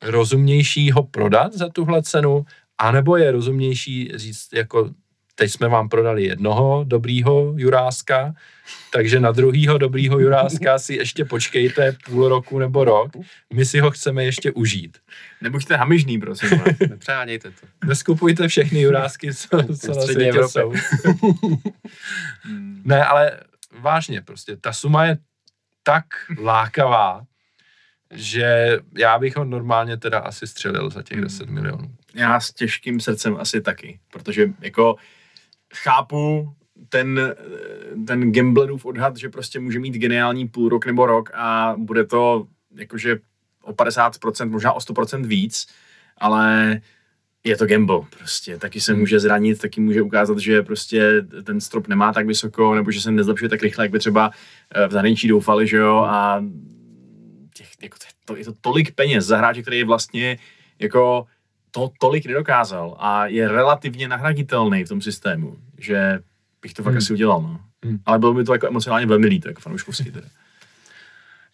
rozumnější 0.02 0.90
ho 0.90 1.02
prodat 1.02 1.52
za 1.52 1.68
tuhle 1.68 2.02
cenu, 2.02 2.46
anebo 2.78 3.16
je 3.16 3.32
rozumnější 3.32 4.12
říct 4.14 4.48
jako 4.54 4.90
teď 5.38 5.50
jsme 5.50 5.68
vám 5.68 5.88
prodali 5.88 6.24
jednoho 6.24 6.84
dobrýho 6.84 7.54
Juráska, 7.56 8.34
takže 8.92 9.20
na 9.20 9.32
druhýho 9.32 9.78
dobrýho 9.78 10.18
Juráska 10.18 10.78
si 10.78 10.94
ještě 10.94 11.24
počkejte 11.24 11.96
půl 12.06 12.28
roku 12.28 12.58
nebo 12.58 12.84
rok, 12.84 13.12
my 13.52 13.66
si 13.66 13.80
ho 13.80 13.90
chceme 13.90 14.24
ještě 14.24 14.52
užít. 14.52 14.98
Nebuďte 15.40 15.76
hamižný, 15.76 16.20
prosím 16.20 16.48
Nepřánějte 16.88 17.50
to. 17.50 17.66
Neskupujte 17.86 18.48
všechny 18.48 18.80
Jurásky, 18.80 19.34
co, 19.34 19.48
co 19.80 19.94
na 19.94 20.02
světě 20.02 20.28
Evropě. 20.28 20.48
jsou. 20.48 20.72
ne, 22.84 23.04
ale 23.04 23.40
vážně 23.80 24.22
prostě, 24.22 24.56
ta 24.56 24.72
suma 24.72 25.04
je 25.04 25.18
tak 25.82 26.04
lákavá, 26.42 27.22
že 28.14 28.78
já 28.98 29.18
bych 29.18 29.36
ho 29.36 29.44
normálně 29.44 29.96
teda 29.96 30.18
asi 30.18 30.46
střelil 30.46 30.90
za 30.90 31.02
těch 31.02 31.20
10 31.20 31.48
milionů. 31.48 31.94
Já 32.14 32.40
s 32.40 32.52
těžkým 32.52 33.00
srdcem 33.00 33.36
asi 33.40 33.60
taky, 33.60 34.00
protože 34.12 34.46
jako 34.60 34.96
chápu 35.74 36.52
ten, 36.88 37.34
ten 38.06 38.32
gamblerův 38.32 38.84
odhad, 38.84 39.16
že 39.16 39.28
prostě 39.28 39.60
může 39.60 39.78
mít 39.78 39.94
geniální 39.94 40.48
půl 40.48 40.68
rok 40.68 40.86
nebo 40.86 41.06
rok 41.06 41.30
a 41.34 41.74
bude 41.78 42.04
to 42.04 42.46
jakože 42.76 43.18
o 43.62 43.72
50%, 43.72 44.50
možná 44.50 44.72
o 44.72 44.78
100% 44.78 45.26
víc, 45.26 45.66
ale 46.16 46.80
je 47.44 47.56
to 47.56 47.66
gamble 47.66 48.00
prostě. 48.18 48.58
Taky 48.58 48.80
se 48.80 48.94
může 48.94 49.20
zranit, 49.20 49.60
taky 49.60 49.80
může 49.80 50.02
ukázat, 50.02 50.38
že 50.38 50.62
prostě 50.62 51.22
ten 51.44 51.60
strop 51.60 51.88
nemá 51.88 52.12
tak 52.12 52.26
vysoko, 52.26 52.74
nebo 52.74 52.90
že 52.90 53.00
se 53.00 53.10
nezlepšuje 53.10 53.48
tak 53.48 53.62
rychle, 53.62 53.84
jak 53.84 53.92
by 53.92 53.98
třeba 53.98 54.30
eh, 54.74 54.88
v 54.88 54.92
zahraničí 54.92 55.28
doufali, 55.28 55.66
že 55.66 55.76
jo, 55.76 55.96
a 55.96 56.44
těch, 57.54 57.68
jako 57.82 57.98
to, 58.24 58.36
je 58.36 58.44
to 58.44 58.52
tolik 58.60 58.94
peněz 58.94 59.24
za 59.24 59.36
hráče, 59.36 59.62
který 59.62 59.78
je 59.78 59.84
vlastně 59.84 60.38
jako 60.78 61.26
to 61.78 61.90
tolik 62.00 62.26
nedokázal 62.26 62.96
a 62.98 63.26
je 63.26 63.48
relativně 63.48 64.08
nahraditelný 64.08 64.84
v 64.84 64.88
tom 64.88 65.00
systému, 65.00 65.56
že 65.78 66.18
bych 66.62 66.74
to 66.74 66.82
fakt 66.82 66.92
hmm. 66.92 66.98
asi 66.98 67.12
udělal, 67.12 67.42
no. 67.42 67.60
Hmm. 67.84 67.98
Ale 68.06 68.18
bylo 68.18 68.34
mi 68.34 68.44
to 68.44 68.52
jako 68.52 68.66
emocionálně 68.66 69.06
velmi 69.06 69.26
líto, 69.26 69.48
jako 69.48 69.60
fanouškovský 69.60 70.10
teda. 70.10 70.28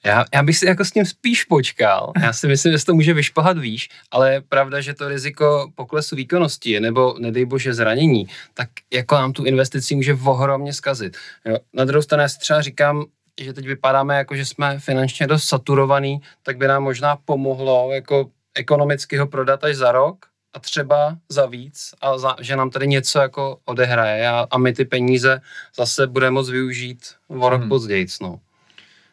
Já, 0.05 0.25
já 0.35 0.43
bych 0.43 0.59
si 0.59 0.67
jako 0.67 0.85
s 0.85 0.91
tím 0.91 1.05
spíš 1.05 1.45
počkal. 1.45 2.13
Já 2.23 2.33
si 2.33 2.49
myslím, 2.49 2.73
že 2.73 2.79
se 2.79 2.87
to 2.87 2.95
může 2.95 3.15
vyšplhat 3.15 3.59
výš, 3.59 3.89
ale 4.11 4.33
je 4.33 4.41
pravda, 4.41 4.81
že 4.81 4.95
to 4.95 5.09
riziko 5.09 5.71
poklesu 5.75 6.17
výkonnosti 6.17 6.81
nebo 6.81 7.15
nedej 7.19 7.45
bože 7.45 7.75
zranění, 7.75 8.27
tak 8.55 8.69
jako 8.93 9.15
nám 9.15 9.33
tu 9.33 9.45
investici 9.45 9.95
může 9.95 10.15
ohromně 10.15 10.73
zkazit. 10.73 11.17
Jo. 11.45 11.59
Na 11.73 11.85
druhou 11.85 12.03
stranu 12.03 12.23
já 12.23 12.29
si 12.29 12.39
třeba 12.39 12.63
říkám, 12.63 13.05
že 13.41 13.53
teď 13.53 13.67
vypadáme 13.67 14.17
jako, 14.17 14.37
že 14.37 14.45
jsme 14.45 14.79
finančně 14.79 15.27
dost 15.27 15.45
saturovaný, 15.45 16.21
tak 16.43 16.57
by 16.57 16.67
nám 16.67 16.83
možná 16.83 17.17
pomohlo 17.17 17.93
jako 17.93 18.31
ekonomicky 18.55 19.17
ho 19.17 19.27
prodat 19.27 19.65
až 19.65 19.77
za 19.77 19.93
rok 19.93 20.27
a 20.55 20.61
třeba 20.61 21.17
za 21.29 21.47
víc 21.47 21.95
a 22.01 22.19
za, 22.19 22.37
že 22.41 22.57
nám 22.57 22.71
tady 22.71 22.87
něco 22.87 23.19
jako 23.19 23.59
odehraje 23.65 24.29
a, 24.29 24.47
a 24.51 24.59
my 24.59 24.73
ty 24.73 24.85
peníze 24.85 25.41
zase 25.77 26.07
budeme 26.07 26.31
moct 26.31 26.51
využít 26.51 27.15
o 27.29 27.49
rok 27.49 27.61
hmm. 27.61 27.69
později. 27.69 28.07
No. 28.23 28.41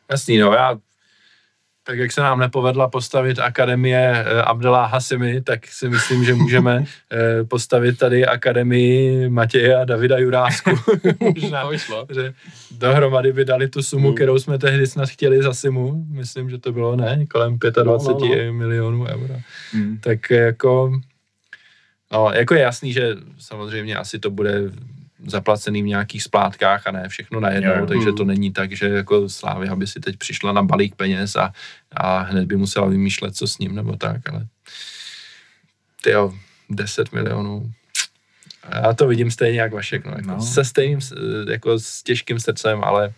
Jasný, 0.09 0.37
no 0.37 0.53
já 0.53 0.77
tak 1.83 1.97
jak 1.97 2.11
se 2.11 2.21
nám 2.21 2.39
nepovedla 2.39 2.87
postavit 2.87 3.39
akademie 3.39 4.25
eh, 4.25 4.41
Abdela 4.41 4.85
Hasimi, 4.85 5.41
tak 5.41 5.67
si 5.67 5.89
myslím, 5.89 6.23
že 6.23 6.33
můžeme 6.33 6.85
eh, 7.11 7.43
postavit 7.43 7.97
tady 7.97 8.25
akademii 8.25 9.29
Matěje 9.29 9.75
a 9.75 9.85
Davida 9.85 10.17
Jurásku. 10.17 10.69
Možná, 11.19 11.69
že 12.09 12.33
dohromady 12.71 13.33
by 13.33 13.45
dali 13.45 13.67
tu 13.67 13.83
sumu, 13.83 14.09
mm. 14.09 14.15
kterou 14.15 14.39
jsme 14.39 14.57
tehdy 14.57 14.87
snad 14.87 15.09
chtěli 15.09 15.43
za 15.43 15.53
Simu. 15.53 16.05
Myslím, 16.09 16.49
že 16.49 16.57
to 16.57 16.71
bylo, 16.71 16.95
ne, 16.95 17.25
kolem 17.25 17.57
25 17.83 17.85
no, 17.85 17.97
no, 17.97 18.45
no. 18.45 18.53
milionů 18.53 19.05
euro. 19.05 19.35
Mm. 19.73 19.97
Tak 19.97 20.29
jako 20.29 20.91
No, 22.11 22.31
jako 22.33 22.53
je 22.53 22.61
jasný, 22.61 22.93
že 22.93 23.15
samozřejmě 23.37 23.95
asi 23.95 24.19
to 24.19 24.29
bude 24.29 24.61
zaplacený 25.27 25.83
v 25.83 25.85
nějakých 25.85 26.23
splátkách 26.23 26.87
a 26.87 26.91
ne 26.91 27.09
všechno 27.09 27.39
najednou, 27.39 27.73
Jo. 27.75 27.85
takže 27.85 28.11
to 28.11 28.23
není 28.23 28.51
tak, 28.53 28.71
že 28.71 28.89
jako 28.89 29.29
Slávia 29.29 29.75
by 29.75 29.87
si 29.87 29.99
teď 29.99 30.17
přišla 30.17 30.51
na 30.51 30.63
balík 30.63 30.95
peněz 30.95 31.35
a, 31.35 31.53
a 31.91 32.19
hned 32.19 32.45
by 32.45 32.55
musela 32.55 32.87
vymýšlet, 32.87 33.35
co 33.35 33.47
s 33.47 33.57
ním 33.57 33.75
nebo 33.75 33.95
tak, 33.95 34.29
ale 34.29 34.47
tyjo, 36.03 36.33
10 36.69 37.11
milionů. 37.13 37.71
A 38.63 38.77
Já 38.77 38.93
to 38.93 39.07
vidím 39.07 39.31
stejně 39.31 39.61
jak 39.61 39.73
Vašek, 39.73 40.05
no, 40.05 40.11
jako 40.11 40.27
No. 40.27 40.41
se 40.41 40.65
stejným, 40.65 40.99
jako 41.49 41.79
s 41.79 42.03
těžkým 42.03 42.39
srdcem, 42.39 42.83
ale 42.83 43.13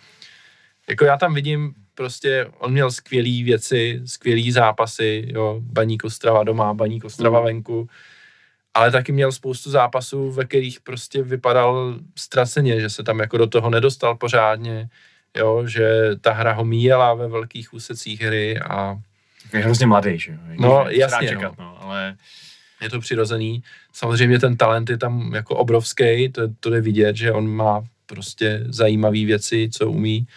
jako 0.90 1.06
já 1.06 1.18
tam 1.18 1.34
vidím 1.34 1.74
prostě, 1.96 2.48
on 2.58 2.72
měl 2.72 2.92
skvělé 2.92 3.44
věci, 3.44 4.02
skvělé 4.06 4.52
zápasy, 4.52 5.26
jo, 5.28 5.58
Baník 5.64 6.04
Ostrava 6.04 6.44
doma, 6.44 6.74
Baník 6.74 7.06
Ostrava 7.06 7.40
Mm. 7.40 7.46
venku, 7.46 7.90
ale 8.74 8.92
taky 8.92 9.12
měl 9.12 9.32
spoustu 9.32 9.72
zápasů, 9.72 10.32
ve 10.32 10.46
kterých 10.46 10.80
prostě 10.80 11.24
vypadal 11.24 12.00
ztraceně, 12.18 12.82
že 12.82 12.90
se 12.90 13.04
tam 13.04 13.20
jako 13.20 13.38
do 13.38 13.48
toho 13.48 13.70
nedostal 13.70 14.16
pořádně, 14.16 14.90
jo, 15.38 15.68
že 15.68 16.10
ta 16.22 16.34
hra 16.34 16.54
ho 16.54 16.66
míjela 16.66 17.14
ve 17.14 17.28
velkých 17.28 17.74
úsecích 17.74 18.22
hry 18.22 18.60
a 18.60 18.98
Je 19.54 19.60
hrozně 19.60 19.86
mladý, 19.86 20.20
že 20.20 20.32
jo. 20.32 20.38
No, 20.60 20.86
jasně, 20.90 21.28
Čekat, 21.28 21.58
no. 21.60 21.78
ale 21.82 22.16
je 22.82 22.90
to 22.90 23.00
přirozený. 23.00 23.64
Samozřejmě 23.94 24.40
ten 24.40 24.58
talent 24.58 24.90
je 24.90 24.98
tam 24.98 25.34
jako 25.34 25.56
obrovský, 25.56 26.30
to, 26.30 26.42
to 26.60 26.70
jde 26.70 26.82
vidět, 26.82 27.16
že 27.16 27.32
on 27.32 27.48
má 27.48 27.84
prostě 28.06 28.64
zajímavé 28.66 29.26
věci, 29.26 29.70
co 29.74 29.92
umí 29.92 30.28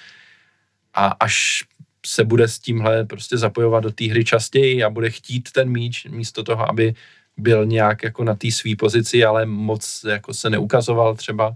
a 0.95 1.07
až 1.07 1.64
se 2.07 2.24
bude 2.24 2.49
s 2.49 2.59
tímhle 2.59 3.05
prostě 3.05 3.37
zapojovat 3.37 3.82
do 3.82 3.91
té 3.91 4.05
hry 4.05 4.24
častěji 4.24 4.84
a 4.84 4.91
bude 4.91 5.11
chtít 5.11 5.53
ten 5.53 5.68
míč 5.68 6.05
místo 6.05 6.43
toho, 6.43 6.68
aby 6.68 6.95
byl 7.37 7.66
nějak 7.66 8.03
jako 8.03 8.24
na 8.24 8.34
té 8.34 8.51
své 8.51 8.76
pozici, 8.78 9.24
ale 9.24 9.47
moc 9.47 10.05
jako 10.09 10.34
se 10.34 10.51
neukazoval 10.51 11.14
třeba, 11.14 11.55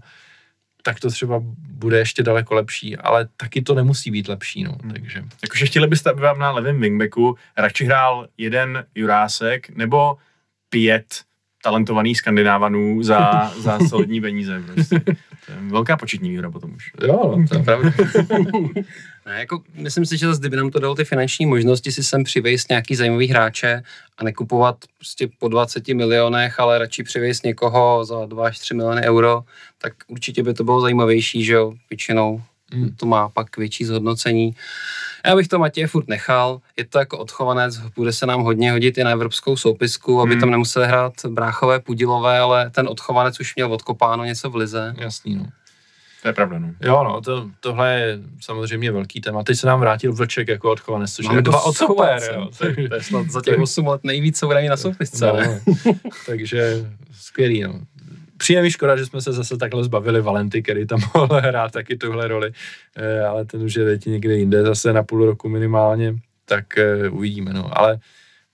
tak 0.83 0.99
to 0.99 1.09
třeba 1.09 1.39
bude 1.69 1.97
ještě 1.99 2.23
daleko 2.23 2.55
lepší, 2.55 2.97
ale 2.97 3.27
taky 3.37 3.61
to 3.61 3.75
nemusí 3.75 4.11
být 4.11 4.27
lepší, 4.27 4.63
no, 4.63 4.77
Hmm. 4.81 4.91
takže 4.91 5.23
jakože 5.43 5.65
chtěli 5.65 5.87
byste, 5.87 6.09
aby 6.09 6.21
vám 6.21 6.39
na 6.39 6.51
levém 6.51 6.81
wingbacku 6.81 7.35
radši 7.57 7.85
hrál 7.85 8.27
jeden 8.37 8.85
Jurásek 8.95 9.69
nebo 9.69 10.17
pět 10.69 11.21
talentovaných 11.63 12.17
skandinávanů 12.17 13.03
za, 13.03 13.51
za 13.59 13.79
solidní 13.89 14.21
peníze. 14.21 14.63
Prostě. 14.73 15.01
To 15.45 15.51
je 15.51 15.57
velká 15.61 15.97
početní 15.97 16.29
výhoda 16.29 16.51
potom 16.51 16.73
už. 16.75 16.91
jo, 17.07 17.35
no, 17.37 17.47
to 17.47 17.57
je 17.57 17.63
pravda. 17.63 17.91
Ne, 19.25 19.39
jako, 19.39 19.63
myslím 19.73 20.05
si, 20.05 20.17
že 20.17 20.27
zase, 20.27 20.39
kdyby 20.39 20.57
nám 20.57 20.69
to 20.69 20.79
dalo 20.79 20.95
ty 20.95 21.05
finanční 21.05 21.45
možnosti 21.45 21.91
si 21.91 22.03
sem 22.03 22.23
přivést 22.23 22.69
nějaký 22.69 22.95
zajímavý 22.95 23.27
hráče 23.27 23.83
a 24.17 24.23
nekupovat 24.23 24.75
prostě 24.97 25.29
po 25.39 25.47
20 25.47 25.87
milionech, 25.87 26.59
ale 26.59 26.79
radši 26.79 27.03
přivést 27.03 27.43
někoho 27.45 28.05
za 28.05 28.25
2 28.25 28.45
až 28.47 28.59
3 28.59 28.73
miliony 28.73 29.01
euro, 29.01 29.43
tak 29.77 29.93
určitě 30.07 30.43
by 30.43 30.53
to 30.53 30.63
bylo 30.63 30.81
zajímavější, 30.81 31.43
že 31.43 31.53
jo, 31.53 31.73
většinou 31.89 32.41
Hmm. 32.73 32.95
to 32.95 33.05
má 33.05 33.29
pak 33.29 33.57
větší 33.57 33.85
zhodnocení. 33.85 34.55
Já 35.25 35.35
bych 35.35 35.47
to 35.47 35.59
Matěje 35.59 35.87
furt 35.87 36.07
nechal, 36.07 36.61
je 36.77 36.85
to 36.85 36.99
jako 36.99 37.17
odchovanec, 37.17 37.77
bude 37.77 38.13
se 38.13 38.25
nám 38.25 38.41
hodně 38.41 38.71
hodit 38.71 38.97
i 38.97 39.03
na 39.03 39.11
evropskou 39.11 39.55
soupisku, 39.57 40.21
aby 40.21 40.31
Hmm. 40.31 40.39
tam 40.39 40.51
nemuseli 40.51 40.87
hrát 40.87 41.13
bráchové 41.29 41.79
pudilové, 41.79 42.39
ale 42.39 42.69
ten 42.69 42.87
odchovanec 42.87 43.39
už 43.39 43.55
měl 43.55 43.73
odkopáno 43.73 44.23
něco 44.25 44.49
v 44.49 44.55
lize. 44.55 44.93
Jasný, 44.97 45.35
no. 45.35 45.45
To 46.21 46.27
je 46.27 46.33
pravda, 46.33 46.59
no. 46.59 46.69
Jo, 46.81 47.03
no, 47.03 47.21
to, 47.21 47.49
tohle 47.59 47.93
je 47.99 48.19
samozřejmě 48.41 48.91
velký 48.91 49.21
téma. 49.21 49.43
Teď 49.43 49.57
se 49.59 49.67
nám 49.67 49.79
vrátil 49.79 50.13
Vlček 50.13 50.47
jako 50.47 50.71
odchovanec, 50.71 51.13
což 51.13 51.25
Máme 51.25 51.35
je 51.35 51.37
jako 51.39 51.49
dva 51.51 51.59
super, 51.59 51.69
odchovance. 51.69 52.31
jo. 52.33 52.49
To 52.89 52.95
je 52.95 53.03
snad 53.03 53.29
za 53.29 53.41
těch 53.41 53.59
8 53.59 53.87
let 53.87 54.01
nejvíc, 54.03 54.39
co 54.39 54.49
na 54.69 54.77
soupisce. 54.77 55.25
No, 55.27 55.33
ne? 55.33 55.61
takže 56.25 56.85
skvělý, 57.11 57.61
no. 57.61 57.79
Přijde 58.41 58.61
mi 58.61 58.71
škoda, 58.71 58.97
že 58.97 59.05
jsme 59.05 59.21
se 59.21 59.33
zase 59.33 59.57
takhle 59.57 59.83
zbavili 59.83 60.21
Valenty, 60.21 60.63
který 60.63 60.87
tam 60.87 60.99
mohl 61.15 61.41
hrát 61.41 61.71
taky 61.71 61.97
tuhle 61.97 62.27
roli, 62.27 62.51
eh, 62.95 63.21
ale 63.21 63.45
ten 63.45 63.61
už 63.61 63.75
je 63.75 63.85
teď 63.85 64.05
někde 64.05 64.37
jinde, 64.37 64.61
zase 64.61 64.93
na 64.93 65.03
půl 65.03 65.25
roku 65.25 65.49
minimálně, 65.49 66.15
tak 66.45 66.77
eh, 66.77 67.09
uvidíme, 67.09 67.53
no. 67.53 67.77
Ale 67.77 67.99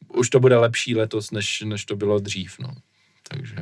už 0.08 0.30
to 0.30 0.40
bude 0.40 0.58
lepší 0.58 0.96
letos, 0.96 1.32
než, 1.32 1.62
než 1.62 1.86
to 1.86 1.96
bylo 1.96 2.20
dřív, 2.20 2.60
no. 2.60 2.70
Takže, 3.28 3.56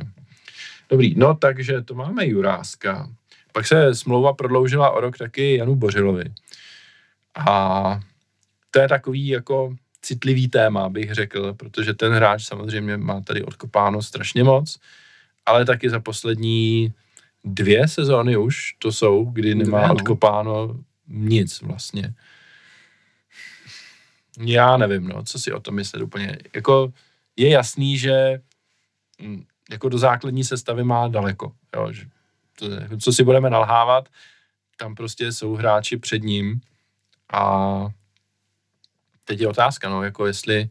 dobrý, 0.90 1.14
no 1.16 1.34
takže 1.34 1.82
to 1.82 1.94
máme 1.94 2.26
Juráska. 2.26 3.10
Pak 3.52 3.66
se 3.66 3.94
smlouva 3.94 4.32
prodloužila 4.32 4.90
o 4.90 5.00
rok 5.00 5.18
taky 5.18 5.56
Janu 5.56 5.74
Bořilovi. 5.74 6.24
A 7.48 8.00
to 8.70 8.80
je 8.80 8.88
takový 8.88 9.28
jako 9.28 9.76
citlivý 10.02 10.48
téma, 10.48 10.88
bych 10.88 11.14
řekl, 11.14 11.54
protože 11.54 11.94
ten 11.94 12.12
hráč 12.12 12.44
samozřejmě 12.44 12.96
má 12.96 13.20
tady 13.20 13.42
odkopáno 13.42 14.02
strašně 14.02 14.44
moc, 14.44 14.78
ale 15.46 15.64
taky 15.64 15.90
za 15.90 16.00
poslední 16.00 16.92
dvě 17.44 17.88
sezóny 17.88 18.36
už 18.36 18.72
to 18.78 18.92
jsou, 18.92 19.24
kdy 19.24 19.54
nemá 19.54 19.78
Dvě, 19.78 19.88
no. 19.88 19.94
odkopáno 19.94 20.76
nic 21.08 21.62
vlastně. 21.62 22.14
Já 24.40 24.76
nevím, 24.76 25.08
no, 25.08 25.22
co 25.22 25.38
si 25.38 25.52
o 25.52 25.60
tom 25.60 25.74
myslet 25.74 26.02
úplně. 26.02 26.38
Jako 26.54 26.92
je 27.36 27.50
jasný, 27.50 27.98
že 27.98 28.40
mm, 29.22 29.44
jako 29.70 29.88
do 29.88 29.98
základní 29.98 30.44
sestavy 30.44 30.84
má 30.84 31.08
daleko. 31.08 31.52
Jo, 31.76 31.92
že 31.92 32.06
to, 32.58 32.96
co 33.00 33.12
si 33.12 33.24
budeme 33.24 33.50
nalhávat, 33.50 34.08
tam 34.76 34.94
prostě 34.94 35.32
jsou 35.32 35.54
hráči 35.54 35.96
před 35.96 36.22
ním 36.22 36.60
a 37.32 37.86
teď 39.24 39.40
je 39.40 39.48
otázka, 39.48 39.88
no, 39.88 40.02
jako 40.02 40.26
jestli 40.26 40.68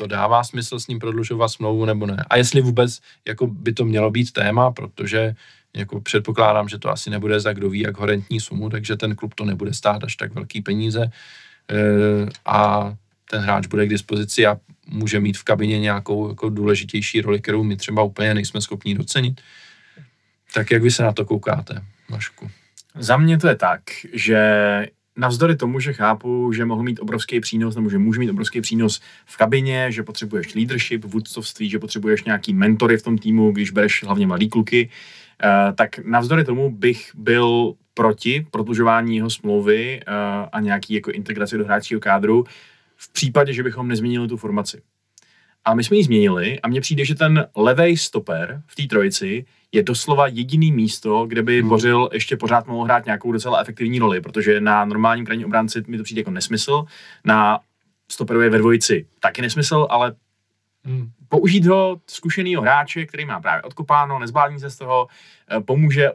to 0.00 0.06
dává 0.06 0.44
smysl 0.44 0.80
s 0.80 0.86
ním 0.88 0.98
prodlužovat 0.98 1.48
smlouvu 1.48 1.84
nebo 1.84 2.06
ne. 2.06 2.24
A 2.30 2.36
jestli 2.36 2.60
vůbec 2.60 3.00
jako 3.28 3.46
by 3.46 3.72
to 3.72 3.84
mělo 3.84 4.10
být 4.10 4.32
téma, 4.32 4.70
protože 4.70 5.34
jako 5.76 6.00
předpokládám, 6.00 6.68
že 6.68 6.78
to 6.78 6.88
asi 6.88 7.10
nebude 7.10 7.40
za 7.40 7.52
kdo 7.52 7.70
ví 7.70 7.80
jak 7.80 7.98
horentní 7.98 8.40
sumu, 8.40 8.70
takže 8.70 8.96
ten 8.96 9.16
klub 9.16 9.34
to 9.34 9.44
nebude 9.44 9.74
stát 9.74 10.04
až 10.04 10.16
tak 10.16 10.34
velký 10.34 10.62
peníze 10.62 11.02
e, 11.04 11.10
a 12.46 12.92
ten 13.30 13.42
hráč 13.42 13.66
bude 13.66 13.86
k 13.86 13.90
dispozici 13.90 14.46
a 14.46 14.56
může 14.86 15.20
mít 15.20 15.38
v 15.38 15.44
kabině 15.44 15.78
nějakou 15.78 16.28
jako 16.28 16.48
důležitější 16.48 17.20
roli, 17.20 17.40
kterou 17.40 17.62
my 17.62 17.76
třeba 17.76 18.02
úplně 18.02 18.34
nejsme 18.34 18.60
schopni 18.60 18.94
docenit. 18.94 19.40
Tak 20.54 20.70
jak 20.70 20.82
vy 20.82 20.90
se 20.90 21.02
na 21.02 21.12
to 21.12 21.24
koukáte, 21.24 21.84
Mašku? 22.08 22.50
Za 22.94 23.16
mě 23.16 23.38
to 23.38 23.48
je 23.48 23.56
tak, 23.56 23.82
že 24.12 24.40
navzdory 25.20 25.56
tomu, 25.56 25.80
že 25.80 25.92
chápu, 25.92 26.52
že 26.52 26.64
mohl 26.64 26.82
mít 26.82 27.00
obrovský 27.00 27.40
přínos, 27.40 27.76
nebo 27.76 27.90
že 27.90 27.98
může 27.98 28.20
mít 28.20 28.30
obrovský 28.30 28.60
přínos 28.60 29.00
v 29.26 29.36
kabině, 29.36 29.92
že 29.92 30.02
potřebuješ 30.02 30.54
leadership, 30.54 31.04
vůdcovství, 31.04 31.70
že 31.70 31.78
potřebuješ 31.78 32.24
nějaký 32.24 32.54
mentory 32.54 32.98
v 32.98 33.02
tom 33.02 33.18
týmu, 33.18 33.52
když 33.52 33.70
bereš 33.70 34.04
hlavně 34.04 34.26
mladý 34.26 34.48
kluky, 34.48 34.90
eh, 35.42 35.72
tak 35.72 35.98
navzdory 35.98 36.44
tomu 36.44 36.70
bych 36.70 37.10
byl 37.14 37.74
proti 37.94 38.46
prodlužování 38.50 39.16
jeho 39.16 39.30
smlouvy 39.30 40.00
eh, 40.00 40.12
a 40.52 40.60
nějaký 40.60 40.94
jako 40.94 41.10
integraci 41.10 41.58
do 41.58 41.64
hráčského 41.64 42.00
kádru 42.00 42.44
v 42.96 43.12
případě, 43.12 43.52
že 43.52 43.62
bychom 43.62 43.88
nezměnili 43.88 44.28
tu 44.28 44.36
formaci. 44.36 44.82
A 45.64 45.74
my 45.74 45.84
jsme 45.84 45.96
ji 45.96 46.04
změnili 46.04 46.60
a 46.60 46.68
mně 46.68 46.80
přijde, 46.80 47.04
že 47.04 47.14
ten 47.14 47.46
levej 47.56 47.96
stoper 47.96 48.62
v 48.66 48.74
té 48.74 48.82
trojici 48.86 49.44
je 49.72 49.82
doslova 49.82 50.26
jediný 50.26 50.72
místo, 50.72 51.26
kde 51.26 51.42
by 51.42 51.60
Hmm. 51.60 51.68
Bořil 51.68 52.08
ještě 52.12 52.36
pořád 52.36 52.66
mohl 52.66 52.84
hrát 52.84 53.04
nějakou 53.04 53.32
docela 53.32 53.60
efektivní 53.60 53.98
roli, 53.98 54.20
protože 54.20 54.60
na 54.60 54.84
normálním 54.84 55.24
krajním 55.24 55.46
obránci 55.46 55.82
mi 55.86 55.96
to 55.96 56.02
přijde 56.02 56.20
jako 56.20 56.30
nesmysl, 56.30 56.84
na 57.24 57.60
stoperově 58.08 58.50
ve 58.50 58.58
dvojici 58.58 59.06
taky 59.20 59.42
nesmysl, 59.42 59.86
ale 59.90 60.14
Hmm. 60.84 61.10
použít 61.28 61.66
ho 61.66 62.00
zkušenýho 62.06 62.62
hráče, 62.62 63.06
který 63.06 63.24
má 63.24 63.40
právě 63.40 63.62
odkopáno, 63.62 64.18
nezbální 64.18 64.60
se 64.60 64.70
z 64.70 64.76
toho, 64.76 65.08
eh, 65.50 65.60
pomůže 65.60 66.10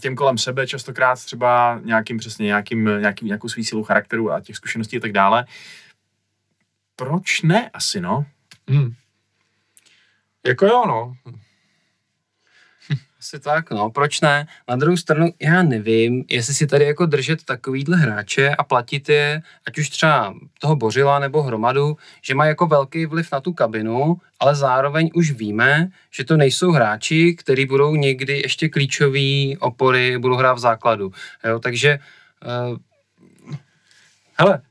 těm 0.00 0.16
kolem 0.16 0.38
sebe 0.38 0.66
častokrát 0.66 1.24
třeba 1.24 1.80
nějakým 1.84 2.18
přesně 2.18 2.46
nějakým, 2.46 2.84
nějakým, 2.84 3.28
nějakou 3.28 3.48
svý 3.48 3.64
sílu 3.64 3.84
charakteru 3.84 4.32
a 4.32 4.40
těch 4.40 4.56
zkušeností 4.56 4.96
a 4.96 5.00
tak 5.00 5.12
dále. 5.12 5.46
Proč 6.96 7.42
ne 7.42 7.70
asi, 7.70 8.00
no? 8.00 8.26
Hmm. 8.68 8.94
Jako 10.46 10.66
jo, 10.66 10.84
no. 10.86 11.14
Asi 13.22 13.40
tak, 13.40 13.70
no, 13.70 13.90
proč 13.90 14.20
ne? 14.20 14.46
Na 14.68 14.76
druhou 14.76 14.96
stranu, 14.96 15.30
já 15.40 15.62
nevím, 15.62 16.24
jestli 16.28 16.54
si 16.54 16.66
tady 16.66 16.84
jako 16.84 17.06
držet 17.06 17.44
takovýhle 17.44 17.96
hráče 17.96 18.50
a 18.50 18.64
platit 18.64 19.08
je, 19.08 19.42
ať 19.66 19.78
už 19.78 19.90
třeba 19.90 20.34
toho 20.58 20.76
Bořila 20.76 21.18
nebo 21.18 21.42
Hromadu, 21.42 21.96
že 22.22 22.34
mají 22.34 22.48
jako 22.48 22.66
velký 22.66 23.06
vliv 23.06 23.32
na 23.32 23.40
tu 23.40 23.52
kabinu, 23.52 24.16
ale 24.40 24.54
zároveň 24.54 25.10
už 25.14 25.30
víme, 25.30 25.88
že 26.10 26.24
to 26.24 26.36
nejsou 26.36 26.70
hráči, 26.70 27.34
kteří 27.34 27.66
budou 27.66 27.94
někdy 27.96 28.38
ještě 28.38 28.68
klíčový 28.68 29.56
opory, 29.60 30.18
budou 30.18 30.36
hrát 30.36 30.54
v 30.54 30.58
základu. 30.58 31.12
Jo, 31.44 31.58
takže 31.58 31.98
uh, 32.70 32.76
Hele, 34.38 34.62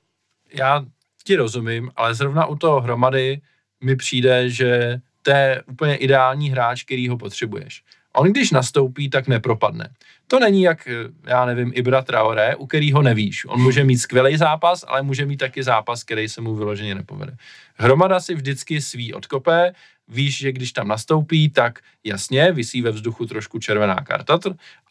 já 0.54 0.86
ti 1.24 1.36
rozumím, 1.36 1.92
ale 1.96 2.16
zrovna 2.16 2.46
u 2.46 2.56
toho 2.56 2.82
hromady 2.82 3.42
mi 3.84 3.96
přijde, 3.96 4.50
že 4.50 5.00
to 5.22 5.32
je 5.32 5.64
úplně 5.68 5.96
ideální 5.96 6.50
hráč, 6.50 6.84
který 6.84 7.08
ho 7.10 7.18
potřebuješ. 7.18 7.84
On 8.14 8.28
když 8.28 8.52
nastoupí, 8.52 9.10
tak 9.10 9.28
nepropadne. 9.28 9.90
To 10.28 10.40
není 10.40 10.62
jak, 10.62 10.88
já 11.26 11.46
nevím, 11.46 11.72
Ibra 11.76 12.02
Traoré, 12.02 12.56
u 12.56 12.68
kterého 12.68 13.02
nevíš. 13.02 13.46
On 13.46 13.62
může 13.62 13.84
mít 13.84 13.98
skvělý 13.98 14.38
zápas, 14.38 14.86
ale 14.88 15.02
může 15.02 15.26
mít 15.26 15.38
taky 15.38 15.64
zápas, 15.64 16.04
který 16.04 16.30
se 16.30 16.42
mu 16.42 16.56
vyloženě 16.56 16.96
nepovede. 16.96 17.36
Hromada 17.76 18.20
si 18.20 18.36
vždycky 18.36 18.82
svý 18.82 19.14
odkope, 19.14 19.74
víš, 20.08 20.38
že 20.38 20.52
když 20.52 20.72
tam 20.72 20.88
nastoupí, 20.88 21.50
tak 21.50 21.80
jasně, 22.04 22.52
vysí 22.52 22.82
ve 22.82 22.92
vzduchu 22.92 23.26
trošku 23.26 23.60
červená 23.60 23.96
karta, 23.96 24.40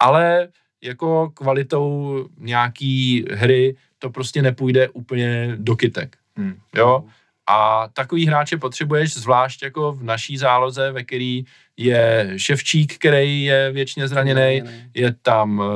ale 0.00 0.48
jako 0.82 1.30
kvalitou 1.34 2.28
nějaký 2.38 3.24
hry 3.30 3.76
to 3.98 4.10
prostě 4.10 4.42
nepůjde 4.42 4.88
úplně 4.88 5.52
do 5.56 5.76
kytek. 5.76 6.16
Hmm. 6.36 6.54
Jo? 6.76 7.04
A 7.50 7.88
takový 7.92 8.26
hráče 8.26 8.56
potřebuješ, 8.56 9.14
zvlášť 9.14 9.62
jako 9.62 9.92
v 9.92 10.02
naší 10.02 10.36
záloze, 10.36 10.92
ve 10.92 11.04
který 11.04 11.44
je 11.76 12.32
Ševčík, 12.36 12.94
který 12.94 13.44
je 13.44 13.72
věčně 13.72 14.08
zraněný, 14.08 14.62
je 14.94 15.14
tam 15.22 15.58
uh, 15.58 15.66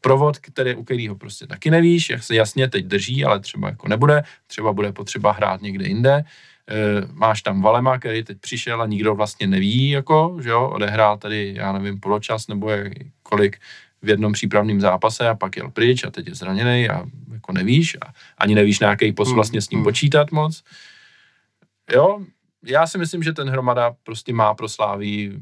provod, 0.00 0.38
který, 0.38 0.74
u 0.74 0.84
kterého 0.84 1.14
prostě 1.14 1.46
taky 1.46 1.70
nevíš, 1.70 2.10
jak 2.10 2.22
se 2.22 2.34
jasně 2.34 2.68
teď 2.68 2.84
drží, 2.84 3.24
ale 3.24 3.40
třeba 3.40 3.68
jako 3.68 3.88
nebude, 3.88 4.22
třeba 4.46 4.72
bude 4.72 4.92
potřeba 4.92 5.32
hrát 5.32 5.62
někde 5.62 5.86
jinde. 5.86 6.24
Uh, 6.24 7.10
máš 7.12 7.42
tam 7.42 7.62
Valema, 7.62 7.98
který 7.98 8.24
teď 8.24 8.38
přišel 8.40 8.82
a 8.82 8.86
nikdo 8.86 9.14
vlastně 9.14 9.46
neví, 9.46 9.90
jako, 9.90 10.38
že 10.42 10.48
jo, 10.50 10.68
odehrál 10.68 11.18
tady, 11.18 11.54
já 11.56 11.72
nevím, 11.72 12.00
poločas 12.00 12.48
nebo 12.48 12.70
kolik 13.22 13.58
v 14.02 14.08
jednom 14.08 14.32
přípravném 14.32 14.80
zápase 14.80 15.28
a 15.28 15.34
pak 15.34 15.56
jel 15.56 15.70
pryč 15.70 16.04
a 16.04 16.10
teď 16.10 16.28
je 16.28 16.34
zraněný 16.34 16.88
a 16.88 17.04
jako 17.32 17.52
nevíš 17.52 17.96
a 18.02 18.12
ani 18.38 18.54
nevíš, 18.54 18.80
na 18.80 18.88
jaký 18.88 19.12
post 19.12 19.28
hmm, 19.28 19.34
vlastně 19.34 19.60
s 19.60 19.70
ním 19.70 19.78
hmm. 19.78 19.84
počítat 19.84 20.32
moc. 20.32 20.62
Jo, 21.92 22.20
já 22.64 22.86
si 22.86 22.98
myslím, 22.98 23.22
že 23.22 23.32
ten 23.32 23.50
hromada 23.50 23.94
prostě 24.02 24.32
má 24.32 24.54
pro 24.54 24.68
Sláví 24.68 25.40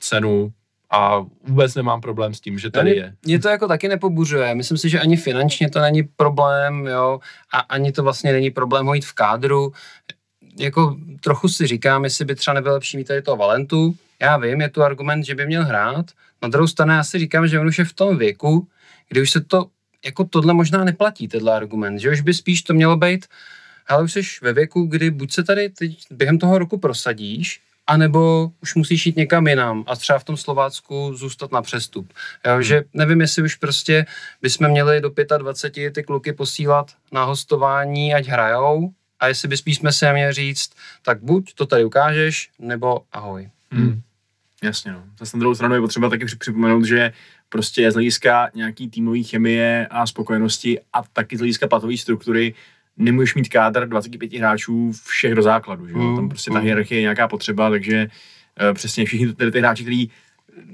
cenu 0.00 0.52
a 0.90 1.26
vůbec 1.44 1.74
nemám 1.74 2.00
problém 2.00 2.34
s 2.34 2.40
tím, 2.40 2.58
že 2.58 2.70
tady 2.70 2.96
je. 2.96 3.14
Mě 3.24 3.38
to 3.38 3.48
jako 3.48 3.68
taky 3.68 3.88
nepobuřuje. 3.88 4.54
Myslím 4.54 4.78
si, 4.78 4.88
že 4.88 5.00
ani 5.00 5.16
finančně 5.16 5.70
to 5.70 5.80
není 5.80 6.02
problém, 6.02 6.86
jo, 6.86 7.20
a 7.52 7.58
ani 7.58 7.92
to 7.92 8.02
vlastně 8.02 8.32
není 8.32 8.50
problém 8.50 8.86
ho 8.86 8.94
jít 8.94 9.04
v 9.04 9.12
kádru. 9.12 9.72
Jako 10.58 10.96
trochu 11.20 11.48
si 11.48 11.66
říkám, 11.66 12.04
jestli 12.04 12.24
by 12.24 12.34
třeba 12.34 12.54
nebylo 12.54 12.74
lepší 12.74 12.96
mít 12.96 13.06
tady 13.06 13.22
toho 13.22 13.36
Valentu. 13.36 13.94
Já 14.20 14.36
vím, 14.36 14.60
je 14.60 14.68
tu 14.68 14.82
argument, 14.82 15.24
že 15.24 15.34
by 15.34 15.46
měl 15.46 15.64
hrát. 15.64 16.06
Na 16.42 16.48
druhou 16.48 16.66
stranu 16.66 16.92
já 16.92 17.04
si 17.04 17.18
říkám, 17.18 17.48
že 17.48 17.60
on 17.60 17.66
už 17.66 17.78
je 17.78 17.84
v 17.84 17.92
tom 17.92 18.18
věku, 18.18 18.68
kdy 19.08 19.22
už 19.22 19.30
se 19.30 19.40
to, 19.40 19.66
jako 20.04 20.24
tohle 20.24 20.54
možná 20.54 20.84
neplatí, 20.84 21.28
tenhle 21.28 21.56
argument, 21.56 21.98
že 21.98 22.10
už 22.10 22.20
by 22.20 22.34
spíš 22.34 22.62
to 22.62 22.74
mělo 22.74 22.96
být 22.96 23.26
ale 23.86 24.02
už 24.02 24.12
jsi 24.12 24.20
ve 24.42 24.52
věku, 24.52 24.86
kdy 24.86 25.10
buď 25.10 25.32
se 25.32 25.44
tady 25.44 25.68
teď 25.68 25.98
během 26.10 26.38
toho 26.38 26.58
roku 26.58 26.78
prosadíš, 26.78 27.60
anebo 27.86 28.52
už 28.62 28.74
musíš 28.74 29.06
jít 29.06 29.16
někam 29.16 29.46
jinam 29.46 29.84
a 29.86 29.96
třeba 29.96 30.18
v 30.18 30.24
tom 30.24 30.36
Slovácku 30.36 31.14
zůstat 31.14 31.52
na 31.52 31.62
přestup. 31.62 32.12
Jo, 32.46 32.52
hmm. 32.52 32.62
Že 32.62 32.84
nevím, 32.94 33.20
jestli 33.20 33.42
už 33.42 33.54
prostě 33.54 34.06
bychom 34.42 34.68
měli 34.68 35.00
do 35.00 35.10
25 35.38 35.94
ty 35.94 36.02
kluky 36.02 36.32
posílat 36.32 36.90
na 37.12 37.24
hostování, 37.24 38.14
ať 38.14 38.26
hrajou, 38.26 38.92
a 39.20 39.28
jestli 39.28 39.48
by 39.48 39.56
spíš 39.56 39.76
jsme 39.76 39.92
se 39.92 40.12
měli 40.12 40.32
říct, 40.32 40.70
tak 41.02 41.22
buď 41.22 41.54
to 41.54 41.66
tady 41.66 41.84
ukážeš, 41.84 42.50
nebo 42.58 43.02
ahoj. 43.12 43.50
Hmm. 43.70 44.02
Jasně, 44.62 44.92
no. 44.92 45.04
Zase 45.18 45.36
na 45.36 45.38
druhou 45.38 45.54
stranu 45.54 45.74
je 45.74 45.80
potřeba 45.80 46.08
taky 46.08 46.24
připomenout, 46.24 46.84
že 46.84 47.12
prostě 47.48 47.90
z 47.90 47.94
hlediska 47.94 48.50
nějaký 48.54 48.88
týmové 48.88 49.22
chemie 49.22 49.86
a 49.90 50.06
spokojenosti 50.06 50.80
a 50.92 51.02
taky 51.12 51.36
z 51.36 51.40
hlediska 51.40 51.68
platové 51.68 51.96
struktury 51.96 52.54
nemůžeš 52.96 53.34
mít 53.34 53.48
kádr 53.48 53.88
25 53.88 54.32
hráčů 54.32 54.92
všech 55.04 55.34
do 55.34 55.42
základu, 55.42 55.88
že? 55.88 55.94
Mm, 55.94 56.16
Tam 56.16 56.28
prostě 56.28 56.50
ta 56.50 56.58
mm. 56.58 56.64
hierarchie 56.64 56.98
je 56.98 57.02
nějaká 57.02 57.28
potřeba, 57.28 57.70
takže 57.70 58.06
uh, 58.62 58.74
přesně 58.74 59.04
všichni 59.04 59.34
ty, 59.34 59.50
ty 59.50 59.58
hráči, 59.58 59.82
kteří 59.82 60.10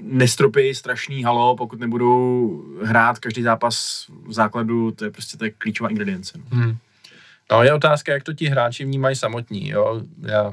nestropí 0.01 0.75
strašný 0.75 1.23
halo, 1.23 1.55
pokud 1.55 1.79
nebudou 1.79 2.63
hrát 2.83 3.19
každý 3.19 3.41
zápas 3.41 4.05
v 4.27 4.33
základu, 4.33 4.91
to 4.91 5.05
je 5.05 5.11
prostě 5.11 5.37
ta 5.37 5.45
klíčová 5.57 5.89
ingredience. 5.89 6.37
No. 6.37 6.57
Hmm. 6.57 6.77
no 7.51 7.63
je 7.63 7.73
otázka, 7.73 8.13
jak 8.13 8.23
to 8.23 8.33
ti 8.33 8.45
hráči 8.45 8.85
vnímají 8.85 9.15
samotní, 9.15 9.69
jo. 9.69 10.01
Já 10.21 10.51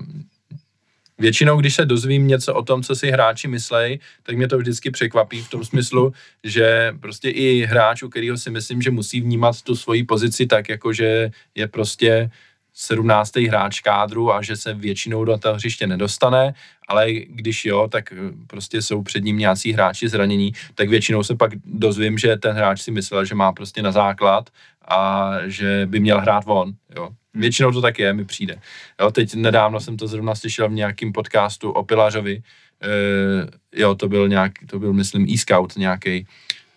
Většinou, 1.18 1.56
když 1.56 1.74
se 1.74 1.86
dozvím 1.86 2.26
něco 2.26 2.55
o 2.55 2.62
tom, 2.62 2.82
co 2.82 2.97
si 2.97 3.10
hráči 3.10 3.48
myslej, 3.48 3.98
tak 4.22 4.36
mě 4.36 4.48
to 4.48 4.59
vždycky 4.59 4.90
překvapí 4.90 5.43
v 5.43 5.51
tom 5.51 5.64
smyslu, 5.64 6.12
že 6.44 6.94
prostě 7.01 7.30
i 7.30 7.64
hráč, 7.64 8.02
u 8.02 8.09
kterého 8.09 8.36
si 8.36 8.51
myslím, 8.51 8.82
že 8.82 8.90
musí 8.90 9.20
vnímat 9.20 9.62
tu 9.62 9.76
svoji 9.76 10.05
pozici 10.05 10.47
tak, 10.47 10.68
jako 10.68 10.93
že 10.93 11.30
je 11.55 11.68
prostě 11.68 12.30
17. 12.74 13.36
hráč 13.36 13.80
kádru 13.80 14.32
a 14.32 14.43
že 14.43 14.56
se 14.56 14.74
většinou 14.74 15.24
do 15.24 15.38
toho 15.38 15.55
hřiště 15.55 15.86
nedostane, 15.86 16.55
ale 16.88 17.12
když 17.12 17.64
jo, 17.64 17.88
tak 17.88 18.12
prostě 18.47 18.82
jsou 18.82 19.02
před 19.02 19.24
ním 19.24 19.38
nějací 19.38 19.72
hráči 19.72 20.09
zranění, 20.09 20.52
tak 20.74 20.88
většinou 20.88 21.22
se 21.22 21.36
pak 21.36 21.52
dozvím, 21.64 22.18
že 22.18 22.36
ten 22.36 22.56
hráč 22.56 22.80
si 22.80 22.90
myslel, 22.90 23.24
že 23.24 23.34
má 23.34 23.52
prostě 23.52 23.82
na 23.82 23.93
základ 23.93 24.51
a 24.88 25.30
že 25.47 25.86
by 25.86 26.01
měl 26.01 26.20
hrát 26.20 26.44
von, 26.44 26.72
jo. 26.97 27.10
Většinou 27.36 27.72
to 27.72 27.80
tak 27.80 27.98
je, 27.98 28.12
mi 28.12 28.24
přijde. 28.24 28.58
Jo, 29.00 29.10
teď 29.10 29.34
nedávno 29.34 29.80
jsem 29.80 29.96
to 29.96 30.06
zrovna 30.08 30.34
slyšel 30.34 30.68
v 30.68 30.72
nějakém 30.72 31.12
podcastu 31.12 31.70
o 31.70 31.84
Pilařovi, 31.84 32.42
e, 32.82 33.80
jo, 33.80 33.94
to 33.94 34.08
byl 34.08 34.28
nějak, 34.28 34.52
to 34.66 34.78
byl, 34.78 34.92
myslím, 34.92 35.26
e-scout 35.28 35.76
nějaký, 35.76 36.26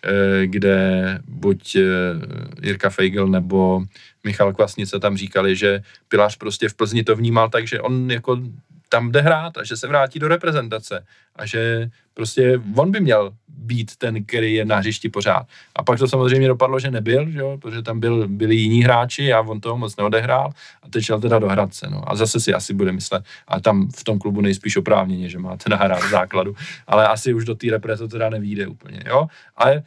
e, 0.04 0.48
kde 0.48 1.20
buď 1.28 1.76
e, 1.76 1.82
Jirka 2.64 2.90
Feigl 2.90 3.28
nebo 3.28 3.84
Michal 4.24 4.54
Kvasnice 4.54 5.00
tam 5.00 5.18
říkali, 5.18 5.56
že 5.56 5.82
Pilař 6.08 6.38
prostě 6.38 6.70
v 6.70 6.74
Plzni 6.74 7.04
to 7.04 7.16
vnímal 7.16 7.50
tak, 7.50 7.68
že 7.68 7.82
on 7.82 8.12
jako 8.12 8.42
tam 8.90 9.12
jde 9.12 9.22
hrát 9.22 9.58
a 9.58 9.64
že 9.64 9.78
se 9.78 9.88
vrátí 9.88 10.20
do 10.20 10.28
reprezentace 10.28 11.06
a 11.36 11.46
že 11.46 11.90
prostě 12.14 12.62
on 12.76 12.92
by 12.92 13.00
měl 13.00 13.32
být 13.48 13.96
ten, 13.96 14.26
který 14.26 14.54
je 14.54 14.66
na 14.66 14.76
hřišti 14.76 15.10
pořád. 15.10 15.48
A 15.76 15.84
pak 15.84 16.00
to 16.00 16.08
samozřejmě 16.08 16.48
dopadlo, 16.48 16.80
že 16.80 16.92
nebyl, 16.92 17.30
že 17.30 17.40
jo, 17.40 17.58
protože 17.62 17.82
tam 17.82 18.00
byl, 18.00 18.28
byli 18.28 18.56
jiní 18.56 18.84
hráči 18.84 19.34
a 19.34 19.42
on 19.42 19.62
toho 19.62 19.78
moc 19.78 19.98
neodehrál 19.98 20.52
a 20.84 20.90
teď 20.90 21.04
šel 21.04 21.22
teda 21.22 21.40
do 21.40 21.48
Hradce. 21.48 21.88
No. 21.90 22.12
A 22.12 22.16
zase 22.16 22.40
si 22.40 22.54
asi 22.54 22.74
bude 22.74 22.92
myslet, 22.92 23.24
a 23.48 23.60
tam 23.60 23.90
v 23.92 24.04
tom 24.04 24.20
klubu 24.20 24.42
nejspíš 24.42 24.78
oprávněně, 24.78 25.30
že 25.30 25.40
má 25.40 25.58
teda 25.58 25.76
hrát 25.76 26.04
v 26.04 26.10
základu, 26.10 26.56
ale 26.88 27.08
asi 27.08 27.34
už 27.34 27.46
do 27.46 27.56
té 27.56 27.68
repre 27.72 27.98
to 27.98 28.08
teda 28.08 28.30
nevíde 28.30 28.68
úplně. 28.68 29.04
Jo? 29.06 29.28
Ale 29.56 29.84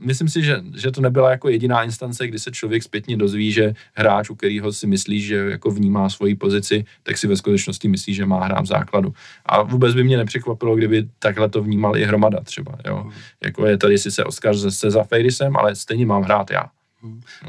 myslím 0.00 0.28
si, 0.28 0.42
že, 0.42 0.60
že 0.76 0.90
to 0.90 1.00
nebyla 1.00 1.30
jako 1.30 1.48
jediná 1.48 1.82
instance, 1.82 2.26
kdy 2.26 2.38
se 2.38 2.50
člověk 2.50 2.82
zpětně 2.82 3.16
dozví, 3.16 3.52
že 3.52 3.74
hráč, 3.94 4.30
u 4.30 4.34
kterého 4.34 4.72
si 4.72 4.86
myslí, 4.86 5.20
že 5.20 5.36
jako 5.36 5.70
vnímá 5.70 6.08
svoji 6.08 6.34
pozici, 6.34 6.84
tak 7.02 7.18
si 7.18 7.26
ve 7.26 7.36
skutečnosti 7.36 7.88
myslí, 7.88 8.14
že 8.14 8.26
má 8.26 8.44
hrát 8.44 8.62
v 8.62 8.66
základu. 8.66 9.14
A 9.46 9.62
vůbec 9.62 9.94
by 9.94 10.04
mě 10.04 10.16
nepřekvapilo, 10.16 10.76
kdyby 10.76 11.08
takhle 11.18 11.48
to 11.48 11.62
vnímal 11.62 11.96
i 11.96 12.04
hromada 12.04 12.40
třeba. 12.40 12.78
Jo? 12.86 12.96
Hmm. 12.96 13.12
Jako 13.44 13.66
je 13.66 13.78
tady 13.78 13.98
sice 13.98 14.24
Oscar 14.24 14.70
se 14.70 14.90
za 14.90 15.04
Fejrisem, 15.04 15.56
ale 15.56 15.76
stejně 15.76 16.06
mám 16.06 16.22
hrát 16.22 16.50
já. 16.50 16.64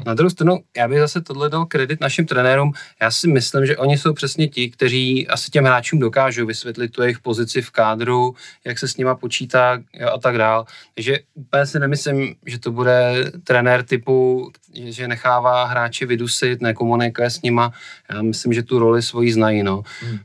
Na 0.06 0.14
druhou 0.14 0.30
stranu, 0.30 0.58
já 0.76 0.88
bych 0.88 0.98
zase 0.98 1.20
tohle 1.20 1.48
dal 1.48 1.66
kredit 1.66 2.00
našim 2.00 2.26
trenérům. 2.26 2.72
Já 3.02 3.10
si 3.10 3.28
myslím, 3.28 3.66
že 3.66 3.76
oni 3.76 3.98
jsou 3.98 4.12
přesně 4.12 4.48
ti, 4.48 4.70
kteří 4.70 5.28
asi 5.28 5.50
těm 5.50 5.64
hráčům 5.64 5.98
dokážou 5.98 6.46
vysvětlit 6.46 6.88
tu 6.88 7.02
jejich 7.02 7.18
pozici 7.18 7.62
v 7.62 7.70
kádru, 7.70 8.34
jak 8.64 8.78
se 8.78 8.88
s 8.88 8.96
nima 8.96 9.14
počítá 9.14 9.78
a 10.14 10.18
tak 10.18 10.38
dál. 10.38 10.64
Takže 10.94 11.18
úplně 11.34 11.66
si 11.66 11.78
nemyslím, 11.78 12.34
že 12.46 12.58
to 12.58 12.72
bude 12.72 13.30
trenér 13.44 13.82
typu, 13.82 14.50
že 14.74 15.08
nechává 15.08 15.64
hráče 15.64 16.06
vydusit, 16.06 16.60
nekomunikuje 16.60 17.30
s 17.30 17.42
nima. 17.42 17.72
Já 18.10 18.22
myslím, 18.22 18.52
že 18.52 18.62
tu 18.62 18.78
roli 18.78 19.02
svoji 19.02 19.32
znají. 19.32 19.62
No. 19.62 19.82
Hmm. 20.00 20.18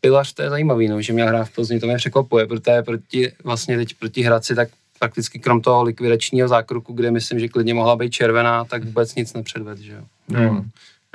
Pilař, 0.00 0.32
to 0.32 0.42
je 0.42 0.50
zajímavý, 0.50 0.88
no, 0.88 1.02
že 1.02 1.12
měl 1.12 1.28
hrát 1.28 1.44
v 1.44 1.54
Plzni, 1.54 1.80
to 1.80 1.86
mě 1.86 1.96
překvapuje, 1.96 2.46
protože 2.46 2.82
proti, 2.82 3.32
vlastně 3.44 3.76
teď 3.76 3.94
proti 3.94 4.22
Hradci, 4.22 4.54
tak 4.54 4.68
prakticky 4.98 5.38
krom 5.38 5.60
toho 5.60 5.82
likvidačního 5.82 6.48
zákroku, 6.48 6.92
kde 6.92 7.10
myslím, 7.10 7.40
že 7.40 7.48
klidně 7.48 7.74
mohla 7.74 7.96
být 7.96 8.10
červená, 8.10 8.64
tak 8.64 8.84
vůbec 8.84 9.14
nic 9.14 9.34
nepředved, 9.34 9.78
že 9.78 9.92
jo. 9.92 10.02
No, 10.28 10.64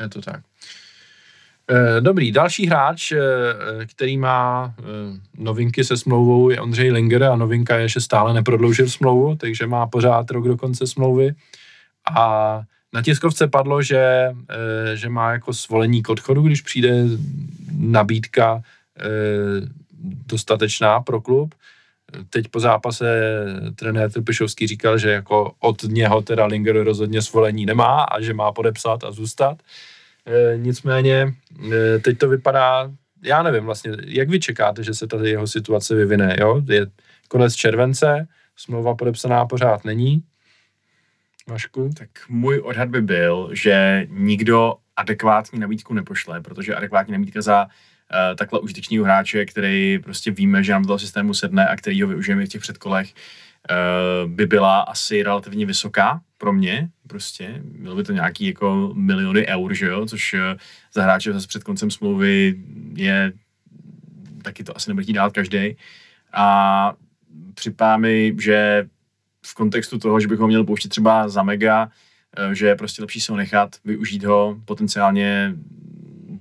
je 0.02 0.10
to 0.10 0.22
tak. 0.22 0.42
Eh, 1.72 2.02
dobrý, 2.02 2.32
další 2.32 2.68
hráč, 2.68 3.12
eh, 3.12 3.20
který 3.86 4.18
má 4.18 4.74
eh, 4.80 4.84
novinky 5.38 5.84
se 5.84 5.98
smlouvou, 5.98 6.50
je 6.50 6.62
Ondřej 6.62 6.92
Linger 6.92 7.24
a 7.24 7.36
novinka 7.36 7.78
je, 7.78 7.90
že 7.90 8.02
stále 8.02 8.34
neprodloužil 8.34 8.90
smlouvu, 8.90 9.36
takže 9.36 9.68
má 9.68 9.88
pořád 9.88 10.32
rok 10.32 10.48
do 10.48 10.58
konce 10.58 10.88
smlouvy. 10.88 11.34
A 12.16 12.62
na 12.94 13.02
tiskovce 13.02 13.48
padlo, 13.48 13.82
že, 13.82 14.32
že 14.94 15.10
má 15.10 15.32
jako 15.32 15.54
svolení 15.54 16.04
k 16.04 16.10
odchodu, 16.10 16.42
když 16.42 16.62
přijde 16.62 17.06
nabídka 17.78 18.62
dostatečná 20.28 21.00
pro 21.00 21.22
klub 21.22 21.56
teď 22.30 22.48
po 22.48 22.60
zápase 22.60 23.06
trenér 23.76 24.12
Trpišovský 24.12 24.68
říkal, 24.68 24.98
že 24.98 25.12
jako 25.12 25.54
od 25.60 25.84
něho 25.84 26.22
teda 26.22 26.46
Linger 26.46 26.84
rozhodně 26.84 27.22
svolení 27.22 27.66
nemá 27.66 28.04
a 28.04 28.22
že 28.22 28.34
má 28.34 28.52
podepsat 28.52 29.04
a 29.04 29.12
zůstat. 29.12 29.58
E, 30.26 30.58
nicméně 30.58 31.34
e, 31.74 32.00
teď 32.00 32.18
to 32.18 32.30
vypadá, 32.30 32.92
já 33.24 33.44
nevím 33.44 33.66
vlastně, 33.66 33.92
jak 34.06 34.30
vy 34.30 34.40
čekáte, 34.40 34.84
že 34.84 34.94
se 34.94 35.08
ta 35.08 35.18
jeho 35.24 35.48
situace 35.48 35.96
vyvine, 35.96 36.36
jo? 36.40 36.62
Je 36.68 36.86
konec 37.28 37.56
července, 37.56 38.28
smlouva 38.56 38.96
podepsaná 38.96 39.46
pořád 39.46 39.86
není. 39.86 40.24
Vašku? 41.48 41.90
Tak 41.98 42.10
můj 42.30 42.60
odhad 42.60 42.90
by 42.90 43.02
byl, 43.02 43.50
že 43.54 44.08
nikdo 44.10 44.74
adekvátní 44.96 45.60
nabídku 45.60 45.94
nepošle, 45.94 46.42
protože 46.42 46.76
adekvátní 46.76 47.14
nabídka 47.14 47.42
za 47.42 47.68
takhle 48.36 48.60
užitečného 48.60 49.06
hráče, 49.06 49.46
který 49.46 50.00
prostě 50.00 50.32
víme, 50.32 50.64
že 50.64 50.72
nám 50.72 50.82
do 50.82 50.88
toho 50.88 51.00
systému 51.00 51.34
sedne 51.34 51.68
a 51.68 51.76
který 51.76 52.02
ho 52.02 52.08
využijeme 52.08 52.46
v 52.46 52.50
těch 52.50 52.62
předkolech, 52.62 53.14
by 54.26 54.46
byla 54.46 54.82
asi 54.82 55.24
relativně 55.24 55.66
vysoká 55.66 56.22
pro 56.38 56.54
mě, 56.54 56.90
prostě. 57.08 57.62
Bylo 57.64 57.96
by 57.96 58.04
to 58.04 58.14
nějaký 58.14 58.46
jako 58.46 58.92
miliony 58.96 59.48
eur, 59.48 59.74
že 59.74 59.86
jo, 59.86 60.06
což 60.06 60.36
za 60.94 61.04
hráče 61.04 61.34
zase 61.34 61.48
před 61.48 61.64
koncem 61.64 61.92
smlouvy 61.92 62.56
je 62.96 63.34
taky 64.44 64.64
to 64.64 64.78
asi 64.78 64.90
nebude 64.90 65.14
dát 65.14 65.34
každý. 65.34 65.76
A 66.34 66.94
připadá 67.54 67.98
mi, 67.98 68.36
že 68.40 68.88
v 69.46 69.54
kontextu 69.54 70.00
toho, 70.00 70.20
že 70.20 70.28
bychom 70.28 70.48
měli 70.48 70.64
pouštět 70.64 70.90
třeba 70.90 71.30
za 71.30 71.44
mega, 71.44 71.90
eh, 72.38 72.56
že 72.56 72.68
je 72.68 72.76
prostě 72.76 73.02
lepší 73.02 73.22
se 73.22 73.32
ho 73.32 73.38
nechat, 73.38 73.76
využít 73.86 74.24
ho, 74.24 74.58
potenciálně 74.66 75.56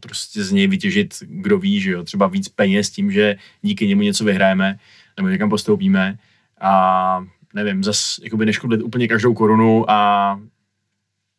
prostě 0.03 0.45
z 0.45 0.53
něj 0.53 0.67
vytěžit, 0.67 1.15
kdo 1.27 1.59
ví, 1.59 1.81
že 1.81 1.91
jo, 1.91 2.03
třeba 2.03 2.27
víc 2.27 2.49
peněz 2.49 2.91
tím, 2.91 3.13
že 3.13 3.37
díky 3.63 3.87
němu 3.87 4.03
něco 4.03 4.25
vyhrajeme, 4.25 4.79
nebo 5.17 5.29
někam 5.29 5.51
postoupíme 5.51 6.19
a 6.61 7.25
nevím, 7.55 7.85
zas 7.85 8.19
jakoby 8.23 8.47
neškodlit 8.47 8.83
úplně 8.83 9.09
každou 9.09 9.35
korunu 9.35 9.91
a, 9.91 10.41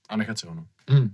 a 0.10 0.18
nechat 0.18 0.38
se 0.38 0.48
ho, 0.48 0.56
no. 0.56 0.66
Hmm. 0.90 1.14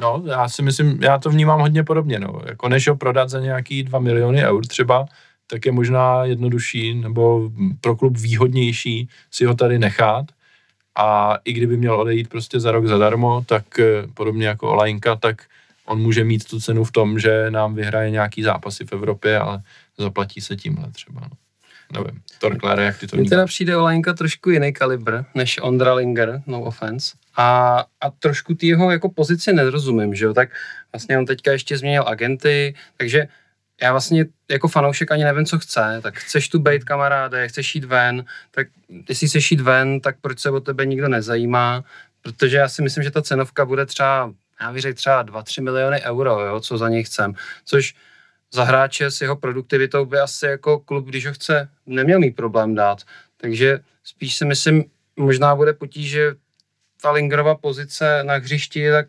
No, 0.00 0.22
já 0.26 0.48
si 0.48 0.62
myslím, 0.62 1.02
já 1.02 1.18
to 1.18 1.30
vnímám 1.30 1.60
hodně 1.60 1.84
podobně, 1.84 2.18
no. 2.18 2.40
Jako 2.46 2.68
než 2.68 2.88
ho 2.88 2.96
prodat 2.96 3.30
za 3.30 3.40
nějaký 3.40 3.82
2 3.82 3.98
miliony 3.98 4.44
eur 4.44 4.66
třeba, 4.66 5.06
tak 5.46 5.66
je 5.66 5.72
možná 5.72 6.24
jednodušší 6.24 6.94
nebo 6.94 7.50
pro 7.80 7.96
klub 7.96 8.16
výhodnější 8.16 9.08
si 9.30 9.44
ho 9.44 9.54
tady 9.54 9.78
nechat. 9.78 10.26
A 10.96 11.38
i 11.44 11.52
kdyby 11.52 11.76
měl 11.76 12.00
odejít 12.00 12.28
prostě 12.28 12.60
za 12.60 12.72
rok 12.72 12.86
zadarmo, 12.86 13.44
tak 13.46 13.78
eh, 13.78 14.06
podobně 14.14 14.46
jako 14.46 14.70
Olajnka, 14.70 15.16
tak 15.16 15.42
on 15.90 16.00
může 16.00 16.24
mít 16.24 16.44
tu 16.44 16.60
cenu 16.60 16.84
v 16.84 16.92
tom, 16.92 17.18
že 17.18 17.50
nám 17.50 17.74
vyhraje 17.74 18.10
nějaký 18.10 18.42
zápasy 18.42 18.86
v 18.86 18.92
Evropě, 18.92 19.38
ale 19.38 19.62
zaplatí 19.98 20.40
se 20.40 20.56
tímhle 20.56 20.90
třeba. 20.90 21.20
No. 21.20 21.36
Nevím, 21.92 22.22
Torklére, 22.38 22.84
jak 22.84 22.98
ty 22.98 23.06
to 23.06 23.16
Mně 23.16 23.28
teda 23.28 23.46
přijde 23.46 23.76
Olajnka 23.76 24.12
trošku 24.12 24.50
jiný 24.50 24.72
kalibr 24.72 25.22
než 25.34 25.58
Ondra 25.62 25.94
Linger, 25.94 26.42
no 26.46 26.62
offense. 26.62 27.16
A, 27.36 27.78
a 28.00 28.10
trošku 28.10 28.54
ty 28.54 28.66
jeho 28.66 28.90
jako 28.90 29.08
pozici 29.08 29.52
nerozumím, 29.52 30.14
že 30.14 30.24
jo, 30.24 30.34
tak 30.34 30.48
vlastně 30.92 31.18
on 31.18 31.26
teďka 31.26 31.52
ještě 31.52 31.78
změnil 31.78 32.04
agenty, 32.06 32.74
takže 32.96 33.28
já 33.82 33.92
vlastně 33.92 34.24
jako 34.50 34.68
fanoušek 34.68 35.12
ani 35.12 35.24
nevím, 35.24 35.44
co 35.44 35.58
chce, 35.58 36.00
tak 36.02 36.18
chceš 36.18 36.48
tu 36.48 36.58
být 36.58 36.84
kamaráde, 36.84 37.48
chceš 37.48 37.74
jít 37.74 37.84
ven, 37.84 38.24
tak 38.50 38.66
jestli 39.08 39.28
chceš 39.28 39.50
jít 39.50 39.60
ven, 39.60 40.00
tak 40.00 40.16
proč 40.20 40.38
se 40.38 40.50
o 40.50 40.60
tebe 40.60 40.86
nikdo 40.86 41.08
nezajímá, 41.08 41.84
protože 42.22 42.56
já 42.56 42.68
si 42.68 42.82
myslím, 42.82 43.04
že 43.04 43.10
ta 43.10 43.22
cenovka 43.22 43.64
bude 43.64 43.86
třeba, 43.86 44.32
já 44.60 44.72
bych 44.72 44.82
řekl 44.82 44.96
třeba 44.96 45.24
2-3 45.24 45.62
miliony 45.62 46.02
euro, 46.02 46.40
jo, 46.40 46.60
co 46.60 46.78
za 46.78 46.88
něj 46.88 47.04
chcem, 47.04 47.34
což 47.64 47.94
za 48.52 48.64
hráče 48.64 49.10
s 49.10 49.20
jeho 49.20 49.36
produktivitou 49.36 50.04
by 50.04 50.18
asi 50.18 50.46
jako 50.46 50.78
klub, 50.78 51.06
když 51.06 51.26
ho 51.26 51.32
chce, 51.32 51.68
neměl 51.86 52.18
mít 52.18 52.36
problém 52.36 52.74
dát. 52.74 52.98
Takže 53.36 53.80
spíš 54.04 54.36
si 54.36 54.44
myslím, 54.44 54.84
možná 55.16 55.54
bude 55.54 55.72
potíže 55.72 56.34
ta 57.02 57.10
Lingerova 57.10 57.54
pozice 57.54 58.24
na 58.24 58.34
hřišti, 58.34 58.90
tak 58.90 59.06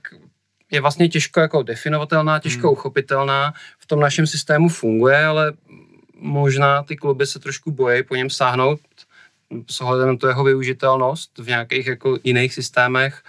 je 0.72 0.82
vlastně 0.82 1.10
těžko 1.10 1.40
jako 1.40 1.64
definovatelná, 1.64 2.40
těžko 2.40 2.68
hmm. 2.68 2.74
uchopitelná, 2.74 3.54
v 3.80 3.86
tom 3.86 4.00
našem 4.00 4.28
systému 4.28 4.70
funguje, 4.70 5.26
ale 5.26 5.54
možná 6.16 6.84
ty 6.84 6.96
kluby 6.96 7.26
se 7.26 7.40
trošku 7.40 7.72
bojí 7.72 8.04
po 8.04 8.16
něm 8.16 8.30
sáhnout 8.30 8.80
s 9.70 9.82
ohledem 9.82 10.08
na 10.08 10.18
to 10.18 10.28
jeho 10.28 10.44
využitelnost 10.44 11.38
v 11.38 11.48
nějakých 11.48 11.88
jako 11.88 12.18
jiných 12.24 12.54
systémech. 12.54 13.24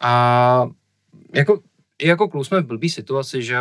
A 0.00 0.66
jako, 1.34 1.60
jako 2.02 2.28
klub 2.28 2.44
jsme 2.44 2.60
v 2.60 2.66
blbý 2.66 2.90
situaci, 2.90 3.42
že 3.42 3.56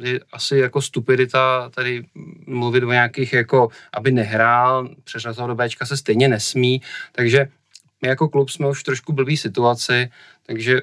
je 0.00 0.20
asi 0.32 0.58
jako 0.58 0.82
stupidita 0.82 1.70
tady 1.74 2.04
mluvit 2.46 2.84
o 2.84 2.92
nějakých 2.92 3.32
jako, 3.32 3.68
aby 3.92 4.10
nehrál, 4.10 4.88
přeřazovat 5.04 5.48
do 5.48 5.54
Bčka 5.54 5.86
se 5.86 5.96
stejně 5.96 6.28
nesmí, 6.28 6.82
takže 7.12 7.48
my 8.02 8.08
jako 8.08 8.28
klub 8.28 8.50
jsme 8.50 8.68
už 8.68 8.80
v 8.80 8.84
trošku 8.84 9.12
blbý 9.12 9.36
situaci, 9.36 10.10
takže 10.46 10.80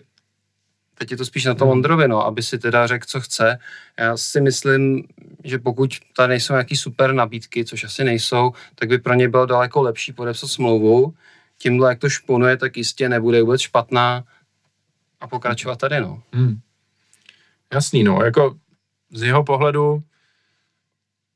teď 0.98 1.12
je 1.12 1.18
to 1.18 1.26
spíš 1.26 1.46
na 1.46 1.54
tom 1.54 1.68
hmm. 1.68 1.78
Ondrovi, 1.78 2.08
no, 2.08 2.26
aby 2.26 2.44
si 2.44 2.60
teda 2.60 2.88
řekl, 2.88 3.06
co 3.08 3.22
chce. 3.22 3.60
Já 4.00 4.18
si 4.18 4.42
myslím, 4.42 5.04
že 5.44 5.60
pokud 5.60 5.98
tady 6.16 6.30
nejsou 6.30 6.54
nějaký 6.54 6.76
super 6.76 7.14
nabídky, 7.14 7.66
což 7.66 7.84
asi 7.84 8.04
nejsou, 8.04 8.52
tak 8.76 8.90
by 8.90 8.98
pro 8.98 9.14
ně 9.14 9.30
bylo 9.30 9.46
daleko 9.46 9.82
lepší 9.82 10.14
podepsat 10.14 10.48
smlouvu. 10.48 11.14
Tímhle, 11.58 11.90
jak 11.90 12.00
to 12.00 12.10
šponuje, 12.10 12.58
tak 12.58 12.78
jistě 12.78 13.10
nebude 13.10 13.42
vůbec 13.42 13.62
špatná 13.62 14.24
a 15.24 15.28
pokračovat 15.28 15.80
tady, 15.80 16.00
no. 16.00 16.22
Hmm. 16.34 16.60
Jasný, 17.74 18.04
no, 18.04 18.24
jako 18.24 18.56
z 19.12 19.24
jeho 19.24 19.44
pohledu 19.44 20.04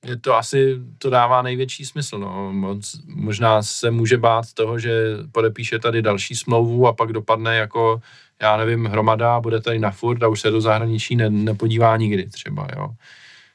je 0.05 0.18
to 0.18 0.35
asi, 0.35 0.76
to 0.97 1.09
dává 1.09 1.41
největší 1.41 1.85
smysl, 1.85 2.19
no. 2.19 2.53
Moc, 2.53 2.99
možná 3.05 3.64
se 3.64 3.91
může 3.91 4.18
bát 4.18 4.53
toho, 4.53 4.80
že 4.80 4.91
podepíše 5.31 5.80
tady 5.80 6.01
další 6.01 6.35
smlouvu 6.35 6.88
a 6.88 6.93
pak 6.93 7.14
dopadne 7.14 7.57
jako 7.57 8.01
já 8.41 8.57
nevím, 8.57 8.85
hromada, 8.85 9.39
bude 9.39 9.61
tady 9.61 9.80
na 9.80 9.91
furt 9.91 10.23
a 10.23 10.27
už 10.27 10.41
se 10.41 10.51
do 10.51 10.61
zahraničí 10.61 11.15
ne, 11.15 11.30
nepodívá 11.30 11.97
nikdy 11.97 12.30
třeba, 12.30 12.68
jo. 12.76 12.89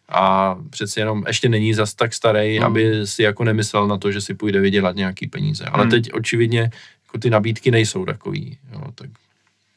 A 0.08 0.56
přeci 0.70 1.00
jenom 1.00 1.24
ještě 1.26 1.48
není 1.48 1.74
zas 1.74 1.94
tak 1.94 2.14
starý, 2.14 2.56
hmm. 2.56 2.66
aby 2.66 3.06
si 3.06 3.22
jako 3.22 3.44
nemyslel 3.44 3.88
na 3.88 3.98
to, 3.98 4.12
že 4.12 4.20
si 4.20 4.34
půjde 4.34 4.60
vydělat 4.60 4.96
nějaký 4.96 5.26
peníze. 5.26 5.64
Ale 5.64 5.82
hmm. 5.82 5.90
teď 5.90 6.12
očividně 6.12 6.70
jako 7.06 7.18
ty 7.18 7.30
nabídky 7.30 7.70
nejsou 7.70 8.04
takový, 8.04 8.58
jo, 8.72 8.82
tak 8.94 9.10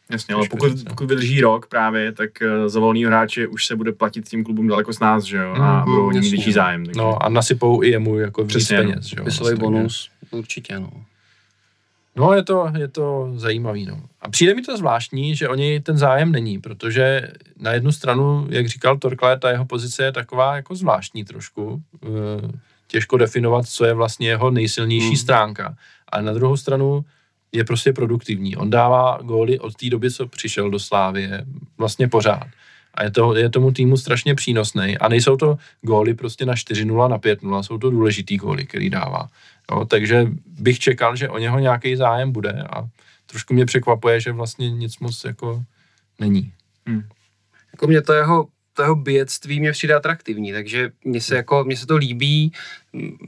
Jasně, 0.10 0.36
ale 0.36 0.48
pokud, 0.50 0.72
pokud 0.90 1.10
vydrží 1.10 1.42
rok 1.42 1.68
právě, 1.68 2.12
tak 2.12 2.30
uh, 2.42 2.68
za 2.68 2.80
volný 2.80 3.06
hráče 3.06 3.48
už 3.48 3.66
se 3.66 3.76
bude 3.76 3.92
platit 3.92 4.30
tím 4.30 4.44
klubům 4.44 4.68
daleko 4.68 4.94
z 4.94 5.00
nás, 5.00 5.24
že 5.24 5.38
jo, 5.38 5.54
a 5.54 5.86
mm, 5.86 5.92
budou 5.92 6.10
mít 6.10 6.32
větší 6.32 6.54
zájem. 6.54 6.86
Takže... 6.86 7.02
No 7.02 7.24
a 7.24 7.30
nasypou 7.30 7.84
i 7.84 7.90
jemu 7.90 8.18
jako 8.18 8.44
víc 8.44 8.68
peněz, 8.68 9.06
že 9.06 9.16
jo. 9.20 9.58
bonus, 9.58 10.10
určitě, 10.32 10.80
no. 10.80 10.92
No, 12.16 12.34
je 12.34 12.44
to, 12.44 12.72
je 12.78 12.88
to 12.88 13.32
zajímavý, 13.36 13.86
no. 13.86 14.02
A 14.22 14.30
přijde 14.30 14.56
mi 14.56 14.62
to 14.62 14.78
zvláštní, 14.78 15.36
že 15.36 15.50
o 15.50 15.56
něj 15.56 15.80
ten 15.80 15.98
zájem 15.98 16.32
není, 16.32 16.60
protože 16.60 17.28
na 17.60 17.72
jednu 17.72 17.92
stranu, 17.92 18.48
jak 18.50 18.68
říkal 18.68 18.98
Torkle, 18.98 19.40
ta 19.40 19.50
jeho 19.50 19.66
pozice 19.66 20.04
je 20.04 20.12
taková 20.12 20.56
jako 20.56 20.76
zvláštní 20.76 21.26
trošku. 21.26 21.82
E, 22.04 22.08
těžko 22.88 23.18
definovat, 23.18 23.66
co 23.66 23.86
je 23.86 23.94
vlastně 23.94 24.28
jeho 24.28 24.52
nejsilnější 24.52 25.08
hmm. 25.08 25.18
stránka. 25.18 25.76
Ale 26.10 26.24
na 26.24 26.34
druhou 26.34 26.58
stranu 26.58 27.06
je 27.52 27.64
prostě 27.64 27.94
produktivní. 27.94 28.56
On 28.56 28.70
dává 28.70 29.20
góly 29.22 29.60
od 29.60 29.76
té 29.76 29.90
doby, 29.90 30.12
co 30.12 30.28
přišel 30.28 30.70
do 30.70 30.80
Slávie, 30.80 31.46
vlastně 31.78 32.08
pořád. 32.08 32.48
A 32.94 33.04
je, 33.04 33.12
to, 33.12 33.36
je 33.36 33.50
tomu 33.50 33.72
týmu 33.72 33.98
strašně 33.98 34.36
přínosný. 34.36 34.98
A 34.98 35.08
nejsou 35.08 35.38
to 35.38 35.58
góly 35.82 36.14
prostě 36.14 36.46
na 36.46 36.54
4-0, 36.54 37.10
na 37.10 37.20
5-0, 37.20 37.62
jsou 37.62 37.78
to 37.78 37.90
důležitý 37.90 38.38
góly, 38.38 38.66
který 38.66 38.90
dává. 38.90 39.28
Jo, 39.72 39.86
takže 39.86 40.28
bych 40.46 40.80
čekal, 40.80 41.16
že 41.16 41.30
o 41.30 41.38
něho 41.38 41.60
nějaký 41.60 41.96
zájem 41.96 42.32
bude 42.32 42.64
a 42.70 42.88
trošku 43.26 43.54
mě 43.54 43.66
překvapuje, 43.66 44.22
že 44.22 44.32
vlastně 44.32 44.72
nic 44.72 45.00
moc 45.00 45.24
jako 45.24 45.64
není. 46.20 46.54
Hmm. 46.88 47.04
Jako 47.74 47.88
mě 47.88 48.02
to 48.02 48.14
jeho, 48.14 48.48
to 48.76 48.82
jeho 48.82 48.96
bědství 48.96 49.60
mě 49.60 49.72
přijde 49.72 49.94
atraktivní, 49.94 50.54
takže 50.54 50.92
mně 51.04 51.22
se, 51.22 51.36
jako, 51.36 51.64
mně 51.64 51.78
se 51.78 51.86
to 51.86 51.96
líbí. 51.96 52.52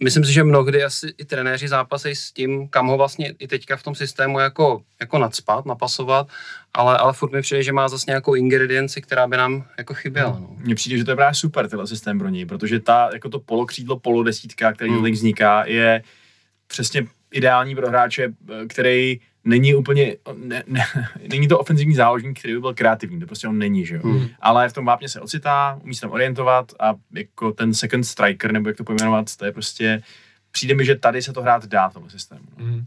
Myslím 0.03 0.25
si, 0.25 0.33
že 0.33 0.43
mnohdy 0.43 0.83
asi 0.83 1.13
i 1.17 1.25
trenéři 1.25 1.67
zápasejí 1.67 2.15
s 2.15 2.31
tím, 2.31 2.67
kam 2.67 2.87
ho 2.87 2.97
vlastně 2.97 3.33
i 3.39 3.47
teďka 3.47 3.77
v 3.77 3.83
tom 3.83 3.95
systému 3.95 4.39
jako, 4.39 4.81
jako 4.99 5.17
nadspat, 5.17 5.65
napasovat, 5.65 6.27
ale, 6.73 6.97
ale 6.97 7.13
furt 7.13 7.31
mi 7.31 7.41
přijde, 7.41 7.63
že 7.63 7.73
má 7.73 7.87
zase 7.87 8.05
nějakou 8.07 8.35
ingredienci, 8.35 9.01
která 9.01 9.27
by 9.27 9.37
nám 9.37 9.65
jako 9.77 9.93
chyběla. 9.93 10.39
No. 10.39 10.55
Mně 10.57 10.75
přijde, 10.75 10.97
že 10.97 11.03
to 11.03 11.11
je 11.11 11.15
právě 11.15 11.35
super, 11.35 11.69
tenhle 11.69 11.87
systém 11.87 12.19
pro 12.19 12.29
něj, 12.29 12.45
protože 12.45 12.79
ta, 12.79 13.09
jako 13.13 13.29
to 13.29 13.39
polokřídlo, 13.39 13.99
polodesítka, 13.99 14.73
který 14.73 14.91
hmm. 14.91 15.11
vzniká, 15.11 15.63
je 15.65 16.03
přesně 16.67 17.07
ideální 17.31 17.75
pro 17.75 17.87
hráče, 17.87 18.33
který 18.67 19.19
není 19.47 19.75
úplně, 19.75 20.15
ne, 20.35 20.63
ne, 20.67 20.85
není 21.31 21.47
to 21.47 21.59
ofenzivní 21.59 21.95
záložník, 21.95 22.39
který 22.39 22.53
by 22.53 22.59
byl 22.59 22.73
kreativní, 22.73 23.19
to 23.19 23.25
prostě 23.25 23.47
on 23.47 23.57
není, 23.57 23.85
že 23.85 23.95
jo. 23.95 24.01
Hmm. 24.03 24.27
Ale 24.39 24.69
v 24.69 24.73
tom 24.73 24.85
vápně 24.85 25.09
se 25.09 25.21
ocitá, 25.21 25.79
umí 25.83 25.95
se 25.95 26.01
tam 26.01 26.11
orientovat 26.11 26.71
a 26.79 26.93
jako 27.13 27.51
ten 27.51 27.73
second 27.73 28.05
striker, 28.05 28.51
nebo 28.51 28.69
jak 28.69 28.77
to 28.77 28.83
pojmenovat, 28.83 29.35
to 29.35 29.45
je 29.45 29.51
prostě, 29.51 30.01
přijde 30.51 30.75
mi, 30.75 30.85
že 30.85 30.95
tady 30.95 31.21
se 31.21 31.33
to 31.33 31.41
hrát 31.41 31.65
dá 31.65 31.89
v 31.89 31.93
tom 31.93 32.09
systému. 32.09 32.47
Hmm. 32.57 32.85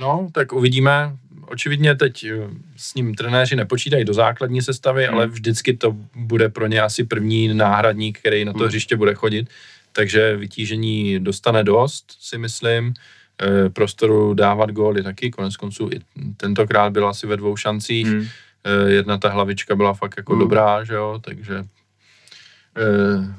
No, 0.00 0.28
tak 0.32 0.52
uvidíme. 0.52 1.16
Očividně 1.46 1.94
teď 1.94 2.24
eh, 2.24 2.50
s 2.76 2.94
ním 2.94 3.14
trenéři 3.14 3.56
nepočítají 3.56 4.04
do 4.04 4.14
základní 4.14 4.62
sestavy, 4.62 5.04
hmm. 5.04 5.14
ale 5.14 5.26
vždycky 5.26 5.76
to 5.76 5.96
bude 6.14 6.48
pro 6.48 6.66
ně 6.66 6.80
asi 6.80 7.04
první 7.04 7.54
náhradník, 7.54 8.18
který 8.18 8.44
na 8.44 8.52
to 8.52 8.58
hmm. 8.58 8.68
hřiště 8.68 8.96
bude 8.96 9.14
chodit 9.14 9.48
takže 9.96 10.36
vytížení 10.36 11.20
dostane 11.20 11.64
dost, 11.64 12.16
si 12.20 12.38
myslím. 12.38 12.94
E, 13.42 13.70
prostoru 13.70 14.34
dávat 14.34 14.70
góly 14.70 15.02
taky, 15.02 15.30
konec 15.30 15.56
konců 15.56 15.90
i 15.92 16.00
tentokrát 16.36 16.92
byla 16.92 17.10
asi 17.10 17.26
ve 17.26 17.36
dvou 17.36 17.56
šancích. 17.56 18.06
Hmm. 18.06 18.26
E, 18.64 18.90
jedna 18.90 19.18
ta 19.18 19.28
hlavička 19.28 19.76
byla 19.76 19.94
fakt 19.94 20.14
jako 20.16 20.32
hmm. 20.32 20.40
dobrá, 20.40 20.84
že 20.84 20.94
jo, 20.94 21.20
takže 21.24 21.54
e, 21.56 21.64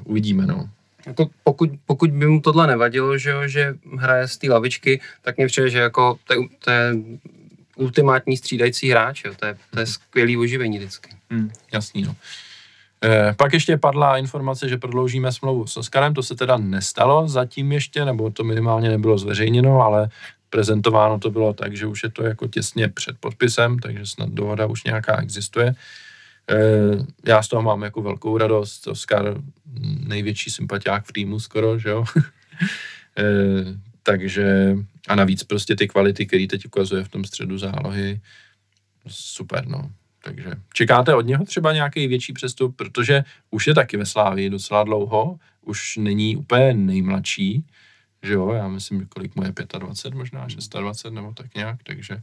uvidíme, 0.04 0.46
no. 0.46 0.68
Jako 1.06 1.30
pokud, 1.44 1.70
pokud 1.86 2.10
by 2.10 2.26
mu 2.26 2.40
tohle 2.40 2.66
nevadilo, 2.66 3.18
že, 3.18 3.30
jo, 3.30 3.48
že 3.48 3.74
hraje 3.98 4.28
z 4.28 4.38
té 4.38 4.50
lavičky, 4.50 5.00
tak 5.22 5.36
mě 5.36 5.46
přijde, 5.46 5.70
že 5.70 5.78
jako 5.78 6.18
to, 6.24 6.34
to 6.64 6.70
je 6.70 6.94
ultimátní 7.76 8.36
střídající 8.36 8.90
hráč, 8.90 9.24
jo. 9.24 9.34
To, 9.36 9.46
je, 9.46 9.54
to 9.70 9.78
je 9.78 9.84
hmm. 9.84 9.92
skvělý 9.92 10.36
oživení 10.36 10.78
vždycky. 10.78 11.10
Hmm, 11.30 11.50
jasný, 11.72 12.02
no. 12.02 12.16
Eh, 13.04 13.34
pak 13.36 13.52
ještě 13.52 13.76
padla 13.76 14.18
informace, 14.18 14.68
že 14.68 14.76
prodloužíme 14.76 15.32
smlouvu 15.32 15.66
s 15.66 15.76
Oskarem, 15.76 16.14
to 16.14 16.22
se 16.22 16.34
teda 16.34 16.56
nestalo 16.56 17.28
zatím 17.28 17.72
ještě, 17.72 18.04
nebo 18.04 18.30
to 18.30 18.44
minimálně 18.44 18.88
nebylo 18.88 19.18
zveřejněno, 19.18 19.80
ale 19.80 20.08
prezentováno 20.50 21.18
to 21.18 21.30
bylo 21.30 21.52
tak, 21.52 21.76
že 21.76 21.86
už 21.86 22.02
je 22.02 22.10
to 22.10 22.22
jako 22.24 22.46
těsně 22.46 22.88
před 22.88 23.18
podpisem, 23.20 23.78
takže 23.78 24.06
snad 24.06 24.28
dohoda 24.28 24.66
už 24.66 24.84
nějaká 24.84 25.22
existuje. 25.22 25.74
Eh, 26.50 27.06
já 27.26 27.42
z 27.42 27.48
toho 27.48 27.62
mám 27.62 27.82
jako 27.82 28.02
velkou 28.02 28.38
radost, 28.38 28.86
Oskar 28.86 29.34
největší 30.06 30.50
sympatiák 30.50 31.04
v 31.04 31.12
týmu 31.12 31.40
skoro, 31.40 31.78
že 31.78 31.88
jo. 31.88 32.04
Eh, 33.18 33.74
takže 34.02 34.76
a 35.08 35.14
navíc 35.14 35.44
prostě 35.44 35.76
ty 35.76 35.88
kvality, 35.88 36.26
které 36.26 36.46
teď 36.46 36.66
ukazuje 36.66 37.04
v 37.04 37.08
tom 37.08 37.24
středu 37.24 37.58
zálohy, 37.58 38.20
super, 39.08 39.66
no. 39.66 39.90
Takže 40.26 40.50
čekáte 40.74 41.14
od 41.14 41.26
něho 41.26 41.44
třeba 41.44 41.72
nějaký 41.72 42.06
větší 42.06 42.32
přestup, 42.32 42.76
protože 42.76 43.24
už 43.50 43.66
je 43.66 43.74
taky 43.74 43.96
ve 43.96 44.06
Slávii 44.06 44.50
docela 44.50 44.84
dlouho, 44.84 45.38
už 45.62 45.96
není 45.96 46.36
úplně 46.36 46.74
nejmladší, 46.74 47.64
že 48.22 48.32
jo, 48.32 48.52
já 48.52 48.68
myslím, 48.68 49.06
kolik 49.06 49.36
mu 49.36 49.42
je 49.44 49.52
25, 49.78 50.18
možná 50.18 50.46
26 50.80 51.14
nebo 51.14 51.32
tak 51.32 51.54
nějak, 51.54 51.82
takže 51.82 52.20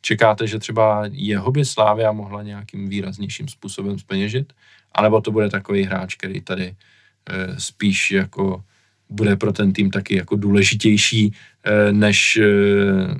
čekáte, 0.00 0.46
že 0.46 0.58
třeba 0.58 1.02
jeho 1.10 1.52
by 1.52 1.64
Slávia 1.64 2.12
mohla 2.12 2.42
nějakým 2.42 2.88
výraznějším 2.88 3.48
způsobem 3.48 3.98
speněžit, 3.98 4.52
anebo 4.92 5.20
to 5.20 5.30
bude 5.30 5.50
takový 5.50 5.82
hráč, 5.82 6.14
který 6.14 6.40
tady 6.40 6.64
e, 6.64 7.60
spíš 7.60 8.10
jako 8.10 8.64
bude 9.10 9.36
pro 9.36 9.52
ten 9.52 9.72
tým 9.72 9.90
taky 9.90 10.16
jako 10.16 10.36
důležitější 10.36 11.34
e, 11.64 11.92
než, 11.92 12.36
e, 12.36 12.46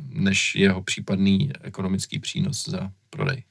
než 0.09 0.55
jeho 0.55 0.83
případný 0.83 1.51
ekonomický 1.63 2.19
přínos 2.19 2.69
za 2.69 2.91
prodej. 3.11 3.45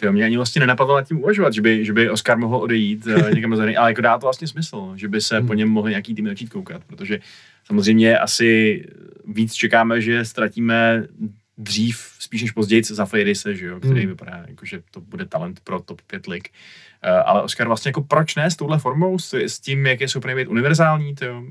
To 0.00 0.12
mě 0.12 0.24
ani 0.24 0.36
vlastně 0.36 0.60
nenapadlo 0.60 0.96
nad 0.96 1.08
tím 1.08 1.18
uvažovat, 1.18 1.54
že 1.54 1.62
by, 1.62 1.84
že 1.84 1.92
by 1.92 2.10
Oscar 2.10 2.38
mohl 2.38 2.56
odejít 2.56 3.06
uh, 3.06 3.30
někam 3.34 3.56
za 3.56 3.62
ale 3.62 3.90
jako 3.90 4.00
dá 4.00 4.18
to 4.18 4.26
vlastně 4.26 4.48
smysl, 4.48 4.92
že 4.96 5.08
by 5.08 5.20
se 5.20 5.38
hmm. 5.38 5.46
po 5.46 5.54
něm 5.54 5.68
mohli 5.68 5.90
nějaký 5.90 6.14
tým 6.14 6.26
začít 6.26 6.48
koukat, 6.48 6.84
protože 6.84 7.20
samozřejmě 7.64 8.18
asi 8.18 8.84
víc 9.26 9.54
čekáme, 9.54 10.00
že 10.00 10.24
ztratíme 10.24 11.06
dřív, 11.58 12.10
spíš 12.18 12.42
než 12.42 12.50
později, 12.50 12.82
za 12.84 13.06
Fejrise, 13.06 13.54
že 13.54 13.66
jo, 13.66 13.80
který 13.80 14.00
hmm. 14.00 14.08
vypadá 14.08 14.44
jako, 14.48 14.66
že 14.66 14.82
to 14.90 15.00
bude 15.00 15.24
talent 15.24 15.60
pro 15.60 15.80
top 15.80 16.02
5 16.02 16.26
lig. 16.26 16.50
Uh, 17.04 17.22
ale 17.24 17.42
Oscar 17.42 17.66
vlastně 17.66 17.88
jako 17.88 18.02
proč 18.02 18.34
ne 18.34 18.50
s 18.50 18.56
touhle 18.56 18.78
formou, 18.78 19.18
s, 19.18 19.34
s 19.34 19.60
tím, 19.60 19.86
jak 19.86 20.00
je 20.00 20.08
super 20.08 20.36
být 20.36 20.48
univerzální, 20.48 21.14
to 21.14 21.44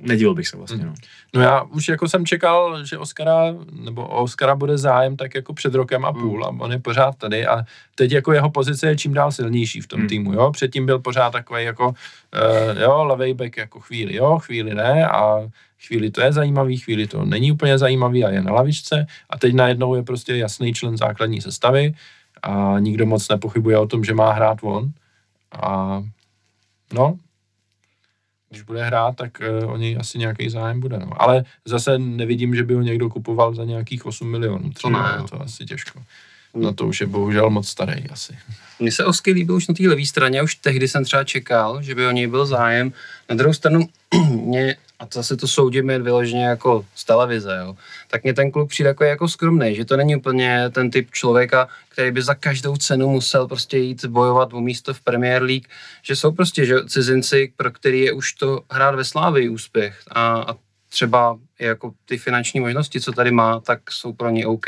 nedivil 0.00 0.34
bych 0.34 0.48
se 0.48 0.56
vlastně. 0.56 0.84
No. 0.84 0.94
no 1.34 1.40
já 1.40 1.62
už 1.62 1.88
jako 1.88 2.08
jsem 2.08 2.26
čekal, 2.26 2.84
že 2.84 2.98
Oscara, 2.98 3.54
nebo 3.72 4.06
Oscara 4.06 4.54
bude 4.54 4.78
zájem 4.78 5.16
tak 5.16 5.34
jako 5.34 5.54
před 5.54 5.74
rokem 5.74 6.04
a 6.04 6.12
půl 6.12 6.38
mm. 6.38 6.44
a 6.44 6.64
on 6.64 6.72
je 6.72 6.78
pořád 6.78 7.16
tady 7.16 7.46
a 7.46 7.62
teď 7.94 8.12
jako 8.12 8.32
jeho 8.32 8.50
pozice 8.50 8.88
je 8.88 8.96
čím 8.96 9.14
dál 9.14 9.32
silnější 9.32 9.80
v 9.80 9.86
tom 9.86 10.00
mm. 10.00 10.08
týmu, 10.08 10.32
jo. 10.32 10.50
Předtím 10.50 10.86
byl 10.86 10.98
pořád 10.98 11.30
takový 11.30 11.64
jako, 11.64 11.88
uh, 11.88 12.80
jo, 12.80 13.04
levej 13.04 13.34
back 13.34 13.56
jako 13.56 13.80
chvíli, 13.80 14.16
jo, 14.16 14.38
chvíli 14.38 14.74
ne 14.74 15.08
a 15.08 15.50
chvíli 15.86 16.10
to 16.10 16.20
je 16.20 16.32
zajímavý, 16.32 16.76
chvíli 16.76 17.06
to 17.06 17.24
není 17.24 17.52
úplně 17.52 17.78
zajímavý 17.78 18.24
a 18.24 18.30
je 18.30 18.42
na 18.42 18.52
lavičce 18.52 19.06
a 19.30 19.38
teď 19.38 19.54
najednou 19.54 19.94
je 19.94 20.02
prostě 20.02 20.36
jasný 20.36 20.74
člen 20.74 20.96
základní 20.96 21.40
sestavy 21.40 21.94
a 22.42 22.76
nikdo 22.78 23.06
moc 23.06 23.28
nepochybuje 23.28 23.78
o 23.78 23.86
tom, 23.86 24.04
že 24.04 24.14
má 24.14 24.32
hrát 24.32 24.58
on 24.62 24.90
a 25.52 26.02
no, 26.92 27.18
když 28.50 28.62
bude 28.62 28.84
hrát, 28.84 29.16
tak 29.16 29.42
uh, 29.62 29.72
o 29.72 29.76
něj 29.76 29.96
asi 30.00 30.18
nějaký 30.18 30.50
zájem 30.50 30.80
bude. 30.80 30.98
No. 30.98 31.22
Ale 31.22 31.44
zase 31.64 31.98
nevidím, 31.98 32.54
že 32.54 32.64
by 32.64 32.74
ho 32.74 32.82
někdo 32.82 33.08
kupoval 33.08 33.54
za 33.54 33.64
nějakých 33.64 34.06
8 34.06 34.30
milionů. 34.30 34.70
To, 34.82 34.90
ne. 34.90 34.98
to 35.30 35.42
asi 35.42 35.64
těžko. 35.64 36.02
Hmm. 36.54 36.64
Na 36.64 36.72
to 36.72 36.86
už 36.86 37.00
je 37.00 37.06
bohužel 37.06 37.50
moc 37.50 37.68
starý 37.68 38.08
asi. 38.10 38.38
Mně 38.78 38.92
se 38.92 39.04
Osky 39.04 39.32
líbil 39.32 39.56
už 39.56 39.68
na 39.68 39.74
té 39.74 39.88
levé 39.88 40.06
straně, 40.06 40.42
už 40.42 40.54
tehdy 40.54 40.88
jsem 40.88 41.04
třeba 41.04 41.24
čekal, 41.24 41.82
že 41.82 41.94
by 41.94 42.06
o 42.06 42.10
něj 42.10 42.26
byl 42.26 42.46
zájem. 42.46 42.92
Na 43.28 43.36
druhou 43.36 43.54
stranu 43.54 43.88
mě 44.30 44.76
a 44.98 45.06
zase 45.14 45.36
to 45.36 45.48
soudíme 45.48 45.98
vyloženě 45.98 46.44
jako 46.44 46.84
z 46.94 47.04
televize, 47.04 47.58
jo, 47.60 47.76
tak 48.08 48.22
mě 48.22 48.34
ten 48.34 48.50
kluk 48.50 48.68
přijde 48.68 48.88
jako, 48.88 49.04
jako 49.04 49.28
skromný, 49.28 49.74
že 49.74 49.84
to 49.84 49.96
není 49.96 50.16
úplně 50.16 50.70
ten 50.70 50.90
typ 50.90 51.10
člověka, 51.10 51.68
který 51.88 52.10
by 52.10 52.22
za 52.22 52.34
každou 52.34 52.76
cenu 52.76 53.08
musel 53.08 53.48
prostě 53.48 53.78
jít 53.78 54.04
bojovat 54.04 54.52
o 54.52 54.60
místo 54.60 54.94
v 54.94 55.00
Premier 55.00 55.42
League, 55.42 55.68
že 56.02 56.16
jsou 56.16 56.32
prostě 56.32 56.66
že 56.66 56.84
cizinci, 56.86 57.52
pro 57.56 57.70
který 57.70 58.00
je 58.00 58.12
už 58.12 58.32
to 58.32 58.60
hrát 58.70 58.94
ve 58.94 59.04
slávy 59.04 59.48
úspěch 59.48 60.02
a, 60.10 60.36
a 60.36 60.54
třeba 60.88 61.38
jako 61.58 61.92
ty 62.04 62.18
finanční 62.18 62.60
možnosti, 62.60 63.00
co 63.00 63.12
tady 63.12 63.30
má, 63.30 63.60
tak 63.60 63.90
jsou 63.90 64.12
pro 64.12 64.30
ně 64.30 64.46
OK. 64.46 64.66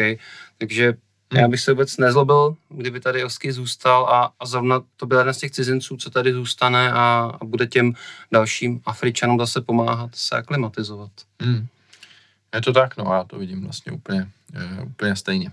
Takže 0.59 0.94
já 1.32 1.48
bych 1.48 1.61
se 1.61 1.73
vůbec 1.73 1.97
nezlobil, 1.97 2.57
kdyby 2.69 3.01
tady 3.01 3.24
Osky 3.24 3.52
zůstal 3.52 4.07
a, 4.07 4.32
a 4.40 4.47
zrovna 4.47 4.82
to 4.97 5.07
byl 5.07 5.19
jeden 5.19 5.35
z 5.35 5.39
těch 5.39 5.51
cizinců, 5.51 5.97
co 5.97 6.11
tady 6.11 6.32
zůstane 6.32 6.93
a, 6.93 7.32
a 7.40 7.44
bude 7.44 7.66
těm 7.66 7.93
dalším 8.32 8.81
Afričanům 8.85 9.39
zase 9.39 9.61
pomáhat 9.61 10.11
se 10.15 10.36
aklimatizovat. 10.36 11.11
Hmm. 11.43 11.66
Je 12.55 12.61
to 12.61 12.73
tak, 12.73 12.97
no 12.97 13.12
já 13.12 13.24
to 13.24 13.39
vidím 13.39 13.62
vlastně 13.65 13.93
úplně, 13.93 14.28
je, 14.55 14.82
úplně 14.82 15.16
stejně. 15.16 15.51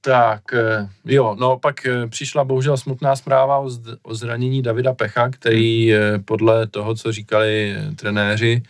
Tak, 0.00 0.54
eh, 0.54 0.88
jo, 1.04 1.36
no 1.40 1.58
pak 1.58 1.86
eh, 1.86 2.06
přišla 2.06 2.44
bohužel 2.44 2.76
smutná 2.76 3.16
zpráva 3.16 3.58
o, 3.58 3.70
o 4.02 4.14
zranění 4.14 4.62
Davida 4.62 4.92
Pecha, 4.92 5.28
který 5.28 5.94
eh, 5.94 6.18
podle 6.18 6.66
toho, 6.66 6.94
co 6.94 7.12
říkali 7.12 7.76
trenéři, 7.96 8.62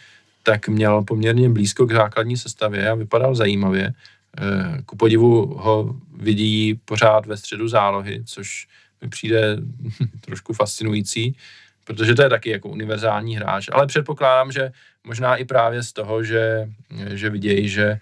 tak 0.43 0.69
měl 0.69 1.03
poměrně 1.03 1.49
blízko 1.49 1.87
k 1.87 1.93
základní 1.93 2.37
sestavě 2.37 2.91
a 2.91 2.95
vypadal 2.95 3.35
zajímavě. 3.35 3.93
Eh, 4.39 4.83
ku 4.87 4.97
podivu 4.97 5.47
ho 5.59 5.97
vidí 6.17 6.75
pořád 6.85 7.27
ve 7.27 7.37
středu 7.37 7.69
zálohy, 7.69 8.23
což 8.25 8.69
mi 9.03 9.09
přijde 9.09 9.57
trošku 10.21 10.53
fascinující, 10.53 11.37
protože 11.85 12.15
to 12.15 12.23
je 12.23 12.29
taky 12.29 12.51
jako 12.51 12.69
univerzální 12.69 13.37
hráč, 13.37 13.69
ale 13.73 13.87
předpokládám, 13.87 14.53
že 14.53 14.73
možná 15.05 15.37
i 15.37 15.45
právě 15.45 15.83
z 15.83 15.93
toho, 15.93 16.25
že, 16.25 16.69
že 17.15 17.31
vidějí, 17.31 17.69
že 17.69 17.87
eh, 17.91 18.01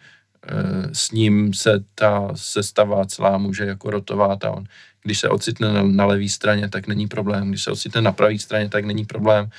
s 0.93 1.11
ním 1.11 1.55
se 1.55 1.85
ta 1.95 2.29
sestava 2.35 3.07
celá 3.07 3.39
může 3.39 3.65
jako 3.65 3.91
rotovat 3.91 4.45
a 4.45 4.51
on, 4.51 4.65
když 5.03 5.19
se 5.19 5.29
ocitne 5.29 5.73
na, 5.73 5.83
na 5.83 6.05
levé 6.05 6.29
straně, 6.29 6.69
tak 6.69 6.87
není 6.87 7.07
problém, 7.07 7.49
když 7.49 7.63
se 7.63 7.71
ocitne 7.71 8.01
na 8.01 8.13
pravé 8.13 8.39
straně, 8.39 8.69
tak 8.69 8.85
není 8.85 9.05
problém. 9.05 9.51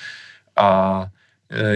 A 0.55 1.05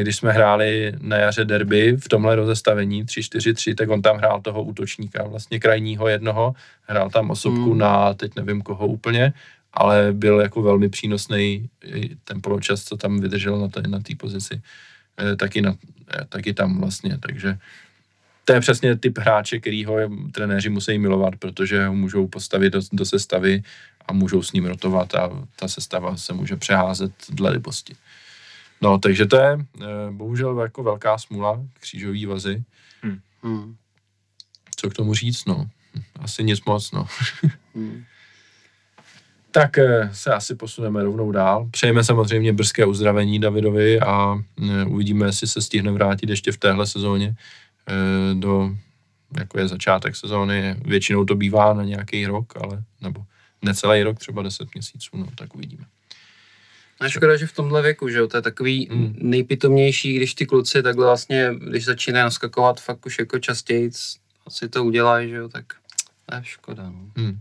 když 0.02 0.16
jsme 0.16 0.32
hráli 0.32 0.94
na 1.02 1.18
jaře 1.18 1.46
derby 1.46 1.98
v 1.98 2.10
tomhle 2.10 2.36
rozestavení 2.36 3.06
3-4-3, 3.06 3.76
tak 3.76 3.90
on 3.90 4.02
tam 4.02 4.18
hrál 4.18 4.42
toho 4.42 4.64
útočníka, 4.64 5.24
vlastně 5.24 5.60
krajního 5.60 6.08
jednoho, 6.08 6.54
hrál 6.82 7.10
tam 7.10 7.32
osobku 7.32 7.70
hmm. 7.70 7.78
na, 7.78 8.14
teď 8.14 8.32
nevím 8.36 8.62
koho 8.62 8.88
úplně, 8.88 9.34
ale 9.74 10.14
byl 10.14 10.40
jako 10.40 10.62
velmi 10.62 10.90
přínosný 10.90 11.70
ten 12.24 12.42
poločas, 12.42 12.84
co 12.84 12.98
tam 12.98 13.20
vydržel 13.20 13.60
na 13.60 13.68
té 13.68 13.82
na 13.82 14.00
pozici, 14.18 14.62
eh, 15.18 15.36
taky, 15.36 15.62
na, 15.62 15.76
eh, 16.14 16.26
taky 16.30 16.54
tam 16.54 16.80
vlastně, 16.80 17.18
takže 17.18 17.58
to 18.46 18.54
je 18.54 18.60
přesně 18.60 18.98
typ 18.98 19.18
hráče, 19.18 19.60
kterýho 19.60 19.98
trenéři 20.32 20.70
musí 20.70 21.00
milovat, 21.00 21.36
protože 21.36 21.88
ho 21.88 21.94
můžou 21.94 22.28
postavit 22.28 22.74
do, 22.74 22.82
do 22.94 23.06
sestavy 23.06 23.64
a 24.06 24.14
můžou 24.14 24.44
s 24.44 24.54
ním 24.54 24.66
rotovat 24.66 25.16
a 25.16 25.48
ta 25.56 25.68
sestava 25.68 26.18
se 26.18 26.34
může 26.34 26.56
přeházet 26.56 27.12
dle 27.30 27.52
libosti. 27.52 27.96
No, 28.82 29.00
takže 29.00 29.26
to 29.26 29.38
je 29.38 29.58
eh, 29.82 29.86
bohužel 30.12 30.60
jako 30.60 30.84
velká 30.84 31.18
smůla, 31.18 31.62
křížový 31.80 32.26
vazy. 32.26 32.64
Hmm. 33.02 33.20
hmm. 33.44 33.76
Co 34.76 34.90
k 34.90 34.94
tomu 34.94 35.14
říct, 35.14 35.46
no? 35.46 35.70
Asi 36.20 36.44
nic 36.44 36.66
moc, 36.66 36.92
no. 36.92 37.08
hmm. 37.76 38.04
Tak 39.52 39.78
eh, 39.78 40.10
se 40.14 40.34
asi 40.34 40.56
posuneme 40.56 41.04
rovnou 41.04 41.32
dál. 41.32 41.68
Přejeme 41.72 42.04
samozřejmě 42.04 42.54
brzké 42.54 42.86
uzdravení 42.86 43.40
Davidovi 43.40 44.00
a 44.00 44.36
eh, 44.70 44.86
uvidíme, 44.86 45.26
jestli 45.26 45.48
se 45.48 45.62
stihne 45.62 45.92
vrátit 45.92 46.30
ještě 46.30 46.52
v 46.52 46.58
téhle 46.58 46.88
sezóně 46.88 47.36
do, 48.34 48.72
jako 49.38 49.60
je 49.60 49.68
začátek 49.68 50.16
sezóny. 50.16 50.76
Většinou 50.86 51.26
to 51.26 51.36
bývá 51.36 51.74
na 51.74 51.84
nějaký 51.84 52.26
rok, 52.26 52.54
ale 52.64 52.84
nebo 53.02 53.26
necelý 53.62 54.04
rok, 54.04 54.20
třeba 54.20 54.42
10 54.42 54.74
měsíců, 54.74 55.18
no 55.18 55.28
tak 55.36 55.56
uvidíme. 55.56 55.86
A 57.00 57.10
škoda, 57.10 57.38
že 57.38 57.48
v 57.48 57.56
tomhle 57.56 57.82
věku, 57.82 58.10
že 58.10 58.18
jo, 58.18 58.28
to 58.28 58.38
je 58.38 58.42
takový 58.42 58.88
hmm. 58.92 59.16
nejpitomnější, 59.18 60.16
když 60.16 60.34
ty 60.34 60.46
kluci 60.46 60.84
takhle 60.84 61.06
vlastně, 61.06 61.52
když 61.70 61.86
začínají 61.86 62.24
naskakovat 62.24 62.82
fakt 62.82 63.06
už 63.06 63.20
jako 63.20 63.40
častěji, 63.40 63.92
asi 64.48 64.70
to 64.70 64.84
udělají, 64.84 65.30
že 65.30 65.36
jo, 65.36 65.50
tak 65.50 65.66
to 66.26 66.36
je 66.36 66.42
škoda. 66.44 66.84
No. 66.84 67.10
Hmm. 67.18 67.40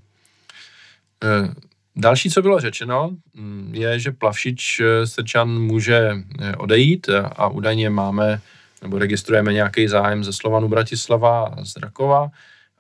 E, 1.25 1.55
další, 1.97 2.31
co 2.31 2.43
bylo 2.43 2.61
řečeno, 2.61 3.17
mm, 3.35 3.75
je, 3.75 3.99
že 3.99 4.13
Plavšič 4.13 4.81
eh, 4.81 5.07
Srčan 5.07 5.49
může 5.49 6.11
eh, 6.41 6.57
odejít 6.57 7.09
a 7.37 7.49
údajně 7.49 7.91
máme 7.91 8.41
nebo 8.83 8.99
registrujeme 8.99 9.53
nějaký 9.53 9.89
zájem 9.89 10.25
ze 10.25 10.33
Slovanu 10.33 10.69
Bratislava 10.69 11.45
a 11.45 11.65
z 11.65 11.77
Rakova 11.77 12.31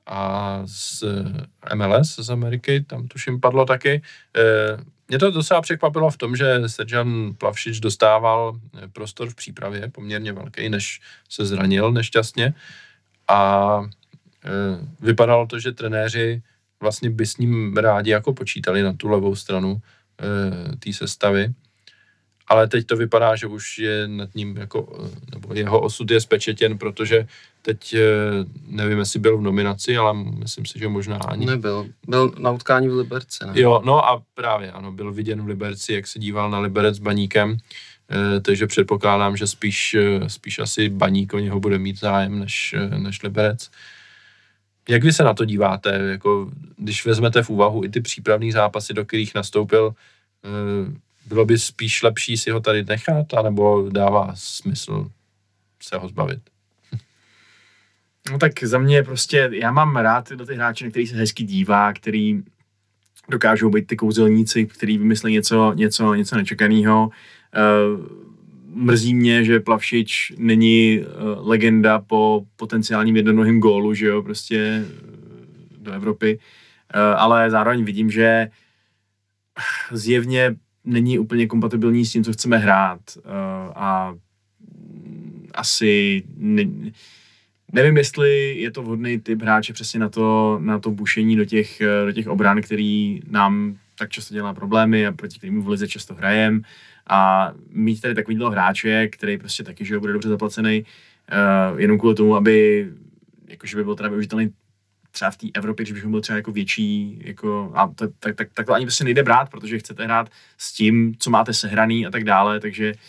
a 0.06 0.62
z 0.66 1.04
MLS 1.74 2.16
z 2.16 2.30
Ameriky, 2.30 2.84
tam 2.86 3.08
tuším 3.08 3.40
padlo 3.40 3.64
taky. 3.66 4.02
Mě 5.12 5.18
to 5.18 5.30
docela 5.30 5.60
překvapilo 5.60 6.10
v 6.10 6.16
tom, 6.16 6.36
že 6.36 6.68
Serjan 6.68 7.34
Plavšič 7.38 7.80
dostával 7.80 8.56
eh, 8.56 8.88
prostor 8.88 9.30
v 9.30 9.34
přípravě 9.34 9.90
poměrně 9.90 10.32
velký, 10.32 10.68
než 10.68 11.00
se 11.28 11.46
zranil 11.46 11.92
nešťastně 11.92 12.54
a 13.28 13.80
e, 14.44 14.50
vypadalo 15.00 15.46
to, 15.46 15.58
že 15.58 15.72
trenéři 15.72 16.42
vlastně 16.80 17.10
by 17.10 17.26
s 17.26 17.36
ním 17.36 17.76
rádi 17.76 18.10
jako 18.10 18.32
počítali 18.32 18.82
na 18.82 18.92
tu 18.92 19.08
levou 19.08 19.36
stranu, 19.36 19.80
té 20.78 20.92
sestavy. 20.92 21.52
Ale 22.48 22.68
teď 22.68 22.86
to 22.86 22.96
vypadá, 22.96 23.36
že 23.36 23.46
už 23.46 23.78
je 23.78 24.08
nad 24.08 24.34
ním 24.34 24.56
jako, 24.56 25.08
nebo 25.34 25.54
jeho 25.54 25.80
osud 25.80 26.10
je 26.10 26.20
spečetěn, 26.20 26.78
protože 26.78 27.26
teď 27.62 27.94
nevím, 28.66 28.98
jestli 28.98 29.20
byl 29.20 29.38
v 29.38 29.42
nominaci, 29.42 29.96
ale 29.96 30.14
myslím 30.14 30.66
si, 30.66 30.78
že 30.78 30.88
možná 30.88 31.16
ani. 31.16 31.46
Nebyl. 31.46 31.86
Byl 32.08 32.32
na 32.38 32.50
utkání 32.50 32.88
v 32.88 32.94
Liberci. 32.94 33.38
Ne? 33.46 33.52
Jo, 33.60 33.82
no 33.84 34.08
a 34.08 34.22
právě, 34.34 34.72
ano, 34.72 34.92
byl 34.92 35.12
viděn 35.12 35.42
v 35.42 35.46
Liberci, 35.46 35.92
jak 35.92 36.06
se 36.06 36.18
díval 36.18 36.50
na 36.50 36.58
Liberec 36.58 36.96
s 36.96 36.98
baníkem, 36.98 37.56
takže 38.42 38.66
předpokládám, 38.66 39.36
že 39.36 39.46
spíš, 39.46 39.96
spíš 40.26 40.58
asi 40.58 40.88
baník 40.88 41.34
o 41.34 41.38
něho 41.38 41.60
bude 41.60 41.78
mít 41.78 41.98
zájem 41.98 42.38
než, 42.38 42.74
než 42.96 43.22
Liberec. 43.22 43.70
Jak 44.88 45.04
vy 45.04 45.12
se 45.12 45.24
na 45.24 45.34
to 45.34 45.44
díváte, 45.44 45.90
jako, 45.90 46.50
když 46.76 47.06
vezmete 47.06 47.42
v 47.42 47.50
úvahu 47.50 47.84
i 47.84 47.88
ty 47.88 48.00
přípravné 48.00 48.52
zápasy, 48.52 48.94
do 48.94 49.04
kterých 49.04 49.34
nastoupil, 49.34 49.94
eh, 50.44 50.98
bylo 51.26 51.44
by 51.44 51.58
spíš 51.58 52.02
lepší 52.02 52.36
si 52.36 52.50
ho 52.50 52.60
tady 52.60 52.84
nechat, 52.84 53.34
anebo 53.34 53.88
dává 53.90 54.32
smysl 54.34 55.10
se 55.82 55.96
ho 55.96 56.08
zbavit? 56.08 56.51
No 58.30 58.38
tak 58.38 58.64
za 58.64 58.78
mě 58.78 59.02
prostě, 59.02 59.50
já 59.52 59.70
mám 59.70 59.96
rád 59.96 60.32
do 60.32 60.46
těch 60.46 60.56
hráče, 60.56 60.90
který 60.90 61.06
se 61.06 61.16
hezky 61.16 61.44
dívá, 61.44 61.92
který 61.92 62.42
dokážou 63.28 63.70
být 63.70 63.86
ty 63.86 63.96
kouzelníci, 63.96 64.66
který 64.66 64.98
vymyslí 64.98 65.32
něco, 65.32 65.72
něco, 65.72 66.14
něco 66.14 66.36
nečekaného. 66.36 67.10
Uh, 67.10 68.06
mrzí 68.66 69.14
mě, 69.14 69.44
že 69.44 69.60
Plavšič 69.60 70.32
není 70.38 71.00
uh, 71.00 71.48
legenda 71.48 71.98
po 71.98 72.46
potenciálním 72.56 73.16
jednonohým 73.16 73.60
gólu, 73.60 73.94
že 73.94 74.06
jo, 74.06 74.22
prostě 74.22 74.84
uh, 74.84 75.82
do 75.82 75.92
Evropy, 75.92 76.38
uh, 76.38 77.00
ale 77.20 77.50
zároveň 77.50 77.84
vidím, 77.84 78.10
že 78.10 78.50
zjevně 79.90 80.56
není 80.84 81.18
úplně 81.18 81.46
kompatibilní 81.46 82.06
s 82.06 82.12
tím, 82.12 82.24
co 82.24 82.32
chceme 82.32 82.58
hrát 82.58 83.00
uh, 83.16 83.22
a 83.74 84.14
asi 85.54 86.22
ne, 86.36 86.64
nevím, 87.72 87.96
jestli 87.96 88.58
je 88.58 88.70
to 88.70 88.82
vhodný 88.82 89.18
typ 89.20 89.42
hráče 89.42 89.72
přesně 89.72 90.00
na 90.00 90.08
to, 90.08 90.58
na 90.62 90.78
to 90.78 90.90
bušení 90.90 91.36
do 91.36 91.44
těch, 91.44 91.82
do 92.06 92.12
těch 92.12 92.26
obran, 92.26 92.62
který 92.62 93.20
nám 93.30 93.76
tak 93.98 94.10
často 94.10 94.34
dělá 94.34 94.54
problémy 94.54 95.06
a 95.06 95.12
proti 95.12 95.38
kterým 95.38 95.62
v 95.62 95.68
lize 95.68 95.88
často 95.88 96.14
hrajem 96.14 96.62
a 97.06 97.52
mít 97.70 98.00
tady 98.00 98.14
takovýhle 98.14 98.50
hráče, 98.50 99.08
který 99.08 99.38
prostě 99.38 99.62
taky, 99.62 99.84
že 99.84 99.98
bude 99.98 100.12
dobře 100.12 100.28
zaplacený, 100.28 100.84
uh, 101.72 101.80
jenom 101.80 101.98
kvůli 101.98 102.14
tomu, 102.14 102.36
aby 102.36 102.88
jakože 103.48 103.76
by 103.76 103.84
byl 103.84 103.94
teda 103.94 104.08
využitelný 104.08 104.50
třeba 105.10 105.30
v 105.30 105.36
té 105.36 105.46
Evropě, 105.54 105.84
když 105.84 105.92
bychom 105.92 106.10
byl 106.10 106.20
třeba 106.20 106.36
jako 106.36 106.52
větší, 106.52 107.18
jako, 107.24 107.72
a 107.74 107.86
to, 107.86 108.08
tak, 108.18 108.36
tak, 108.36 108.48
tak, 108.54 108.66
to 108.66 108.72
ani 108.72 108.84
prostě 108.84 109.04
nejde 109.04 109.22
brát, 109.22 109.50
protože 109.50 109.78
chcete 109.78 110.04
hrát 110.04 110.30
s 110.58 110.72
tím, 110.72 111.14
co 111.18 111.30
máte 111.30 111.52
sehraný 111.52 112.06
a 112.06 112.10
tak 112.10 112.24
dále, 112.24 112.60
takže 112.60 112.92
uh, 112.92 113.00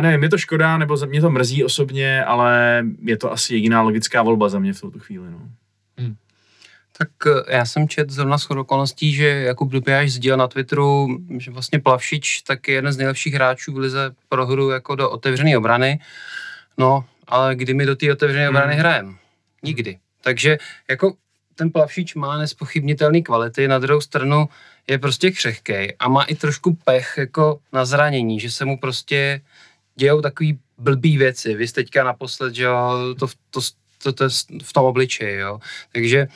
nevím, 0.00 0.22
je 0.22 0.28
to 0.28 0.38
škoda, 0.38 0.78
nebo 0.78 0.96
mě 1.06 1.20
to 1.20 1.30
mrzí 1.30 1.64
osobně, 1.64 2.24
ale 2.24 2.84
je 3.02 3.16
to 3.16 3.32
asi 3.32 3.54
jediná 3.54 3.82
logická 3.82 4.22
volba 4.22 4.48
za 4.48 4.58
mě 4.58 4.72
v 4.72 4.80
tuto 4.80 4.98
chvíli. 4.98 5.30
No. 5.30 5.48
Tak 6.98 7.08
eh, 7.26 7.56
já 7.56 7.64
jsem 7.64 7.88
čet 7.88 8.10
zrovna 8.10 8.38
s 8.38 8.50
okolností, 8.50 9.12
že 9.12 9.26
Jakub 9.26 9.70
Dubiáš 9.70 10.12
sdílel 10.12 10.38
na 10.38 10.48
Twitteru, 10.48 11.18
že 11.38 11.50
vlastně 11.50 11.80
Plavšič 11.80 12.42
tak 12.42 12.68
je 12.68 12.74
jeden 12.74 12.92
z 12.92 12.96
nejlepších 12.96 13.34
hráčů 13.34 13.72
v 13.72 13.78
lize 13.78 14.10
pro 14.28 14.46
hru 14.46 14.70
jako 14.70 14.94
do 14.94 15.10
otevřené 15.10 15.58
obrany. 15.58 16.00
No, 16.78 17.04
ale 17.26 17.56
kdy 17.56 17.74
my 17.74 17.86
do 17.86 17.96
té 17.96 18.12
otevřené 18.12 18.48
obrany 18.48 18.72
hmm. 18.72 18.80
hrajeme? 18.80 19.12
Nikdy. 19.62 19.98
Takže 20.20 20.58
jako 20.90 21.14
ten 21.54 21.70
Plavšič 21.70 22.14
má 22.14 22.38
nespochybnitelné 22.38 23.20
kvality, 23.20 23.68
na 23.68 23.78
druhou 23.78 24.00
stranu 24.00 24.48
je 24.86 24.98
prostě 24.98 25.30
křehkej 25.30 25.94
a 25.98 26.08
má 26.08 26.22
i 26.22 26.34
trošku 26.34 26.74
pech 26.84 27.14
jako 27.18 27.58
na 27.72 27.84
zranění, 27.84 28.40
že 28.40 28.50
se 28.50 28.64
mu 28.64 28.78
prostě 28.78 29.40
dějou 29.96 30.20
takový 30.20 30.58
blbý 30.78 31.18
věci. 31.18 31.54
Vy 31.54 31.68
jste 31.68 31.80
teďka 31.80 32.04
naposled, 32.04 32.54
že 32.54 32.62
jo, 32.62 33.14
to, 33.18 33.26
to, 33.50 33.60
to, 34.02 34.12
to, 34.12 34.28
v 34.62 34.72
tom 34.72 34.84
obličeji, 34.84 35.38
jo. 35.38 35.60
Takže 35.92 36.28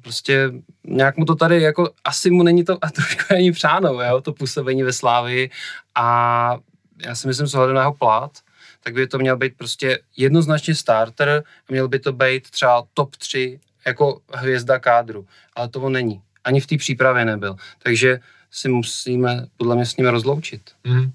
prostě 0.00 0.50
nějak 0.84 1.16
mu 1.16 1.24
to 1.24 1.34
tady, 1.34 1.62
jako 1.62 1.90
asi 2.04 2.30
mu 2.30 2.42
není 2.42 2.64
to 2.64 2.84
a 2.84 2.90
trošku 2.90 3.34
ani 3.34 3.52
přáno, 3.52 4.02
jo, 4.02 4.20
to 4.20 4.32
působení 4.32 4.82
ve 4.82 4.92
Slávii 4.92 5.50
a 5.94 6.58
já 7.06 7.14
si 7.14 7.26
myslím, 7.26 7.46
že 7.46 7.58
na 7.58 7.80
jeho 7.80 7.94
plat, 7.94 8.38
tak 8.80 8.94
by 8.94 9.06
to 9.06 9.18
měl 9.18 9.36
být 9.36 9.56
prostě 9.56 9.98
jednoznačně 10.16 10.74
starter 10.74 11.44
a 11.68 11.72
měl 11.72 11.88
by 11.88 11.98
to 11.98 12.12
být 12.12 12.50
třeba 12.50 12.82
top 12.94 13.16
3 13.16 13.60
jako 13.86 14.20
hvězda 14.32 14.78
kádru, 14.78 15.26
ale 15.56 15.68
to 15.68 15.80
on 15.80 15.92
není. 15.92 16.22
Ani 16.44 16.60
v 16.60 16.66
té 16.66 16.76
přípravě 16.76 17.24
nebyl. 17.24 17.56
Takže 17.78 18.20
si 18.50 18.68
musíme 18.68 19.46
podle 19.56 19.76
mě 19.76 19.86
s 19.86 19.96
ním 19.96 20.06
rozloučit. 20.06 20.70
Mm. 20.84 21.12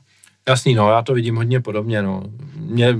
Jasný, 0.49 0.75
no, 0.75 0.89
já 0.89 1.01
to 1.01 1.13
vidím 1.13 1.35
hodně 1.35 1.61
podobně, 1.61 2.01
no. 2.01 2.23
Mě 2.55 2.95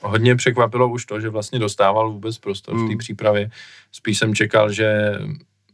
hodně 0.00 0.36
překvapilo 0.36 0.88
už 0.88 1.06
to, 1.06 1.20
že 1.20 1.28
vlastně 1.28 1.58
dostával 1.58 2.12
vůbec 2.12 2.38
prostor 2.38 2.74
hmm. 2.74 2.86
v 2.86 2.90
té 2.90 2.96
přípravě. 2.96 3.50
Spíš 3.92 4.18
jsem 4.18 4.34
čekal, 4.34 4.72
že 4.72 5.18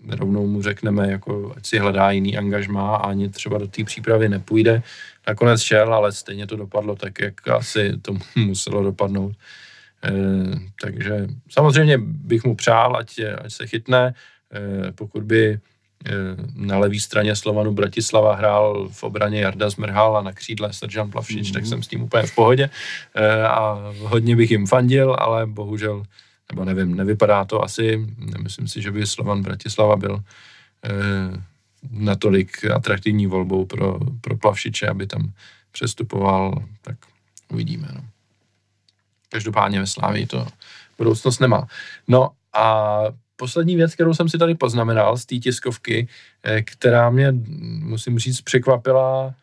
rovnou 0.09 0.47
mu 0.47 0.63
řekneme, 0.63 1.11
jako 1.11 1.53
ať 1.57 1.67
si 1.67 1.79
hledá 1.79 2.11
jiný 2.11 2.39
angažmá 2.39 2.97
a 2.97 3.07
ani 3.07 3.29
třeba 3.29 3.59
do 3.59 3.69
té 3.69 3.85
přípravy 3.85 4.29
nepůjde. 4.29 4.83
Nakonec 5.27 5.63
šel, 5.63 5.95
ale 5.95 6.13
stejně 6.13 6.47
to 6.47 6.57
dopadlo 6.57 6.97
tak, 6.97 7.21
jak 7.21 7.49
asi 7.49 7.93
to 8.03 8.17
muselo 8.37 8.83
dopadnout. 8.83 9.37
E, 10.05 10.13
takže 10.83 11.29
samozřejmě 11.51 11.99
bych 11.99 12.45
mu 12.45 12.57
přál, 12.57 12.97
ať, 12.97 13.21
ať 13.45 13.53
se 13.53 13.67
chytne, 13.67 14.15
e, 14.55 14.93
pokud 14.93 15.23
by 15.23 15.59
na 16.55 16.79
levé 16.79 17.01
straně 17.01 17.37
Slovanu 17.37 17.73
Bratislava 17.73 18.35
hrál 18.35 18.89
v 18.89 19.03
obraně 19.03 19.41
Jarda 19.41 19.71
Zmrhal 19.71 20.17
a 20.17 20.23
na 20.23 20.33
křídle 20.33 20.73
Seržan 20.73 21.11
Plavšič, 21.11 21.49
mm-hmm. 21.49 21.53
tak 21.53 21.63
mhm. 21.63 21.69
jsem 21.69 21.83
s 21.83 21.89
tím 21.89 22.03
úplně 22.03 22.23
v 22.23 22.35
pohodě 22.35 22.71
eh, 23.15 23.43
a 23.43 23.93
hodně 23.99 24.37
bych 24.37 24.51
jim 24.51 24.67
fandil, 24.67 25.17
ale 25.19 25.47
bohužel, 25.47 26.03
nebo 26.53 26.65
nevím, 26.65 26.97
nevypadá 26.97 27.45
to 27.45 27.65
asi, 27.65 28.07
nemyslím 28.19 28.69
si, 28.69 28.83
že 28.83 28.91
by 28.91 29.07
Slovan 29.07 29.43
Bratislava 29.43 29.97
byl 29.97 30.21
eh, 30.85 30.91
natolik 31.91 32.65
atraktivní 32.65 33.27
volbou 33.27 33.67
pro, 33.67 33.99
pro 34.21 34.37
Plavšiče, 34.37 34.89
aby 34.89 35.07
tam 35.07 35.33
přestupoval, 35.73 36.63
tak 36.83 36.97
uvidíme. 37.49 37.89
No. 37.95 38.01
Každopádně 39.29 39.81
ve 39.81 39.87
Slávii 39.87 40.27
to 40.27 40.47
budoucnost 40.99 41.39
nemá. 41.39 41.67
No 42.09 42.31
a 42.53 43.01
poslední 43.39 43.77
věc, 43.77 43.95
kterou 43.95 44.15
jsem 44.15 44.29
si 44.29 44.39
tady 44.39 44.55
poznamenal 44.55 45.17
z 45.17 45.27
té 45.27 45.37
tiskovky, 45.37 46.09
eh, 46.43 46.63
která 46.63 47.11
mě, 47.11 47.33
musím 47.83 48.19
říct, 48.19 48.41
překvapila 48.41 49.35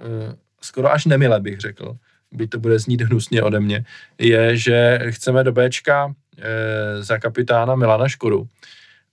eh, 0.00 0.36
skoro 0.60 0.92
až 0.92 1.04
nemile, 1.04 1.40
bych 1.40 1.60
řekl, 1.60 1.96
by 2.32 2.46
to 2.46 2.58
bude 2.58 2.78
znít 2.78 3.00
hnusně 3.00 3.42
ode 3.42 3.60
mě, 3.60 3.84
je, 4.18 4.56
že 4.56 4.98
chceme 5.10 5.44
do 5.44 5.52
Bčka 5.52 6.14
eh, 6.38 7.02
za 7.02 7.18
kapitána 7.18 7.74
Milana 7.74 8.08
Škodu. 8.08 8.48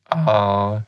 A 0.10 0.84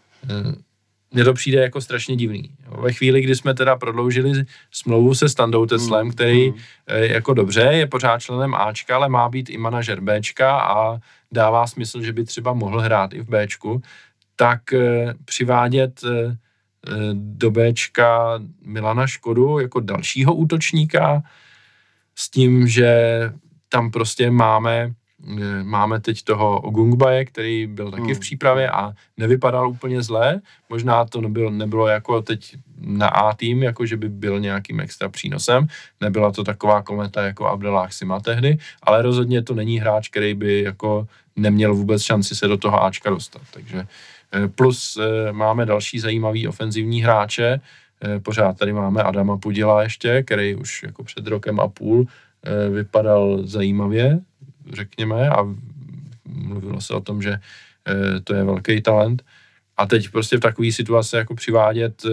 mně 1.17 1.23
to 1.23 1.33
přijde 1.33 1.61
jako 1.61 1.81
strašně 1.81 2.15
divný. 2.15 2.49
Ve 2.81 2.93
chvíli, 2.93 3.21
kdy 3.21 3.35
jsme 3.35 3.53
teda 3.53 3.75
prodloužili 3.75 4.45
smlouvu 4.71 5.15
se 5.15 5.29
Standou 5.29 5.65
Teslem, 5.65 6.05
mm, 6.05 6.11
který 6.11 6.49
mm. 6.49 6.55
jako 6.87 7.33
dobře 7.33 7.61
je 7.61 7.87
pořád 7.87 8.21
členem 8.21 8.55
Ačka, 8.55 8.95
ale 8.95 9.09
má 9.09 9.29
být 9.29 9.49
i 9.49 9.57
manažer 9.57 10.01
Bčka 10.01 10.59
a 10.59 10.97
dává 11.31 11.67
smysl, 11.67 12.01
že 12.01 12.13
by 12.13 12.23
třeba 12.23 12.53
mohl 12.53 12.79
hrát 12.79 13.13
i 13.13 13.21
v 13.21 13.29
Bčku, 13.29 13.81
tak 14.35 14.73
eh, 14.73 15.13
přivádět 15.25 16.01
eh, 16.03 16.37
do 17.13 17.51
Bčka 17.51 18.39
Milana 18.61 19.07
Škodu 19.07 19.59
jako 19.59 19.79
dalšího 19.79 20.33
útočníka 20.33 21.23
s 22.15 22.29
tím, 22.29 22.67
že 22.67 23.21
tam 23.69 23.91
prostě 23.91 24.31
máme 24.31 24.93
máme 25.63 25.99
teď 25.99 26.23
toho 26.23 26.61
Ogungbaje, 26.61 27.25
který 27.25 27.67
byl 27.67 27.91
taky 27.91 28.03
hmm. 28.03 28.15
v 28.15 28.19
přípravě 28.19 28.69
a 28.69 28.93
nevypadal 29.17 29.69
úplně 29.69 30.01
zlé. 30.01 30.41
Možná 30.69 31.05
to 31.05 31.21
nebylo, 31.21 31.49
nebylo 31.49 31.87
jako 31.87 32.21
teď 32.21 32.55
na 32.81 33.07
A 33.07 33.33
tým, 33.33 33.63
jako 33.63 33.85
že 33.85 33.97
by 33.97 34.09
byl 34.09 34.39
nějakým 34.39 34.79
extra 34.79 35.09
přínosem. 35.09 35.67
Nebyla 36.01 36.31
to 36.31 36.43
taková 36.43 36.81
kometa 36.81 37.25
jako 37.25 37.45
Abdelách 37.47 37.93
Sima 37.93 38.19
tehdy, 38.19 38.57
ale 38.83 39.01
rozhodně 39.01 39.41
to 39.41 39.53
není 39.53 39.79
hráč, 39.79 40.09
který 40.09 40.33
by 40.33 40.61
jako 40.63 41.07
neměl 41.35 41.75
vůbec 41.75 42.01
šanci 42.01 42.35
se 42.35 42.47
do 42.47 42.57
toho 42.57 42.83
Ačka 42.83 43.09
dostat. 43.09 43.41
Takže 43.53 43.87
eh, 44.31 44.47
plus 44.47 44.97
eh, 44.97 45.31
máme 45.31 45.65
další 45.65 45.99
zajímavý 45.99 46.47
ofenzivní 46.47 47.01
hráče, 47.01 47.61
eh, 48.03 48.19
pořád 48.19 48.57
tady 48.57 48.73
máme 48.73 49.03
Adama 49.03 49.37
Pudila 49.37 49.83
ještě, 49.83 50.23
který 50.23 50.55
už 50.55 50.83
jako 50.83 51.03
před 51.03 51.27
rokem 51.27 51.59
a 51.59 51.67
půl 51.67 52.07
vypadal 52.71 53.41
zajímavě, 53.43 54.19
řekněme, 54.73 55.29
a 55.29 55.55
mluvilo 56.25 56.81
se 56.81 56.93
o 56.93 57.01
tom, 57.01 57.21
že 57.21 57.31
eh, 57.31 58.19
to 58.23 58.33
je 58.33 58.43
velký 58.43 58.81
talent. 58.81 59.23
A 59.77 59.85
teď 59.85 60.09
prostě 60.09 60.37
v 60.37 60.39
takové 60.39 60.71
situaci 60.71 61.15
jako 61.15 61.35
přivádět 61.35 62.05
e, 62.05 62.09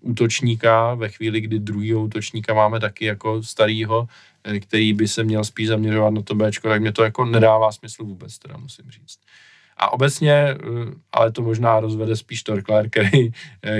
útočníka 0.00 0.94
ve 0.94 1.08
chvíli, 1.08 1.40
kdy 1.40 1.58
druhýho 1.58 2.02
útočníka 2.02 2.54
máme 2.54 2.80
taky 2.80 3.04
jako 3.04 3.42
starýho, 3.42 4.08
e, 4.44 4.60
který 4.60 4.92
by 4.92 5.08
se 5.08 5.24
měl 5.24 5.44
spíš 5.44 5.68
zaměřovat 5.68 6.10
na 6.10 6.22
to 6.22 6.34
Bčko, 6.34 6.68
tak 6.68 6.80
mě 6.80 6.92
to 6.92 7.04
jako 7.04 7.24
nedává 7.24 7.72
smysl 7.72 8.04
vůbec, 8.04 8.38
teda 8.38 8.56
musím 8.56 8.90
říct. 8.90 9.18
A 9.76 9.92
obecně, 9.92 10.56
ale 11.12 11.32
to 11.32 11.42
možná 11.42 11.80
rozvede 11.80 12.16
spíš 12.16 12.42
Torkler, 12.42 12.90
který, 12.90 13.30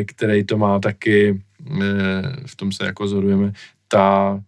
který 0.07 0.45
to 0.45 0.59
má 0.59 0.79
taky 0.79 1.43
v 2.47 2.57
tom 2.57 2.73
se 2.73 2.87
jako 2.87 3.09
zhodujeme, 3.09 3.53
ta 3.89 4.41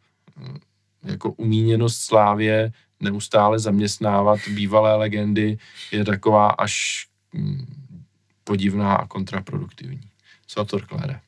jako 1.05 1.32
umíněnost 1.32 2.01
Slávě 2.01 2.73
neustále 3.00 3.58
zaměstnávat 3.58 4.40
bývalé 4.48 4.94
legendy 4.94 5.58
je 5.92 6.04
taková 6.04 6.48
až 6.50 7.06
hm, 7.34 7.66
podivná 8.44 8.94
a 8.94 9.06
kontraproduktivní. 9.06 10.00
Co 10.46 10.64
to 10.64 10.78
klade? 10.78 11.20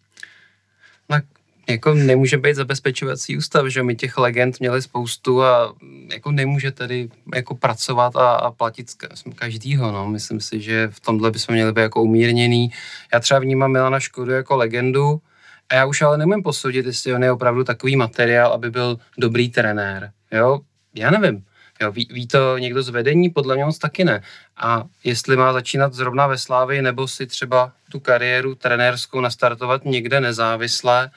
Tak 1.06 1.24
jako 1.70 1.94
nemůže 1.94 2.36
být 2.36 2.56
zabezpečovací 2.56 3.36
ústav, 3.36 3.66
že 3.66 3.82
my 3.82 3.96
těch 3.96 4.18
legend 4.18 4.60
měli 4.60 4.82
spoustu 4.82 5.42
a 5.42 5.74
jako 6.12 6.30
nemůže 6.30 6.70
tedy 6.70 7.08
jako 7.34 7.54
pracovat 7.54 8.16
a, 8.16 8.30
a 8.30 8.50
platit 8.50 8.90
každýho, 9.34 9.92
no. 9.92 10.08
Myslím 10.08 10.40
si, 10.40 10.60
že 10.60 10.88
v 10.88 11.00
tomhle 11.00 11.30
bychom 11.30 11.54
měli 11.54 11.72
být 11.72 11.80
jako 11.80 12.02
umírněný. 12.02 12.70
Já 13.12 13.20
třeba 13.20 13.40
vnímám 13.40 13.72
Milana 13.72 14.00
Škodu 14.00 14.32
jako 14.32 14.56
legendu 14.56 15.20
a 15.68 15.74
já 15.74 15.86
už 15.86 16.02
ale 16.02 16.18
nemůžu 16.18 16.42
posoudit, 16.42 16.86
jestli 16.86 17.14
on 17.14 17.22
je 17.22 17.32
opravdu 17.32 17.64
takový 17.64 17.96
materiál, 17.96 18.52
aby 18.52 18.70
byl 18.70 18.98
dobrý 19.18 19.48
trenér, 19.48 20.12
jo. 20.32 20.60
Já 20.94 21.10
nevím. 21.10 21.44
Jo, 21.82 21.92
ví, 21.92 22.08
ví 22.10 22.26
to 22.26 22.58
někdo 22.58 22.82
z 22.82 22.88
vedení? 22.88 23.30
Podle 23.30 23.54
mě 23.54 23.64
moc 23.64 23.78
taky 23.78 24.04
ne. 24.04 24.22
A 24.56 24.84
jestli 25.04 25.36
má 25.36 25.52
začínat 25.52 25.94
zrovna 25.94 26.26
ve 26.26 26.38
Slávii, 26.38 26.82
nebo 26.82 27.08
si 27.08 27.26
třeba 27.26 27.72
tu 27.90 28.00
kariéru 28.00 28.54
trenérskou 28.54 29.20
nastartovat 29.20 29.84
někde 29.84 30.20
nezávisle, 30.20 31.10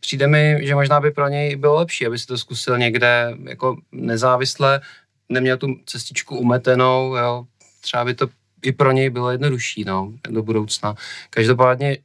přijde 0.00 0.26
mi, 0.26 0.58
že 0.62 0.74
možná 0.74 1.00
by 1.00 1.10
pro 1.10 1.28
něj 1.28 1.56
bylo 1.56 1.74
lepší, 1.74 2.06
aby 2.06 2.18
si 2.18 2.26
to 2.26 2.38
zkusil 2.38 2.78
někde 2.78 3.34
jako 3.44 3.76
nezávisle, 3.92 4.80
neměl 5.28 5.56
tu 5.56 5.76
cestičku 5.86 6.36
umetenou, 6.36 7.16
jo. 7.16 7.46
třeba 7.80 8.04
by 8.04 8.14
to 8.14 8.28
i 8.62 8.72
pro 8.72 8.92
něj 8.92 9.10
bylo 9.10 9.30
jednodušší 9.30 9.84
no, 9.84 10.12
do 10.28 10.42
budoucna. 10.42 10.94
Každopádně 11.30 11.98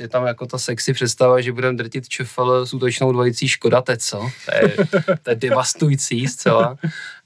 je 0.00 0.08
tam 0.08 0.26
jako 0.26 0.46
ta 0.46 0.58
sexy 0.58 0.92
představa, 0.92 1.40
že 1.40 1.52
budeme 1.52 1.76
drtit 1.76 2.08
čefel 2.08 2.66
s 2.66 2.74
útočnou 2.74 3.12
dvojicí 3.12 3.48
Škoda 3.48 3.82
Teco. 3.82 4.30
To 4.46 4.54
je, 4.54 4.76
to 5.22 5.30
je 5.30 5.36
devastující 5.36 6.28
zcela. 6.28 6.76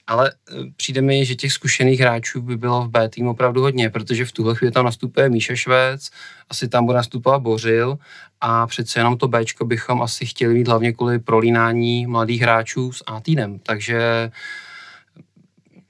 Ale 0.06 0.32
eh, 0.32 0.54
přijde 0.76 1.00
mi, 1.00 1.24
že 1.24 1.34
těch 1.34 1.52
zkušených 1.52 2.00
hráčů 2.00 2.42
by 2.42 2.56
bylo 2.56 2.82
v 2.82 2.88
B 2.88 3.08
týmu 3.08 3.30
opravdu 3.30 3.60
hodně, 3.60 3.90
protože 3.90 4.24
v 4.24 4.32
tuhle 4.32 4.54
chvíli 4.54 4.72
tam 4.72 4.84
nastupuje 4.84 5.28
Míša 5.28 5.54
Švec, 5.54 6.10
asi 6.50 6.68
tam 6.68 6.86
bude 6.86 6.96
nastupovat 6.96 7.42
Bořil 7.42 7.98
a 8.40 8.66
přece 8.66 9.00
jenom 9.00 9.18
to 9.18 9.28
Bčko 9.28 9.64
bychom 9.64 10.02
asi 10.02 10.26
chtěli 10.26 10.54
mít 10.54 10.68
hlavně 10.68 10.92
kvůli 10.92 11.18
prolínání 11.18 12.06
mladých 12.06 12.42
hráčů 12.42 12.92
s 12.92 13.04
A 13.06 13.20
týmem. 13.20 13.58
Takže 13.58 14.30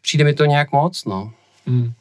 přijde 0.01 0.25
mi 0.25 0.35
to 0.35 0.45
nějak 0.45 0.73
moc, 0.73 1.05
no. 1.05 1.33
Hmm. 1.67 1.93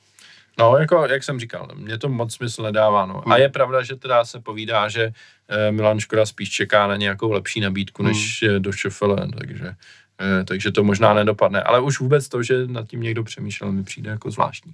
No, 0.59 0.77
jako, 0.77 1.07
jak 1.09 1.23
jsem 1.23 1.39
říkal, 1.39 1.67
mě 1.75 1.97
to 1.97 2.09
moc 2.09 2.33
smysl 2.33 2.63
nedává, 2.63 3.05
no. 3.05 3.27
A 3.27 3.33
hmm. 3.33 3.41
je 3.41 3.49
pravda, 3.49 3.83
že 3.83 3.95
teda 3.95 4.25
se 4.25 4.39
povídá, 4.39 4.89
že 4.89 5.11
eh, 5.49 5.71
Milan 5.71 5.99
Škoda 5.99 6.25
spíš 6.25 6.49
čeká 6.49 6.87
na 6.87 6.95
nějakou 6.95 7.31
lepší 7.31 7.59
nabídku, 7.59 8.03
než 8.03 8.43
hmm. 8.43 8.61
do 8.61 8.71
Šefele, 8.71 9.27
takže, 9.37 9.75
eh, 10.21 10.43
takže 10.43 10.71
to 10.71 10.83
možná 10.83 11.13
nedopadne. 11.13 11.63
Ale 11.63 11.79
už 11.79 11.99
vůbec 11.99 12.29
to, 12.29 12.43
že 12.43 12.67
nad 12.67 12.87
tím 12.87 13.01
někdo 13.01 13.23
přemýšlel, 13.23 13.71
mi 13.71 13.83
přijde 13.83 14.09
jako 14.09 14.31
zvláštní. 14.31 14.73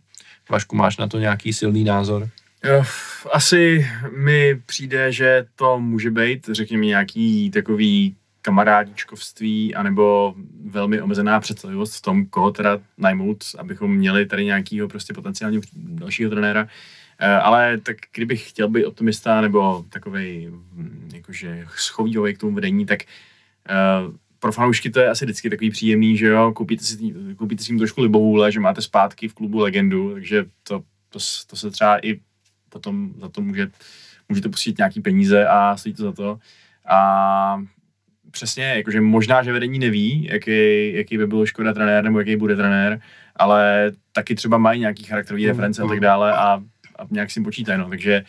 Vašku, 0.50 0.76
máš 0.76 0.98
na 0.98 1.08
to 1.08 1.20
nějaký 1.20 1.54
silný 1.54 1.84
názor? 1.84 2.30
Asi 3.32 3.90
mi 4.18 4.56
přijde, 4.66 5.12
že 5.12 5.46
to 5.56 5.80
může 5.80 6.12
být, 6.12 6.50
řekněme, 6.52 6.86
nějaký 6.86 7.52
takový 7.52 8.16
kamarádičkovství 8.44 9.76
anebo 9.76 10.36
velmi 10.66 11.02
omezená 11.02 11.40
představivost 11.40 11.96
v 11.96 12.02
tom, 12.02 12.26
koho 12.26 12.52
teda 12.52 12.80
najmout, 12.98 13.44
abychom 13.58 13.96
měli 13.96 14.26
tady 14.26 14.46
nějakého 14.46 14.88
prostě 14.88 15.14
potenciálního 15.14 15.64
dalšího 15.76 16.30
trenéra. 16.30 16.68
Eh, 17.20 17.28
ale 17.28 17.78
tak 17.78 17.98
kdybych 18.14 18.50
chtěl 18.50 18.68
být 18.68 18.86
optimista 18.86 19.42
nebo 19.42 19.86
takový 19.90 20.48
hm, 20.48 21.10
jakože 21.14 21.66
schovývavý 21.76 22.34
k 22.34 22.38
tomu 22.38 22.56
vedení, 22.56 22.86
tak 22.86 23.00
uh, 23.04 24.16
pro 24.40 24.52
fanoušky 24.52 24.90
to 24.90 25.00
je 25.00 25.10
asi 25.10 25.26
vždycky 25.26 25.50
takový 25.50 25.70
příjemný, 25.70 26.18
že 26.18 26.28
jo, 26.28 26.52
koupíte 26.52 26.84
si, 26.84 27.14
koupíte 27.36 27.64
si 27.64 27.68
tím 27.68 27.78
trošku 27.78 28.02
libovůle, 28.02 28.52
že 28.52 28.60
máte 28.60 28.82
zpátky 28.82 29.28
v 29.28 29.34
klubu 29.34 29.60
legendu, 29.60 30.14
takže 30.14 30.46
to, 30.64 30.80
to, 31.10 31.20
to 31.48 31.56
se 31.56 31.72
třeba 31.72 32.06
i 32.06 32.20
potom 32.70 33.14
za 33.18 33.30
to 33.30 33.42
může, 33.42 33.72
můžete 34.30 34.50
pustit 34.50 34.78
nějaký 34.78 35.02
peníze 35.02 35.48
a 35.48 35.78
stojí 35.78 35.96
to 35.96 36.04
za 36.04 36.12
to. 36.12 36.40
A 36.90 37.64
přesně, 38.34 38.66
jakože 38.76 39.02
možná, 39.02 39.44
že 39.44 39.54
vedení 39.54 39.80
neví, 39.80 40.28
jaký, 40.32 40.94
jaký 40.94 41.18
by 41.18 41.28
byl 41.28 41.46
Škoda 41.46 41.74
trenér 41.74 42.04
nebo 42.04 42.20
jaký 42.20 42.36
bude 42.36 42.56
trenér, 42.56 43.00
ale 43.36 43.92
taky 44.12 44.36
třeba 44.36 44.58
mají 44.58 44.80
nějaký 44.80 45.04
charakterový 45.04 45.44
mm, 45.44 45.50
reference 45.50 45.82
mm. 45.82 45.88
a 45.88 45.92
tak 45.92 46.00
dále 46.00 46.34
a, 46.34 46.38
a 47.00 47.08
nějak 47.12 47.32
si 47.32 47.42
počítají, 47.42 47.80
no, 47.80 47.90
takže 47.90 48.24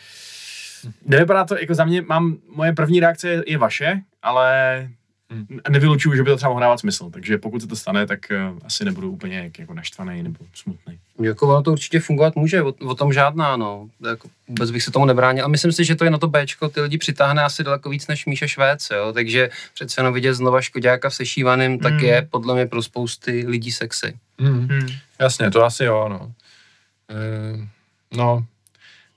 nevypadá 1.05 1.45
to, 1.45 1.57
jako 1.57 1.73
za 1.75 1.85
mě 1.85 2.01
mám, 2.01 2.37
moje 2.55 2.73
první 2.73 2.99
reakce 2.99 3.29
je, 3.29 3.43
je 3.47 3.57
vaše, 3.57 4.01
ale 4.21 4.89
Hmm. 5.29 5.59
Nevylučuju, 5.69 6.15
že 6.15 6.23
by 6.23 6.29
to 6.29 6.37
třeba 6.37 6.49
mohlo 6.49 6.61
dávat 6.61 6.79
smysl, 6.79 7.09
takže 7.09 7.37
pokud 7.37 7.61
se 7.61 7.67
to 7.67 7.75
stane, 7.75 8.07
tak 8.07 8.19
uh, 8.51 8.59
asi 8.65 8.85
nebudu 8.85 9.11
úplně 9.11 9.51
jako 9.57 9.73
naštvaný 9.73 10.23
nebo 10.23 10.45
smutný. 10.53 10.99
Jako 11.21 11.47
ono 11.47 11.63
to 11.63 11.71
určitě 11.71 11.99
fungovat 11.99 12.35
může, 12.35 12.61
o, 12.61 12.67
o 12.67 12.95
tom 12.95 13.13
žádná, 13.13 13.57
no. 13.57 13.89
Jako, 14.09 14.29
vůbec 14.47 14.71
bych 14.71 14.83
se 14.83 14.91
tomu 14.91 15.05
nebránil. 15.05 15.45
A 15.45 15.47
myslím 15.47 15.71
si, 15.71 15.85
že 15.85 15.95
to 15.95 16.03
je 16.03 16.11
na 16.11 16.17
to 16.17 16.27
Bčko, 16.27 16.69
ty 16.69 16.81
lidi 16.81 16.97
přitáhne 16.97 17.43
asi 17.43 17.63
daleko 17.63 17.89
víc 17.89 18.07
než 18.07 18.25
Míša 18.25 18.47
Švéc, 18.47 18.89
jo. 18.89 19.13
Takže 19.13 19.49
přece 19.73 20.01
jenom 20.01 20.13
vidět 20.13 20.33
znova 20.33 20.61
Škodáka 20.61 21.09
v 21.09 21.15
sešívaném, 21.15 21.71
hmm. 21.71 21.79
tak 21.79 22.01
je 22.01 22.27
podle 22.31 22.55
mě 22.55 22.65
pro 22.65 22.83
spousty 22.83 23.43
lidí 23.47 23.71
sexy. 23.71 24.17
Hmm. 24.39 24.67
Hmm. 24.67 24.87
Jasně, 25.19 25.51
to 25.51 25.65
asi 25.65 25.83
jo, 25.83 26.09
no. 26.09 26.31
E, 27.09 27.67
no, 28.17 28.45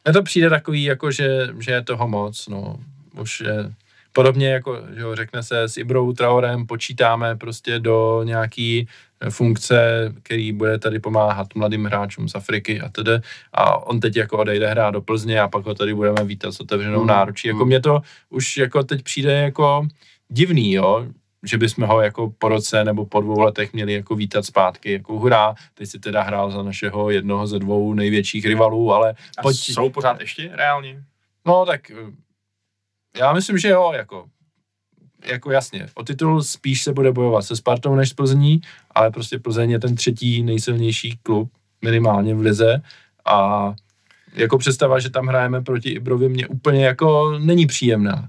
mně 0.04 0.12
to 0.12 0.22
přijde 0.22 0.50
takový, 0.50 0.82
jako 0.82 1.10
že, 1.10 1.48
že 1.58 1.70
je 1.72 1.82
toho 1.82 2.08
moc, 2.08 2.48
no. 2.48 2.80
Už 3.20 3.40
je, 3.40 3.72
Podobně 4.18 4.48
jako, 4.48 4.78
že 4.94 5.00
jo, 5.00 5.14
řekne 5.14 5.42
se 5.42 5.62
s 5.62 5.76
Ibrou 5.76 6.12
Traorem, 6.12 6.66
počítáme 6.66 7.36
prostě 7.36 7.78
do 7.78 8.22
nějaký 8.24 8.88
funkce, 9.30 10.12
který 10.22 10.52
bude 10.52 10.78
tady 10.78 10.98
pomáhat 10.98 11.54
mladým 11.54 11.84
hráčům 11.84 12.28
z 12.28 12.34
Afriky 12.34 12.80
a 12.80 12.88
tedy. 12.88 13.10
A 13.52 13.86
on 13.86 14.00
teď 14.00 14.16
jako 14.16 14.38
odejde 14.38 14.70
hrát 14.70 14.90
do 14.90 15.00
Plzně 15.00 15.40
a 15.40 15.48
pak 15.48 15.66
ho 15.66 15.74
tady 15.74 15.94
budeme 15.94 16.24
vítat 16.24 16.52
s 16.52 16.60
otevřenou 16.60 17.00
mm. 17.00 17.06
náručí. 17.06 17.48
Jako 17.48 17.58
mm. 17.58 17.66
mě 17.66 17.80
to 17.80 18.00
už 18.30 18.56
jako 18.56 18.82
teď 18.82 19.02
přijde 19.02 19.32
jako 19.32 19.86
divný, 20.28 20.72
jo, 20.72 21.06
že 21.42 21.58
bychom 21.58 21.84
ho 21.84 22.00
jako 22.00 22.32
po 22.38 22.48
roce 22.48 22.84
nebo 22.84 23.06
po 23.06 23.20
dvou 23.20 23.40
letech 23.40 23.72
měli 23.72 23.92
jako 23.92 24.14
vítat 24.14 24.44
zpátky, 24.44 24.92
jako 24.92 25.18
hurá, 25.18 25.54
teď 25.74 25.88
si 25.88 25.98
teda 25.98 26.22
hrál 26.22 26.50
za 26.50 26.62
našeho 26.62 27.10
jednoho 27.10 27.46
ze 27.46 27.58
dvou 27.58 27.94
největších 27.94 28.46
rivalů, 28.46 28.92
ale... 28.92 29.14
A 29.38 29.42
pojď... 29.42 29.56
jsou 29.56 29.90
pořád 29.90 30.20
ještě 30.20 30.50
reálně? 30.54 31.02
No 31.46 31.66
tak 31.66 31.80
já 33.16 33.32
myslím, 33.32 33.58
že 33.58 33.68
jo, 33.68 33.92
jako, 33.96 34.26
jako 35.26 35.50
jasně, 35.50 35.86
o 35.94 36.04
titul 36.04 36.42
spíš 36.42 36.82
se 36.82 36.92
bude 36.92 37.12
bojovat 37.12 37.42
se 37.42 37.56
Spartou 37.56 37.94
než 37.94 38.08
s 38.08 38.14
Plzní, 38.14 38.60
ale 38.90 39.10
prostě 39.10 39.38
Plzeň 39.38 39.70
je 39.70 39.78
ten 39.78 39.94
třetí 39.94 40.42
nejsilnější 40.42 41.18
klub, 41.22 41.50
minimálně 41.82 42.34
v 42.34 42.40
lize 42.40 42.82
a 43.24 43.74
jako 44.34 44.58
představa, 44.58 44.98
že 44.98 45.10
tam 45.10 45.26
hrajeme 45.26 45.62
proti 45.62 45.88
Ibrovi, 45.88 46.28
mě 46.28 46.46
úplně 46.46 46.86
jako 46.86 47.38
není 47.38 47.66
příjemná. 47.66 48.28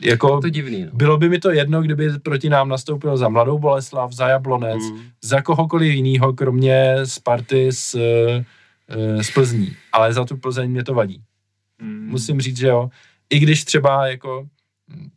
Jako, 0.00 0.40
to 0.40 0.48
divný, 0.48 0.84
no. 0.84 0.90
Bylo 0.92 1.18
by 1.18 1.28
mi 1.28 1.38
to 1.38 1.50
jedno, 1.50 1.82
kdyby 1.82 2.18
proti 2.18 2.48
nám 2.48 2.68
nastoupil 2.68 3.16
za 3.16 3.28
Mladou 3.28 3.58
Boleslav, 3.58 4.12
za 4.12 4.28
Jablonec, 4.28 4.82
mm. 4.92 5.00
za 5.22 5.42
kohokoliv 5.42 5.94
jiného, 5.94 6.32
kromě 6.32 6.96
Sparty 7.04 7.72
z, 7.72 7.94
eh, 8.88 9.24
z 9.24 9.30
Plzní. 9.30 9.76
Ale 9.92 10.12
za 10.12 10.24
tu 10.24 10.36
Plzeň 10.36 10.70
mě 10.70 10.84
to 10.84 10.94
vadí. 10.94 11.20
Mm. 11.82 12.08
Musím 12.08 12.40
říct, 12.40 12.56
že 12.56 12.66
jo. 12.66 12.90
I 13.30 13.38
když 13.38 13.64
třeba 13.64 14.06
jako 14.06 14.48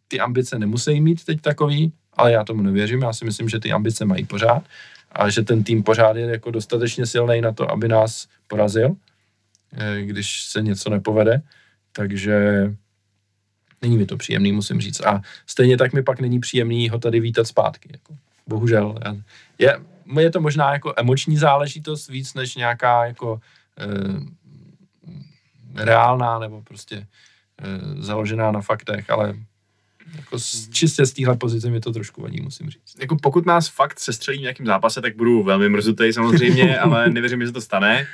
ty 0.07 0.19
ambice 0.19 0.59
nemusí 0.59 1.01
mít 1.01 1.25
teď 1.25 1.41
takový, 1.41 1.93
ale 2.13 2.31
já 2.31 2.43
tomu 2.43 2.61
nevěřím, 2.61 3.01
já 3.01 3.13
si 3.13 3.25
myslím, 3.25 3.49
že 3.49 3.59
ty 3.59 3.71
ambice 3.71 4.05
mají 4.05 4.25
pořád 4.25 4.63
a 5.11 5.29
že 5.29 5.41
ten 5.41 5.63
tým 5.63 5.83
pořád 5.83 6.15
je 6.17 6.25
jako 6.25 6.51
dostatečně 6.51 7.05
silný 7.05 7.41
na 7.41 7.51
to, 7.51 7.71
aby 7.71 7.87
nás 7.87 8.27
porazil, 8.47 8.95
eh, 9.73 10.01
když 10.01 10.43
se 10.43 10.61
něco 10.61 10.89
nepovede, 10.89 11.41
takže 11.91 12.65
není 13.81 13.97
mi 13.97 14.05
to 14.05 14.17
příjemný, 14.17 14.51
musím 14.51 14.81
říct. 14.81 15.01
A 15.01 15.21
stejně 15.45 15.77
tak 15.77 15.93
mi 15.93 16.03
pak 16.03 16.19
není 16.19 16.39
příjemný 16.39 16.89
ho 16.89 16.99
tady 16.99 17.19
vítat 17.19 17.47
zpátky. 17.47 17.89
Jako. 17.91 18.15
Bohužel. 18.47 18.95
Je, 19.57 19.79
je 20.19 20.31
to 20.31 20.41
možná 20.41 20.73
jako 20.73 20.93
emoční 20.97 21.37
záležitost 21.37 22.09
víc 22.09 22.33
než 22.33 22.55
nějaká 22.55 23.05
jako 23.05 23.39
e, 23.77 23.85
reálná 25.85 26.39
nebo 26.39 26.61
prostě 26.61 27.07
založená 27.99 28.51
na 28.51 28.61
faktech, 28.61 29.09
ale 29.09 29.35
jako 30.15 30.39
z, 30.39 30.69
čistě 30.69 31.05
z 31.05 31.13
téhle 31.13 31.37
pozice 31.37 31.69
mi 31.69 31.79
to 31.79 31.91
trošku 31.91 32.21
vadí, 32.21 32.41
musím 32.41 32.69
říct. 32.69 32.99
Jako 32.99 33.15
pokud 33.15 33.45
nás 33.45 33.67
fakt 33.67 33.99
sestřelí 33.99 34.37
v 34.37 34.41
nějakém 34.41 34.65
zápase, 34.65 35.01
tak 35.01 35.15
budu 35.15 35.43
velmi 35.43 35.69
mrzutý 35.69 36.13
samozřejmě, 36.13 36.79
ale 36.79 37.09
nevěřím, 37.09 37.41
že 37.41 37.47
se 37.47 37.53
to 37.53 37.61
stane. 37.61 38.07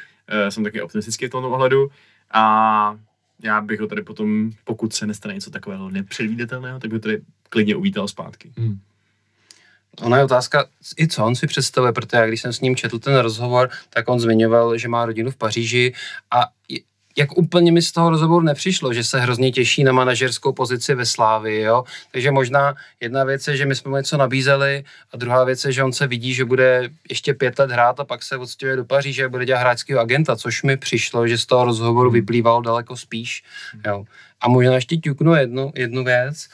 Uh, 0.44 0.50
jsem 0.50 0.64
taky 0.64 0.82
optimistický 0.82 1.26
v 1.26 1.30
tomto 1.30 1.50
ohledu. 1.50 1.90
A 2.32 2.98
já 3.44 3.62
bych 3.62 3.80
ho 3.80 3.88
tady 3.88 4.02
potom, 4.02 4.52
pokud 4.64 4.94
se 4.94 5.08
nestane 5.08 5.34
něco 5.34 5.52
takového 5.52 5.90
nepředvídatelného, 5.90 6.80
tak 6.80 6.90
bych 6.90 6.96
ho 6.96 7.02
tady 7.02 7.22
klidně 7.50 7.76
uvítal 7.76 8.08
zpátky. 8.08 8.52
Hmm. 8.58 8.80
Ona 10.02 10.18
je 10.18 10.24
otázka, 10.24 10.66
i 11.00 11.08
co 11.08 11.26
on 11.26 11.36
si 11.36 11.48
představuje, 11.48 11.94
protože 11.94 12.18
já 12.18 12.28
když 12.28 12.42
jsem 12.42 12.54
s 12.54 12.62
ním 12.62 12.76
četl 12.76 13.00
ten 13.00 13.18
rozhovor, 13.18 13.70
tak 13.90 14.10
on 14.10 14.20
zmiňoval, 14.20 14.78
že 14.78 14.88
má 14.88 15.06
rodinu 15.06 15.32
v 15.32 15.36
Paříži 15.36 15.94
a 16.32 16.46
jak 17.18 17.38
úplně 17.38 17.72
mi 17.72 17.82
z 17.82 17.92
toho 17.92 18.10
rozhovoru 18.10 18.46
nepřišlo, 18.46 18.94
že 18.94 19.04
se 19.04 19.20
hrozně 19.20 19.52
těší 19.52 19.84
na 19.84 19.92
manažerskou 19.92 20.54
pozici 20.54 20.96
ve 20.96 21.06
Slávi, 21.06 21.60
jo. 21.62 21.84
Takže 22.12 22.32
možná 22.32 22.76
jedna 23.00 23.24
věc 23.24 23.48
je, 23.48 23.58
že 23.58 23.66
my 23.66 23.76
jsme 23.76 23.90
mu 23.90 23.98
něco 23.98 24.18
nabízeli 24.18 24.84
a 25.14 25.18
druhá 25.18 25.44
věc 25.44 25.66
je, 25.66 25.72
že 25.72 25.84
on 25.84 25.94
se 25.94 26.08
vidí, 26.08 26.34
že 26.34 26.46
bude 26.46 26.90
ještě 27.10 27.34
pět 27.34 27.60
let 27.60 27.72
hrát 27.72 28.00
a 28.00 28.06
pak 28.06 28.24
se 28.24 28.38
odstěhuje 28.38 28.76
do 28.76 28.86
Paříže 28.86 29.26
a 29.26 29.30
bude 29.30 29.46
dělat 29.46 29.60
hráčského 29.60 30.02
agenta, 30.02 30.36
což 30.36 30.64
mi 30.64 30.78
přišlo, 30.78 31.28
že 31.28 31.38
z 31.38 31.46
toho 31.46 31.66
rozhovoru 31.66 32.10
Hmm. 32.10 32.14
vyplývalo 32.20 32.62
daleko 32.62 32.98
spíš, 32.98 33.44
jo. 33.86 34.06
A 34.42 34.48
možná 34.50 34.76
ještě 34.76 34.98
ťuknu 34.98 35.36
jednu, 35.36 35.72
jednu 35.76 36.04
věc. 36.04 36.48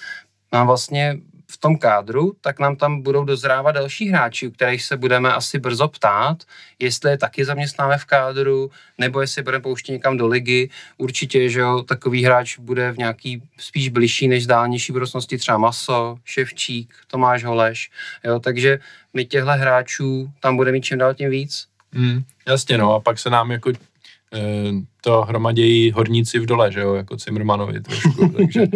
Mám 0.52 0.68
vlastně 0.68 1.18
v 1.52 1.58
tom 1.58 1.78
kádru, 1.78 2.34
tak 2.42 2.60
nám 2.60 2.76
tam 2.76 3.02
budou 3.02 3.24
dozrávat 3.24 3.76
další 3.76 4.10
hráči, 4.10 4.48
u 4.48 4.52
kterých 4.52 4.84
se 4.84 4.98
budeme 4.98 5.34
asi 5.34 5.60
brzo 5.60 5.88
ptát, 5.88 6.44
jestli 6.80 7.12
je 7.12 7.18
taky 7.18 7.46
zaměstnáme 7.46 7.98
v 7.98 8.06
kádru, 8.06 8.72
nebo 8.98 9.22
jestli 9.22 9.44
budeme 9.44 9.62
pouštět 9.62 9.92
někam 9.92 10.18
do 10.18 10.28
ligy. 10.28 10.70
Určitě, 10.98 11.50
že 11.50 11.60
jo, 11.60 11.84
takový 11.84 12.24
hráč 12.24 12.60
bude 12.60 12.92
v 12.92 12.98
nějaký 12.98 13.44
spíš 13.58 13.90
bližší 13.90 14.28
než 14.28 14.48
dálnější 14.48 14.92
budoucnosti 14.94 15.38
třeba 15.38 15.58
Maso, 15.58 16.18
Ševčík, 16.26 16.94
Tomáš 17.08 17.44
Holeš, 17.44 17.92
jo, 18.24 18.40
takže 18.40 18.80
my 19.14 19.26
těchto 19.26 19.52
hráčů 19.52 20.32
tam 20.40 20.56
bude 20.56 20.72
mít 20.72 20.82
čím 20.82 20.98
dál 20.98 21.14
tím 21.14 21.30
víc. 21.30 21.68
Mm, 21.92 22.24
jasně, 22.48 22.78
no, 22.78 22.94
a 22.94 23.00
pak 23.00 23.20
se 23.20 23.30
nám 23.30 23.52
jako 23.52 23.72
to 25.02 25.22
hromadějí 25.22 25.92
horníci 25.92 26.40
v 26.40 26.46
dole, 26.46 26.72
že 26.72 26.80
jo, 26.80 26.94
jako 26.94 27.18
Cimrmanovi 27.18 27.82
trošku, 27.82 28.30
takže 28.38 28.62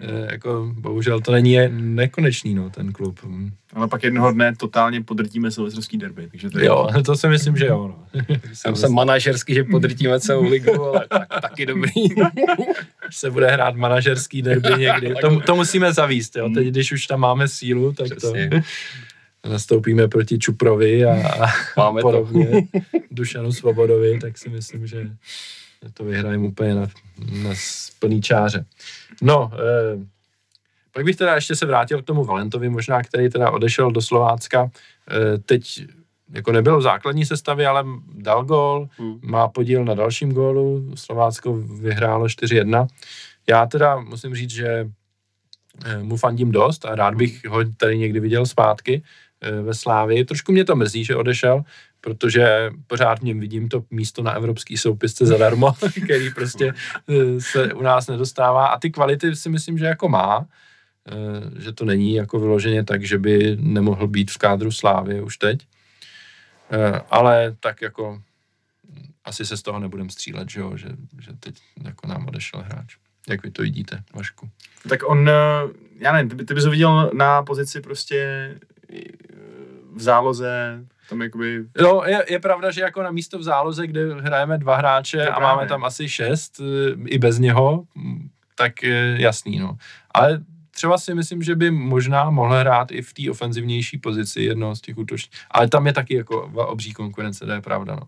eh, 0.00 0.28
jako 0.32 0.72
bohužel 0.78 1.20
to 1.20 1.32
není 1.32 1.58
nekonečný, 1.70 2.54
no, 2.54 2.70
ten 2.70 2.92
klub. 2.92 3.20
Ale 3.74 3.88
pak 3.88 4.04
jednoho 4.04 4.32
dne 4.32 4.56
totálně 4.56 5.02
podrtíme 5.02 5.50
silvestrovský 5.50 5.98
derby, 5.98 6.28
takže 6.30 6.50
to 6.50 6.58
je 6.58 6.66
Jo, 6.66 6.88
to 7.04 7.16
si 7.16 7.28
myslím, 7.28 7.56
že 7.56 7.66
jo, 7.66 7.88
no. 7.88 8.22
Jsem 8.52 8.76
jsem 8.76 8.92
manažersky, 8.92 9.54
že 9.54 9.64
podrtíme 9.64 10.20
celou 10.20 10.50
ligu, 10.50 10.82
ale 10.82 11.06
tak, 11.08 11.40
taky 11.40 11.66
dobrý. 11.66 11.90
se 13.10 13.30
bude 13.30 13.50
hrát 13.50 13.76
manažerský 13.76 14.42
derby 14.42 14.68
někdy. 14.78 15.14
To, 15.20 15.40
to 15.40 15.56
musíme 15.56 15.92
zavíst, 15.92 16.36
jo. 16.36 16.50
Teď, 16.54 16.66
když 16.66 16.92
už 16.92 17.06
tam 17.06 17.20
máme 17.20 17.48
sílu, 17.48 17.92
tak 17.92 18.06
Přesně. 18.16 18.48
to 18.48 18.56
nastoupíme 19.48 20.08
proti 20.08 20.38
Čuprovi 20.38 21.04
a, 21.04 21.28
a 21.44 21.46
Máme 21.76 22.00
to. 22.02 22.08
podobně 22.08 22.48
Dušanu 23.10 23.52
Svobodovi, 23.52 24.18
tak 24.18 24.38
si 24.38 24.48
myslím, 24.48 24.86
že 24.86 25.10
to 25.94 26.04
vyhrajeme 26.04 26.48
úplně 26.48 26.74
na, 26.74 26.86
na 27.42 27.50
plný 27.98 28.22
čáře. 28.22 28.64
No, 29.22 29.50
eh, 29.54 30.06
pak 30.92 31.04
bych 31.04 31.16
teda 31.16 31.34
ještě 31.34 31.56
se 31.56 31.66
vrátil 31.66 32.02
k 32.02 32.04
tomu 32.04 32.24
Valentovi, 32.24 32.68
možná, 32.68 33.02
který 33.02 33.28
teda 33.30 33.50
odešel 33.50 33.90
do 33.90 34.02
Slovácka. 34.02 34.70
Eh, 35.10 35.38
teď 35.38 35.84
jako 36.32 36.52
nebyl 36.52 36.78
v 36.78 36.82
základní 36.82 37.24
sestavě, 37.26 37.66
ale 37.66 37.84
dal 38.14 38.44
gól, 38.44 38.88
Hmm. 38.98 39.18
má 39.22 39.48
podíl 39.48 39.84
na 39.84 39.94
dalším 39.94 40.32
gólu, 40.32 40.92
Slovácko 40.94 41.52
vyhrálo 41.56 42.26
4-1. 42.28 42.86
Já 43.48 43.66
teda 43.66 43.96
musím 44.00 44.34
říct, 44.34 44.50
že 44.50 44.90
eh, 45.84 45.98
mu 46.02 46.16
fandím 46.16 46.50
dost 46.52 46.84
a 46.84 46.94
rád 46.94 47.14
bych 47.14 47.44
ho 47.44 47.58
tady 47.76 47.98
někdy 47.98 48.20
viděl 48.20 48.46
zpátky 48.46 49.02
ve 49.62 49.74
Slávii. 49.74 50.24
Trošku 50.24 50.52
mě 50.52 50.64
to 50.64 50.76
mrzí, 50.76 51.04
že 51.04 51.16
odešel, 51.16 51.62
protože 52.00 52.70
pořád 52.86 53.18
v 53.18 53.22
něm 53.22 53.40
vidím 53.40 53.68
to 53.68 53.84
místo 53.90 54.22
na 54.22 54.32
evropský 54.32 54.76
soupisce 54.76 55.26
zadarmo, 55.26 55.72
který 56.04 56.30
prostě 56.30 56.74
eh, 57.08 57.40
se 57.40 57.74
u 57.74 57.82
nás 57.82 58.06
nedostává 58.06 58.66
a 58.66 58.78
ty 58.78 58.90
kvality 58.90 59.36
si 59.36 59.48
myslím, 59.48 59.78
že 59.78 59.84
jako 59.84 60.08
má, 60.08 60.46
eh, 61.08 61.60
že 61.60 61.72
to 61.72 61.84
není 61.84 62.14
jako 62.14 62.40
vyloženě 62.40 62.84
tak, 62.84 63.04
že 63.04 63.18
by 63.18 63.56
nemohl 63.60 64.06
být 64.06 64.30
v 64.30 64.38
kádru 64.38 64.72
Slávy 64.72 65.20
už 65.20 65.36
teď. 65.38 65.66
Eh, 66.70 67.00
Ale 67.10 67.56
tak 67.60 67.82
jako 67.82 68.22
asi 69.24 69.46
se 69.46 69.56
z 69.56 69.62
toho 69.62 69.78
nebudem 69.78 70.10
střílet, 70.10 70.50
že 70.50 70.60
jo, 70.60 70.76
že, 70.76 70.88
že 71.18 71.32
teď 71.40 71.54
jako 71.84 72.06
nám 72.06 72.28
odešel 72.28 72.62
hráč. 72.62 72.96
Jak 73.28 73.42
vy 73.42 73.50
to 73.50 73.62
vidíte, 73.62 74.02
Vašku? 74.14 74.50
Tak 74.88 75.08
on, 75.08 75.28
eh, 75.28 75.32
já 75.98 76.12
nevím, 76.12 76.38
ty, 76.38 76.44
ty 76.44 76.54
bys 76.54 76.64
ho 76.64 76.70
viděl 76.70 77.10
na 77.14 77.42
pozici 77.42 77.80
prostě 77.80 78.16
eh, 78.16 78.58
v 79.94 80.02
záloze, 80.02 80.84
tam 81.10 81.22
jakoby, 81.22 81.64
No, 81.82 82.02
je, 82.06 82.24
je 82.30 82.40
pravda, 82.40 82.70
že 82.70 82.80
jako 82.80 83.02
na 83.02 83.10
místo 83.10 83.38
v 83.38 83.42
záloze, 83.42 83.86
kde 83.86 84.14
hrajeme 84.14 84.58
dva 84.58 84.76
hráče 84.76 85.22
a 85.28 85.36
právě. 85.36 85.46
máme 85.46 85.68
tam 85.68 85.84
asi 85.84 86.08
šest, 86.08 86.60
eh, 86.60 86.94
i 87.06 87.18
bez 87.18 87.38
něho, 87.38 87.84
tak 88.54 88.84
eh, 88.84 89.16
jasný, 89.18 89.58
no. 89.58 89.76
Ale 90.14 90.40
třeba 90.70 90.98
si 90.98 91.14
myslím, 91.14 91.42
že 91.42 91.54
by 91.56 91.70
možná 91.70 92.30
mohl 92.30 92.54
hrát 92.54 92.92
i 92.92 93.02
v 93.02 93.14
té 93.14 93.30
ofenzivnější 93.30 93.98
pozici 93.98 94.42
jednoho 94.42 94.76
z 94.76 94.80
těch 94.80 94.98
útočních. 94.98 95.40
Ale 95.50 95.68
tam 95.68 95.86
je 95.86 95.92
taky 95.92 96.14
jako 96.16 96.42
obří 96.54 96.92
konkurence, 96.92 97.46
to 97.46 97.52
je 97.52 97.60
pravda, 97.60 97.94
no. 97.94 98.02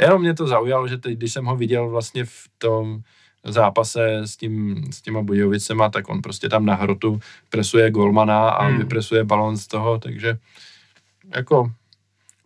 Jenom 0.00 0.20
mě 0.22 0.34
to 0.34 0.46
zaujalo, 0.46 0.88
že 0.88 0.98
teď, 0.98 1.16
když 1.18 1.32
jsem 1.32 1.44
ho 1.44 1.56
viděl 1.56 1.88
vlastně 1.90 2.24
v 2.24 2.48
tom 2.58 3.00
zápase 3.44 4.16
s, 4.18 4.36
tím, 4.36 4.84
s 4.92 5.02
těma 5.02 5.22
Budějovicema, 5.22 5.90
tak 5.90 6.08
on 6.08 6.22
prostě 6.22 6.48
tam 6.48 6.66
na 6.66 6.74
hrotu 6.74 7.20
presuje 7.50 7.90
golmana 7.90 8.48
a 8.50 8.66
Hmm. 8.66 8.78
vypresuje 8.78 9.24
balon 9.24 9.56
z 9.56 9.66
toho, 9.66 9.98
takže 9.98 10.38
jako 11.34 11.72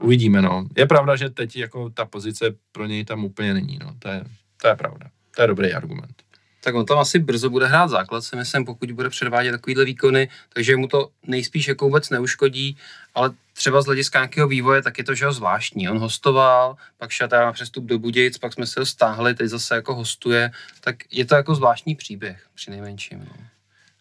uvidíme, 0.02 0.42
no. 0.42 0.66
Je 0.76 0.86
pravda, 0.86 1.16
že 1.16 1.30
teď 1.30 1.56
jako 1.56 1.90
ta 1.90 2.04
pozice 2.04 2.54
pro 2.72 2.86
něj 2.86 3.04
tam 3.04 3.24
úplně 3.24 3.54
není, 3.54 3.78
no. 3.82 3.94
To 3.98 4.08
je, 4.08 4.24
to 4.62 4.68
je 4.68 4.76
pravda. 4.76 5.06
To 5.36 5.42
je 5.42 5.48
dobrý 5.48 5.72
argument. 5.72 6.22
Tak 6.66 6.74
on 6.74 6.86
tam 6.86 6.98
asi 6.98 7.18
brzo 7.18 7.50
bude 7.50 7.66
hrát 7.66 7.90
základ, 7.90 8.20
si 8.20 8.36
myslím, 8.36 8.64
pokud 8.64 8.92
bude 8.92 9.10
předvádět 9.10 9.52
takovýhle 9.52 9.84
výkony, 9.84 10.28
takže 10.52 10.76
mu 10.76 10.88
to 10.88 11.08
nejspíš 11.26 11.68
jako 11.68 11.84
vůbec 11.84 12.10
neuškodí, 12.10 12.76
ale 13.14 13.30
třeba 13.52 13.82
z 13.82 13.86
hlediska 13.86 14.18
nějakého 14.18 14.48
vývoje, 14.48 14.82
tak 14.82 14.98
je 14.98 15.04
to, 15.04 15.14
že 15.14 15.26
ho 15.26 15.32
zvláštní. 15.32 15.88
On 15.88 15.98
hostoval, 15.98 16.76
pak 16.98 17.10
šel 17.10 17.28
na 17.32 17.52
přestup 17.52 17.84
do 17.84 17.98
Budějic, 17.98 18.38
pak 18.38 18.52
jsme 18.52 18.66
se 18.66 18.80
ho 18.80 18.86
stáhli, 18.86 19.34
teď 19.34 19.46
zase 19.46 19.74
jako 19.74 19.94
hostuje, 19.94 20.50
tak 20.80 20.96
je 21.10 21.24
to 21.24 21.34
jako 21.34 21.54
zvláštní 21.54 21.94
příběh, 21.94 22.46
při 22.54 22.70
nejmenším. 22.70 23.18
No. 23.18 23.46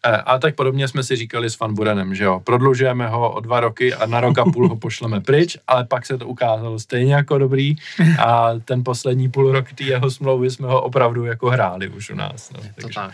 E, 0.06 0.16
a 0.16 0.38
tak 0.38 0.54
podobně 0.54 0.88
jsme 0.88 1.02
si 1.02 1.16
říkali 1.16 1.50
s 1.50 1.58
Van 1.58 1.74
Burenem, 1.74 2.14
že 2.14 2.24
jo, 2.24 2.40
prodlužujeme 2.44 3.08
ho 3.08 3.32
o 3.32 3.40
dva 3.40 3.60
roky 3.60 3.94
a 3.94 4.06
na 4.06 4.20
rok 4.20 4.38
a 4.38 4.44
půl 4.44 4.68
ho 4.68 4.76
pošleme 4.76 5.20
pryč, 5.20 5.58
ale 5.66 5.84
pak 5.84 6.06
se 6.06 6.18
to 6.18 6.26
ukázalo 6.26 6.78
stejně 6.78 7.14
jako 7.14 7.38
dobrý 7.38 7.76
a 8.18 8.50
ten 8.64 8.84
poslední 8.84 9.28
půl 9.28 9.52
rok 9.52 9.72
té 9.72 9.84
jeho 9.84 10.10
smlouvy 10.10 10.50
jsme 10.50 10.66
ho 10.66 10.82
opravdu 10.82 11.24
jako 11.24 11.50
hráli 11.50 11.88
už 11.88 12.10
u 12.10 12.14
nás. 12.14 12.52
No. 12.52 12.60
Je 12.62 12.68
to 12.68 12.82
Takže, 12.82 12.94
tak. 12.94 13.12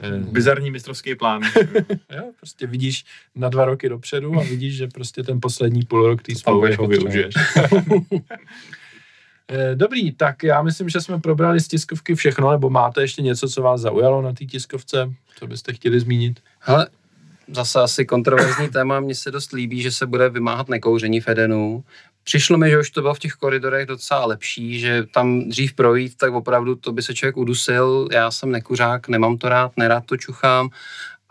e, 0.00 0.18
bizarní 0.18 0.70
mistrovský 0.70 1.14
plán. 1.14 1.42
jo, 2.16 2.24
prostě 2.36 2.66
vidíš 2.66 3.04
na 3.34 3.48
dva 3.48 3.64
roky 3.64 3.88
dopředu 3.88 4.38
a 4.38 4.42
vidíš, 4.42 4.76
že 4.76 4.86
prostě 4.86 5.22
ten 5.22 5.40
poslední 5.40 5.82
půl 5.82 6.06
rok 6.06 6.22
té 6.22 6.34
smlouvy 6.34 6.74
ho 6.74 6.86
využiješ. 6.86 7.34
Eh, 9.48 9.74
Dobrý, 9.74 10.12
tak 10.12 10.42
já 10.42 10.62
myslím, 10.62 10.88
že 10.88 11.00
jsme 11.00 11.20
probrali 11.20 11.60
z 11.60 11.68
tiskovky 11.68 12.14
všechno, 12.14 12.50
nebo 12.50 12.70
máte 12.70 13.00
ještě 13.00 13.22
něco, 13.22 13.48
co 13.48 13.62
vás 13.62 13.80
zaujalo 13.80 14.22
na 14.22 14.32
té 14.32 14.44
tiskovce, 14.44 15.12
co 15.38 15.46
byste 15.46 15.72
chtěli 15.72 16.00
zmínit? 16.00 16.40
Hele, 16.58 16.88
zase 17.48 17.80
asi 17.80 18.04
kontroverzní 18.04 18.68
téma, 18.72 19.00
mně 19.00 19.14
se 19.14 19.30
dost 19.30 19.52
líbí, 19.52 19.82
že 19.82 19.92
se 19.92 20.06
bude 20.06 20.28
vymáhat 20.28 20.68
nekouření 20.68 21.20
v 21.20 21.28
Edenu. 21.28 21.84
Přišlo 22.24 22.58
mi, 22.58 22.70
že 22.70 22.78
už 22.78 22.90
to 22.90 23.00
bylo 23.00 23.14
v 23.14 23.18
těch 23.18 23.32
koridorech 23.32 23.86
docela 23.86 24.26
lepší, 24.26 24.80
že 24.80 25.06
tam 25.14 25.48
dřív 25.48 25.74
projít, 25.74 26.16
tak 26.16 26.32
opravdu 26.32 26.74
to 26.76 26.92
by 26.92 27.02
se 27.02 27.14
člověk 27.14 27.36
udusil. 27.36 28.08
Já 28.12 28.30
jsem 28.30 28.50
nekuřák, 28.50 29.08
nemám 29.08 29.38
to 29.38 29.48
rád, 29.48 29.72
nerád 29.76 30.06
to 30.06 30.16
čuchám 30.16 30.70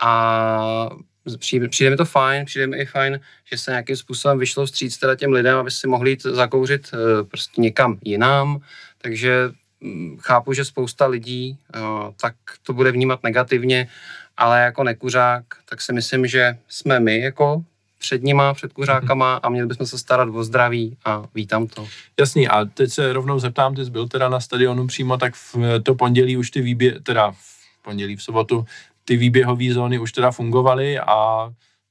a 0.00 0.90
přijde, 1.38 1.68
přijde 1.68 1.90
mi 1.90 1.96
to 1.96 2.04
fajn, 2.04 2.44
přijde 2.44 2.66
mi 2.66 2.76
i 2.76 2.86
fajn, 2.86 3.20
že 3.44 3.58
se 3.58 3.70
nějakým 3.70 3.96
způsobem 3.96 4.38
vyšlo 4.38 4.66
vstříc 4.66 4.98
teda 4.98 5.16
těm 5.16 5.32
lidem, 5.32 5.58
aby 5.58 5.70
si 5.70 5.86
mohli 5.86 6.10
jít 6.10 6.22
zakouřit 6.22 6.90
eh, 6.94 7.24
prostě 7.24 7.60
někam 7.60 7.98
jinam, 8.04 8.60
takže 8.98 9.50
mm, 9.80 10.18
chápu, 10.20 10.52
že 10.52 10.64
spousta 10.64 11.06
lidí 11.06 11.58
eh, 11.74 11.80
tak 12.20 12.34
to 12.62 12.72
bude 12.72 12.92
vnímat 12.92 13.22
negativně, 13.22 13.88
ale 14.36 14.62
jako 14.62 14.84
nekuřák, 14.84 15.44
tak 15.68 15.80
si 15.80 15.92
myslím, 15.92 16.26
že 16.26 16.58
jsme 16.68 17.00
my 17.00 17.20
jako 17.20 17.64
před 17.98 18.22
nima, 18.22 18.54
před 18.54 18.72
kuřákama 18.72 19.36
a 19.36 19.48
měli 19.48 19.66
bychom 19.66 19.86
se 19.86 19.98
starat 19.98 20.28
o 20.32 20.44
zdraví 20.44 20.96
a 21.04 21.24
vítám 21.34 21.66
to. 21.66 21.88
Jasný, 22.20 22.48
a 22.48 22.64
teď 22.64 22.90
se 22.90 23.12
rovnou 23.12 23.38
zeptám, 23.38 23.74
ty 23.74 23.84
jsi 23.84 23.90
byl 23.90 24.08
teda 24.08 24.28
na 24.28 24.40
stadionu 24.40 24.86
přímo, 24.86 25.16
tak 25.16 25.34
v 25.34 25.56
to 25.82 25.94
pondělí 25.94 26.36
už 26.36 26.50
ty 26.50 26.60
výbě, 26.60 27.00
teda 27.00 27.30
v 27.30 27.82
pondělí, 27.82 28.16
v 28.16 28.22
sobotu, 28.22 28.64
ty 29.04 29.16
výběhové 29.16 29.72
zóny 29.72 29.98
už 29.98 30.12
teda 30.12 30.30
fungovaly 30.30 30.98
a 30.98 31.48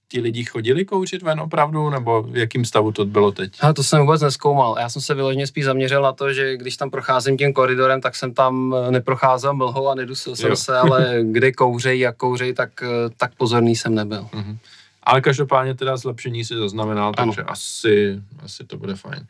ti 0.08 0.20
lidi 0.22 0.44
chodili 0.44 0.86
kouřit 0.86 1.22
ven 1.22 1.40
opravdu, 1.40 1.90
nebo 1.90 2.24
v 2.24 2.38
jakým 2.38 2.66
stavu 2.66 2.92
to 2.92 3.06
bylo 3.06 3.32
teď? 3.32 3.54
Ale 3.60 3.74
to 3.74 3.84
jsem 3.84 4.02
vůbec 4.02 4.22
neskoumal. 4.22 4.76
Já 4.80 4.90
jsem 4.90 5.02
se 5.02 5.14
vyloženě 5.14 5.48
spíš 5.48 5.66
zaměřil 5.66 6.02
na 6.02 6.12
to, 6.12 6.34
že 6.34 6.58
když 6.58 6.78
tam 6.78 6.90
procházím 6.90 7.38
tím 7.38 7.54
koridorem, 7.54 8.02
tak 8.02 8.16
jsem 8.16 8.34
tam 8.34 8.76
eh, 8.88 8.92
neprocházel 8.92 9.54
mlhou 9.54 9.90
a 9.90 9.96
nedusil 9.96 10.36
jsem 10.36 10.50
Jo. 10.50 10.56
se, 10.56 10.78
ale 10.78 11.20
kde 11.32 11.52
kouřej, 11.52 12.00
jak 12.00 12.18
kouřej, 12.18 12.54
tak, 12.54 12.70
eh, 12.84 13.10
tak 13.18 13.36
pozorný 13.36 13.76
jsem 13.76 13.96
nebyl. 13.96 14.28
Mhm. 14.34 14.58
Ale 15.04 15.22
každopádně 15.22 15.76
teda 15.76 15.98
zlepšení 15.98 16.46
si 16.46 16.56
zaznamenal, 16.56 17.14
Ano. 17.18 17.32
takže 17.34 17.44
asi, 17.44 18.22
asi 18.44 18.64
to 18.64 18.78
bude 18.78 18.96
fajn. 18.96 19.28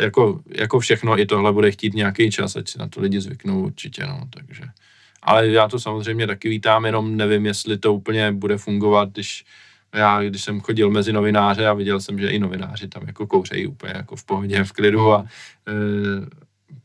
Jako, 0.00 0.40
jako 0.48 0.80
všechno, 0.80 1.20
i 1.20 1.26
tohle 1.26 1.52
bude 1.52 1.70
chtít 1.70 1.94
nějaký 1.94 2.30
čas, 2.30 2.56
ať 2.56 2.68
si 2.68 2.78
na 2.78 2.88
to 2.88 3.00
lidi 3.00 3.20
zvyknou 3.20 3.60
určitě, 3.60 4.06
no, 4.06 4.20
takže. 4.36 4.62
Ale 5.22 5.48
já 5.48 5.68
to 5.68 5.80
samozřejmě 5.80 6.26
taky 6.26 6.48
vítám, 6.48 6.86
jenom 6.86 7.16
nevím, 7.16 7.46
jestli 7.46 7.78
to 7.78 7.94
úplně 7.94 8.32
bude 8.32 8.58
fungovat, 8.58 9.08
když 9.12 9.44
já, 9.94 10.22
když 10.22 10.44
jsem 10.44 10.60
chodil 10.60 10.90
mezi 10.90 11.12
novináře 11.12 11.66
a 11.66 11.74
viděl 11.74 12.00
jsem, 12.00 12.18
že 12.18 12.28
i 12.28 12.38
novináři 12.38 12.88
tam 12.88 13.06
jako 13.06 13.26
kouřejí 13.26 13.66
úplně 13.66 13.92
jako 13.96 14.16
v 14.16 14.24
pohodě, 14.24 14.64
v 14.64 14.72
klidu 14.72 15.12
a 15.12 15.26
e, 15.68 15.72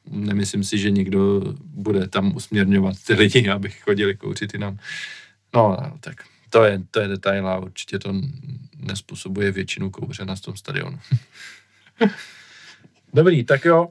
nemyslím 0.09 0.63
si, 0.63 0.77
že 0.77 0.91
někdo 0.91 1.41
bude 1.63 2.07
tam 2.07 2.35
usměrňovat 2.35 2.95
ty 3.07 3.13
lidi, 3.13 3.49
aby 3.49 3.69
chodili 3.69 4.15
kouřit 4.15 4.53
jinam. 4.53 4.77
No, 5.55 5.77
tak 5.99 6.15
to 6.49 6.63
je, 6.63 6.81
to 6.91 6.99
je 6.99 7.07
detail 7.07 7.47
a 7.47 7.59
určitě 7.59 7.99
to 7.99 8.13
nespůsobuje 8.77 9.51
většinu 9.51 9.89
kouře 9.89 10.25
na 10.25 10.35
tom 10.35 10.57
stadionu. 10.57 10.99
Dobrý, 13.13 13.43
tak 13.43 13.65
jo. 13.65 13.87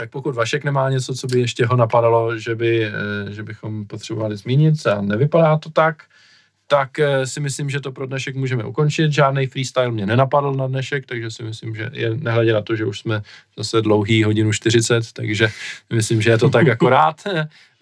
Tak 0.00 0.10
pokud 0.10 0.34
Vašek 0.34 0.64
nemá 0.64 0.90
něco, 0.90 1.14
co 1.14 1.26
by 1.26 1.40
ještě 1.40 1.66
ho 1.66 1.76
napadalo, 1.76 2.38
že, 2.38 2.54
by, 2.54 2.84
eh, 2.84 2.92
že 3.32 3.42
bychom 3.42 3.86
potřebovali 3.86 4.36
zmínit 4.36 4.86
a 4.86 5.00
nevypadá 5.00 5.58
to 5.58 5.70
tak, 5.70 6.04
tak 6.66 6.98
eh, 6.98 7.26
si 7.26 7.40
myslím, 7.40 7.70
že 7.70 7.80
to 7.80 7.92
pro 7.92 8.06
dnešek 8.06 8.36
můžeme 8.36 8.64
ukončit. 8.64 9.12
Žádný 9.12 9.46
freestyle 9.46 9.90
mě 9.90 10.06
nenapadl 10.06 10.54
na 10.54 10.66
dnešek, 10.66 11.06
takže 11.06 11.30
si 11.30 11.42
myslím, 11.42 11.74
že 11.74 11.90
je 11.92 12.16
nehledě 12.16 12.52
na 12.52 12.62
to, 12.62 12.76
že 12.76 12.84
už 12.84 12.98
jsme 12.98 13.22
zase 13.56 13.82
dlouhý 13.82 14.24
hodinu 14.24 14.52
40, 14.52 15.12
takže 15.12 15.48
myslím, 15.92 16.22
že 16.22 16.30
je 16.30 16.38
to 16.38 16.48
tak 16.48 16.68
akorát 16.80 17.16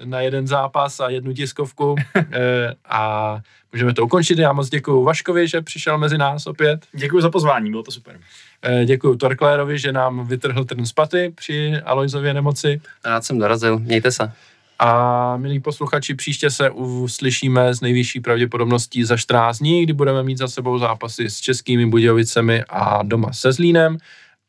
na 0.05 0.21
jeden 0.21 0.47
zápas 0.47 1.01
a 1.01 1.11
jednu 1.11 1.33
tiskovku 1.33 1.97
eh, 2.17 2.75
a 2.85 3.39
můžeme 3.73 3.95
to 3.95 4.05
ukončit. 4.05 4.39
Já 4.39 4.53
moc 4.53 4.69
děkuji 4.69 5.05
Vaškovi, 5.05 5.49
že 5.49 5.61
přišel 5.63 5.99
mezi 5.99 6.19
nás 6.19 6.47
opět. 6.47 6.87
Děkuji 6.93 7.21
za 7.21 7.31
pozvání, 7.31 7.71
bylo 7.71 7.83
to 7.83 7.91
super. 7.91 8.21
Eh, 8.63 8.85
děkuji 8.85 9.17
Torklérovi, 9.17 9.79
že 9.79 9.93
nám 9.93 10.27
vytrhl 10.27 10.65
trn 10.65 10.87
z 10.87 10.93
paty 10.93 11.33
při 11.35 11.73
Alojzově 11.85 12.35
nemoci. 12.35 12.81
Rád 13.05 13.25
jsem 13.25 13.39
dorazil, 13.39 13.79
mějte 13.79 14.13
se. 14.13 14.33
A 14.79 15.37
milí 15.37 15.61
posluchači, 15.61 16.15
příště 16.15 16.51
se 16.51 16.71
uslyšíme 16.71 17.75
s 17.75 17.81
nejvyšší 17.81 18.21
pravděpodobností 18.21 19.05
za 19.05 19.17
14 19.17 19.59
dní, 19.59 19.83
kdy 19.83 19.93
budeme 19.93 20.23
mít 20.23 20.39
za 20.39 20.49
sebou 20.49 20.79
zápasy 20.79 21.31
s 21.31 21.41
českými 21.41 21.87
Budějovicemi 21.87 22.65
a 22.69 23.03
doma 23.03 23.33
se 23.33 23.53
Zlínem 23.53 23.99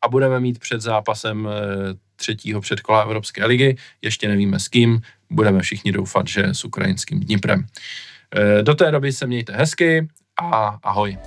a 0.02 0.08
budeme 0.10 0.40
mít 0.40 0.60
před 0.60 0.82
zápasem 0.82 1.48
eh, 1.48 1.94
třetího 2.16 2.62
předkola 2.62 3.02
Evropské 3.02 3.46
ligy. 3.46 3.78
Ještě 4.02 4.28
nevíme 4.28 4.60
s 4.60 4.68
kým, 4.68 5.02
budeme 5.30 5.62
všichni 5.62 5.92
doufat, 5.92 6.28
že 6.28 6.44
s 6.44 6.66
ukrajinským 6.66 7.20
Dniprem. 7.20 7.66
Eh, 8.36 8.64
do 8.64 8.76
té 8.76 8.92
doby 8.92 9.12
se 9.12 9.28
mějte 9.28 9.54
hezky 9.54 10.08
a 10.42 10.80
ahoj. 10.84 11.18